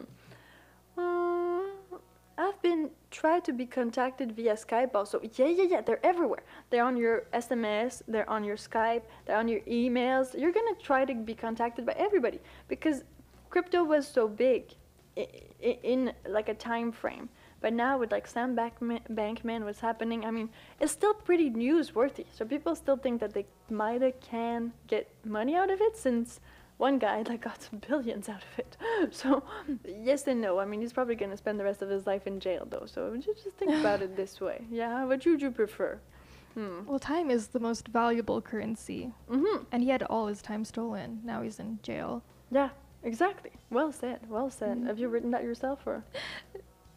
Uh, 0.98 1.98
I've 2.36 2.60
been 2.62 2.90
tried 3.10 3.44
to 3.44 3.52
be 3.52 3.66
contacted 3.66 4.32
via 4.32 4.54
Skype 4.54 4.94
also. 4.94 5.20
Yeah, 5.36 5.46
yeah, 5.46 5.64
yeah. 5.64 5.80
They're 5.82 6.04
everywhere. 6.04 6.42
They're 6.70 6.84
on 6.84 6.96
your 6.96 7.24
SMS. 7.34 8.02
They're 8.08 8.28
on 8.28 8.44
your 8.44 8.56
Skype. 8.56 9.02
They're 9.26 9.36
on 9.36 9.48
your 9.48 9.60
emails. 9.60 10.38
You're 10.38 10.52
gonna 10.52 10.74
try 10.82 11.04
to 11.04 11.14
be 11.14 11.34
contacted 11.34 11.84
by 11.84 11.94
everybody 11.98 12.40
because 12.68 13.04
crypto 13.50 13.84
was 13.84 14.06
so 14.06 14.26
big 14.26 14.74
in, 15.16 15.26
in 15.60 16.12
like 16.26 16.48
a 16.48 16.54
time 16.54 16.92
frame. 16.92 17.28
But 17.60 17.72
now 17.74 17.98
with 17.98 18.10
like 18.10 18.26
Sam 18.26 18.56
Bankman, 18.56 19.00
Bankman, 19.10 19.64
what's 19.64 19.80
happening? 19.80 20.24
I 20.24 20.30
mean, 20.30 20.48
it's 20.80 20.92
still 20.92 21.14
pretty 21.14 21.50
newsworthy. 21.50 22.24
So 22.32 22.44
people 22.44 22.74
still 22.74 22.96
think 22.96 23.20
that 23.20 23.34
they 23.34 23.46
might 23.68 24.20
can 24.20 24.72
get 24.86 25.08
money 25.24 25.56
out 25.56 25.70
of 25.70 25.80
it 25.80 25.96
since 25.96 26.40
one 26.78 26.98
guy 26.98 27.22
like 27.28 27.42
got 27.42 27.62
some 27.62 27.80
billions 27.86 28.28
out 28.28 28.42
of 28.42 28.58
it. 28.58 28.76
So 29.12 29.42
yes 29.86 30.26
and 30.26 30.40
no. 30.40 30.58
I 30.58 30.64
mean, 30.64 30.80
he's 30.80 30.92
probably 30.92 31.16
gonna 31.16 31.36
spend 31.36 31.60
the 31.60 31.64
rest 31.64 31.82
of 31.82 31.90
his 31.90 32.06
life 32.06 32.26
in 32.26 32.40
jail 32.40 32.66
though. 32.68 32.86
So 32.86 33.14
just, 33.16 33.44
just 33.44 33.56
think 33.56 33.72
about 33.72 34.00
it 34.02 34.16
this 34.20 34.40
way. 34.40 34.64
Yeah, 34.70 35.04
what 35.04 35.24
would 35.26 35.42
you 35.42 35.50
prefer? 35.50 35.98
Hmm. 36.54 36.80
Well, 36.86 36.98
time 36.98 37.30
is 37.30 37.48
the 37.48 37.60
most 37.60 37.88
valuable 37.88 38.40
currency. 38.40 39.12
Mhm. 39.30 39.66
And 39.70 39.82
he 39.82 39.90
had 39.90 40.02
all 40.04 40.26
his 40.26 40.42
time 40.42 40.64
stolen. 40.64 41.20
Now 41.24 41.42
he's 41.42 41.60
in 41.60 41.78
jail. 41.82 42.22
Yeah. 42.50 42.70
Exactly. 43.02 43.52
Well 43.70 43.92
said. 43.92 44.20
Well 44.28 44.50
said. 44.50 44.76
Mm-hmm. 44.76 44.86
Have 44.88 44.98
you 44.98 45.08
written 45.08 45.30
that 45.30 45.42
yourself 45.42 45.86
or? 45.86 46.04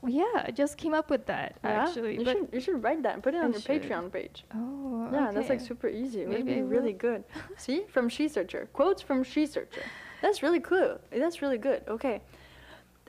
Well, 0.04 0.12
yeah, 0.12 0.44
I 0.48 0.52
just 0.52 0.78
came 0.78 0.94
up 0.94 1.10
with 1.10 1.26
that 1.28 1.56
Yeah? 1.64 1.86
actually. 1.88 2.14
you 2.20 2.26
should 2.26 2.50
you 2.56 2.60
should 2.60 2.84
write 2.84 3.02
that 3.04 3.14
and 3.16 3.24
put 3.24 3.34
it 3.36 3.38
I 3.38 3.46
on 3.46 3.52
your 3.54 3.62
should. 3.62 3.82
Patreon 3.84 4.12
page. 4.12 4.44
oh, 4.54 5.08
Yeah, 5.14 5.32
that's 5.34 5.50
like 5.50 5.62
super 5.62 5.88
easy. 5.88 6.22
It 6.24 6.28
would 6.30 6.46
be 6.46 6.62
really 6.62 6.92
good. 7.08 7.24
See, 7.66 7.80
from 7.94 8.10
She 8.10 8.28
Searcher, 8.28 8.68
quotes 8.74 9.02
from 9.02 9.24
She 9.24 9.46
Searcher. 9.46 9.86
That's 10.22 10.44
really 10.44 10.60
cool. 10.60 11.00
That's 11.22 11.42
really 11.42 11.58
good. 11.58 11.82
Okay, 11.88 12.22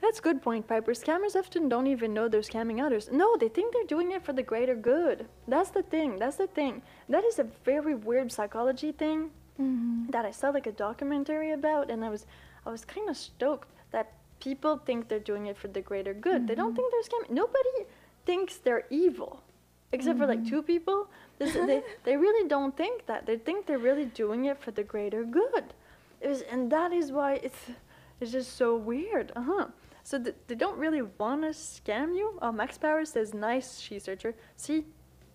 that's 0.01 0.19
good 0.21 0.41
point, 0.41 0.67
Piper. 0.67 0.93
Scammers 0.93 1.35
often 1.35 1.67
don't 1.67 1.87
even 1.87 2.13
know 2.13 2.27
they're 2.29 2.41
scamming 2.53 2.79
others. 2.85 3.09
No, 3.11 3.27
they 3.41 3.49
think 3.49 3.73
they're 3.73 3.91
doing 3.95 4.11
it 4.13 4.23
for 4.23 4.31
the 4.33 4.43
greater 4.43 4.75
good. 4.75 5.25
That's 5.49 5.71
the 5.71 5.83
thing. 5.83 6.17
That's 6.19 6.37
the 6.37 6.47
thing. 6.47 6.81
That 7.09 7.23
is 7.25 7.39
a 7.39 7.47
very 7.65 7.95
weird 7.95 8.31
psychology 8.31 8.91
thing 8.93 9.31
Mhm. 9.59 10.11
that 10.11 10.25
I 10.25 10.31
saw 10.31 10.47
like 10.49 10.67
a 10.67 10.71
documentary 10.87 11.51
about, 11.51 11.89
and 11.91 12.03
I 12.05 12.09
was, 12.15 12.25
I 12.65 12.69
was 12.75 12.83
kind 12.85 13.09
of 13.09 13.15
stoked 13.17 13.69
people 14.45 14.77
think 14.85 15.07
they're 15.09 15.27
doing 15.31 15.47
it 15.47 15.57
for 15.57 15.67
the 15.67 15.81
greater 15.81 16.13
good. 16.13 16.47
They 16.47 16.55
don't 16.61 16.75
think 16.75 16.87
they're 16.91 17.07
scamming. 17.09 17.31
Nobody 17.43 17.75
thinks 18.27 18.57
they're 18.57 18.85
evil, 18.91 19.41
except 19.91 20.19
for 20.19 20.27
like 20.27 20.43
two 20.47 20.61
people. 20.61 21.07
This, 21.39 21.53
they, 21.53 21.81
they 22.05 22.15
really 22.15 22.47
don't 22.47 22.77
think 22.77 23.07
that. 23.07 23.25
They 23.25 23.37
think 23.37 23.65
they're 23.65 23.85
really 23.89 24.05
doing 24.05 24.45
it 24.45 24.57
for 24.63 24.71
the 24.71 24.83
greater 24.83 25.23
good. 25.23 25.65
It 26.21 26.29
was, 26.29 26.41
and 26.43 26.71
that 26.71 26.93
is 26.93 27.11
why 27.11 27.31
it's, 27.47 27.63
it's 28.19 28.31
just 28.31 28.55
so 28.55 28.75
weird. 28.75 29.31
Uh 29.35 29.45
huh. 29.51 29.65
So 30.03 30.21
th- 30.21 30.35
they 30.47 30.55
don't 30.55 30.77
really 30.77 31.01
want 31.01 31.41
to 31.41 31.49
scam 31.49 32.15
you. 32.15 32.37
Oh, 32.41 32.51
Max 32.51 32.77
Power 32.77 33.03
says, 33.05 33.33
"Nice, 33.33 33.79
she 33.79 33.97
searcher." 33.97 34.35
See, 34.55 34.85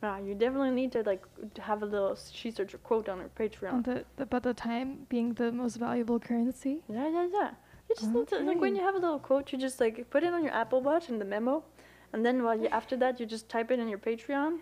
ah, 0.05 0.19
you 0.19 0.35
definitely 0.45 0.77
need 0.83 0.93
to 0.93 1.03
like 1.03 1.25
have 1.59 1.83
a 1.83 1.87
little 1.95 2.17
she 2.33 2.53
searcher 2.53 2.79
quote 2.79 3.09
on 3.09 3.19
her 3.19 3.31
Patreon. 3.41 3.73
On 3.73 3.83
the, 3.83 4.05
the 4.17 4.27
but 4.27 4.45
the 4.45 4.55
time 4.55 4.89
being 5.09 5.35
the 5.35 5.51
most 5.51 5.77
valuable 5.77 6.21
currency. 6.21 6.75
Yeah, 6.89 7.09
yeah, 7.17 7.27
yeah. 7.39 7.51
You 7.91 7.97
just 7.97 8.13
need 8.15 8.29
to 8.29 8.39
like 8.39 8.61
when 8.61 8.75
you 8.77 8.83
have 8.83 8.95
a 8.95 8.99
little 8.99 9.19
quote, 9.19 9.53
you 9.53 9.59
just 9.59 9.81
like 9.81 10.09
put 10.11 10.23
it 10.23 10.33
on 10.33 10.43
your 10.45 10.53
Apple 10.53 10.81
Watch 10.81 11.09
in 11.09 11.19
the 11.19 11.25
memo, 11.25 11.65
and 12.13 12.25
then 12.25 12.43
while 12.45 12.59
you 12.59 12.69
after 12.69 12.97
that 12.99 13.19
you 13.21 13.27
just 13.27 13.49
type 13.49 13.71
it 13.73 13.79
in 13.81 13.89
your 13.89 13.99
Patreon. 13.99 14.59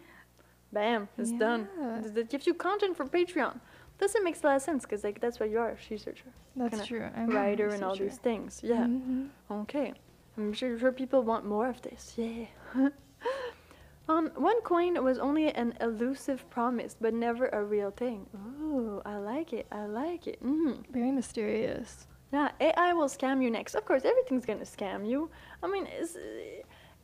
Bam, 0.73 1.09
it's 1.19 1.33
done. 1.33 1.69
Yeah. 1.81 2.01
Th- 2.01 2.15
That 2.15 2.29
gives 2.31 2.47
you 2.47 2.55
content 2.55 2.97
for 2.97 3.05
Patreon. 3.07 3.55
Doesn't 3.99 4.23
make 4.25 4.37
a 4.43 4.47
lot 4.47 4.57
of 4.57 4.63
sense 4.63 4.83
because 4.85 5.03
like 5.05 5.21
that's 5.21 5.39
what 5.41 5.51
you 5.51 5.59
are, 5.59 5.77
she 5.79 5.97
searcher, 5.99 6.31
That's 6.57 6.71
kinda 6.71 6.87
true. 6.87 7.07
I'm 7.17 7.31
a 7.31 7.35
writer 7.35 7.69
and 7.69 7.83
all 7.85 7.97
these 7.97 8.19
things. 8.19 8.61
Yeah. 8.63 8.87
Mhm. 8.87 9.29
Okay. 9.63 9.93
I'm 10.39 10.53
sure, 10.53 10.79
sure 10.79 10.93
people 10.93 11.23
want 11.23 11.45
more 11.45 11.69
of 11.69 11.81
this. 11.83 12.15
Yeah. 12.17 12.47
um, 14.09 14.31
OneCoin 14.31 15.03
was 15.03 15.19
only 15.19 15.53
an 15.53 15.75
elusive 15.81 16.49
promise, 16.49 16.97
but 17.01 17.13
never 17.13 17.49
a 17.49 17.63
real 17.65 17.91
thing. 17.91 18.27
Ooh, 18.63 19.03
I 19.05 19.17
like 19.17 19.53
it. 19.53 19.67
I 19.73 19.85
like 19.87 20.27
it. 20.27 20.43
Mm. 20.43 20.87
Very 20.91 21.11
mysterious. 21.11 22.07
Yeah, 22.33 22.51
AI 22.61 22.93
will 22.93 23.09
scam 23.09 23.43
you 23.43 23.51
next. 23.51 23.75
Of 23.75 23.85
course, 23.85 24.05
everything's 24.05 24.45
gonna 24.45 24.65
scam 24.65 25.09
you. 25.09 25.31
I 25.63 25.67
mean, 25.69 25.87
it's 25.87 26.17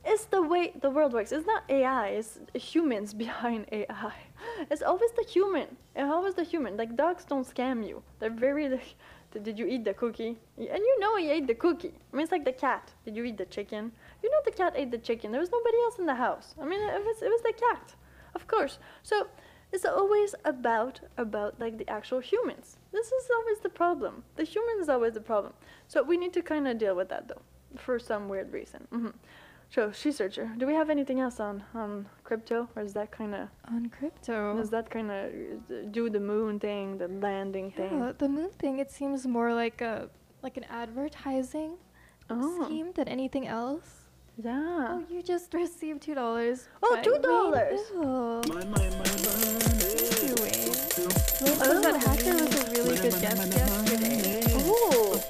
it's 0.04 0.26
the 0.26 0.42
way 0.42 0.72
the 0.80 0.90
world 0.90 1.14
works. 1.14 1.32
It's 1.32 1.46
not 1.46 1.62
AI. 1.68 2.08
It's 2.08 2.38
humans 2.54 3.14
behind 3.24 3.66
AI. 3.72 4.12
It's 4.70 4.82
always 4.82 5.10
the 5.12 5.24
human. 5.24 5.76
It's 5.96 6.12
always 6.12 6.34
the 6.34 6.44
human. 6.44 6.76
Like 6.76 6.94
dogs 6.96 7.24
don't 7.24 7.46
scam 7.46 7.86
you. 7.86 8.02
They're 8.18 8.30
very 8.48 8.68
like, 8.68 8.94
"Did- 9.30 9.44
did 9.44 9.58
you 9.58 9.66
eat 9.66 9.84
the 9.84 9.94
cookie? 9.94 10.36
And 10.58 10.82
you 10.88 11.00
know 11.00 11.16
he 11.16 11.30
ate 11.30 11.46
the 11.46 11.54
cookie. 11.54 11.94
I 12.12 12.16
mean, 12.16 12.24
it's 12.24 12.32
like 12.32 12.44
the 12.44 12.52
cat. 12.52 12.92
Did 13.04 13.16
you 13.16 13.24
eat 13.24 13.38
the 13.38 13.46
chicken? 13.46 13.92
You 14.22 14.30
know 14.30 14.42
the 14.44 14.52
cat 14.52 14.74
ate 14.76 14.90
the 14.90 14.98
chicken. 15.08 15.32
There 15.32 15.40
was 15.40 15.50
nobody 15.50 15.78
else 15.84 15.98
in 15.98 16.06
the 16.06 16.14
house. 16.14 16.54
I 16.60 16.64
mean, 16.66 16.80
it 16.82 17.02
was 17.04 17.22
it 17.22 17.30
was 17.30 17.42
the 17.42 17.54
cat, 17.66 17.94
of 18.34 18.46
course. 18.46 18.78
So 19.02 19.28
it's 19.74 19.84
always 20.00 20.32
about 20.52 20.94
about 21.24 21.52
like 21.64 21.74
the 21.82 21.88
actual 21.98 22.20
humans. 22.32 22.66
This 22.96 23.08
is 23.18 23.24
always 23.36 23.58
the 23.66 23.72
problem. 23.82 24.14
The 24.38 24.44
human 24.54 24.76
is 24.82 24.88
always 24.88 25.14
the 25.14 25.26
problem. 25.32 25.52
So 25.92 25.96
we 26.10 26.16
need 26.22 26.32
to 26.38 26.42
kind 26.52 26.64
of 26.68 26.74
deal 26.84 26.94
with 27.00 27.08
that 27.14 27.24
though, 27.30 27.42
for 27.84 27.98
some 28.10 28.22
weird 28.32 28.48
reason. 28.58 28.82
hmm 28.98 29.14
So, 29.74 29.90
she 30.00 30.10
searcher, 30.12 30.46
do 30.60 30.64
we 30.70 30.74
have 30.80 30.90
anything 30.96 31.18
else 31.24 31.38
on 31.48 31.54
on 31.82 31.90
crypto, 32.28 32.58
or 32.76 32.82
is 32.88 32.92
that 32.98 33.08
kind 33.20 33.34
of 33.34 33.44
On 33.74 33.82
crypto. 33.98 34.36
does 34.60 34.70
that 34.76 34.86
kind 34.96 35.10
of 35.18 35.22
do 35.98 36.02
the 36.16 36.20
moon 36.32 36.60
thing, 36.66 36.98
the 37.04 37.08
landing 37.26 37.68
Yeah, 37.70 37.78
thing? 37.80 38.14
the 38.22 38.28
moon 38.36 38.50
thing. 38.62 38.74
It 38.84 38.90
seems 38.98 39.26
more 39.26 39.50
like 39.62 39.78
a 39.92 39.94
like 40.46 40.56
an 40.62 40.66
advertising 40.82 41.72
Oh, 42.30 42.64
scheme 42.64 42.92
than 42.96 43.08
anything 43.08 43.46
else. 43.46 44.03
Yeah. 44.42 44.88
Oh, 44.90 45.04
you 45.08 45.22
just 45.22 45.52
received 45.62 46.02
two 46.02 46.14
dollars. 46.14 46.68
Oh, 46.82 46.96
by 46.96 47.02
$2. 47.02 47.52
Wayne 47.52 47.78
Hill. 47.92 48.42
Thank 49.82 50.22
you, 50.22 50.34
Wayne. 50.42 50.72
Wayne 51.42 51.82
that 51.82 51.96
hacker 52.02 52.34
was 52.34 52.54
a 52.54 52.72
really 52.72 52.96
good 52.96 53.20
guest 53.20 53.22
yesterday. 53.22 54.42
Oh. 54.56 55.22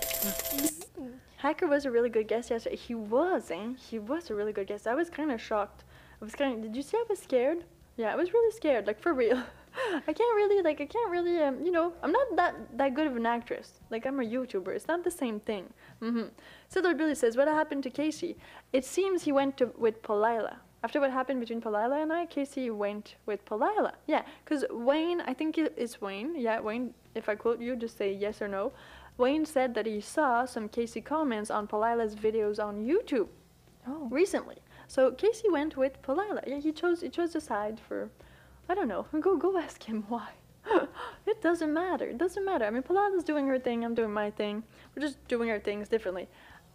Hacker 1.36 1.66
was 1.66 1.84
a 1.84 1.90
really 1.90 2.08
good 2.08 2.26
guest 2.28 2.50
yesterday. 2.50 2.76
He 2.76 2.94
was, 2.94 3.50
eh? 3.50 3.74
He 3.76 3.98
was 3.98 4.30
a 4.30 4.34
really 4.34 4.52
good 4.52 4.66
guest. 4.66 4.86
I 4.86 4.94
was 4.94 5.10
kind 5.10 5.30
of 5.30 5.40
shocked. 5.40 5.84
I 6.20 6.24
was 6.24 6.34
kind 6.34 6.54
of. 6.54 6.62
Did 6.62 6.74
you 6.76 6.82
see 6.82 6.96
I 6.96 7.04
was 7.08 7.18
scared? 7.18 7.64
Yeah, 7.96 8.12
I 8.12 8.16
was 8.16 8.32
really 8.32 8.50
scared, 8.56 8.86
like 8.86 9.00
for 9.00 9.12
real. 9.12 9.42
I 9.76 10.12
can't 10.12 10.36
really, 10.36 10.62
like, 10.62 10.80
I 10.80 10.86
can't 10.86 11.10
really, 11.10 11.38
um, 11.38 11.64
you 11.64 11.70
know, 11.72 11.92
I'm 12.02 12.12
not 12.12 12.36
that 12.36 12.54
that 12.78 12.94
good 12.94 13.06
of 13.06 13.16
an 13.16 13.26
actress. 13.26 13.80
Like, 13.90 14.06
I'm 14.06 14.20
a 14.20 14.24
YouTuber. 14.24 14.68
It's 14.68 14.88
not 14.88 15.04
the 15.04 15.10
same 15.10 15.40
thing. 15.40 15.72
Mm-hmm. 16.02 16.28
So 16.68 16.80
Lord 16.80 16.98
Billy 16.98 17.14
says, 17.14 17.36
what 17.36 17.48
happened 17.48 17.82
to 17.84 17.90
Casey? 17.90 18.36
It 18.72 18.84
seems 18.84 19.22
he 19.22 19.32
went 19.32 19.56
to 19.58 19.72
with 19.76 20.02
Palila. 20.02 20.56
After 20.82 21.00
what 21.00 21.10
happened 21.10 21.40
between 21.40 21.60
Palila 21.62 22.02
and 22.02 22.12
I, 22.12 22.26
Casey 22.26 22.70
went 22.70 23.14
with 23.26 23.44
Palila. 23.46 23.92
Yeah, 24.06 24.22
because 24.44 24.64
Wayne, 24.70 25.22
I 25.22 25.32
think 25.32 25.56
it's 25.58 26.00
Wayne. 26.00 26.34
Yeah, 26.36 26.60
Wayne. 26.60 26.94
If 27.14 27.28
I 27.28 27.34
quote 27.34 27.60
you, 27.60 27.74
just 27.74 27.96
say 27.96 28.12
yes 28.12 28.42
or 28.42 28.48
no. 28.48 28.72
Wayne 29.16 29.46
said 29.46 29.74
that 29.74 29.86
he 29.86 30.00
saw 30.00 30.44
some 30.44 30.68
Casey 30.68 31.00
comments 31.00 31.50
on 31.50 31.66
Palila's 31.68 32.14
videos 32.14 32.62
on 32.62 32.84
YouTube 32.84 33.28
Oh. 33.86 34.08
recently. 34.10 34.56
So 34.88 35.10
Casey 35.12 35.48
went 35.50 35.76
with 35.76 36.00
Palila. 36.02 36.42
Yeah, 36.46 36.58
he 36.58 36.72
chose 36.72 37.00
he 37.02 37.08
chose 37.08 37.34
a 37.34 37.40
side 37.40 37.78
for 37.80 38.10
I 38.68 38.74
don't 38.74 38.88
know. 38.88 39.06
Go 39.20 39.36
go 39.36 39.58
ask 39.58 39.82
him 39.82 40.04
why. 40.08 40.28
it 41.26 41.42
doesn't 41.42 41.72
matter. 41.72 42.06
It 42.06 42.18
doesn't 42.18 42.44
matter. 42.44 42.64
I 42.64 42.70
mean 42.70 42.82
Palila's 42.82 43.24
doing 43.24 43.46
her 43.46 43.58
thing, 43.58 43.84
I'm 43.84 43.94
doing 43.94 44.12
my 44.12 44.30
thing. 44.30 44.62
We're 44.94 45.02
just 45.02 45.26
doing 45.28 45.50
our 45.50 45.60
things 45.60 45.88
differently. 45.88 46.28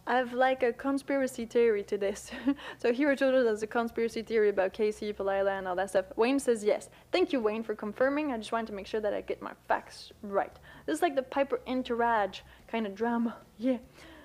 I've 0.06 0.32
like 0.32 0.62
a 0.62 0.72
conspiracy 0.72 1.44
theory 1.44 1.82
to 1.84 1.98
this. 1.98 2.30
so 2.78 2.92
here 2.92 3.14
told 3.14 3.34
there's 3.34 3.62
a 3.62 3.66
conspiracy 3.66 4.22
theory 4.22 4.48
about 4.48 4.72
Casey, 4.72 5.12
Palila, 5.12 5.58
and 5.58 5.68
all 5.68 5.76
that 5.76 5.90
stuff. 5.90 6.06
Wayne 6.16 6.40
says 6.40 6.64
yes. 6.64 6.88
Thank 7.12 7.32
you, 7.32 7.40
Wayne, 7.40 7.62
for 7.62 7.74
confirming. 7.74 8.32
I 8.32 8.38
just 8.38 8.50
wanted 8.50 8.68
to 8.68 8.72
make 8.72 8.86
sure 8.86 9.00
that 9.00 9.12
I 9.12 9.20
get 9.20 9.42
my 9.42 9.52
facts 9.68 10.10
right. 10.22 10.56
This 10.86 10.96
is 10.96 11.02
like 11.02 11.16
the 11.16 11.22
Piper 11.22 11.60
Entourage 11.66 12.40
kind 12.66 12.86
of 12.86 12.94
drama. 12.94 13.36
Yeah. 13.58 13.78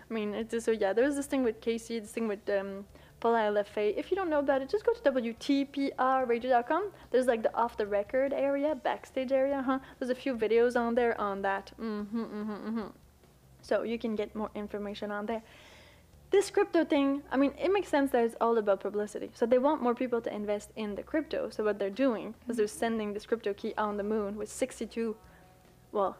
I 0.09 0.13
mean, 0.13 0.33
it's 0.33 0.51
just, 0.51 0.65
so 0.65 0.71
yeah, 0.71 0.93
there's 0.93 1.15
this 1.15 1.25
thing 1.25 1.43
with 1.43 1.61
Casey, 1.61 1.99
this 1.99 2.11
thing 2.11 2.27
with 2.27 2.49
um, 2.49 2.85
If 3.26 4.11
you 4.11 4.18
don't 4.18 4.30
know 4.30 4.39
about 4.39 4.61
it, 4.61 4.69
just 4.69 4.85
go 4.85 4.93
to 4.93 5.11
WTPRradio.com. 5.11 6.91
There's 7.11 7.26
like 7.26 7.43
the 7.43 7.56
off 7.56 7.77
the 7.77 7.88
record 7.88 8.34
area, 8.34 8.76
backstage 8.76 9.31
area, 9.31 9.61
huh? 9.65 9.80
There's 9.99 10.10
a 10.11 10.15
few 10.15 10.35
videos 10.35 10.76
on 10.80 10.95
there 10.95 11.19
on 11.19 11.41
that. 11.41 11.72
Mm-hmm, 11.80 12.23
mm-hmm, 12.23 12.52
mm-hmm. 12.52 12.88
So 13.61 13.84
you 13.84 13.97
can 13.97 14.15
get 14.15 14.35
more 14.35 14.52
information 14.53 15.11
on 15.11 15.26
there. 15.26 15.41
This 16.31 16.52
crypto 16.52 16.84
thing, 16.84 17.23
I 17.31 17.38
mean, 17.38 17.53
it 17.57 17.72
makes 17.72 17.88
sense 17.88 18.11
that 18.11 18.23
it's 18.23 18.35
all 18.41 18.57
about 18.57 18.80
publicity. 18.81 19.31
So 19.34 19.45
they 19.45 19.57
want 19.57 19.81
more 19.81 19.95
people 19.95 20.22
to 20.22 20.34
invest 20.34 20.72
in 20.76 20.95
the 20.95 21.03
crypto. 21.03 21.49
So 21.49 21.64
what 21.64 21.80
they're 21.80 21.89
doing 21.89 22.35
is 22.47 22.57
they're 22.57 22.68
sending 22.68 23.14
this 23.14 23.26
crypto 23.26 23.53
key 23.53 23.73
on 23.77 23.97
the 23.97 24.03
moon 24.03 24.35
with 24.35 24.49
62, 24.52 25.15
well, 25.91 26.18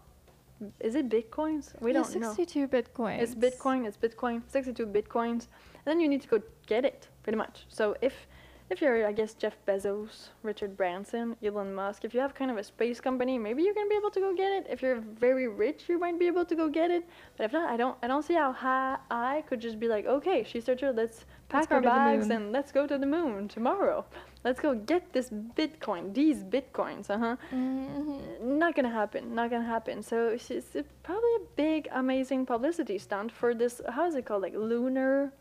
is 0.80 0.96
it 0.96 1.10
bitcoins? 1.10 1.80
We 1.82 1.92
Yeah, 1.92 2.04
don't 2.04 2.16
know. 2.16 2.34
62 2.34 2.68
bitcoins. 2.68 3.20
It's 3.20 3.36
Bitcoin. 3.36 3.86
It's 3.86 3.98
Bitcoin. 3.98 4.42
62 4.48 4.88
Bitcoins. 4.88 5.48
And 5.86 5.92
then 5.92 6.00
you 6.00 6.08
need 6.08 6.22
to 6.24 6.28
go 6.28 6.42
get 6.66 6.84
it, 6.86 7.08
pretty 7.24 7.38
much. 7.38 7.66
So 7.70 7.96
if 8.02 8.28
if 8.68 8.82
you're, 8.82 9.06
I 9.06 9.12
guess, 9.12 9.36
Jeff 9.36 9.56
Bezos, 9.68 10.30
Richard 10.42 10.76
Branson, 10.76 11.36
Elon 11.44 11.72
Musk, 11.76 12.04
if 12.04 12.16
you 12.16 12.20
have 12.20 12.34
kind 12.34 12.50
of 12.50 12.58
a 12.58 12.64
space 12.64 13.00
company, 13.00 13.38
maybe 13.38 13.62
you're 13.62 13.76
gonna 13.76 13.88
be 13.90 13.96
able 13.96 14.10
to 14.10 14.20
go 14.20 14.34
get 14.34 14.52
it. 14.52 14.66
If 14.68 14.82
you're 14.82 15.02
very 15.02 15.48
rich, 15.48 15.84
you 15.88 16.00
might 16.00 16.18
be 16.18 16.26
able 16.26 16.46
to 16.46 16.56
go 16.56 16.68
get 16.68 16.90
it. 16.90 17.04
But 17.38 17.44
if 17.44 17.54
not, 17.54 17.70
I 17.70 17.78
don't. 17.78 17.96
I 18.02 18.08
don't 18.08 18.24
see 18.24 18.34
how 18.34 18.52
high 18.52 18.98
I 19.12 19.44
could 19.48 19.60
just 19.62 19.80
be 19.80 19.88
like, 19.88 20.08
okay, 20.08 20.44
she 20.44 20.60
searcher, 20.62 20.92
let's 20.92 21.26
pack 21.48 21.70
go 21.70 21.76
our 21.76 21.82
bags 21.82 22.30
and 22.32 22.52
let's 22.52 22.72
go 22.72 22.88
to 22.88 22.98
the 22.98 23.06
moon 23.06 23.48
tomorrow. 23.48 24.04
Let's 24.44 24.60
go 24.60 24.74
get 24.74 25.14
this 25.14 25.30
Bitcoin, 25.30 26.14
these 26.16 26.44
Bitcoins, 26.44 27.12
uh 27.12 27.20
huh 27.20 27.36
Mhm. 27.54 28.42
not 28.42 28.76
gonna 28.76 28.90
happen 29.02 29.36
not 29.36 29.50
gonna 29.52 29.64
happen 29.78 30.02
so 30.02 30.30
it's, 30.30 30.50
it's 30.52 30.74
probably 31.04 31.36
a 31.36 31.46
big 31.56 31.88
amazing 31.92 32.46
publicity 32.46 32.98
stunt 32.98 33.32
for 33.32 33.54
this 33.54 33.80
how 33.90 34.06
is 34.08 34.16
it 34.16 34.26
called 34.26 34.42
like 34.42 34.56
lunar 34.56 35.32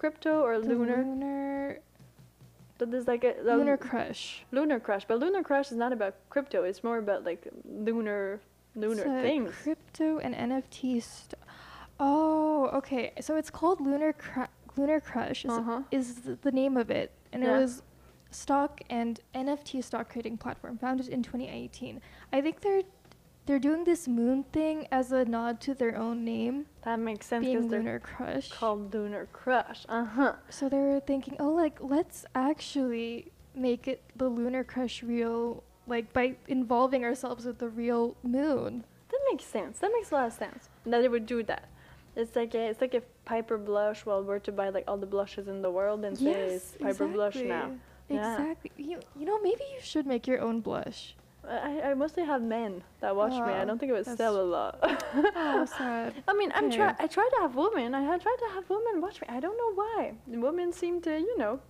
crypto 0.00 0.40
or 0.46 0.58
lunar 0.58 0.96
lunar 1.04 1.78
but 2.78 2.90
there's 2.90 3.06
like 3.06 3.22
a, 3.22 3.32
a 3.42 3.54
lunar 3.58 3.76
crush. 3.76 4.42
lunar 4.50 4.80
crush 4.80 5.04
but 5.06 5.18
lunar 5.18 5.42
crush 5.42 5.70
is 5.70 5.76
not 5.84 5.92
about 5.92 6.14
crypto 6.30 6.64
it's 6.64 6.82
more 6.82 6.98
about 6.98 7.20
like 7.24 7.46
lunar 7.88 8.40
lunar 8.74 9.04
a 9.18 9.22
things 9.22 9.50
Crypto 9.62 10.18
and 10.18 10.32
NFT. 10.34 11.02
St- 11.02 11.34
oh, 11.98 12.70
okay. 12.78 13.12
So 13.20 13.36
it's 13.36 13.50
called 13.50 13.80
Lunar 13.80 14.12
Cru- 14.12 14.46
Lunar 14.76 15.00
Crush. 15.00 15.44
Is, 15.44 15.50
Uh-huh. 15.50 15.82
is 15.90 16.06
the 16.46 16.52
name 16.52 16.76
of 16.76 16.88
it, 16.90 17.10
and 17.32 17.42
Yeah. 17.42 17.56
it 17.56 17.60
was 17.62 17.82
stock 18.30 18.80
and 18.88 19.20
NFT 19.34 19.82
stock 19.82 20.08
trading 20.12 20.36
platform 20.38 20.78
founded 20.78 21.08
in 21.08 21.20
2018. 21.22 22.00
I 22.32 22.40
think 22.40 22.60
they're 22.60 22.84
they're 23.50 23.58
doing 23.58 23.82
this 23.82 24.06
moon 24.06 24.44
thing 24.52 24.86
as 24.92 25.10
a 25.10 25.24
nod 25.24 25.60
to 25.60 25.74
their 25.74 25.96
own 25.96 26.24
name, 26.24 26.66
that 26.84 27.00
makes 27.00 27.26
sense 27.26 27.44
being 27.44 27.56
because 27.56 27.70
they're 27.70 27.80
Lunar 27.80 27.98
Crush. 27.98 28.48
called 28.48 28.94
lunar 28.94 29.26
crush 29.32 29.84
uh-huh 29.88 30.34
So 30.50 30.68
they 30.68 30.76
were 30.76 31.00
thinking, 31.00 31.36
oh, 31.40 31.50
like 31.50 31.76
let's 31.80 32.24
actually 32.36 33.32
make 33.52 33.88
it 33.88 34.00
the 34.14 34.28
Lunar 34.28 34.62
Crush 34.62 35.02
real, 35.02 35.64
like 35.88 36.12
by 36.12 36.36
involving 36.46 37.02
ourselves 37.04 37.44
with 37.44 37.58
the 37.58 37.68
real 37.68 38.16
moon. 38.22 38.84
that 39.10 39.20
makes 39.32 39.46
sense 39.46 39.80
that 39.80 39.90
makes 39.92 40.12
a 40.12 40.14
lot 40.14 40.26
of 40.28 40.32
sense 40.32 40.68
that 40.86 41.00
they 41.02 41.08
would 41.08 41.26
do 41.26 41.42
that 41.42 41.64
it's 42.14 42.36
like 42.36 42.54
a, 42.54 42.68
it's 42.70 42.80
like 42.80 42.94
if 42.94 43.02
Piper 43.24 43.58
Blush 43.58 44.06
well 44.06 44.22
were 44.22 44.38
to 44.38 44.52
buy 44.52 44.68
like 44.68 44.84
all 44.86 44.96
the 44.96 45.06
blushes 45.14 45.48
in 45.48 45.60
the 45.60 45.72
world 45.72 46.04
and 46.04 46.16
say 46.16 46.30
it's 46.30 46.76
Piper 46.80 47.08
Blush 47.08 47.34
now 47.34 47.72
Yeah. 48.08 48.36
Exactly. 48.36 48.70
You 48.76 49.00
you 49.18 49.24
know 49.24 49.38
maybe 49.40 49.64
you 49.74 49.80
should 49.80 50.06
make 50.06 50.26
your 50.30 50.40
own 50.40 50.60
blush. 50.60 51.14
I, 51.48 51.80
I 51.90 51.94
mostly 51.94 52.24
have 52.24 52.42
men 52.42 52.82
that 53.00 53.14
watch 53.16 53.32
me. 53.32 53.38
I 53.38 53.62
Oh, 53.62 53.66
don't 53.66 53.78
think 53.78 53.90
it 53.90 53.94
would 53.94 54.04
that's- 54.04 54.18
sell 54.18 54.40
a 54.40 54.42
lot. 54.42 54.78
Oh, 54.82 55.64
sad. 55.78 56.14
I 56.28 56.32
mean, 56.34 56.52
I'm 56.54 56.70
try. 56.70 56.94
I 56.98 57.06
try 57.06 57.28
to 57.34 57.40
have 57.42 57.54
women. 57.56 57.94
I 57.94 58.02
had 58.02 58.20
tried 58.20 58.36
to 58.40 58.54
have 58.54 58.68
women 58.70 59.00
watch 59.00 59.20
me. 59.20 59.26
I 59.30 59.40
don't 59.40 59.56
know 59.56 59.72
why. 59.82 60.14
Women 60.26 60.72
seem 60.72 61.00
to, 61.02 61.18
you 61.18 61.36
know, 61.38 61.60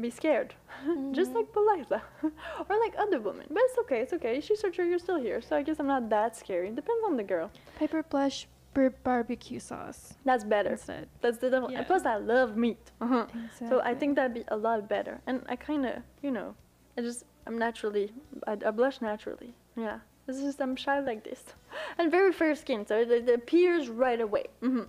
be 0.00 0.10
scared, 0.10 0.54
just 1.12 1.32
like 1.32 1.52
Palila, 1.52 2.00
or 2.22 2.78
like 2.78 2.94
other 2.98 3.20
women. 3.20 3.46
But 3.50 3.62
it's 3.66 3.78
okay. 3.78 4.00
It's 4.00 4.12
okay. 4.12 4.40
She's 4.40 4.60
so 4.60 4.70
true. 4.70 4.88
You're 4.88 5.00
still 5.00 5.18
here, 5.20 5.40
so 5.40 5.56
I 5.56 5.62
guess 5.62 5.80
I'm 5.80 5.88
not 5.88 6.08
that 6.10 6.36
scary. 6.36 6.68
Depends 6.68 7.02
on 7.06 7.16
the 7.16 7.24
girl. 7.24 7.50
Piper 7.80 8.02
Blush 8.04 8.46
bar- 8.74 8.94
barbecue 9.02 9.58
sauce 9.58 10.14
That's 10.24 10.44
better. 10.44 10.70
instead. 10.72 11.08
That's 11.20 11.38
the 11.38 11.50
devil. 11.50 11.72
Yeah. 11.72 11.82
Plus, 11.82 12.04
I 12.06 12.16
love 12.16 12.56
meat. 12.56 12.92
Uh-huh. 13.00 13.26
So 13.68 13.80
I 13.80 13.94
think 13.94 14.14
that'd 14.16 14.34
be 14.34 14.44
a 14.48 14.56
lot 14.56 14.88
better. 14.88 15.20
And 15.26 15.42
I 15.48 15.56
kind 15.56 15.84
of, 15.84 15.94
you 16.22 16.30
know, 16.30 16.54
I 16.96 17.00
just, 17.00 17.24
I'm 17.48 17.58
naturally, 17.58 18.12
I, 18.46 18.52
I 18.52 18.70
blush 18.70 19.00
naturally. 19.00 19.54
Yeah. 19.76 20.00
This 20.26 20.36
is 20.38 20.60
I'm 20.60 20.76
shy 20.76 21.00
like 21.00 21.24
this. 21.24 21.42
And 21.98 22.10
very 22.10 22.32
fair 22.32 22.54
skin, 22.54 22.86
so 22.86 22.98
it, 23.00 23.10
it 23.10 23.28
appears 23.28 23.88
right 23.88 24.20
away. 24.20 24.44
hmm 24.60 24.82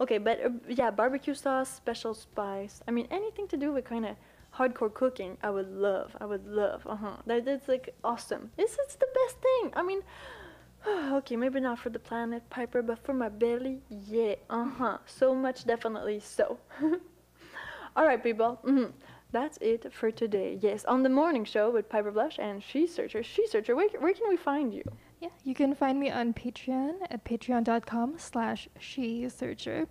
Okay, 0.00 0.18
but 0.18 0.44
uh, 0.44 0.50
yeah, 0.68 0.90
barbecue 0.90 1.34
sauce, 1.34 1.68
special 1.70 2.14
spice. 2.14 2.82
I 2.86 2.90
mean, 2.90 3.08
anything 3.10 3.48
to 3.48 3.56
do 3.56 3.72
with 3.72 3.84
kind 3.86 4.04
of 4.04 4.16
hardcore 4.56 4.92
cooking, 4.92 5.38
I 5.42 5.50
would 5.50 5.70
love. 5.72 6.16
I 6.20 6.26
would 6.26 6.46
love. 6.46 6.86
Uh 6.86 6.96
huh. 6.96 7.16
That, 7.26 7.44
that's 7.44 7.68
like 7.68 7.94
awesome. 8.04 8.50
This 8.56 8.72
is 8.72 8.96
the 8.96 9.08
best 9.20 9.36
thing. 9.40 9.72
I 9.74 9.82
mean, 9.82 10.02
okay, 11.18 11.36
maybe 11.36 11.60
not 11.60 11.78
for 11.78 11.90
the 11.90 11.98
planet, 11.98 12.42
Piper, 12.50 12.82
but 12.82 12.98
for 12.98 13.14
my 13.14 13.28
belly, 13.30 13.80
yeah, 13.88 14.34
uh 14.50 14.64
huh. 14.78 14.98
So 15.06 15.34
much, 15.34 15.64
definitely 15.64 16.20
so. 16.20 16.58
All 17.96 18.04
right, 18.04 18.22
people. 18.22 18.58
hmm 18.64 18.86
That's 19.34 19.58
it 19.60 19.92
for 19.92 20.12
today. 20.12 20.60
Yes, 20.62 20.84
on 20.84 21.02
the 21.02 21.08
morning 21.08 21.44
show 21.44 21.68
with 21.68 21.88
Piper 21.88 22.12
Blush 22.12 22.38
and 22.38 22.62
She 22.62 22.86
Searcher. 22.86 23.24
She 23.24 23.48
Searcher, 23.48 23.74
where, 23.74 23.88
where 23.98 24.12
can 24.12 24.28
we 24.28 24.36
find 24.36 24.72
you? 24.72 24.84
Yeah, 25.20 25.30
you 25.42 25.56
can 25.56 25.74
find 25.74 25.98
me 25.98 26.08
on 26.08 26.34
Patreon 26.34 26.98
at 27.10 27.24
patreon.com 27.24 28.14
slash 28.16 28.68
she 28.78 29.28
searcher. 29.28 29.88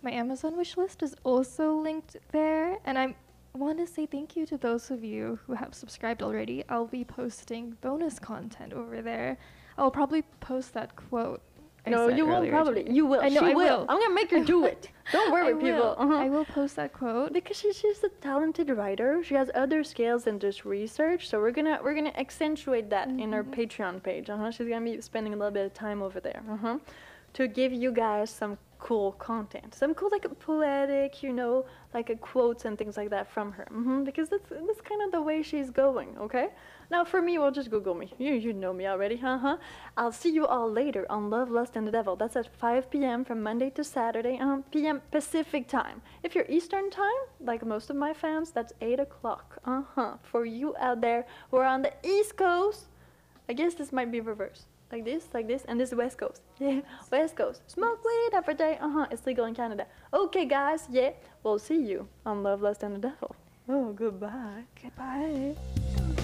My 0.00 0.12
Amazon 0.12 0.56
wish 0.56 0.78
list 0.78 1.02
is 1.02 1.14
also 1.22 1.74
linked 1.74 2.16
there, 2.32 2.78
and 2.86 2.98
I 2.98 3.14
want 3.52 3.76
to 3.76 3.86
say 3.86 4.06
thank 4.06 4.36
you 4.36 4.46
to 4.46 4.56
those 4.56 4.90
of 4.90 5.04
you 5.04 5.38
who 5.46 5.52
have 5.52 5.74
subscribed 5.74 6.22
already. 6.22 6.64
I'll 6.70 6.86
be 6.86 7.04
posting 7.04 7.76
bonus 7.82 8.18
content 8.18 8.72
over 8.72 9.02
there. 9.02 9.36
I'll 9.76 9.90
probably 9.90 10.22
post 10.40 10.72
that 10.72 10.96
quote. 10.96 11.42
I 11.88 11.96
no, 11.96 12.08
you 12.08 12.26
won't 12.26 12.48
probably. 12.50 12.82
today. 12.84 12.94
You 12.94 13.06
will. 13.06 13.20
I 13.20 13.28
know, 13.28 13.40
she 13.40 13.46
I 13.46 13.54
will. 13.54 13.78
will. 13.80 13.86
I'm 13.88 13.98
gonna 14.00 14.14
make 14.14 14.30
her 14.30 14.44
do 14.44 14.64
it. 14.64 14.88
Don't 15.12 15.32
worry, 15.32 15.54
people. 15.54 15.94
Uh-huh. 15.98 16.14
I 16.14 16.28
will 16.28 16.44
post 16.58 16.76
that 16.76 16.92
quote. 16.92 17.32
because 17.32 17.56
she, 17.58 17.72
she's 17.72 18.02
a 18.04 18.10
talented 18.20 18.68
writer 18.70 19.22
she 19.24 19.34
has 19.34 19.50
other 19.54 19.82
skills 19.82 20.24
than 20.24 20.38
just 20.38 20.64
research 20.64 21.28
so 21.28 21.38
we're 21.40 21.50
gonna 21.50 21.78
we're 21.82 21.94
gonna 21.94 22.12
accentuate 22.16 22.90
that 22.90 23.08
in 23.08 23.32
our 23.32 23.42
patreon 23.42 24.02
page 24.02 24.28
uh-huh 24.28 24.50
she's 24.50 24.68
gonna 24.68 24.84
be 24.84 25.00
spending 25.00 25.32
a 25.32 25.36
little 25.36 25.50
bit 25.58 25.64
of 25.64 25.72
time 25.72 26.02
over 26.02 26.20
there 26.20 26.42
uh-huh 26.50 26.76
to 27.32 27.48
give 27.48 27.72
you 27.72 27.90
guys 27.92 28.28
some 28.30 28.58
cool 28.78 29.12
content. 29.12 29.74
Some 29.74 29.94
cool 29.94 30.10
like 30.10 30.26
poetic 30.40 31.22
you 31.22 31.32
know 31.32 31.66
like 31.94 32.10
uh, 32.10 32.14
quotes 32.14 32.64
and 32.64 32.78
things 32.78 32.96
like 32.96 33.10
that 33.10 33.30
from 33.30 33.52
her. 33.52 33.66
Hmm 33.70 34.04
because 34.04 34.28
that's 34.28 34.48
that's 34.48 34.80
kind 34.80 35.02
of 35.02 35.12
the 35.12 35.20
way 35.22 35.42
she's 35.42 35.70
going 35.70 36.16
okay? 36.18 36.48
Now 36.90 37.04
for 37.04 37.20
me 37.20 37.38
well 37.38 37.50
just 37.50 37.70
google 37.70 37.94
me. 37.94 38.12
You 38.18 38.34
you 38.34 38.52
know 38.52 38.72
me 38.72 38.86
already 38.86 39.20
uh-huh. 39.22 39.56
I'll 39.96 40.12
see 40.12 40.30
you 40.30 40.46
all 40.46 40.70
later 40.70 41.06
on 41.10 41.30
love 41.30 41.50
lust 41.50 41.76
and 41.76 41.86
the 41.86 41.92
devil. 41.92 42.16
That's 42.16 42.36
at 42.36 42.48
5 42.56 42.90
p.m 42.90 43.24
from 43.24 43.42
monday 43.42 43.70
to 43.70 43.84
saturday 43.84 44.38
um, 44.38 44.64
p.m 44.72 45.02
pacific 45.10 45.68
time. 45.68 46.02
If 46.22 46.34
you're 46.34 46.46
eastern 46.48 46.90
time 46.90 47.22
like 47.40 47.64
most 47.64 47.90
of 47.90 47.96
my 47.96 48.12
fans 48.14 48.50
that's 48.50 48.72
8 48.80 49.00
o'clock 49.00 49.58
uh-huh. 49.64 50.14
For 50.22 50.44
you 50.44 50.74
out 50.78 51.00
there 51.00 51.26
who 51.50 51.56
are 51.58 51.64
on 51.64 51.82
the 51.82 51.92
east 52.02 52.36
coast 52.36 52.86
i 53.48 53.52
guess 53.52 53.74
this 53.74 53.92
might 53.92 54.10
be 54.12 54.20
reverse 54.20 54.66
like 54.92 55.04
this 55.04 55.28
like 55.34 55.46
this 55.46 55.64
and 55.66 55.80
this 55.80 55.90
is 55.90 55.94
west 55.94 56.18
coast. 56.18 56.42
Yeah 56.58 56.80
west 57.10 57.36
coast. 57.36 57.62
Smoke 57.66 58.04
weed 58.04 58.30
every 58.34 58.54
day. 58.54 58.78
Uh-huh 58.80 59.06
it's 59.10 59.26
legal 59.26 59.44
in 59.44 59.54
canada. 59.54 59.86
Okay 60.12 60.44
guys 60.44 60.86
yeah. 60.90 61.10
We'll 61.42 61.58
see 61.58 61.80
you 61.80 62.08
on 62.26 62.42
love 62.42 62.62
lust 62.62 62.82
and 62.82 62.94
the 62.94 63.00
devil. 63.00 63.36
Oh 63.68 63.92
goodbye. 63.92 64.64
Goodbye. 64.82 66.17